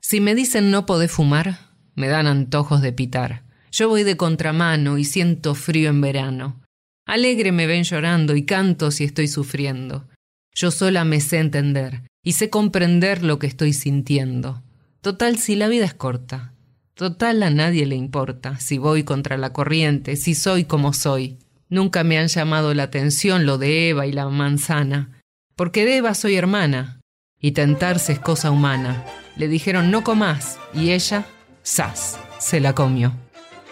Si 0.00 0.20
me 0.20 0.34
dicen 0.34 0.70
no 0.70 0.86
podés 0.86 1.10
fumar, 1.10 1.58
me 1.94 2.08
dan 2.08 2.26
antojos 2.26 2.80
de 2.80 2.92
pitar. 2.92 3.42
Yo 3.70 3.88
voy 3.88 4.04
de 4.04 4.16
contramano 4.16 4.96
y 4.96 5.04
siento 5.04 5.54
frío 5.54 5.90
en 5.90 6.00
verano. 6.00 6.62
Alegre 7.04 7.52
me 7.52 7.66
ven 7.66 7.84
llorando 7.84 8.36
y 8.36 8.44
canto 8.44 8.90
si 8.90 9.04
estoy 9.04 9.28
sufriendo. 9.28 10.08
Yo 10.54 10.70
sola 10.70 11.04
me 11.04 11.20
sé 11.20 11.38
entender 11.38 12.02
y 12.22 12.32
sé 12.32 12.50
comprender 12.50 13.22
lo 13.22 13.38
que 13.38 13.46
estoy 13.46 13.72
sintiendo. 13.72 14.62
Total, 15.00 15.38
si 15.38 15.56
la 15.56 15.68
vida 15.68 15.84
es 15.84 15.94
corta, 15.94 16.54
Total 16.98 17.40
a 17.44 17.50
nadie 17.50 17.86
le 17.86 17.94
importa 17.94 18.58
si 18.58 18.76
voy 18.76 19.04
contra 19.04 19.36
la 19.36 19.52
corriente, 19.52 20.16
si 20.16 20.34
soy 20.34 20.64
como 20.64 20.92
soy. 20.92 21.38
Nunca 21.68 22.02
me 22.02 22.18
han 22.18 22.26
llamado 22.26 22.74
la 22.74 22.82
atención 22.82 23.46
lo 23.46 23.56
de 23.56 23.90
Eva 23.90 24.06
y 24.06 24.10
la 24.10 24.28
manzana, 24.28 25.22
porque 25.54 25.84
de 25.84 25.98
Eva 25.98 26.14
soy 26.14 26.34
hermana, 26.34 26.98
y 27.40 27.52
tentarse 27.52 28.14
es 28.14 28.18
cosa 28.18 28.50
humana. 28.50 29.04
Le 29.36 29.46
dijeron 29.46 29.92
no 29.92 30.02
comas, 30.02 30.58
y 30.74 30.90
ella, 30.90 31.24
sas, 31.62 32.18
se 32.40 32.58
la 32.58 32.74
comió. 32.74 33.12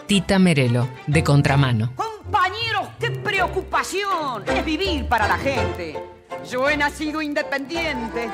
Tita 0.07 0.39
Merelo, 0.39 0.89
de 1.09 1.24
contramano. 1.24 1.94
Compañeros, 1.97 2.90
qué 3.01 3.11
preocupación 3.11 4.44
es 4.47 4.65
vivir 4.65 5.05
para 5.07 5.27
la 5.27 5.39
gente. 5.39 5.97
Yo 6.48 6.70
he 6.70 6.77
nacido 6.77 7.20
independiente 7.20 8.31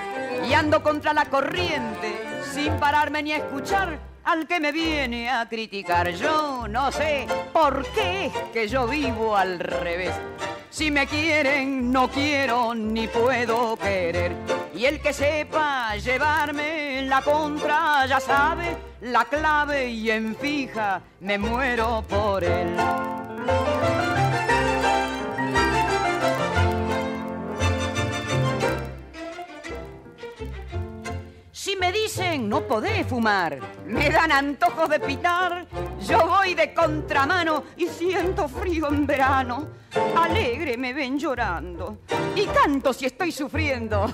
y 0.47 0.52
ando 0.52 0.82
contra 0.82 1.14
la 1.14 1.24
corriente, 1.31 2.12
sin 2.52 2.74
pararme 2.74 3.23
ni 3.23 3.32
a 3.32 3.39
escuchar 3.39 4.11
al 4.24 4.46
que 4.46 4.60
me 4.60 4.72
viene 4.72 5.30
a 5.30 5.48
criticar. 5.48 6.10
Yo 6.12 6.66
no 6.68 6.90
sé 6.92 7.26
por 7.52 7.84
qué 7.92 8.30
que 8.52 8.68
yo 8.68 8.86
vivo 8.86 9.36
al 9.36 9.58
revés. 9.58 10.14
Si 10.70 10.90
me 10.90 11.06
quieren, 11.06 11.92
no 11.92 12.08
quiero 12.08 12.74
ni 12.74 13.06
puedo 13.08 13.76
querer. 13.76 14.32
Y 14.74 14.86
el 14.86 15.00
que 15.00 15.12
sepa 15.12 15.96
llevarme 15.96 17.02
la 17.02 17.20
contra 17.20 18.06
ya 18.06 18.20
sabe 18.20 18.76
la 19.02 19.24
clave 19.24 19.90
y 19.90 20.10
en 20.10 20.34
fija 20.36 21.02
me 21.20 21.36
muero 21.38 22.04
por 22.08 22.42
él. 22.42 22.76
No 32.38 32.66
podés 32.66 33.06
fumar, 33.06 33.58
me 33.86 34.08
dan 34.10 34.32
antojos 34.32 34.88
de 34.88 35.00
pitar, 35.00 35.66
yo 36.06 36.26
voy 36.26 36.54
de 36.54 36.72
contramano 36.72 37.64
y 37.76 37.86
siento 37.86 38.48
frío 38.48 38.88
en 38.88 39.06
verano. 39.06 39.68
Alegre 40.16 40.76
me 40.76 40.94
ven 40.94 41.18
llorando 41.18 41.98
y 42.34 42.46
canto 42.46 42.92
si 42.92 43.06
estoy 43.06 43.30
sufriendo. 43.30 44.06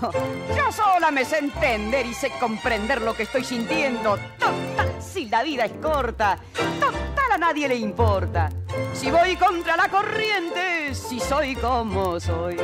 Yo 0.57 0.73
sola 0.73 1.11
me 1.11 1.25
sé 1.25 1.39
entender 1.39 2.07
y 2.07 2.15
sé 2.15 2.31
comprender 2.41 3.01
lo 3.03 3.15
que 3.15 3.23
estoy 3.25 3.45
sintiendo. 3.45 4.19
Total, 4.39 4.95
si 5.01 5.29
la 5.29 5.43
vida 5.43 5.67
es 5.67 5.73
corta, 5.81 6.39
total 6.81 7.33
a 7.33 7.39
nadie 7.39 7.69
le 7.69 7.77
importa. 7.77 8.49
Si 8.93 9.11
voy 9.11 9.37
contra 9.37 9.77
la 9.77 9.89
corriente, 9.89 10.95
si 10.95 11.21
soy 11.21 11.55
como 11.55 12.19
soy. 12.19 12.57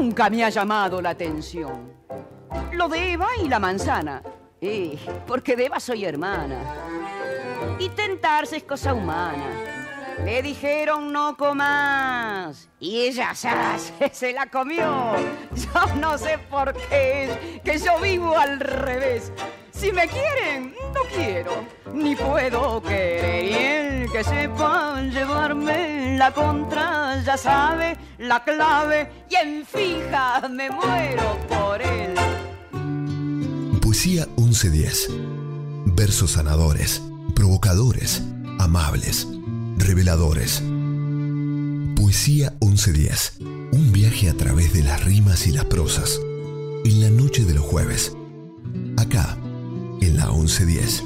Nunca 0.00 0.30
me 0.30 0.42
ha 0.42 0.48
llamado 0.48 1.02
la 1.02 1.10
atención. 1.10 1.92
Lo 2.72 2.88
de 2.88 3.12
Eva 3.12 3.28
y 3.42 3.48
la 3.48 3.58
manzana. 3.58 4.22
Eh, 4.58 4.98
porque 5.26 5.56
de 5.56 5.66
Eva 5.66 5.78
soy 5.78 6.06
hermana. 6.06 6.56
Y 7.78 7.90
tentarse 7.90 8.56
es 8.56 8.62
cosa 8.62 8.94
humana. 8.94 9.44
Le 10.24 10.42
dijeron 10.42 11.12
no 11.12 11.36
comas. 11.36 12.70
Y 12.78 13.02
ella 13.02 13.34
se 14.12 14.32
la 14.32 14.46
comió. 14.46 15.12
Yo 15.54 15.94
no 15.96 16.16
sé 16.16 16.38
por 16.50 16.72
qué 16.72 17.24
es 17.24 17.60
que 17.60 17.78
yo 17.78 17.98
vivo 18.00 18.38
al 18.38 18.58
revés. 18.58 19.30
Si 19.80 19.90
me 19.92 20.06
quieren, 20.06 20.74
no 20.92 21.00
quiero, 21.14 21.64
ni 21.94 22.14
puedo 22.14 22.82
querer. 22.82 23.44
Y 23.44 23.54
el 23.54 24.12
que 24.12 24.22
sepa 24.22 25.00
llevarme 25.00 26.18
la 26.18 26.34
contra, 26.34 27.22
ya 27.24 27.38
sabe 27.38 27.96
la 28.18 28.44
clave. 28.44 29.10
Y 29.30 29.36
en 29.36 29.64
fija 29.64 30.46
me 30.50 30.68
muero 30.68 31.38
por 31.48 31.80
él. 31.80 32.14
Poesía 33.80 34.26
1110. 34.36 35.08
Versos 35.86 36.32
sanadores, 36.32 37.00
provocadores, 37.34 38.22
amables, 38.58 39.26
reveladores. 39.78 40.62
Poesía 41.96 42.50
1110. 42.60 43.38
Un 43.72 43.92
viaje 43.92 44.28
a 44.28 44.34
través 44.34 44.74
de 44.74 44.82
las 44.82 45.02
rimas 45.02 45.46
y 45.46 45.52
las 45.52 45.64
prosas. 45.64 46.20
En 46.84 47.00
la 47.00 47.08
noche 47.08 47.46
de 47.46 47.54
los 47.54 47.64
jueves. 47.64 48.14
Acá, 48.98 49.38
en 50.00 50.16
la 50.16 50.26
1110. 50.26 51.04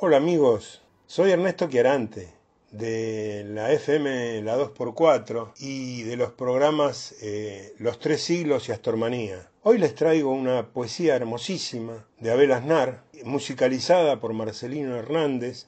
Hola 0.00 0.16
amigos, 0.16 0.82
soy 1.06 1.30
Ernesto 1.30 1.68
Chiarante 1.68 2.28
de 2.70 3.44
la 3.48 3.70
FM 3.72 4.42
La 4.42 4.56
2x4 4.58 5.52
y 5.58 6.02
de 6.02 6.16
los 6.16 6.32
programas 6.32 7.14
eh, 7.22 7.74
Los 7.78 7.98
Tres 7.98 8.22
Siglos 8.22 8.68
y 8.68 8.72
Astormanía. 8.72 9.50
Hoy 9.62 9.78
les 9.78 9.94
traigo 9.94 10.30
una 10.30 10.68
poesía 10.72 11.16
hermosísima 11.16 12.06
de 12.20 12.30
Abel 12.30 12.52
Aznar, 12.52 13.02
musicalizada 13.24 14.20
por 14.20 14.32
Marcelino 14.32 14.96
Hernández 14.96 15.66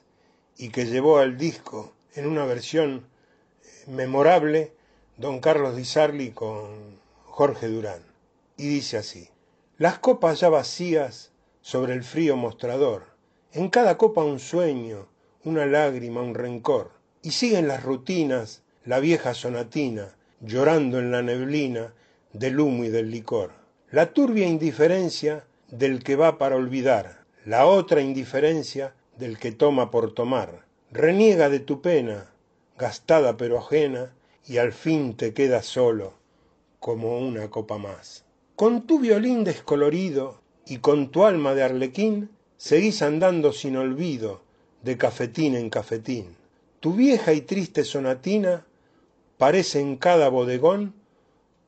y 0.57 0.69
que 0.69 0.85
llevó 0.85 1.19
al 1.19 1.37
disco 1.37 1.93
en 2.15 2.27
una 2.27 2.45
versión 2.45 3.05
eh, 3.63 3.67
memorable 3.87 4.73
Don 5.17 5.39
Carlos 5.39 5.75
Di 5.75 5.85
Sarli 5.85 6.31
con 6.31 6.99
Jorge 7.25 7.67
Durán. 7.67 8.01
Y 8.57 8.67
dice 8.67 8.97
así, 8.97 9.29
las 9.79 9.97
copas 9.97 10.41
ya 10.41 10.49
vacías 10.49 11.31
sobre 11.61 11.93
el 11.93 12.03
frío 12.03 12.35
mostrador, 12.35 13.05
en 13.53 13.69
cada 13.69 13.97
copa 13.97 14.25
un 14.25 14.39
sueño, 14.39 15.07
una 15.45 15.65
lágrima, 15.65 16.21
un 16.21 16.35
rencor, 16.35 16.91
y 17.21 17.31
siguen 17.31 17.69
las 17.69 17.81
rutinas, 17.81 18.61
la 18.83 18.99
vieja 18.99 19.33
sonatina, 19.33 20.17
llorando 20.41 20.99
en 20.99 21.11
la 21.11 21.21
neblina 21.21 21.93
del 22.33 22.59
humo 22.59 22.83
y 22.83 22.89
del 22.89 23.09
licor. 23.09 23.51
La 23.89 24.11
turbia 24.11 24.47
indiferencia 24.47 25.45
del 25.69 26.03
que 26.03 26.17
va 26.17 26.37
para 26.37 26.57
olvidar, 26.57 27.23
la 27.45 27.65
otra 27.65 28.01
indiferencia 28.01 28.93
del 29.17 29.39
que 29.39 29.53
toma 29.53 29.91
por 29.91 30.13
tomar. 30.13 30.65
Reniega 30.91 31.47
de 31.47 31.61
tu 31.61 31.81
pena, 31.81 32.29
gastada 32.77 33.37
pero 33.37 33.59
ajena, 33.59 34.13
y 34.45 34.57
al 34.57 34.73
fin 34.73 35.15
te 35.15 35.33
quedas 35.33 35.67
solo, 35.67 36.15
como 36.81 37.17
una 37.17 37.49
copa 37.49 37.77
más. 37.77 38.25
Con 38.59 38.81
tu 38.81 38.99
violín 38.99 39.45
descolorido 39.45 40.41
y 40.65 40.79
con 40.79 41.11
tu 41.11 41.23
alma 41.23 41.55
de 41.55 41.63
arlequín, 41.63 42.29
seguís 42.57 43.01
andando 43.01 43.53
sin 43.53 43.77
olvido, 43.77 44.41
de 44.83 44.97
cafetín 44.97 45.55
en 45.55 45.69
cafetín. 45.69 46.35
Tu 46.81 46.93
vieja 46.93 47.31
y 47.31 47.39
triste 47.39 47.85
sonatina 47.85 48.65
parece 49.37 49.79
en 49.79 49.95
cada 49.95 50.27
bodegón 50.27 50.93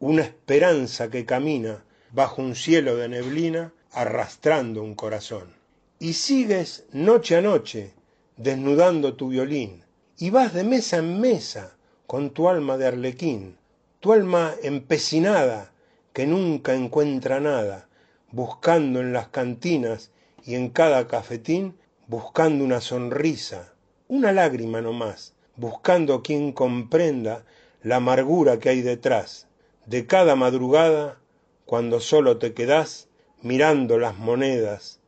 una 0.02 0.24
esperanza 0.24 1.10
que 1.10 1.26
camina 1.26 1.86
bajo 2.12 2.42
un 2.42 2.56
cielo 2.56 2.98
de 2.98 3.08
neblina 3.08 3.74
arrastrando 3.94 4.84
un 4.84 4.94
corazón. 4.94 5.56
Y 5.98 6.12
sigues 6.12 6.84
noche 6.92 7.38
a 7.38 7.42
noche 7.42 7.94
desnudando 8.36 9.14
tu 9.14 9.30
violín 9.30 9.86
y 10.18 10.30
vas 10.30 10.54
de 10.54 10.66
mesa 10.66 10.98
en 10.98 11.22
mesa 11.22 11.78
con 12.06 12.32
tu 12.32 12.50
alma 12.50 12.76
de 12.76 12.88
arlequín, 12.88 13.56
tu 14.02 14.12
alma 14.12 14.56
empecinada 14.62 15.71
que 16.14 16.28
nunca 16.28 16.74
encuentra 16.74 17.40
nada, 17.40 17.88
buscando 18.32 19.00
en 19.00 19.14
las 19.14 19.28
cantinas 19.28 20.12
y 20.44 20.56
en 20.56 20.70
cada 20.70 21.08
cafetín, 21.08 21.76
buscando 22.08 22.64
una 22.64 22.82
sonrisa, 22.82 23.74
una 24.08 24.32
lágrima 24.32 24.82
no 24.82 24.94
más, 24.94 25.34
buscando 25.56 26.22
quien 26.22 26.52
comprenda 26.52 27.46
la 27.84 27.98
amargura 27.98 28.60
que 28.60 28.70
hay 28.70 28.82
detrás 28.82 29.48
de 29.86 30.06
cada 30.06 30.36
madrugada 30.36 31.20
cuando 31.66 32.00
solo 32.00 32.38
te 32.38 32.54
quedás 32.54 33.08
mirando 33.42 33.98
las 33.98 34.18
monedas 34.18 35.00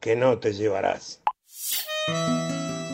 que 0.00 0.16
no 0.16 0.38
te 0.38 0.52
llevarás. 0.52 1.22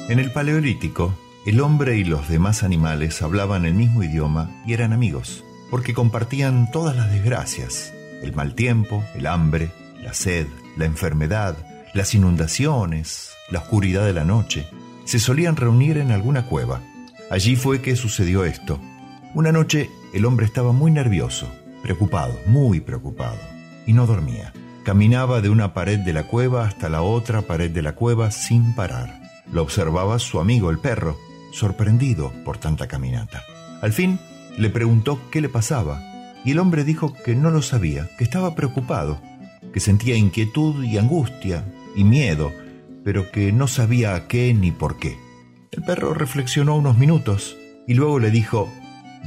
En 0.09 0.19
el 0.19 0.33
Paleolítico, 0.33 1.15
el 1.47 1.61
hombre 1.61 1.97
y 1.97 2.05
los 2.05 2.29
demás 2.29 2.63
animales 2.63 3.23
hablaban 3.23 3.65
el 3.65 3.75
mismo 3.75 4.03
idioma 4.03 4.63
y 4.67 4.73
eran 4.73 4.93
amigos, 4.93 5.45
porque 5.71 5.95
compartían 5.95 6.71
todas 6.71 6.97
las 6.97 7.11
desgracias, 7.11 7.93
el 8.23 8.33
mal 8.35 8.55
tiempo, 8.55 9.05
el 9.15 9.27
hambre, 9.27 9.71
la 10.03 10.15
sed, 10.15 10.47
la 10.77 10.85
enfermedad, 10.85 11.57
las 11.95 12.15
inundaciones, 12.15 13.33
la 13.51 13.61
oscuridad 13.61 14.05
de 14.05 14.13
la 14.13 14.25
noche, 14.25 14.67
se 15.05 15.19
solían 15.19 15.57
reunir 15.57 15.99
en 15.99 16.11
alguna 16.11 16.47
cueva. 16.47 16.81
Allí 17.31 17.57
fue 17.57 17.81
que 17.81 17.97
sucedió 17.97 18.45
esto. 18.45 18.81
Una 19.35 19.53
noche 19.53 19.91
el 20.15 20.25
hombre 20.25 20.47
estaba 20.47 20.73
muy 20.73 20.91
nervioso, 20.91 21.49
preocupado, 21.83 22.35
muy 22.47 22.81
preocupado, 22.81 23.39
y 23.87 23.93
no 23.93 24.07
dormía. 24.07 24.53
Caminaba 24.85 25.41
de 25.41 25.51
una 25.51 25.75
pared 25.75 25.99
de 25.99 26.13
la 26.13 26.25
cueva 26.25 26.67
hasta 26.67 26.89
la 26.89 27.03
otra 27.03 27.43
pared 27.43 27.71
de 27.71 27.83
la 27.83 27.95
cueva 27.95 28.31
sin 28.31 28.75
parar. 28.75 29.21
Lo 29.53 29.63
observaba 29.63 30.19
su 30.19 30.41
amigo 30.41 30.71
el 30.71 30.79
perro, 30.79 31.19
sorprendido 31.53 32.33
por 32.45 32.59
tanta 32.59 32.87
caminata. 32.87 33.43
Al 33.83 33.93
fin 33.93 34.19
le 34.59 34.71
preguntó 34.71 35.21
qué 35.31 35.41
le 35.41 35.49
pasaba, 35.49 36.03
y 36.45 36.53
el 36.53 36.59
hombre 36.59 36.85
dijo 36.85 37.15
que 37.25 37.35
no 37.35 37.51
lo 37.51 37.63
sabía, 37.63 38.09
que 38.19 38.25
estaba 38.25 38.55
preocupado, 38.55 39.21
que 39.73 39.81
sentía 39.81 40.17
inquietud 40.17 40.83
y 40.85 40.99
angustia 40.99 41.65
y 41.95 42.05
miedo, 42.05 42.53
pero 43.05 43.31
que 43.31 43.53
no 43.53 43.69
sabía 43.69 44.15
a 44.15 44.29
qué 44.29 44.53
ni 44.55 44.71
por 44.73 44.99
qué. 44.99 45.17
El 45.71 45.83
perro 45.83 46.15
reflexionó 46.15 46.77
unos 46.77 46.99
minutos 46.99 47.57
y 47.87 47.95
luego 47.95 48.19
le 48.19 48.31
dijo, 48.31 48.69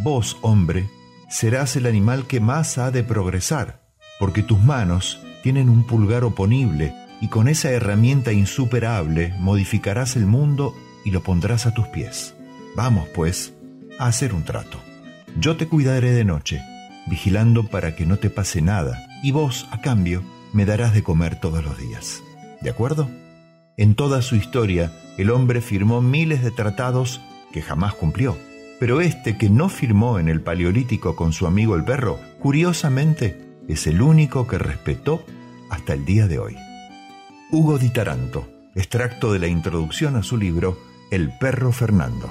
Vos, 0.03 0.38
hombre, 0.41 0.90
serás 1.30 1.76
el 1.76 1.86
animal 1.86 2.28
que 2.28 2.40
más 2.40 2.78
ha 2.78 2.91
de 2.91 3.03
progresar, 3.03 3.82
porque 4.20 4.44
tus 4.44 4.62
manos 4.62 5.22
tienen 5.44 5.70
un 5.70 5.86
pulgar 5.86 6.24
oponible 6.24 6.94
y 7.22 7.28
con 7.28 7.48
esa 7.48 7.72
herramienta 7.72 8.34
insuperable 8.34 9.34
modificarás 9.40 10.16
el 10.16 10.26
mundo 10.26 10.76
y 11.06 11.12
lo 11.12 11.22
pondrás 11.22 11.66
a 11.66 11.74
tus 11.74 11.88
pies. 11.88 12.36
Vamos, 12.76 13.08
pues, 13.14 13.53
a 13.99 14.08
hacer 14.08 14.34
un 14.34 14.44
trato. 14.44 14.90
Yo 15.40 15.56
te 15.56 15.68
cuidaré 15.68 16.12
de 16.12 16.26
noche, 16.26 16.62
vigilando 17.08 17.68
para 17.68 17.95
que 17.95 18.06
no 18.06 18.18
te 18.18 18.30
pase 18.30 18.62
nada, 18.62 19.08
y 19.24 19.32
vos, 19.32 19.68
a 19.72 19.82
cambio, 19.82 20.24
me 20.53 20.66
darás 20.66 20.94
de 20.94 21.03
comer 21.03 21.40
todos 21.40 21.64
los 21.64 21.78
días. 21.78 22.22
¿De 22.62 22.70
acuerdo? 22.70 23.10
En 23.78 23.95
toda 23.95 24.22
su 24.22 24.36
historia, 24.36 24.91
el 25.18 25.32
hombre 25.32 25.62
firmó 25.62 26.02
miles 26.02 26.44
de 26.44 26.52
tratados 26.52 27.22
que 27.52 27.62
jamás 27.62 27.94
cumplió. 27.94 28.38
Pero 28.80 28.99
este 28.99 29.38
que 29.38 29.49
no 29.49 29.70
firmó 29.70 30.20
en 30.20 30.28
el 30.28 30.41
Paleolítico 30.41 31.16
con 31.16 31.34
su 31.34 31.48
amigo 31.48 31.76
el 31.76 31.84
perro, 31.84 32.20
curiosamente, 32.40 33.40
es 33.68 33.88
el 33.88 34.02
único 34.02 34.48
que 34.48 34.58
respetó 34.58 35.24
hasta 35.70 35.94
el 35.94 36.03
día 36.03 36.28
de 36.28 36.40
hoy. 36.40 36.58
Hugo 37.52 37.78
Di 37.78 37.90
Taranto, 37.90 38.49
extracto 38.76 39.32
de 39.32 39.40
la 39.40 39.48
introducción 39.48 40.16
a 40.16 40.24
su 40.24 40.36
libro 40.36 40.78
El 41.12 41.32
perro 41.38 41.72
Fernando. 41.72 42.30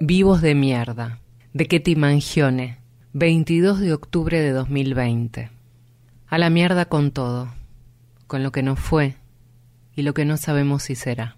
Vivos 0.00 0.42
de 0.42 0.56
mierda, 0.56 1.20
de 1.52 1.66
Ketty 1.66 1.94
Mangione, 1.94 2.78
22 3.12 3.78
de 3.78 3.92
octubre 3.92 4.40
de 4.40 4.50
2020. 4.50 5.50
A 6.26 6.38
la 6.38 6.50
mierda 6.50 6.86
con 6.86 7.12
todo, 7.12 7.54
con 8.26 8.42
lo 8.42 8.50
que 8.50 8.64
no 8.64 8.74
fue 8.74 9.14
y 9.94 10.02
lo 10.02 10.12
que 10.12 10.24
no 10.24 10.36
sabemos 10.36 10.82
si 10.82 10.96
será. 10.96 11.36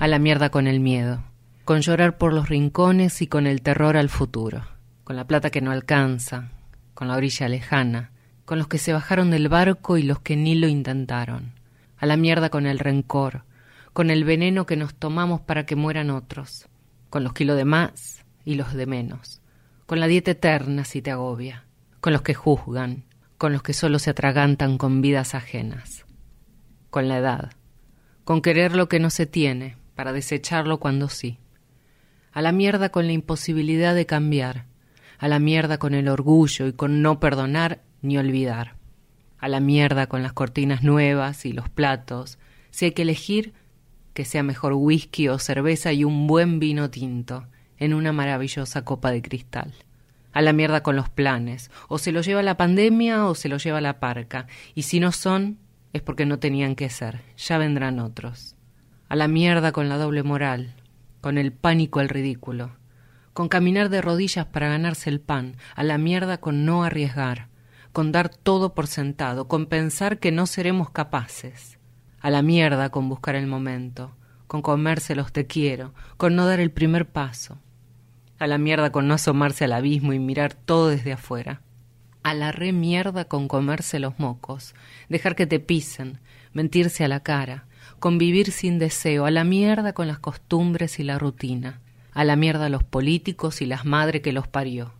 A 0.00 0.08
la 0.08 0.18
mierda 0.18 0.48
con 0.48 0.66
el 0.66 0.80
miedo, 0.80 1.22
con 1.66 1.82
llorar 1.82 2.16
por 2.16 2.32
los 2.32 2.48
rincones 2.48 3.20
y 3.20 3.26
con 3.26 3.46
el 3.46 3.60
terror 3.60 3.98
al 3.98 4.08
futuro, 4.08 4.62
con 5.04 5.16
la 5.16 5.26
plata 5.26 5.50
que 5.50 5.60
no 5.60 5.70
alcanza, 5.70 6.48
con 6.94 7.08
la 7.08 7.16
orilla 7.16 7.48
lejana, 7.48 8.12
con 8.46 8.56
los 8.56 8.68
que 8.68 8.78
se 8.78 8.94
bajaron 8.94 9.30
del 9.30 9.50
barco 9.50 9.98
y 9.98 10.04
los 10.04 10.20
que 10.20 10.36
ni 10.36 10.54
lo 10.54 10.68
intentaron. 10.68 11.52
A 11.98 12.06
la 12.06 12.16
mierda 12.16 12.48
con 12.48 12.66
el 12.66 12.78
rencor, 12.78 13.44
con 13.92 14.08
el 14.08 14.24
veneno 14.24 14.64
que 14.64 14.76
nos 14.76 14.94
tomamos 14.94 15.42
para 15.42 15.66
que 15.66 15.76
mueran 15.76 16.08
otros, 16.08 16.67
con 17.10 17.24
los 17.24 17.32
kilos 17.32 17.56
de 17.56 17.64
más 17.64 18.24
y 18.44 18.54
los 18.54 18.74
de 18.74 18.86
menos, 18.86 19.40
con 19.86 20.00
la 20.00 20.06
dieta 20.06 20.32
eterna 20.32 20.84
si 20.84 21.02
te 21.02 21.10
agobia, 21.10 21.64
con 22.00 22.12
los 22.12 22.22
que 22.22 22.34
juzgan, 22.34 23.04
con 23.38 23.52
los 23.52 23.62
que 23.62 23.72
solo 23.72 23.98
se 23.98 24.10
atragantan 24.10 24.78
con 24.78 25.00
vidas 25.00 25.34
ajenas, 25.34 26.04
con 26.90 27.08
la 27.08 27.18
edad, 27.18 27.52
con 28.24 28.42
querer 28.42 28.74
lo 28.74 28.88
que 28.88 29.00
no 29.00 29.10
se 29.10 29.26
tiene, 29.26 29.76
para 29.94 30.12
desecharlo 30.12 30.78
cuando 30.78 31.08
sí. 31.08 31.38
A 32.32 32.42
la 32.42 32.52
mierda 32.52 32.90
con 32.90 33.06
la 33.06 33.12
imposibilidad 33.12 33.94
de 33.94 34.06
cambiar, 34.06 34.66
a 35.18 35.28
la 35.28 35.38
mierda 35.38 35.78
con 35.78 35.94
el 35.94 36.08
orgullo 36.08 36.66
y 36.66 36.72
con 36.72 37.02
no 37.02 37.20
perdonar 37.20 37.80
ni 38.02 38.18
olvidar, 38.18 38.76
a 39.38 39.48
la 39.48 39.60
mierda 39.60 40.06
con 40.06 40.22
las 40.22 40.32
cortinas 40.32 40.82
nuevas 40.82 41.46
y 41.46 41.52
los 41.52 41.68
platos, 41.68 42.38
si 42.70 42.86
hay 42.86 42.92
que 42.92 43.02
elegir 43.02 43.54
que 44.18 44.24
sea 44.24 44.42
mejor 44.42 44.72
whisky 44.72 45.28
o 45.28 45.38
cerveza 45.38 45.92
y 45.92 46.02
un 46.02 46.26
buen 46.26 46.58
vino 46.58 46.90
tinto 46.90 47.46
en 47.76 47.94
una 47.94 48.12
maravillosa 48.12 48.84
copa 48.84 49.12
de 49.12 49.22
cristal. 49.22 49.72
A 50.32 50.42
la 50.42 50.52
mierda 50.52 50.82
con 50.82 50.96
los 50.96 51.08
planes. 51.08 51.70
O 51.86 51.98
se 51.98 52.10
lo 52.10 52.20
lleva 52.20 52.42
la 52.42 52.56
pandemia 52.56 53.26
o 53.26 53.36
se 53.36 53.48
lo 53.48 53.58
lleva 53.58 53.80
la 53.80 54.00
parca. 54.00 54.48
Y 54.74 54.82
si 54.82 54.98
no 54.98 55.12
son, 55.12 55.58
es 55.92 56.02
porque 56.02 56.26
no 56.26 56.40
tenían 56.40 56.74
que 56.74 56.90
ser. 56.90 57.20
Ya 57.36 57.58
vendrán 57.58 58.00
otros. 58.00 58.56
A 59.08 59.14
la 59.14 59.28
mierda 59.28 59.70
con 59.70 59.88
la 59.88 59.98
doble 59.98 60.24
moral, 60.24 60.74
con 61.20 61.38
el 61.38 61.52
pánico 61.52 62.00
al 62.00 62.08
ridículo, 62.08 62.72
con 63.34 63.48
caminar 63.48 63.88
de 63.88 64.02
rodillas 64.02 64.46
para 64.46 64.68
ganarse 64.68 65.10
el 65.10 65.20
pan, 65.20 65.54
a 65.76 65.84
la 65.84 65.96
mierda 65.96 66.38
con 66.38 66.64
no 66.64 66.82
arriesgar, 66.82 67.50
con 67.92 68.10
dar 68.10 68.30
todo 68.30 68.74
por 68.74 68.88
sentado, 68.88 69.46
con 69.46 69.66
pensar 69.66 70.18
que 70.18 70.32
no 70.32 70.46
seremos 70.46 70.90
capaces, 70.90 71.77
a 72.20 72.30
la 72.30 72.42
mierda 72.42 72.90
con 72.90 73.08
buscar 73.08 73.34
el 73.36 73.46
momento, 73.46 74.12
con 74.46 74.62
comerse 74.62 75.14
los 75.14 75.32
te 75.32 75.46
quiero, 75.46 75.94
con 76.16 76.34
no 76.34 76.46
dar 76.46 76.60
el 76.60 76.70
primer 76.70 77.06
paso, 77.08 77.58
a 78.38 78.46
la 78.46 78.58
mierda 78.58 78.90
con 78.90 79.08
no 79.08 79.14
asomarse 79.14 79.64
al 79.64 79.72
abismo 79.72 80.12
y 80.12 80.18
mirar 80.18 80.54
todo 80.54 80.88
desde 80.88 81.12
afuera, 81.12 81.60
a 82.22 82.34
la 82.34 82.52
re 82.52 82.72
mierda 82.72 83.26
con 83.26 83.48
comerse 83.48 83.98
los 83.98 84.18
mocos, 84.18 84.74
dejar 85.08 85.36
que 85.36 85.46
te 85.46 85.60
pisen, 85.60 86.18
mentirse 86.52 87.04
a 87.04 87.08
la 87.08 87.20
cara, 87.20 87.66
convivir 88.00 88.52
sin 88.52 88.78
deseo, 88.78 89.26
a 89.26 89.30
la 89.30 89.44
mierda 89.44 89.92
con 89.92 90.06
las 90.06 90.18
costumbres 90.18 90.98
y 90.98 91.04
la 91.04 91.18
rutina, 91.18 91.80
a 92.12 92.24
la 92.24 92.36
mierda 92.36 92.68
los 92.68 92.82
políticos 92.82 93.62
y 93.62 93.66
las 93.66 93.84
madres 93.84 94.22
que 94.22 94.32
los 94.32 94.48
parió, 94.48 94.92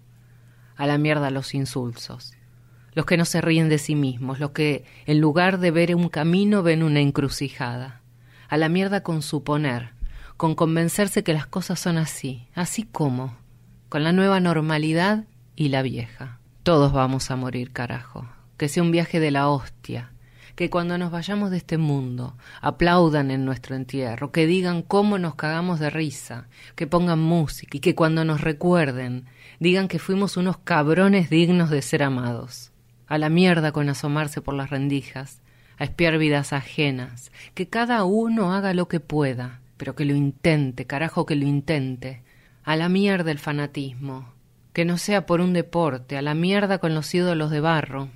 a 0.77 0.87
la 0.87 0.99
mierda 0.99 1.31
los 1.31 1.55
insulsos, 1.55 2.35
los 2.99 3.07
que 3.07 3.17
no 3.17 3.25
se 3.25 3.41
ríen 3.41 3.69
de 3.69 3.79
sí 3.79 3.95
mismos, 3.95 4.41
los 4.41 4.51
que 4.51 4.85
en 5.07 5.21
lugar 5.21 5.61
de 5.61 5.71
ver 5.71 5.95
un 5.95 6.09
camino 6.09 6.65
ven 6.65 6.83
una 6.83 6.99
encrucijada, 6.99 8.01
a 8.49 8.57
la 8.57 8.69
mierda 8.69 9.05
con 9.05 9.23
suponer, 9.23 9.91
con 10.37 10.57
convencerse 10.57 11.23
que 11.23 11.33
las 11.33 11.47
cosas 11.47 11.79
son 11.79 11.97
así, 11.97 12.49
así 12.57 12.83
como, 12.83 13.37
con 13.89 14.03
la 14.03 14.11
nueva 14.11 14.41
normalidad 14.41 15.27
y 15.55 15.69
la 15.69 15.83
vieja. 15.83 16.41
Todos 16.65 16.93
vamos 16.93 17.31
a 17.31 17.37
morir, 17.37 17.71
carajo. 17.71 18.29
Que 18.57 18.69
sea 18.69 18.83
un 18.83 18.91
viaje 18.91 19.21
de 19.21 19.31
la 19.31 19.49
hostia, 19.49 20.11
que 20.57 20.69
cuando 20.69 20.99
nos 20.99 21.13
vayamos 21.13 21.53
de 21.53 21.59
este 21.59 21.79
mundo 21.79 22.37
aplaudan 22.61 23.31
en 23.31 23.45
nuestro 23.45 23.77
entierro, 23.77 24.33
que 24.33 24.49
digan 24.49 24.83
cómo 24.83 25.19
nos 25.19 25.37
cagamos 25.37 25.79
de 25.79 25.89
risa, 25.89 26.49
que 26.75 26.89
pongan 26.89 27.21
música 27.21 27.77
y 27.77 27.81
que 27.81 27.95
cuando 27.95 28.25
nos 28.25 28.41
recuerden 28.41 29.27
digan 29.61 29.87
que 29.87 30.01
fuimos 30.01 30.37
unos 30.37 30.59
cabrones 30.59 31.31
dignos 31.31 31.71
de 31.71 31.81
ser 31.81 32.03
amados. 32.03 32.73
A 33.09 33.19
la 33.19 33.31
mierda 33.31 33.73
con 33.73 33.89
asomarse 33.89 34.43
por 34.43 34.55
las 34.55 34.71
rendijas, 34.71 35.41
a 35.79 35.85
espiar 35.85 36.19
vidas 36.19 36.53
ajenas, 36.53 37.33
que 37.55 37.69
cada 37.69 38.05
uno 38.05 38.53
haga 38.53 38.75
lo 38.75 38.89
que 38.89 39.01
pueda, 39.01 39.61
pero 39.79 39.95
que 39.95 40.05
lo 40.05 40.15
intente, 40.15 40.87
carajo 40.87 41.25
que 41.25 41.37
lo 41.37 41.47
intente. 41.47 42.23
A 42.65 42.77
la 42.77 42.91
mierda 42.91 43.31
el 43.31 43.39
fanatismo, 43.39 44.35
que 44.75 44.85
no 44.85 44.99
sea 44.99 45.25
por 45.25 45.41
un 45.41 45.55
deporte, 45.55 46.19
a 46.19 46.23
la 46.23 46.35
mierda 46.35 46.79
con 46.79 46.95
los 46.95 47.15
ídolos 47.15 47.51
de 47.51 47.61
barro, 47.61 48.11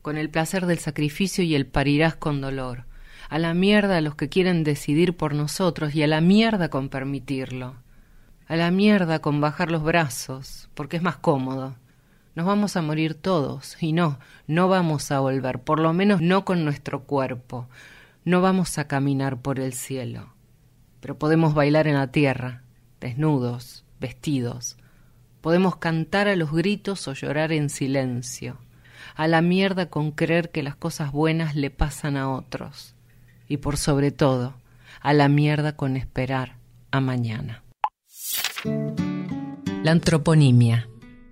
con 0.00 0.16
el 0.16 0.30
placer 0.30 0.64
del 0.64 0.78
sacrificio 0.78 1.44
y 1.44 1.54
el 1.54 1.66
parirás 1.66 2.16
con 2.16 2.40
dolor. 2.40 2.84
A 3.28 3.38
la 3.38 3.52
mierda 3.52 3.98
a 3.98 4.00
los 4.00 4.14
que 4.14 4.30
quieren 4.30 4.64
decidir 4.64 5.14
por 5.14 5.34
nosotros 5.34 5.94
y 5.94 6.02
a 6.02 6.06
la 6.06 6.22
mierda 6.22 6.70
con 6.70 6.88
permitirlo. 6.88 7.74
A 8.46 8.56
la 8.56 8.70
mierda 8.70 9.18
con 9.18 9.42
bajar 9.42 9.70
los 9.70 9.82
brazos, 9.82 10.70
porque 10.74 10.96
es 10.96 11.02
más 11.02 11.16
cómodo. 11.18 11.76
Nos 12.38 12.46
vamos 12.46 12.76
a 12.76 12.82
morir 12.82 13.14
todos 13.14 13.76
y 13.80 13.92
no, 13.92 14.20
no 14.46 14.68
vamos 14.68 15.10
a 15.10 15.18
volver, 15.18 15.58
por 15.58 15.80
lo 15.80 15.92
menos 15.92 16.20
no 16.20 16.44
con 16.44 16.64
nuestro 16.64 17.02
cuerpo. 17.02 17.66
No 18.24 18.40
vamos 18.40 18.78
a 18.78 18.86
caminar 18.86 19.42
por 19.42 19.58
el 19.58 19.72
cielo, 19.72 20.32
pero 21.00 21.18
podemos 21.18 21.52
bailar 21.52 21.88
en 21.88 21.94
la 21.94 22.12
tierra, 22.12 22.62
desnudos, 23.00 23.84
vestidos. 23.98 24.76
Podemos 25.40 25.78
cantar 25.78 26.28
a 26.28 26.36
los 26.36 26.52
gritos 26.52 27.08
o 27.08 27.12
llorar 27.12 27.50
en 27.50 27.70
silencio 27.70 28.58
a 29.16 29.26
la 29.26 29.42
mierda 29.42 29.90
con 29.90 30.12
creer 30.12 30.52
que 30.52 30.62
las 30.62 30.76
cosas 30.76 31.10
buenas 31.10 31.56
le 31.56 31.70
pasan 31.70 32.16
a 32.16 32.30
otros. 32.30 32.94
Y 33.48 33.56
por 33.56 33.76
sobre 33.76 34.12
todo, 34.12 34.54
a 35.00 35.12
la 35.12 35.28
mierda 35.28 35.74
con 35.74 35.96
esperar 35.96 36.54
a 36.92 37.00
mañana. 37.00 37.64
La 39.82 39.90
antroponimia 39.90 40.88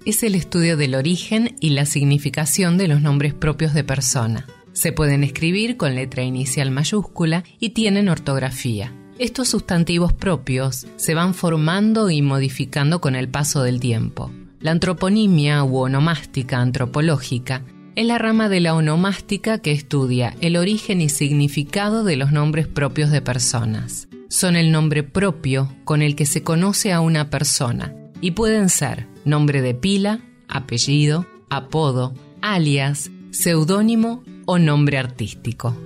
es 0.07 0.23
el 0.23 0.37
estudio 0.37 0.77
del 0.77 0.95
origen 0.95 1.57
y 1.61 1.71
la 1.71 1.85
significación 1.85 2.79
de 2.79 2.87
los 2.87 3.03
nombres 3.03 3.35
propios 3.35 3.75
de 3.75 3.83
persona. 3.83 4.47
Se 4.73 4.93
pueden 4.93 5.25
escribir 5.25 5.77
con 5.77 5.97
letra 5.97 6.23
inicial 6.23 6.71
mayúscula 6.71 7.43
y 7.59 7.71
tienen 7.71 8.09
ortografía. 8.09 8.93
Estos 9.19 9.49
sustantivos 9.49 10.13
propios 10.13 10.87
se 10.95 11.15
van 11.15 11.35
formando 11.35 12.09
y 12.09 12.23
modificando 12.23 13.01
con 13.01 13.17
el 13.17 13.29
paso 13.29 13.65
del 13.65 13.81
tiempo. 13.81 14.31
La 14.61 14.71
antroponimia 14.71 15.65
u 15.65 15.79
onomástica 15.79 16.61
antropológica 16.61 17.63
es 17.97 18.07
la 18.07 18.19
rama 18.19 18.49
de 18.49 18.61
la 18.61 18.75
onomástica 18.75 19.59
que 19.59 19.73
estudia 19.73 20.37
el 20.41 20.57
origen 20.57 21.01
y 21.01 21.09
significado 21.09 22.05
de 22.05 22.15
los 22.15 22.31
nombres 22.31 22.69
propios 22.69 23.11
de 23.11 23.23
personas. 23.23 24.07
Son 24.29 24.55
el 24.55 24.71
nombre 24.71 25.03
propio 25.03 25.75
con 25.85 26.01
el 26.01 26.15
que 26.15 26.27
se 26.27 26.45
conoce 26.45 26.93
a 26.93 27.01
una 27.01 27.29
persona 27.29 27.93
y 28.21 28.33
pueden 28.33 28.69
ser 28.69 29.16
nombre 29.27 29.61
de 29.61 29.75
pila, 29.75 30.21
apellido, 30.49 31.27
apodo, 31.51 32.15
alias, 32.43 33.11
seudónimo 33.31 34.23
o 34.47 34.59
nombre 34.59 34.99
artístico. 34.99 35.77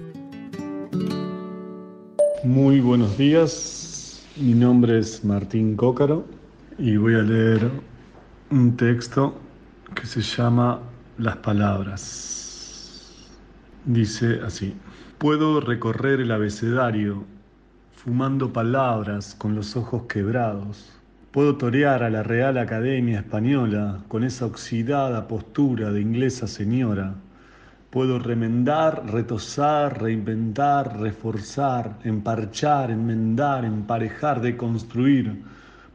Muy 2.44 2.80
buenos 2.80 3.16
días, 3.16 4.22
mi 4.36 4.52
nombre 4.52 4.98
es 4.98 5.24
Martín 5.24 5.74
Cócaro 5.74 6.26
y 6.78 6.98
voy 6.98 7.14
a 7.14 7.22
leer 7.22 7.70
un 8.50 8.76
texto 8.76 9.34
que 9.94 10.06
se 10.06 10.20
llama 10.20 10.80
las 11.16 11.38
palabras. 11.38 13.26
Dice 13.86 14.40
así, 14.44 14.74
puedo 15.16 15.60
recorrer 15.60 16.20
el 16.20 16.30
abecedario 16.30 17.24
fumando 17.94 18.52
palabras 18.52 19.34
con 19.34 19.54
los 19.54 19.76
ojos 19.76 20.02
quebrados. 20.02 20.99
Puedo 21.32 21.56
torear 21.56 22.02
a 22.02 22.10
la 22.10 22.22
Real 22.22 22.58
Academia 22.58 23.20
Española 23.20 24.02
con 24.08 24.24
esa 24.24 24.46
oxidada 24.46 25.28
postura 25.28 25.92
de 25.92 26.00
inglesa 26.00 26.46
señora. 26.46 27.14
Puedo 27.90 28.18
remendar, 28.18 29.04
retosar, 29.12 30.02
reinventar, 30.02 30.98
reforzar, 31.00 31.98
emparchar, 32.04 32.90
enmendar, 32.90 33.64
emparejar, 33.64 34.40
deconstruir 34.40 35.42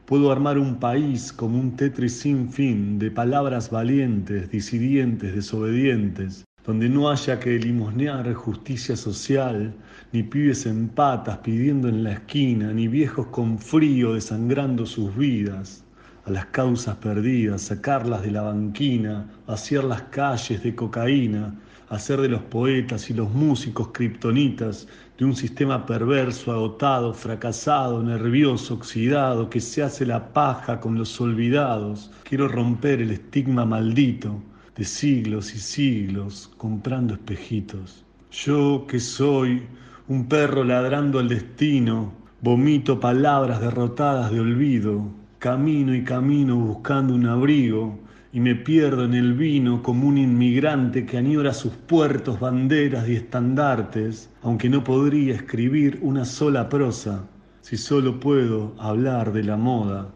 Puedo 0.06 0.30
armar 0.30 0.56
un 0.56 0.78
país 0.78 1.32
como 1.32 1.58
un 1.58 1.74
Tetris 1.74 2.20
sin 2.20 2.52
fin 2.52 2.96
de 3.00 3.10
palabras 3.10 3.70
valientes, 3.70 4.48
disidentes, 4.48 5.34
desobedientes, 5.34 6.45
donde 6.66 6.88
no 6.88 7.08
haya 7.08 7.38
que 7.38 7.60
limosnear 7.60 8.34
justicia 8.34 8.96
social, 8.96 9.72
ni 10.10 10.24
pibes 10.24 10.66
en 10.66 10.88
patas 10.88 11.38
pidiendo 11.38 11.88
en 11.88 12.02
la 12.02 12.14
esquina, 12.14 12.72
ni 12.72 12.88
viejos 12.88 13.28
con 13.28 13.56
frío 13.60 14.14
desangrando 14.14 14.84
sus 14.84 15.16
vidas, 15.16 15.84
a 16.24 16.30
las 16.32 16.46
causas 16.46 16.96
perdidas, 16.96 17.62
sacarlas 17.62 18.22
de 18.22 18.32
la 18.32 18.42
banquina, 18.42 19.28
vaciar 19.46 19.84
las 19.84 20.02
calles 20.02 20.60
de 20.64 20.74
cocaína, 20.74 21.54
hacer 21.88 22.20
de 22.20 22.30
los 22.30 22.42
poetas 22.42 23.10
y 23.10 23.14
los 23.14 23.30
músicos 23.30 23.90
kriptonitas 23.92 24.88
de 25.18 25.24
un 25.24 25.36
sistema 25.36 25.86
perverso, 25.86 26.50
agotado, 26.50 27.14
fracasado, 27.14 28.02
nervioso, 28.02 28.74
oxidado, 28.74 29.48
que 29.48 29.60
se 29.60 29.84
hace 29.84 30.04
la 30.04 30.32
paja 30.32 30.80
con 30.80 30.98
los 30.98 31.20
olvidados. 31.20 32.10
Quiero 32.24 32.48
romper 32.48 33.00
el 33.00 33.12
estigma 33.12 33.64
maldito 33.64 34.42
de 34.76 34.84
siglos 34.84 35.54
y 35.54 35.58
siglos 35.58 36.50
comprando 36.56 37.14
espejitos. 37.14 38.04
Yo 38.30 38.86
que 38.86 39.00
soy 39.00 39.62
un 40.08 40.28
perro 40.28 40.64
ladrando 40.64 41.18
al 41.18 41.28
destino, 41.28 42.12
vomito 42.42 43.00
palabras 43.00 43.60
derrotadas 43.60 44.30
de 44.30 44.40
olvido, 44.40 45.08
camino 45.38 45.94
y 45.94 46.04
camino 46.04 46.56
buscando 46.56 47.14
un 47.14 47.26
abrigo, 47.26 47.98
y 48.32 48.40
me 48.40 48.54
pierdo 48.54 49.04
en 49.04 49.14
el 49.14 49.32
vino 49.32 49.82
como 49.82 50.08
un 50.08 50.18
inmigrante 50.18 51.06
que 51.06 51.16
añora 51.16 51.54
sus 51.54 51.72
puertos, 51.72 52.38
banderas 52.38 53.08
y 53.08 53.16
estandartes, 53.16 54.28
aunque 54.42 54.68
no 54.68 54.84
podría 54.84 55.34
escribir 55.34 55.98
una 56.02 56.26
sola 56.26 56.68
prosa, 56.68 57.24
si 57.62 57.78
solo 57.78 58.20
puedo 58.20 58.74
hablar 58.78 59.32
de 59.32 59.42
la 59.42 59.56
moda 59.56 60.10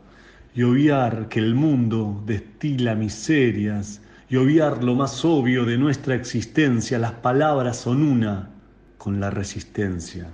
y 0.54 0.64
obviar 0.64 1.28
que 1.28 1.38
el 1.38 1.54
mundo 1.54 2.22
destila 2.26 2.94
miserias 2.94 4.02
y 4.31 4.36
obviar 4.36 4.85
lo 4.85 4.94
más 4.94 5.24
obvio 5.24 5.65
de 5.65 5.77
nuestra 5.77 6.15
existencia, 6.15 6.98
las 7.01 7.12
palabras 7.12 7.77
son 7.78 8.05
una 8.05 8.48
con 8.97 9.19
la 9.19 9.28
resistencia. 9.28 10.28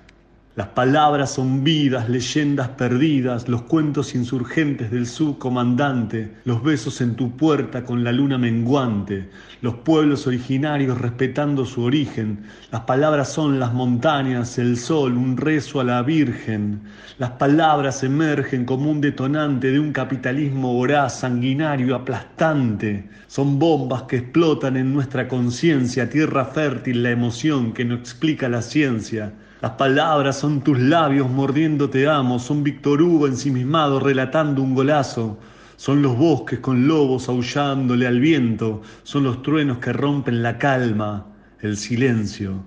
Las 0.57 0.69
palabras 0.69 1.35
son 1.35 1.65
vidas, 1.65 2.09
leyendas 2.09 2.71
perdidas, 2.71 3.47
los 3.47 3.61
cuentos 3.65 4.15
insurgentes 4.15 4.91
del 4.91 5.07
subcomandante, 5.07 6.33
los 6.47 6.63
besos 6.63 7.03
en 7.03 7.15
tu 7.15 7.37
puerta 7.37 7.85
con 7.85 8.03
la 8.03 8.11
luna 8.11 8.39
menguante, 8.39 9.29
los 9.61 9.75
pueblos 9.75 10.27
originarios 10.27 10.99
respetando 10.99 11.67
su 11.67 11.83
origen. 11.83 12.45
Las 12.73 12.81
palabras 12.81 13.31
son 13.31 13.61
las 13.61 13.75
montañas, 13.75 14.57
el 14.57 14.79
sol, 14.79 15.19
un 15.19 15.37
rezo 15.37 15.81
a 15.81 15.85
la 15.85 16.01
Virgen. 16.01 16.81
Las 17.19 17.33
palabras 17.33 18.03
emergen 18.03 18.65
como 18.65 18.91
un 18.91 19.03
detonante 19.03 19.71
de 19.71 19.79
un 19.79 19.93
capitalismo 19.93 20.73
voraz, 20.73 21.21
sanguinario, 21.21 21.95
aplastante. 21.95 23.11
Son 23.27 23.59
bombas 23.59 24.05
que 24.05 24.17
explotan 24.17 24.79
en 24.79 24.95
nuestra 24.95 25.29
conciencia, 25.29 26.09
tierra 26.09 26.47
fértil, 26.47 27.03
la 27.03 27.11
emoción 27.11 27.75
que 27.75 27.85
no 27.85 27.95
explica 27.95 28.49
la 28.49 28.63
ciencia. 28.63 29.35
Las 29.67 29.75
palabras 29.75 30.39
son 30.39 30.61
tus 30.61 30.79
labios 30.79 31.29
mordiendo 31.29 31.91
te 31.91 32.09
amo, 32.09 32.39
son 32.39 32.63
Víctor 32.63 33.03
Hugo 33.03 33.27
ensimismado 33.27 33.99
relatando 33.99 34.63
un 34.63 34.77
golazo, 34.77 35.41
son 35.75 36.03
los 36.03 36.17
bosques 36.17 36.61
con 36.61 36.87
lobos 36.87 37.29
aullándole 37.29 38.07
al 38.07 38.21
viento, 38.21 38.83
son 39.03 39.25
los 39.25 39.43
truenos 39.43 39.79
que 39.79 39.93
rompen 39.93 40.41
la 40.41 40.57
calma, 40.57 41.27
el 41.63 41.77
silencio. 41.77 42.63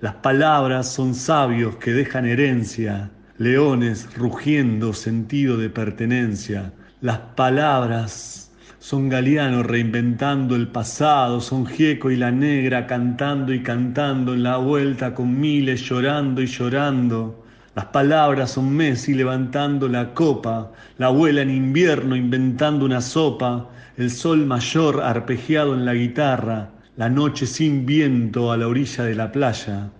Las 0.00 0.14
palabras 0.14 0.90
son 0.90 1.14
sabios 1.14 1.76
que 1.76 1.92
dejan 1.92 2.24
herencia, 2.24 3.10
leones 3.36 4.08
rugiendo 4.16 4.94
sentido 4.94 5.58
de 5.58 5.68
pertenencia. 5.68 6.72
Las 7.02 7.18
palabras 7.36 8.47
son 8.88 9.10
Galeano 9.10 9.62
reinventando 9.62 10.56
el 10.56 10.68
pasado, 10.68 11.42
son 11.42 11.66
Gieco 11.66 12.10
y 12.10 12.16
la 12.16 12.30
negra 12.30 12.86
cantando 12.86 13.52
y 13.52 13.62
cantando 13.62 14.32
en 14.32 14.42
la 14.42 14.56
vuelta 14.56 15.14
con 15.14 15.38
miles 15.38 15.82
llorando 15.82 16.40
y 16.40 16.46
llorando. 16.46 17.44
Las 17.74 17.84
palabras 17.84 18.52
son 18.52 18.74
Messi 18.74 19.12
levantando 19.12 19.88
la 19.88 20.14
copa, 20.14 20.72
la 20.96 21.08
abuela 21.08 21.42
en 21.42 21.50
invierno 21.50 22.16
inventando 22.16 22.86
una 22.86 23.02
sopa, 23.02 23.68
el 23.98 24.10
sol 24.10 24.46
mayor 24.46 25.02
arpegiado 25.02 25.74
en 25.74 25.84
la 25.84 25.92
guitarra, 25.92 26.70
la 26.96 27.10
noche 27.10 27.44
sin 27.44 27.84
viento 27.84 28.50
a 28.50 28.56
la 28.56 28.68
orilla 28.68 29.04
de 29.04 29.14
la 29.14 29.30
playa. 29.30 29.90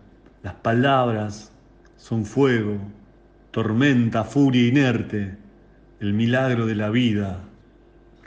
Las 0.42 0.54
palabras 0.54 1.52
son 1.98 2.24
fuego, 2.24 2.78
tormenta, 3.50 4.24
furia 4.24 4.66
inerte, 4.66 5.36
el 6.00 6.14
milagro 6.14 6.64
de 6.64 6.74
la 6.74 6.88
vida 6.88 7.47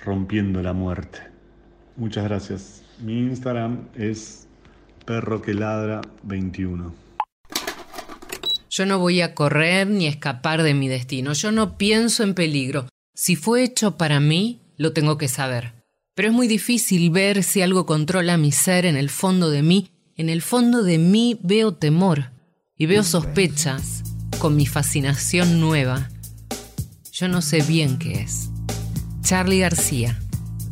rompiendo 0.04 0.62
la 0.62 0.74
muerte. 0.74 1.20
Muchas 1.96 2.24
gracias. 2.24 2.84
Mi 3.00 3.20
Instagram 3.20 3.88
es 3.96 4.48
perro 5.06 5.42
que 5.42 5.54
ladra 5.54 6.02
21. 6.24 6.94
Yo 8.70 8.86
no 8.86 9.00
voy 9.00 9.22
a 9.22 9.36
correr 9.36 9.88
ni 9.88 10.08
escapar 10.08 10.64
de 10.64 10.74
mi 10.74 10.88
destino. 10.88 11.34
Yo 11.34 11.52
no 11.52 11.78
pienso 11.78 12.24
en 12.24 12.34
peligro. 12.34 12.88
Si 13.14 13.36
fue 13.36 13.64
hecho 13.64 13.98
para 13.98 14.20
mí, 14.20 14.62
lo 14.78 14.94
tengo 14.94 15.18
que 15.18 15.28
saber. 15.28 15.74
Pero 16.16 16.30
es 16.30 16.34
muy 16.34 16.48
difícil 16.48 17.10
ver 17.10 17.44
si 17.44 17.62
algo 17.62 17.86
controla 17.86 18.38
mi 18.38 18.52
ser 18.52 18.86
en 18.86 18.96
el 18.96 19.10
fondo 19.10 19.50
de 19.50 19.62
mí. 19.62 19.92
En 20.16 20.30
el 20.30 20.42
fondo 20.42 20.84
de 20.84 20.98
mí 20.98 21.40
veo 21.44 21.74
temor 21.74 22.32
y 22.78 22.86
veo 22.86 23.04
sospechas 23.04 24.04
con 24.40 24.56
mi 24.56 24.66
fascinación 24.66 25.60
nueva. 25.60 26.10
Yo 27.12 27.28
no 27.28 27.42
sé 27.42 27.62
bien 27.62 27.98
qué 27.98 28.22
es. 28.22 28.51
Charlie 29.24 29.60
García, 29.60 30.18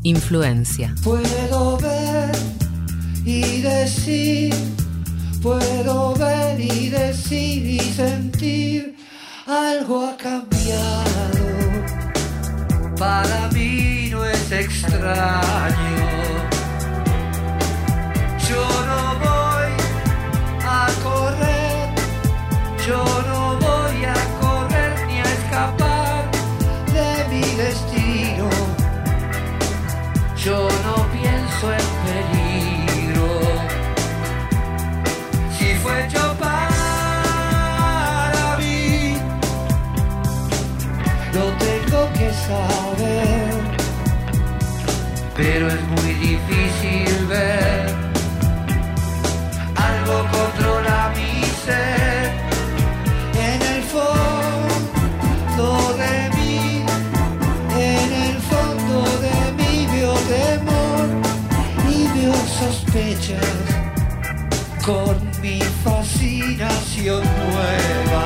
Influencia. 0.04 0.94
Puedo 1.04 1.78
ver 1.78 2.32
y 3.24 3.62
decir, 3.62 4.54
puedo 5.42 6.16
ver 6.16 6.60
y 6.60 6.90
decir 6.90 7.66
y 7.66 7.80
sentir, 7.80 8.96
algo 9.46 10.08
ha 10.08 10.18
cambiado. 10.18 11.46
Para 12.98 13.50
mí 13.54 14.10
no 14.12 14.26
es 14.26 14.52
extraño. 14.52 16.10
Yo 18.50 18.66
no 18.90 19.20
voy 19.20 19.72
a 20.66 20.88
correr, 21.04 21.90
yo 22.86 23.04
no 23.28 23.60
voy 23.60 23.69
Pero 45.41 45.70
es 45.70 45.82
muy 45.88 46.14
difícil 46.16 47.26
ver. 47.28 47.95
Algo 49.74 50.28
controla 50.36 51.14
mi 51.16 51.45
ser. 51.64 52.34
En 53.48 53.61
el 53.61 53.82
fondo 53.84 55.68
de 56.03 56.16
mí, 56.36 56.84
en 57.74 58.11
el 58.28 58.38
fondo 58.52 58.98
de 59.22 59.40
mí 59.57 59.88
veo 59.94 60.14
temor 60.36 61.07
y 61.90 61.91
veo 62.20 62.36
sospechas 62.60 63.56
con 64.86 65.16
mi 65.41 65.61
fascinación 65.86 67.24
nueva. 67.24 68.26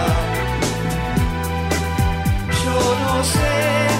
Yo 2.64 2.77
no 3.06 3.23
sé 3.23 3.93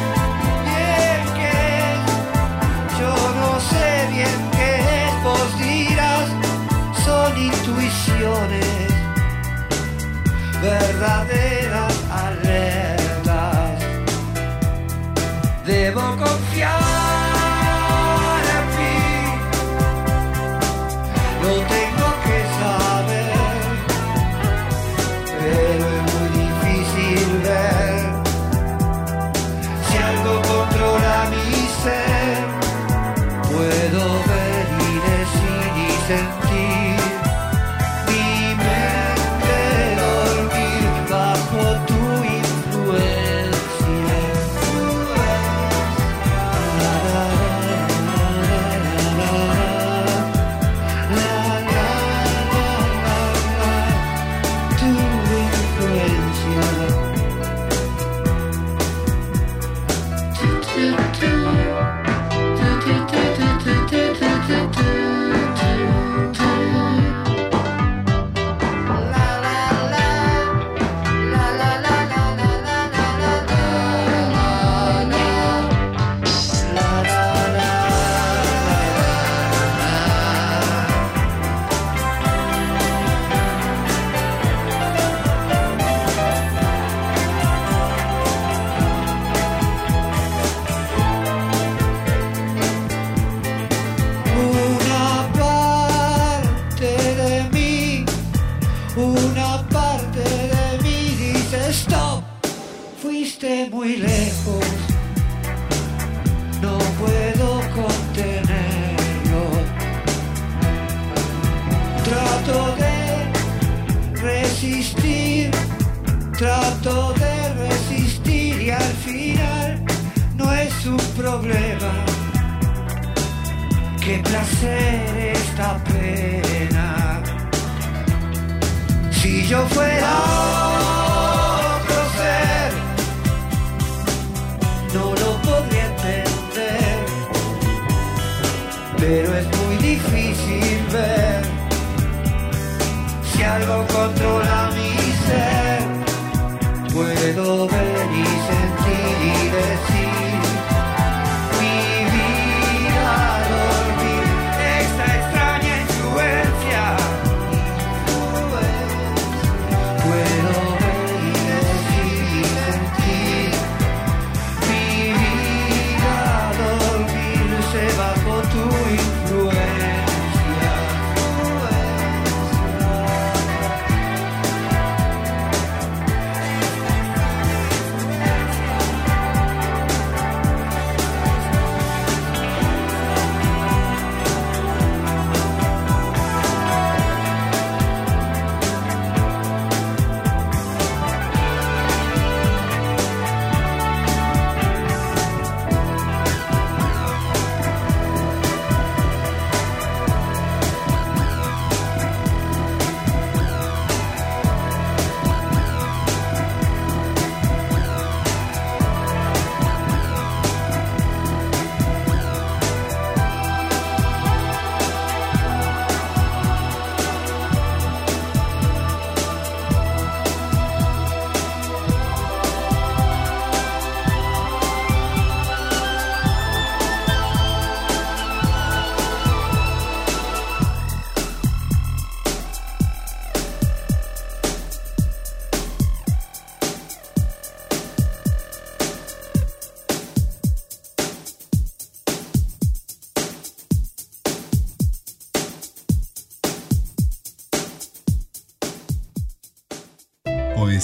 verdaderas 10.64 11.94
alertas. 12.10 13.80
Debo 15.66 16.02
confiar 16.18 16.83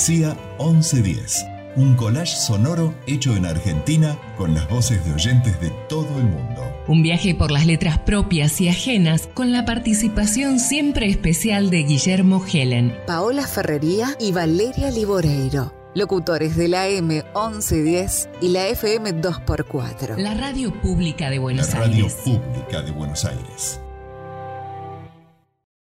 Poesía 0.10 0.36
1110. 0.58 1.46
Un 1.76 1.94
collage 1.94 2.36
sonoro 2.36 2.96
hecho 3.06 3.36
en 3.36 3.46
Argentina 3.46 4.18
con 4.38 4.56
las 4.56 4.68
voces 4.68 5.06
de 5.06 5.14
oyentes 5.14 5.62
de 5.62 5.70
todo 5.88 6.18
el 6.18 6.24
mundo. 6.24 6.64
Un 6.88 7.04
viaje 7.04 7.36
por 7.36 7.52
las 7.52 7.68
letras 7.68 8.00
propias 8.00 8.60
y 8.60 8.70
ajenas 8.70 9.30
con 9.36 9.52
la 9.52 9.66
participación 9.66 10.60
siempre 10.60 11.08
especial 11.08 11.70
de 11.70 11.84
Guillermo 11.84 12.44
Helen. 12.44 12.98
Paola 13.06 13.46
Ferrería 13.46 14.18
y 14.20 14.32
Valeria 14.32 14.90
Liboreiro. 14.90 15.76
Locutores 15.94 16.56
de 16.56 16.70
la 16.70 16.90
M1110 16.90 18.30
y 18.42 18.48
la 18.48 18.68
FM 18.68 19.22
2x4. 19.22 20.18
La 20.18 20.34
radio 20.34 20.74
pública 20.82 21.30
de 21.30 21.38
Buenos 21.38 21.72
La 21.72 21.82
radio 21.82 22.06
Aires. 22.06 22.18
pública 22.24 22.82
de 22.82 22.90
Buenos 22.90 23.26
Aires. 23.26 23.79